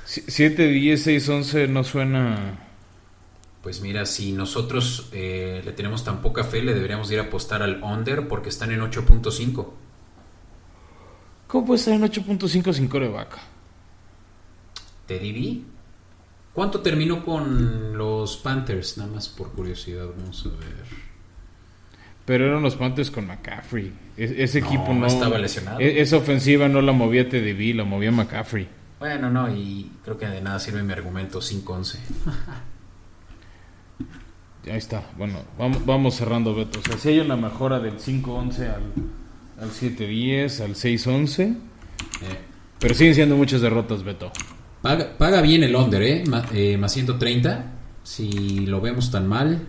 7-10, 0.06 1.20
6-11 1.20 1.68
no 1.68 1.84
suena... 1.84 2.60
Pues 3.62 3.80
mira, 3.80 4.06
si 4.06 4.30
nosotros 4.30 5.08
eh, 5.10 5.60
le 5.64 5.72
tenemos 5.72 6.04
tan 6.04 6.22
poca 6.22 6.44
fe, 6.44 6.62
le 6.62 6.72
deberíamos 6.72 7.10
ir 7.10 7.18
a 7.18 7.22
apostar 7.22 7.64
al 7.64 7.82
under 7.82 8.28
porque 8.28 8.48
están 8.48 8.70
en 8.70 8.80
8.5. 8.80 9.66
¿Cómo 11.56 11.68
puede 11.68 11.78
estar 11.78 11.94
en 11.94 12.02
8.5 12.02 12.70
sin 12.74 12.86
coreback? 12.86 13.38
Teddy 15.06 15.32
B. 15.32 15.62
¿Cuánto 16.52 16.82
terminó 16.82 17.24
con 17.24 17.96
los 17.96 18.36
Panthers? 18.36 18.98
Nada 18.98 19.10
más 19.12 19.30
por 19.30 19.52
curiosidad, 19.52 20.04
vamos 20.18 20.44
a 20.44 20.50
ver. 20.50 20.84
Pero 22.26 22.44
eran 22.44 22.62
los 22.62 22.76
Panthers 22.76 23.10
con 23.10 23.26
McCaffrey. 23.26 23.90
ese 24.18 24.58
equipo 24.58 24.92
no, 24.92 25.06
estaba 25.06 25.38
lesionado. 25.38 25.80
E, 25.80 26.02
esa 26.02 26.18
ofensiva 26.18 26.68
no 26.68 26.82
la 26.82 26.92
movía 26.92 27.26
TDB, 27.26 27.74
la 27.74 27.84
movía 27.84 28.12
McCaffrey. 28.12 28.68
Bueno, 28.98 29.30
no, 29.30 29.50
y 29.50 29.90
creo 30.04 30.18
que 30.18 30.26
de 30.26 30.42
nada 30.42 30.58
sirve 30.58 30.82
mi 30.82 30.92
argumento 30.92 31.40
5-11. 31.40 31.96
Ahí 34.70 34.76
está. 34.76 35.04
Bueno, 35.16 35.40
vamos, 35.58 35.86
vamos 35.86 36.16
cerrando, 36.16 36.54
Beto. 36.54 36.80
O 36.80 36.82
sea, 36.82 36.98
si 36.98 37.08
hay 37.08 37.20
una 37.20 37.36
mejora 37.36 37.80
del 37.80 37.98
5-11 37.98 38.74
al, 38.74 38.82
al 39.60 39.70
7-10, 39.70 40.60
al 40.60 40.74
6-11. 40.74 41.42
Eh. 41.42 41.56
Pero 42.78 42.94
siguen 42.94 43.14
siendo 43.14 43.36
muchas 43.36 43.60
derrotas, 43.60 44.02
Beto. 44.02 44.30
Paga, 44.82 45.16
paga 45.16 45.40
bien 45.40 45.62
el 45.62 45.74
under, 45.74 46.02
¿eh? 46.02 46.24
eh 46.52 46.76
más 46.76 46.92
130. 46.92 47.72
Si 48.02 48.66
lo 48.66 48.80
vemos 48.80 49.10
tan 49.10 49.26
mal, 49.26 49.68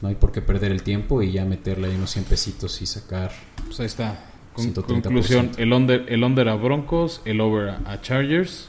no 0.00 0.08
hay 0.08 0.16
por 0.16 0.32
qué 0.32 0.42
perder 0.42 0.72
el 0.72 0.82
tiempo 0.82 1.22
y 1.22 1.32
ya 1.32 1.44
meterle 1.44 1.88
ahí 1.88 1.94
unos 1.94 2.10
100 2.10 2.24
pesitos 2.26 2.82
y 2.82 2.86
sacar. 2.86 3.30
Pues 3.64 3.80
ahí 3.80 3.86
está. 3.86 4.26
conclusión: 4.54 5.52
el 5.56 5.72
under, 5.72 6.04
el 6.08 6.22
under 6.24 6.48
a 6.48 6.56
Broncos, 6.56 7.22
el 7.24 7.40
over 7.40 7.70
a 7.86 8.00
Chargers. 8.02 8.68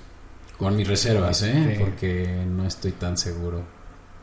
Con 0.58 0.78
mis 0.78 0.88
reservas, 0.88 1.42
¿eh? 1.42 1.78
Porque 1.80 2.46
no 2.48 2.66
estoy 2.66 2.92
tan 2.92 3.18
seguro. 3.18 3.66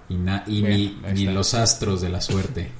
Y, 0.09 0.15
y 0.15 0.97
ni, 1.15 1.27
los 1.27 1.55
astros 1.55 2.01
de 2.01 2.09
la 2.09 2.21
suerte. 2.21 2.71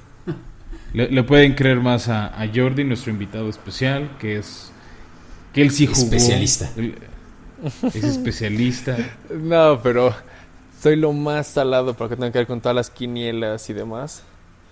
Le, 0.93 1.23
pueden 1.23 1.53
creer 1.53 1.79
más 1.79 2.09
a, 2.09 2.27
a, 2.27 2.47
Jordi, 2.53 2.83
nuestro 2.83 3.11
invitado 3.11 3.49
especial, 3.49 4.17
que 4.19 4.37
es. 4.37 4.71
que 5.53 5.61
él 5.61 5.71
sí 5.71 5.87
jugó. 5.87 6.01
Especialista. 6.01 6.69
es 7.93 8.03
especialista. 8.03 8.97
no, 9.29 9.79
pero 9.81 10.13
soy 10.81 10.97
lo 10.97 11.13
más 11.13 11.47
salado 11.47 11.93
para 11.93 12.09
que 12.09 12.15
tenga 12.15 12.31
que 12.31 12.39
ver 12.39 12.47
con 12.47 12.59
todas 12.59 12.75
las 12.75 12.89
quinielas 12.89 13.69
y 13.69 13.73
demás. 13.73 14.23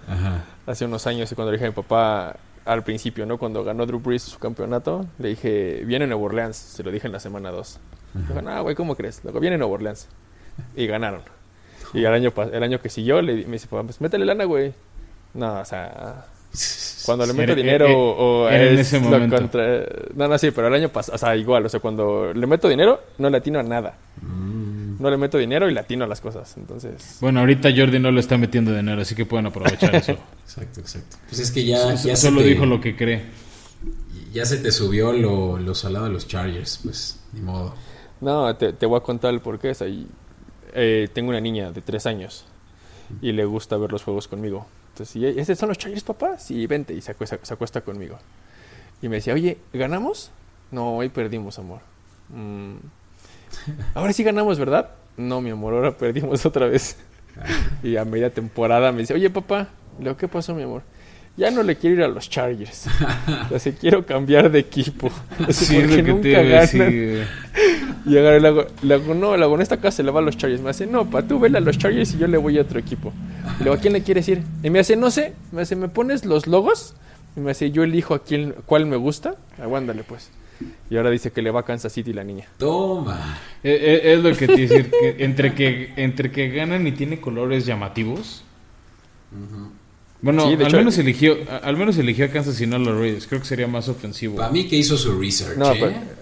Ajá. 0.08 0.44
Hace 0.66 0.86
unos 0.86 1.08
años, 1.08 1.32
cuando 1.36 1.52
le 1.52 1.58
dije 1.58 1.68
a 1.68 1.70
mi 1.70 1.76
papá 1.76 2.36
al 2.66 2.84
principio, 2.84 3.26
¿no? 3.26 3.38
Cuando 3.38 3.64
ganó 3.64 3.86
Drew 3.86 4.00
Brees 4.00 4.24
su 4.24 4.40
campeonato, 4.40 5.06
le 5.20 5.30
dije, 5.30 5.84
viene 5.86 6.06
Nuevo 6.06 6.26
Orleans. 6.26 6.58
Se 6.58 6.84
lo 6.84 6.92
dije 6.92 7.08
en 7.08 7.14
la 7.14 7.20
semana 7.20 7.52
2. 7.52 7.80
Dijo, 8.28 8.42
no, 8.42 8.64
güey, 8.64 8.76
¿cómo 8.76 8.96
crees? 8.96 9.22
Luego 9.24 9.40
viene 9.40 9.58
Nuevo 9.58 9.74
Orleans. 9.74 10.08
Y 10.76 10.86
ganaron. 10.88 11.22
Y 11.94 12.04
el 12.04 12.14
año, 12.14 12.34
el 12.52 12.64
año 12.64 12.82
que 12.82 12.90
siguió, 12.90 13.22
le, 13.22 13.46
me 13.46 13.54
dice, 13.54 13.68
pues 13.68 14.02
métele 14.02 14.26
lana, 14.26 14.44
güey. 14.44 14.74
No, 15.34 15.60
o 15.60 15.66
sea, 15.66 16.26
cuando 17.06 17.26
le 17.26 17.34
meto 17.34 17.56
dinero 17.56 17.88
o 17.90 18.50
en 18.50 18.80
ese 18.80 19.00
momento. 19.00 19.36
Contra... 19.36 19.86
No, 20.16 20.28
no, 20.28 20.38
sí, 20.38 20.52
pero 20.52 20.68
el 20.68 20.74
año 20.74 20.90
pasado, 20.90 21.16
o 21.16 21.20
sea, 21.20 21.36
igual, 21.36 21.66
o 21.66 21.70
sea, 21.70 21.80
cuando 21.80 22.34
le 22.34 22.48
meto 22.48 22.68
dinero, 22.68 23.02
no 23.18 23.30
le 23.30 23.38
atino 23.38 23.60
a 23.60 23.64
nada. 23.64 23.96
Mm 24.22 24.60
no 25.00 25.10
le 25.10 25.18
meto 25.18 25.38
dinero 25.38 25.70
y 25.70 25.74
latino 25.74 26.04
a 26.04 26.08
las 26.08 26.22
cosas. 26.22 26.56
Entonces. 26.58 27.18
Bueno, 27.22 27.40
ahorita 27.40 27.70
Jordi 27.76 28.00
no 28.00 28.12
le 28.12 28.20
está 28.20 28.38
metiendo 28.38 28.76
dinero, 28.76 29.02
así 29.02 29.16
que 29.16 29.26
pueden 29.26 29.48
aprovechar 29.48 29.96
eso. 29.96 30.12
exacto, 30.44 30.82
exacto. 30.82 31.18
Pues 31.28 31.40
es 31.40 31.52
que 31.52 31.66
ya. 31.66 31.96
ya 31.96 32.16
solo 32.16 32.42
dijo 32.42 32.66
lo 32.66 32.80
que 32.82 32.96
cree. 32.96 33.24
ya 34.34 34.46
se 34.46 34.58
te 34.58 34.72
subió 34.72 35.14
lo, 35.14 35.58
lo 35.58 35.74
salado 35.74 36.06
de 36.06 36.12
los 36.12 36.28
Chargers, 36.28 36.82
pues, 36.84 37.20
ni 37.32 37.42
modo. 37.42 37.74
No, 38.22 38.54
te, 38.56 38.74
te 38.74 38.86
voy 38.86 38.98
a 38.98 39.02
contar 39.02 39.34
el 39.34 39.40
porqué. 39.40 39.72
Es 39.72 39.82
ahí. 39.82 40.06
Eh, 40.74 41.08
tengo 41.14 41.30
una 41.30 41.42
niña 41.42 41.72
de 41.72 41.82
tres 41.82 42.06
años 42.06 42.46
y 43.22 43.32
le 43.32 43.46
gusta 43.46 43.78
ver 43.78 43.92
los 43.92 44.04
juegos 44.04 44.28
conmigo. 44.28 44.68
Entonces, 45.00 45.16
¿y 45.16 45.40
esos 45.40 45.58
son 45.58 45.70
los 45.70 45.78
Chargers, 45.78 46.04
papá? 46.04 46.38
Sí, 46.38 46.68
vente. 46.68 46.94
Y 46.94 47.00
se 47.00 47.12
acuesta, 47.12 47.40
se 47.42 47.54
acuesta 47.54 47.80
conmigo. 47.82 48.18
Y 49.02 49.08
me 49.08 49.16
decía, 49.16 49.34
oye, 49.34 49.58
¿ganamos? 49.72 50.30
No, 50.72 50.98
hoy 50.98 51.08
perdimos, 51.08 51.58
amor. 51.58 51.80
Mm. 52.28 52.76
Ahora 53.94 54.12
sí 54.12 54.24
ganamos, 54.24 54.60
¿verdad? 54.60 54.90
No, 55.16 55.40
mi 55.42 55.50
amor, 55.50 55.74
ahora 55.74 55.98
perdimos 55.98 56.46
otra 56.46 56.68
vez. 56.68 56.98
y 57.84 57.98
a 57.98 58.06
media 58.06 58.30
temporada 58.34 58.92
me 58.92 59.00
dice, 59.00 59.14
oye, 59.14 59.30
papá, 59.30 59.70
lo 60.00 60.16
¿qué 60.16 60.28
pasó, 60.28 60.54
mi 60.54 60.64
amor? 60.64 60.84
Ya 61.38 61.52
no 61.52 61.64
le 61.64 61.78
quiero 61.78 61.96
ir 61.96 62.04
a 62.04 62.08
los 62.10 62.30
Chargers. 62.30 62.88
o 63.50 63.58
sea, 63.60 63.72
quiero 63.74 64.06
cambiar 64.06 64.52
de 64.52 64.60
equipo. 64.60 65.10
sí, 65.50 65.78
porque 65.80 66.04
nunca 66.04 66.42
ganan. 66.44 67.28
Y 68.06 68.18
agarré, 68.18 68.42
le 68.42 68.48
hago, 68.50 68.66
le 68.82 68.94
hago, 68.94 69.14
no, 69.14 69.38
le 69.38 69.44
hago, 69.44 69.56
en 69.56 69.62
esta 69.62 69.78
casa 69.78 70.04
le 70.04 70.12
va 70.12 70.20
a 70.20 70.24
los 70.24 70.36
Chargers. 70.38 70.62
Me 70.62 70.70
hace, 70.72 70.86
no, 70.86 71.10
pa, 71.10 71.22
tú 71.22 71.40
vele 71.40 71.58
a 71.58 71.62
los 71.62 71.78
Chargers 71.78 72.14
y 72.14 72.18
yo 72.18 72.28
le 72.28 72.38
voy 72.38 72.58
a 72.58 72.62
otro 72.62 72.78
equipo. 72.80 73.14
Y 73.56 73.60
le 73.60 73.64
digo, 73.66 73.74
¿a 73.76 73.78
quién 73.78 73.94
le 73.94 74.04
quieres 74.04 74.28
ir? 74.28 74.42
Y 74.64 74.70
me 74.70 74.80
hace, 74.80 74.96
no 74.98 75.12
sé, 75.12 75.34
me 75.54 75.62
hace, 75.62 75.76
¿me 75.78 75.88
pones 75.88 76.26
los 76.26 76.46
logos? 76.48 76.96
Y 77.38 77.40
me 77.40 77.52
hace, 77.52 77.72
yo 77.72 77.84
elijo 77.84 78.16
a 78.16 78.24
quién, 78.24 78.54
cuál 78.66 78.86
me 78.86 78.98
gusta. 78.98 79.36
Aguándale, 79.62 80.04
pues. 80.04 80.32
Y 80.90 80.98
ahora 80.98 81.10
dice 81.10 81.32
que 81.32 81.42
le 81.42 81.52
va 81.52 81.62
a 81.62 81.64
Kansas 81.64 81.94
City 81.94 82.12
la 82.12 82.26
niña. 82.26 82.48
Toma. 82.58 83.38
Es, 83.64 83.82
es- 83.82 84.02
es 84.06 84.20
lo 84.24 84.36
que 84.36 84.46
te 84.48 84.58
decir, 84.58 84.92
que 84.92 85.24
entre 85.24 85.54
que 85.54 85.94
entre 85.96 86.32
que 86.32 86.50
ganan 86.50 86.86
y 86.86 86.92
tiene 86.92 87.22
colores 87.22 87.66
llamativos. 87.66 88.44
Bueno, 90.22 90.48
Sí, 90.48 90.54
al 90.56 90.62
hecho- 90.64 90.78
menos 90.78 90.98
eligió 90.98 91.38
a- 91.50 91.58
al 91.58 91.78
menos 91.78 91.98
eligió 91.98 92.26
a 92.26 92.28
Kansas 92.30 92.60
y 92.60 92.68
no 92.68 92.76
a 92.76 92.80
los 92.80 93.00
Raiders. 93.00 93.26
Creo 93.28 93.40
que 93.42 93.48
sería 93.48 93.68
más 93.68 93.88
ofensivo. 93.88 94.36
Para 94.38 94.50
mí 94.52 94.68
que 94.68 94.76
hizo 94.76 94.98
su 94.98 95.18
research, 95.20 95.58
No, 95.58 95.72
¿eh? 95.72 95.78
pero- 95.80 96.20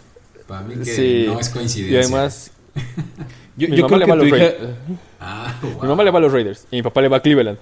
Para 0.48 0.62
mí 0.62 0.76
que 0.76 0.86
Sí. 0.86 1.24
no 1.28 1.40
es 1.40 1.50
coincidencia. 1.50 2.00
Y 2.00 2.04
además, 2.04 2.52
Yo, 3.58 3.68
mi 3.70 3.76
yo 3.78 3.84
mamá 3.84 3.88
creo 3.88 3.98
le 4.00 4.06
que 4.06 4.10
va 4.12 4.14
a 4.14 4.18
los 4.18 4.28
hija 4.28 4.38
Raiders. 4.38 4.78
Ah, 5.20 5.60
Mi 5.82 5.88
mamá 5.88 6.04
le 6.04 6.12
va 6.12 6.20
a 6.20 6.22
los 6.22 6.32
Raiders 6.32 6.68
y 6.72 6.76
mi 6.78 6.82
papá 6.84 7.02
le 7.02 7.08
va 7.10 7.18
a 7.18 7.22
Cleveland. 7.22 7.58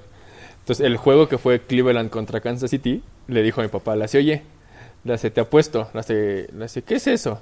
Entonces, 0.60 0.86
el 0.86 0.98
juego 0.98 1.30
que 1.30 1.38
fue 1.38 1.62
Cleveland 1.62 2.10
contra 2.10 2.41
Kansas 2.41 2.70
City, 2.70 3.02
le 3.28 3.41
dijo 3.44 3.62
a 3.62 3.64
mi 3.64 3.70
papá, 3.70 3.95
le 3.95 4.03
hace, 4.06 4.18
oye, 4.18 4.41
le 5.03 5.14
hace, 5.14 5.30
te 5.32 5.40
apuesto, 5.41 5.90
le 5.94 5.99
hace, 5.99 6.48
le 6.56 6.66
hace, 6.66 6.82
¿qué 6.82 6.95
es 6.95 7.07
eso? 7.07 7.40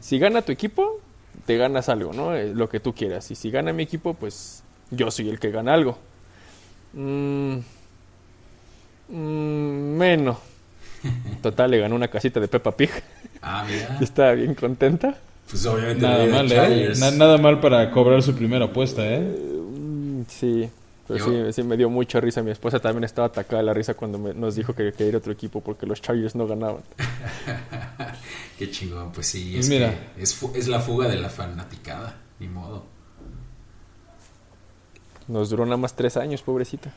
Si 0.00 0.18
gana 0.18 0.42
tu 0.42 0.52
equipo, 0.52 1.00
te 1.46 1.56
ganas 1.56 1.88
algo, 1.88 2.12
¿no? 2.12 2.34
Eh, 2.36 2.52
Lo 2.54 2.68
que 2.68 2.78
tú 2.80 2.94
quieras. 2.94 3.30
Y 3.30 3.34
si 3.34 3.50
gana 3.50 3.72
mi 3.72 3.82
equipo, 3.82 4.14
pues 4.14 4.62
yo 4.90 5.10
soy 5.10 5.28
el 5.30 5.40
que 5.40 5.50
gana 5.50 5.74
algo. 5.74 5.98
Mm, 6.92 7.56
mm, 9.08 9.96
menos. 9.96 10.36
Total, 11.42 11.70
le 11.70 11.78
ganó 11.78 11.94
una 11.94 12.08
casita 12.08 12.40
de 12.40 12.48
Peppa 12.48 12.72
Pig 12.76 12.90
Ah, 13.42 13.64
mira. 13.68 13.98
estaba 14.02 14.32
bien 14.32 14.54
contenta. 14.54 15.14
Pues 15.48 15.64
obviamente 15.66 16.02
nada 16.02 16.26
mal, 16.26 16.50
¿eh? 16.50 16.92
Na- 16.98 17.10
nada 17.12 17.38
mal 17.38 17.60
para 17.60 17.90
cobrar 17.92 18.20
su 18.22 18.34
primera 18.34 18.64
apuesta, 18.64 19.02
¿eh? 19.06 19.20
Mm, 19.20 20.22
Sí, 20.28 20.68
pero 21.06 21.18
Yo- 21.30 21.46
sí, 21.46 21.52
sí 21.52 21.62
me 21.62 21.76
dio 21.76 21.88
mucha 21.88 22.18
risa. 22.20 22.42
Mi 22.42 22.50
esposa 22.50 22.80
también 22.80 23.04
estaba 23.04 23.28
atacada 23.28 23.58
de 23.58 23.66
la 23.66 23.72
risa 23.74 23.94
cuando 23.94 24.18
me- 24.18 24.34
nos 24.34 24.56
dijo 24.56 24.74
que 24.74 24.90
quería 24.92 25.06
ir 25.10 25.14
a 25.14 25.18
otro 25.18 25.32
equipo 25.32 25.60
porque 25.60 25.86
los 25.86 26.02
Chargers 26.02 26.34
no 26.34 26.48
ganaban. 26.48 26.80
Qué 28.58 28.68
chingón, 28.70 29.12
pues 29.12 29.28
sí. 29.28 29.52
Pues 29.54 29.66
Es, 29.66 29.70
mira. 29.70 29.94
que 30.16 30.22
es, 30.22 30.42
es 30.56 30.66
la 30.66 30.80
fuga 30.80 31.06
de 31.06 31.16
la 31.16 31.28
fanaticada. 31.28 32.16
Ni 32.40 32.48
modo. 32.48 32.84
Nos 35.28 35.48
duró 35.50 35.64
nada 35.64 35.76
más 35.76 35.94
tres 35.94 36.16
años, 36.16 36.42
pobrecita. 36.42 36.92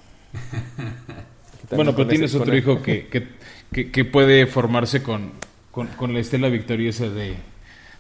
Bueno, 1.78 1.96
pero 1.96 2.08
tienes 2.08 2.32
ese- 2.32 2.38
otro 2.40 2.52
con- 2.52 2.58
hijo 2.58 2.82
que, 2.82 3.08
que, 3.08 3.28
que, 3.72 3.92
que 3.92 4.06
puede 4.06 4.46
formarse 4.48 5.04
con, 5.04 5.32
con, 5.72 5.88
con 5.88 6.14
la 6.14 6.20
estela 6.20 6.50
victoriosa 6.50 7.10
de, 7.10 7.36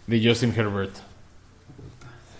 de 0.07 0.27
Justin 0.27 0.53
Herbert. 0.55 0.95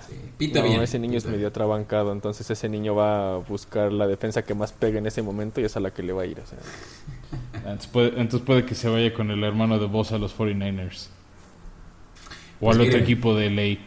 Sí. 0.08 0.16
Pinta 0.38 0.60
No, 0.62 0.68
bien. 0.68 0.82
ese 0.82 0.98
niño 1.00 1.18
es 1.18 1.24
pinta 1.24 1.36
medio 1.36 1.48
atrabancado, 1.50 2.12
entonces 2.12 2.50
ese 2.50 2.68
niño 2.70 2.96
va 2.96 3.36
a 3.36 3.38
buscar 3.38 3.92
la 3.92 4.08
defensa 4.08 4.44
que 4.44 4.54
más 4.56 4.72
pegue 4.72 4.98
en 4.98 5.06
ese 5.08 5.22
momento 5.22 5.62
y 5.62 5.66
es 5.66 5.76
a 5.78 5.80
la 5.80 5.92
que 5.92 6.02
le 6.04 6.14
va 6.14 6.24
a 6.24 6.26
ir. 6.26 6.40
o 6.40 6.46
sea. 6.46 6.58
Entonces 7.54 7.88
puede, 7.88 8.08
entonces 8.20 8.42
puede 8.42 8.66
que 8.66 8.74
se 8.76 8.90
vaya 8.90 9.14
con 9.14 9.30
el 9.32 9.44
hermano 9.44 9.78
de 9.80 9.86
Boss 9.86 10.12
a 10.14 10.18
los 10.18 10.36
49ers. 10.36 11.08
O 12.62 12.66
Pues 12.66 12.78
al 12.78 12.82
otro 12.88 12.98
equipo 13.00 13.36
de 13.36 13.50
ley. 13.50 13.80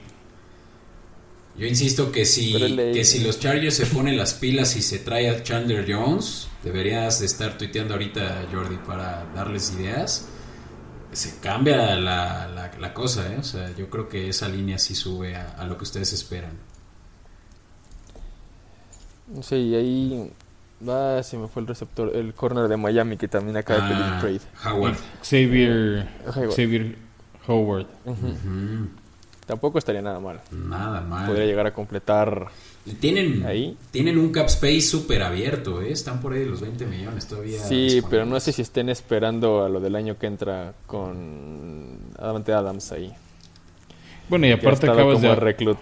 Yo 1.57 1.66
insisto 1.66 2.11
que 2.11 2.24
si, 2.24 2.53
que 2.77 3.05
si 3.05 3.20
los 3.23 3.39
Chargers 3.39 3.74
se 3.77 3.87
ponen 3.87 4.16
las 4.16 4.33
pilas 4.35 4.74
y 4.77 4.83
se 4.83 4.99
trae 4.99 5.29
a 5.29 5.43
Chandler 5.43 5.85
Jones, 5.87 6.49
deberías 6.65 7.20
de 7.20 7.27
estar 7.27 7.59
tuiteando 7.59 7.95
ahorita, 7.95 8.47
Jordi, 8.53 8.77
para 8.87 9.27
darles 9.35 9.73
ideas. 9.79 10.29
Se 11.12 11.39
cambia 11.41 11.95
la, 11.97 12.49
la, 12.49 12.70
la 12.81 12.95
cosa, 12.95 13.31
¿eh? 13.31 13.37
O 13.39 13.43
sea, 13.43 13.70
yo 13.77 13.91
creo 13.91 14.09
que 14.09 14.31
esa 14.31 14.49
línea 14.49 14.79
sí 14.79 14.95
sube 14.95 15.37
a, 15.37 15.51
a 15.59 15.66
lo 15.66 15.77
que 15.77 15.85
ustedes 15.85 16.12
esperan. 16.15 16.53
Sí, 19.43 19.57
y 19.57 19.74
ahí 19.74 20.31
va, 20.89 21.23
se 21.23 21.37
me 21.39 21.49
fue 21.49 21.62
el 21.62 21.69
receptor, 21.69 22.15
el 22.16 22.35
corner 22.35 22.69
de 22.69 22.77
Miami 22.77 23.16
que 23.16 23.29
también 23.29 23.57
acaba 23.57 23.87
de 23.89 23.95
pedir 23.95 24.05
Ah, 24.07 24.19
trade. 24.20 24.41
Howard. 24.65 24.97
Xavier, 25.23 26.09
Howard. 26.35 26.51
Xavier 26.53 26.97
Howard. 27.47 27.87
Ujú. 28.07 28.27
Ujú. 28.27 28.89
Tampoco 29.47 29.78
estaría 29.78 30.02
nada 30.02 30.20
mal. 30.20 30.40
Nada 30.52 31.01
mal. 31.01 31.27
Podría 31.27 31.44
llegar 31.47 31.66
a 31.66 31.74
completar 31.74 32.47
Y 32.86 32.93
tienen, 32.93 33.44
ahí. 33.44 33.77
tienen 33.90 34.16
un 34.19 34.31
cap 34.31 34.47
space 34.47 34.81
súper 34.82 35.23
abierto, 35.23 35.82
¿eh? 35.82 35.90
Están 35.93 36.20
por 36.20 36.32
ahí 36.32 36.44
los 36.44 36.60
20 36.60 36.86
millones 36.86 37.27
todavía. 37.27 37.59
Sí, 37.60 38.02
pero 38.09 38.24
no 38.24 38.39
sé 38.40 38.52
si 38.52 38.62
estén 38.62 38.89
esperando 38.89 39.64
a 39.64 39.69
lo 39.69 39.81
del 39.81 39.97
año 39.97 40.16
que 40.19 40.27
entra 40.27 40.74
con 40.86 41.98
Adamante 42.19 42.52
Adams 42.52 42.93
ahí. 42.93 43.12
Bueno, 44.28 44.47
y 44.47 44.52
aparte 44.52 44.89
acabas 44.89 45.14
como 45.20 45.28
de... 45.35 45.36
reclut- 45.36 45.78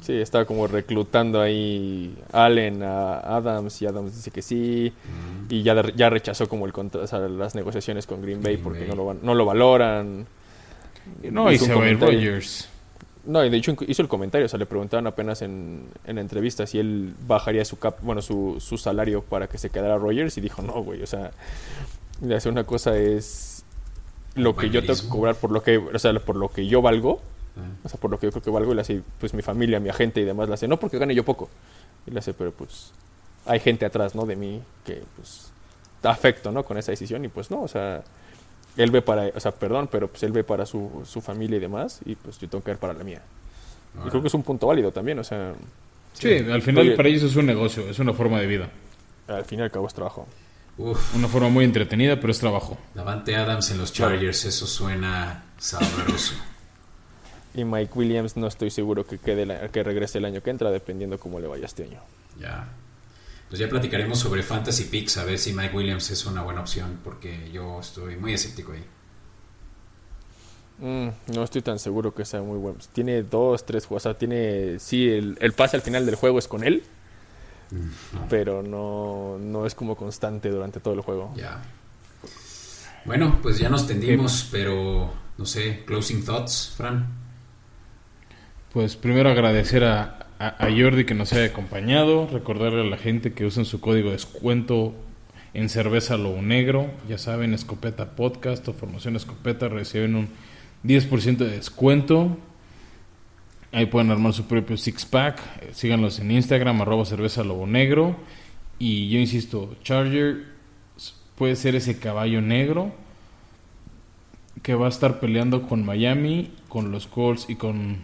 Sí, 0.00 0.14
estaba 0.14 0.46
como 0.46 0.66
reclutando 0.66 1.42
ahí 1.42 2.16
Allen 2.32 2.82
a 2.82 3.18
Adams 3.36 3.82
y 3.82 3.86
Adams 3.86 4.16
dice 4.16 4.30
que 4.30 4.40
sí 4.40 4.94
Mm. 5.04 5.52
y 5.52 5.62
ya, 5.62 5.82
ya 5.94 6.08
rechazó 6.08 6.48
como 6.48 6.64
el 6.64 6.72
contra- 6.72 7.02
o 7.02 7.06
sea, 7.06 7.18
las 7.20 7.54
negociaciones 7.54 8.06
con 8.06 8.22
Green 8.22 8.42
Bay 8.42 8.54
Green 8.54 8.64
porque 8.64 8.78
Bay. 8.80 8.88
no 8.88 8.94
lo, 8.96 9.04
van- 9.04 9.18
no 9.22 9.34
lo 9.34 9.44
valoran. 9.44 10.26
No, 11.30 11.50
y 11.50 11.58
se 11.58 11.74
va. 11.74 11.80
No, 13.26 13.44
y 13.44 13.50
de 13.50 13.56
hecho 13.58 13.76
hizo 13.86 14.02
el 14.02 14.08
comentario, 14.08 14.46
o 14.46 14.48
sea, 14.48 14.58
le 14.58 14.66
preguntaban 14.66 15.06
apenas 15.06 15.42
en, 15.42 15.84
en 16.04 16.18
entrevista 16.18 16.66
si 16.66 16.78
él 16.78 17.14
bajaría 17.26 17.64
su 17.64 17.78
cap, 17.78 17.98
bueno, 18.00 18.22
su, 18.22 18.56
su 18.60 18.78
salario 18.78 19.22
para 19.22 19.46
que 19.46 19.58
se 19.58 19.68
quedara 19.70 19.98
Rogers 19.98 20.38
y 20.38 20.40
dijo, 20.40 20.62
no, 20.62 20.82
güey, 20.82 21.02
o 21.02 21.06
sea, 21.06 21.30
de 22.20 22.34
hacer 22.34 22.50
una 22.50 22.64
cosa 22.64 22.96
es 22.96 23.62
lo 24.36 24.56
que 24.56 24.70
yo 24.70 24.80
tengo 24.80 24.98
que 25.00 25.08
cobrar 25.08 25.34
por 25.34 25.50
lo 25.50 25.62
que, 25.62 25.76
o 25.76 25.98
sea, 25.98 26.14
por 26.14 26.36
lo 26.36 26.48
que 26.48 26.66
yo 26.66 26.80
valgo, 26.80 27.20
Ah. 27.56 27.62
o 27.84 27.88
sea, 27.88 27.98
por 27.98 28.10
lo 28.10 28.18
que 28.18 28.26
yo 28.26 28.30
creo 28.30 28.42
que 28.42 28.50
valgo 28.50 28.72
y 28.72 28.74
le 28.76 28.80
hace, 28.82 29.02
pues 29.18 29.34
mi 29.34 29.42
familia, 29.42 29.80
mi 29.80 29.88
agente 29.88 30.20
y 30.20 30.24
demás, 30.24 30.48
le 30.48 30.54
hace, 30.54 30.68
no 30.68 30.78
porque 30.78 30.98
gane 30.98 31.14
yo 31.14 31.24
poco, 31.24 31.48
y 32.06 32.12
le 32.12 32.20
hace, 32.20 32.32
pero 32.32 32.52
pues 32.52 32.92
hay 33.44 33.58
gente 33.60 33.84
atrás, 33.84 34.14
¿no? 34.14 34.24
De 34.24 34.36
mí 34.36 34.62
que, 34.84 35.02
pues, 35.16 35.50
afecto, 36.02 36.52
¿no? 36.52 36.62
Con 36.64 36.78
esa 36.78 36.92
decisión 36.92 37.24
y 37.24 37.28
pues 37.28 37.50
no, 37.50 37.62
o 37.62 37.68
sea, 37.68 38.02
él 38.76 38.90
ve 38.90 39.02
para, 39.02 39.26
o 39.34 39.40
sea, 39.40 39.52
perdón, 39.52 39.88
pero 39.90 40.08
pues 40.08 40.22
él 40.22 40.32
ve 40.32 40.44
para 40.44 40.64
su, 40.66 41.02
su 41.04 41.20
familia 41.20 41.56
y 41.56 41.60
demás 41.60 42.00
y 42.04 42.14
pues 42.14 42.38
yo 42.38 42.48
tengo 42.48 42.62
que 42.64 42.70
ver 42.72 42.78
para 42.78 42.92
la 42.94 43.04
mía. 43.04 43.20
Y 44.06 44.08
creo 44.08 44.20
que 44.22 44.28
es 44.28 44.34
un 44.34 44.42
punto 44.42 44.66
válido 44.68 44.92
también, 44.92 45.18
o 45.18 45.24
sea, 45.24 45.52
Sí, 46.12 46.34
al 46.34 46.60
final 46.62 46.86
Oye. 46.86 46.96
para 46.96 47.08
ellos 47.08 47.22
es 47.22 47.36
un 47.36 47.46
negocio, 47.46 47.88
es 47.88 47.98
una 47.98 48.12
forma 48.12 48.40
de 48.40 48.46
vida. 48.46 48.68
al 49.28 49.44
fin 49.44 49.60
y 49.60 49.62
al 49.62 49.70
cabo 49.70 49.86
es 49.86 49.94
trabajo. 49.94 50.26
Uf, 50.78 51.14
Una 51.14 51.28
forma 51.28 51.48
muy 51.48 51.64
entretenida, 51.64 52.16
pero 52.20 52.30
es 52.32 52.38
trabajo. 52.38 52.76
Davante 52.94 53.36
Adams 53.36 53.70
en 53.70 53.78
los 53.78 53.92
Chargers, 53.92 54.44
eso 54.44 54.66
suena 54.66 55.44
sabroso. 55.58 56.34
Y 57.54 57.64
Mike 57.64 57.90
Williams 57.96 58.36
no 58.36 58.46
estoy 58.46 58.70
seguro 58.70 59.04
que 59.04 59.18
quede 59.18 59.44
la- 59.44 59.68
que 59.68 59.82
regrese 59.82 60.18
el 60.18 60.24
año 60.24 60.40
que 60.40 60.50
entra, 60.50 60.70
dependiendo 60.70 61.18
cómo 61.18 61.40
le 61.40 61.48
vaya 61.48 61.66
este 61.66 61.82
año. 61.82 62.00
Ya. 62.38 62.68
Pues 63.50 63.58
ya 63.58 63.68
platicaremos 63.68 64.18
sobre 64.18 64.44
Fantasy 64.44 64.84
Picks, 64.84 65.18
a 65.18 65.24
ver 65.24 65.36
si 65.36 65.52
Mike 65.52 65.76
Williams 65.76 66.08
es 66.10 66.24
una 66.24 66.42
buena 66.42 66.60
opción, 66.60 67.00
porque 67.02 67.50
yo 67.52 67.80
estoy 67.80 68.16
muy 68.16 68.32
escéptico 68.32 68.72
ahí. 68.72 68.84
Mm, 70.78 71.34
no 71.34 71.42
estoy 71.42 71.60
tan 71.60 71.80
seguro 71.80 72.14
que 72.14 72.24
sea 72.24 72.42
muy 72.42 72.58
bueno. 72.58 72.78
Tiene 72.92 73.24
dos, 73.24 73.66
tres 73.66 73.86
juegos. 73.86 74.02
O 74.02 74.08
sea, 74.08 74.16
tiene. 74.16 74.78
Sí, 74.78 75.08
el, 75.08 75.36
el 75.40 75.52
pase 75.52 75.76
al 75.76 75.82
final 75.82 76.06
del 76.06 76.14
juego 76.14 76.38
es 76.38 76.48
con 76.48 76.64
él. 76.64 76.84
Pero 78.28 78.62
no, 78.62 79.36
no 79.38 79.66
es 79.66 79.74
como 79.74 79.96
constante 79.96 80.48
durante 80.48 80.80
todo 80.80 80.94
el 80.94 81.00
juego. 81.00 81.32
Ya. 81.36 81.60
Bueno, 83.04 83.38
pues 83.42 83.58
ya 83.58 83.68
nos 83.68 83.86
tendimos, 83.86 84.48
pero 84.50 85.12
no 85.38 85.44
sé, 85.46 85.84
closing 85.86 86.24
thoughts, 86.24 86.72
Fran. 86.76 87.06
Pues 88.72 88.96
primero 88.96 89.30
agradecer 89.30 89.84
a, 89.84 90.26
a, 90.40 90.68
Jordi 90.70 91.04
que 91.04 91.14
nos 91.14 91.34
haya 91.34 91.44
acompañado, 91.44 92.26
recordarle 92.32 92.80
a 92.80 92.84
la 92.84 92.96
gente 92.96 93.34
que 93.34 93.44
usen 93.44 93.66
su 93.66 93.78
código 93.78 94.06
de 94.08 94.14
descuento 94.14 94.94
en 95.52 95.68
cerveza 95.68 96.16
lobo 96.16 96.40
negro, 96.40 96.90
ya 97.06 97.18
saben, 97.18 97.52
escopeta 97.52 98.16
podcast 98.16 98.66
o 98.66 98.72
formación 98.72 99.16
escopeta 99.16 99.68
reciben 99.68 100.16
un 100.16 100.28
10% 100.82 101.36
de 101.36 101.50
descuento. 101.50 102.38
Ahí 103.72 103.84
pueden 103.84 104.10
armar 104.10 104.32
su 104.32 104.46
propio 104.46 104.78
six 104.78 105.04
pack, 105.04 105.40
Eh, 105.60 105.70
síganlos 105.72 106.18
en 106.18 106.30
Instagram 106.30 106.80
arroba 106.80 107.04
cerveza 107.04 107.44
lobo 107.44 107.66
negro. 107.66 108.16
Y 108.78 109.10
yo 109.10 109.18
insisto, 109.18 109.76
Charger 109.82 110.46
puede 111.36 111.54
ser 111.54 111.74
ese 111.74 111.98
caballo 111.98 112.40
negro 112.40 112.92
que 114.62 114.74
va 114.74 114.86
a 114.86 114.88
estar 114.88 115.20
peleando 115.20 115.68
con 115.68 115.84
Miami, 115.84 116.50
con 116.68 116.90
los 116.90 117.06
Colts 117.06 117.46
y 117.50 117.56
con, 117.56 117.98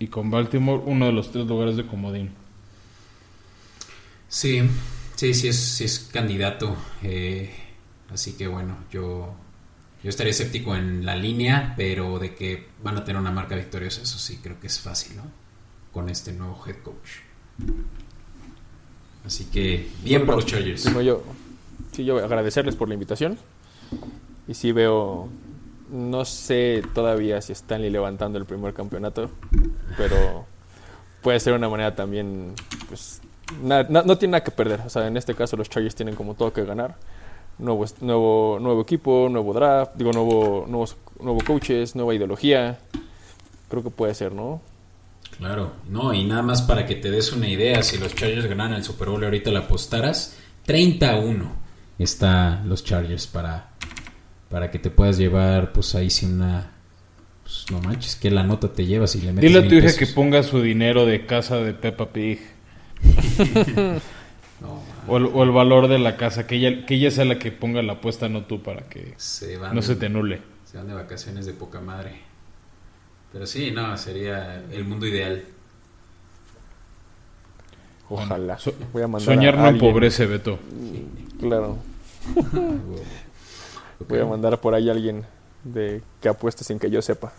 y 0.00 0.08
con 0.08 0.30
Baltimore, 0.30 0.82
uno 0.86 1.06
de 1.06 1.12
los 1.12 1.30
tres 1.30 1.46
lugares 1.46 1.76
de 1.76 1.86
comodín. 1.86 2.30
Sí, 4.28 4.62
sí, 5.14 5.34
sí 5.34 5.48
es, 5.48 5.56
sí 5.56 5.84
es 5.84 6.08
candidato. 6.10 6.74
Eh, 7.02 7.54
así 8.10 8.32
que 8.32 8.48
bueno, 8.48 8.78
yo, 8.90 9.34
yo 10.02 10.08
estaría 10.08 10.30
escéptico 10.30 10.74
en 10.74 11.04
la 11.04 11.14
línea, 11.14 11.74
pero 11.76 12.18
de 12.18 12.34
que 12.34 12.68
van 12.82 12.96
a 12.96 13.04
tener 13.04 13.20
una 13.20 13.30
marca 13.30 13.54
victoriosa, 13.54 14.00
eso 14.00 14.18
sí, 14.18 14.38
creo 14.42 14.58
que 14.58 14.68
es 14.68 14.80
fácil, 14.80 15.18
¿no? 15.18 15.24
Con 15.92 16.08
este 16.08 16.32
nuevo 16.32 16.58
head 16.66 16.76
coach. 16.82 17.10
Así 19.26 19.44
que 19.44 19.86
bien 20.02 20.24
por 20.24 20.36
los 20.36 20.46
Chargers. 20.46 20.84
yo, 21.04 21.22
sí, 21.92 22.06
yo 22.06 22.24
agradecerles 22.24 22.74
por 22.74 22.88
la 22.88 22.94
invitación. 22.94 23.36
Y 24.48 24.54
sí 24.54 24.72
veo, 24.72 25.28
no 25.90 26.24
sé 26.24 26.82
todavía 26.94 27.40
si 27.40 27.52
Stanley 27.52 27.90
levantando 27.90 28.38
el 28.38 28.44
primer 28.44 28.72
campeonato, 28.74 29.30
pero 29.96 30.46
puede 31.22 31.40
ser 31.40 31.52
una 31.54 31.68
manera 31.68 31.94
también, 31.94 32.54
pues, 32.88 33.20
no, 33.62 34.18
tiene 34.18 34.32
nada 34.32 34.44
que 34.44 34.50
perder. 34.50 34.80
O 34.86 34.90
sea, 34.90 35.06
en 35.06 35.16
este 35.16 35.34
caso 35.34 35.56
los 35.56 35.68
Chargers 35.68 35.94
tienen 35.94 36.14
como 36.14 36.34
todo 36.34 36.52
que 36.52 36.64
ganar. 36.64 36.96
Nuevo, 37.58 37.84
nuevo, 38.00 38.58
nuevo 38.60 38.80
equipo, 38.82 39.28
nuevo 39.30 39.52
draft, 39.52 39.92
digo, 39.94 40.12
nuevo, 40.12 40.64
nuevos, 40.66 40.96
nuevo 41.20 41.40
coaches, 41.46 41.94
nueva 41.94 42.14
ideología. 42.14 42.78
Creo 43.68 43.82
que 43.82 43.90
puede 43.90 44.14
ser, 44.14 44.32
¿no? 44.32 44.62
Claro, 45.36 45.72
no, 45.88 46.12
y 46.12 46.24
nada 46.24 46.42
más 46.42 46.62
para 46.62 46.86
que 46.86 46.96
te 46.96 47.10
des 47.10 47.32
una 47.32 47.48
idea, 47.48 47.82
si 47.82 47.98
los 47.98 48.14
Chargers 48.14 48.46
ganan 48.46 48.72
el 48.72 48.84
Super 48.84 49.08
Bowl 49.08 49.22
ahorita 49.22 49.50
la 49.50 49.60
apostaras, 49.60 50.36
30-1 50.66 51.48
está 51.98 52.62
los 52.64 52.84
Chargers 52.84 53.26
para, 53.26 53.69
para 54.50 54.70
que 54.70 54.78
te 54.78 54.90
puedas 54.90 55.16
llevar, 55.16 55.72
pues 55.72 55.94
ahí 55.94 56.10
sí 56.10 56.26
una... 56.26 56.72
Pues 57.42 57.66
no 57.70 57.80
manches, 57.80 58.16
que 58.16 58.30
la 58.30 58.42
nota 58.42 58.72
te 58.72 58.84
llevas 58.84 59.14
y 59.16 59.22
le 59.22 59.32
metes 59.32 59.48
Dile 59.50 59.64
a 59.64 59.68
tu 59.68 59.74
hija 59.74 59.96
que 59.96 60.06
ponga 60.06 60.42
su 60.42 60.60
dinero 60.60 61.06
de 61.06 61.24
casa 61.24 61.56
de 61.56 61.72
Peppa 61.72 62.12
Pig. 62.12 62.40
o, 65.08 65.16
el, 65.16 65.50
valor 65.50 65.88
de 65.88 65.98
la 65.98 66.16
casa, 66.16 66.46
que 66.46 66.56
ella, 66.56 66.84
que 66.84 66.94
ella 66.96 67.10
sea 67.10 67.24
la 67.24 67.38
que 67.38 67.50
ponga 67.50 67.82
la 67.82 67.94
apuesta, 67.94 68.28
no 68.28 68.44
tú, 68.44 68.62
para 68.62 68.82
que 68.82 69.14
no 69.72 69.82
se 69.82 69.96
te 69.96 70.08
nule. 70.08 70.42
Se 70.64 70.76
van 70.76 70.88
de 70.88 70.94
vacaciones 70.94 71.46
de 71.46 71.54
poca 71.54 71.80
madre. 71.80 72.20
Pero 73.32 73.46
sí, 73.46 73.70
no, 73.70 73.96
sería 73.96 74.62
el 74.70 74.84
mundo 74.84 75.06
ideal. 75.06 75.44
Ojalá. 78.08 78.58
soñar 78.58 79.56
no 79.56 79.68
empobrece, 79.68 80.26
Beto. 80.26 80.58
Claro. 81.40 81.78
Voy 84.08 84.18
a 84.18 84.24
mandar 84.24 84.60
por 84.60 84.74
ahí 84.74 84.88
a 84.88 84.92
alguien 84.92 85.24
de 85.64 86.02
que 86.20 86.28
apueste 86.28 86.64
sin 86.64 86.78
que 86.78 86.90
yo 86.90 87.02
sepa. 87.02 87.32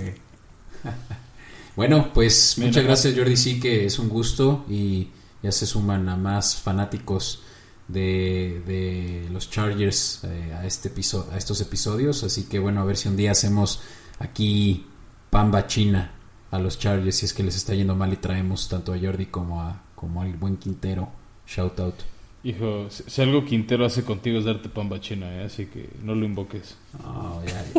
bueno, 1.76 2.12
pues 2.14 2.58
muchas 2.58 2.84
gracias 2.84 3.16
Jordi, 3.16 3.36
sí 3.36 3.60
que 3.60 3.86
es 3.86 4.00
un 4.00 4.10
gusto 4.10 4.66
y 4.70 5.10
ya 5.42 5.52
se 5.52 5.66
suman 5.66 6.08
a 6.10 6.18
más 6.18 6.56
fanáticos 6.56 7.44
de, 7.88 8.62
de 8.66 9.28
los 9.32 9.50
Chargers 9.50 10.22
eh, 10.24 10.54
a, 10.54 10.66
este 10.66 10.92
a 11.32 11.38
estos 11.38 11.62
episodios, 11.62 12.24
así 12.24 12.44
que 12.46 12.60
bueno, 12.60 12.82
a 12.82 12.86
ver 12.86 12.96
si 12.96 13.10
un 13.10 13.18
día 13.18 13.32
hacemos 13.32 13.82
aquí 14.20 14.86
pamba 15.30 15.68
china 15.68 16.12
a 16.52 16.60
los 16.60 16.78
Chargers 16.78 17.18
si 17.18 17.26
es 17.26 17.34
que 17.34 17.44
les 17.44 17.56
está 17.56 17.74
yendo 17.74 17.96
mal 17.96 18.14
y 18.14 18.18
traemos 18.18 18.70
tanto 18.70 18.94
a 18.94 19.00
Jordi 19.00 19.28
como 19.28 19.62
a 19.62 19.82
como 19.96 20.22
al 20.22 20.34
buen 20.34 20.58
Quintero. 20.58 21.10
Shout 21.46 21.80
out. 21.80 21.96
Hijo, 22.44 22.88
si 22.90 23.22
algo 23.22 23.46
Quintero 23.46 23.86
hace 23.86 24.04
contigo 24.04 24.40
es 24.40 24.46
darte 24.46 24.68
pamba 24.68 25.00
china, 25.00 25.32
¿eh? 25.42 25.46
así 25.46 25.68
que 25.68 25.90
no 26.02 26.16
lo 26.16 26.26
invoques. 26.26 26.76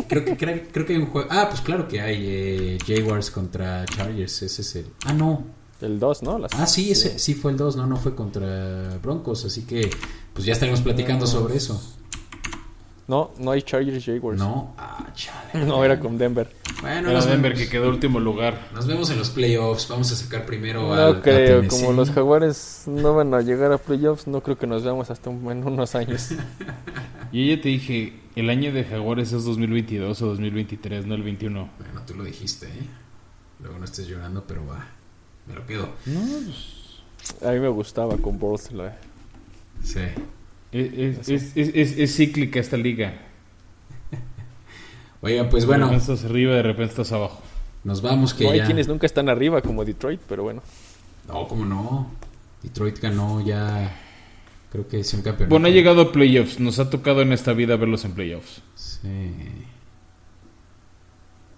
Creo, 0.07 0.23
que, 0.23 0.37
creo, 0.37 0.85
que 0.85 0.93
hay 0.93 0.99
un 0.99 1.07
juego. 1.07 1.27
Ah, 1.29 1.47
pues 1.49 1.59
claro 1.59 1.87
que 1.87 1.99
hay 1.99 2.23
eh, 2.25 2.77
Jaguars 2.87 3.29
contra 3.29 3.85
Chargers. 3.85 4.41
Ese 4.41 4.61
es 4.61 4.75
el. 4.77 4.85
Ah, 5.05 5.13
no. 5.13 5.43
El 5.81 5.99
2, 5.99 6.23
¿no? 6.23 6.39
ah, 6.53 6.65
sí, 6.65 6.91
ese 6.91 7.19
sí 7.19 7.33
fue 7.33 7.51
el 7.51 7.57
2, 7.57 7.75
no, 7.75 7.85
no 7.85 7.97
fue 7.97 8.15
contra 8.15 8.97
Broncos. 9.01 9.43
Así 9.43 9.63
que, 9.63 9.89
pues 10.33 10.45
ya 10.45 10.53
estaremos 10.53 10.79
platicando 10.79 11.27
sobre 11.27 11.57
eso. 11.57 11.81
No, 13.07 13.31
no 13.37 13.51
hay 13.51 13.61
Chargers 13.61 14.05
Jaguars. 14.05 14.39
No, 14.39 14.73
ah, 14.77 15.11
chale. 15.13 15.65
No, 15.65 15.83
era 15.83 15.99
con 15.99 16.17
Denver. 16.17 16.49
Bueno, 16.81 17.09
era 17.09 17.25
Denver 17.25 17.53
que 17.53 17.67
quedó 17.67 17.89
último 17.89 18.19
lugar. 18.19 18.69
Nos 18.73 18.87
vemos 18.87 19.09
en 19.09 19.19
los 19.19 19.29
playoffs. 19.29 19.87
Vamos 19.89 20.11
a 20.11 20.15
sacar 20.15 20.45
primero 20.45 20.95
No 20.95 21.21
creo, 21.21 21.67
como 21.67 21.91
los 21.91 22.11
Jaguares 22.11 22.83
no 22.87 23.13
van 23.13 23.33
a 23.33 23.41
llegar 23.41 23.71
a 23.71 23.77
playoffs, 23.77 24.27
no 24.27 24.41
creo 24.41 24.57
que 24.57 24.67
nos 24.67 24.83
veamos 24.83 25.09
hasta 25.09 25.29
en 25.29 25.67
unos 25.67 25.95
años. 25.95 26.29
y 27.31 27.51
ella 27.51 27.61
te 27.61 27.69
dije, 27.69 28.13
el 28.35 28.49
año 28.49 28.71
de 28.71 28.83
Jaguares 28.83 29.33
es 29.33 29.43
2022 29.43 30.21
o 30.21 30.27
2023, 30.27 31.05
no 31.05 31.15
el 31.15 31.23
21. 31.23 31.69
Bueno, 31.79 32.01
tú 32.05 32.15
lo 32.15 32.23
dijiste, 32.23 32.67
¿eh? 32.67 32.87
Luego 33.59 33.79
no 33.79 33.85
estés 33.85 34.07
llorando, 34.07 34.43
pero 34.45 34.65
va. 34.65 34.85
Me 35.47 35.55
lo 35.55 35.65
quedo. 35.65 35.89
No, 36.05 36.21
pues, 36.21 37.41
A 37.45 37.51
mí 37.51 37.59
me 37.59 37.69
gustaba 37.69 38.17
con 38.17 38.39
Bulls. 38.39 38.69
Sí. 39.83 39.99
Es, 40.73 41.55
es, 41.55 42.15
cíclica 42.15 42.59
esta 42.59 42.77
liga. 42.77 43.13
Oigan, 45.21 45.49
pues 45.49 45.65
bueno. 45.65 45.85
De 45.85 45.91
repente 45.91 46.13
estás 46.13 46.29
arriba, 46.29 46.55
de 46.55 46.63
repente 46.63 46.89
estás 46.89 47.11
abajo. 47.11 47.41
Nos 47.83 48.01
vamos 48.01 48.33
que 48.33 48.45
no, 48.45 48.51
hay 48.51 48.61
quienes 48.61 48.87
nunca 48.87 49.05
están 49.05 49.29
arriba, 49.29 49.61
como 49.61 49.85
Detroit, 49.85 50.21
pero 50.27 50.43
bueno. 50.43 50.63
No, 51.27 51.47
como 51.47 51.65
no. 51.65 52.11
Detroit 52.63 52.99
ganó 52.99 53.45
ya. 53.45 53.99
Creo 54.71 54.87
que 54.87 55.01
es 55.01 55.13
un 55.13 55.21
campeonato. 55.21 55.49
Bueno, 55.49 55.67
ha 55.67 55.69
llegado 55.69 56.01
a 56.01 56.11
playoffs. 56.11 56.59
Nos 56.59 56.79
ha 56.79 56.89
tocado 56.89 57.21
en 57.21 57.33
esta 57.33 57.53
vida 57.53 57.75
verlos 57.75 58.05
en 58.05 58.13
playoffs. 58.13 58.61
Sí. 58.73 59.09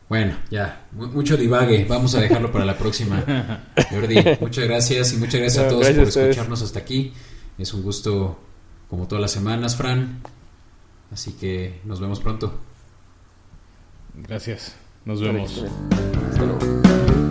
Bueno, 0.09 0.35
ya. 0.49 0.87
Mucho 0.91 1.37
divague. 1.37 1.85
Vamos 1.85 2.15
a 2.15 2.21
dejarlo 2.21 2.51
para 2.51 2.65
la 2.65 2.77
próxima. 2.77 3.23
Jordi, 3.89 4.17
muchas 4.41 4.65
gracias 4.65 5.13
y 5.13 5.17
muchas 5.17 5.39
gracias 5.39 5.65
a 5.65 5.69
todos 5.69 5.89
por 5.89 6.07
escucharnos 6.07 6.61
hasta 6.61 6.79
aquí. 6.79 7.13
Es 7.57 7.73
un 7.73 7.83
gusto 7.83 8.37
como 8.95 9.09
todas 9.09 9.21
las 9.21 9.31
semanas, 9.31 9.75
Fran. 9.75 10.21
Así 11.11 11.33
que 11.33 11.81
nos 11.83 11.99
vemos 11.99 12.21
pronto. 12.21 12.57
Gracias. 14.13 14.77
Nos 15.03 15.21
vemos. 15.21 15.65
Hasta 16.29 16.45
luego. 16.45 17.24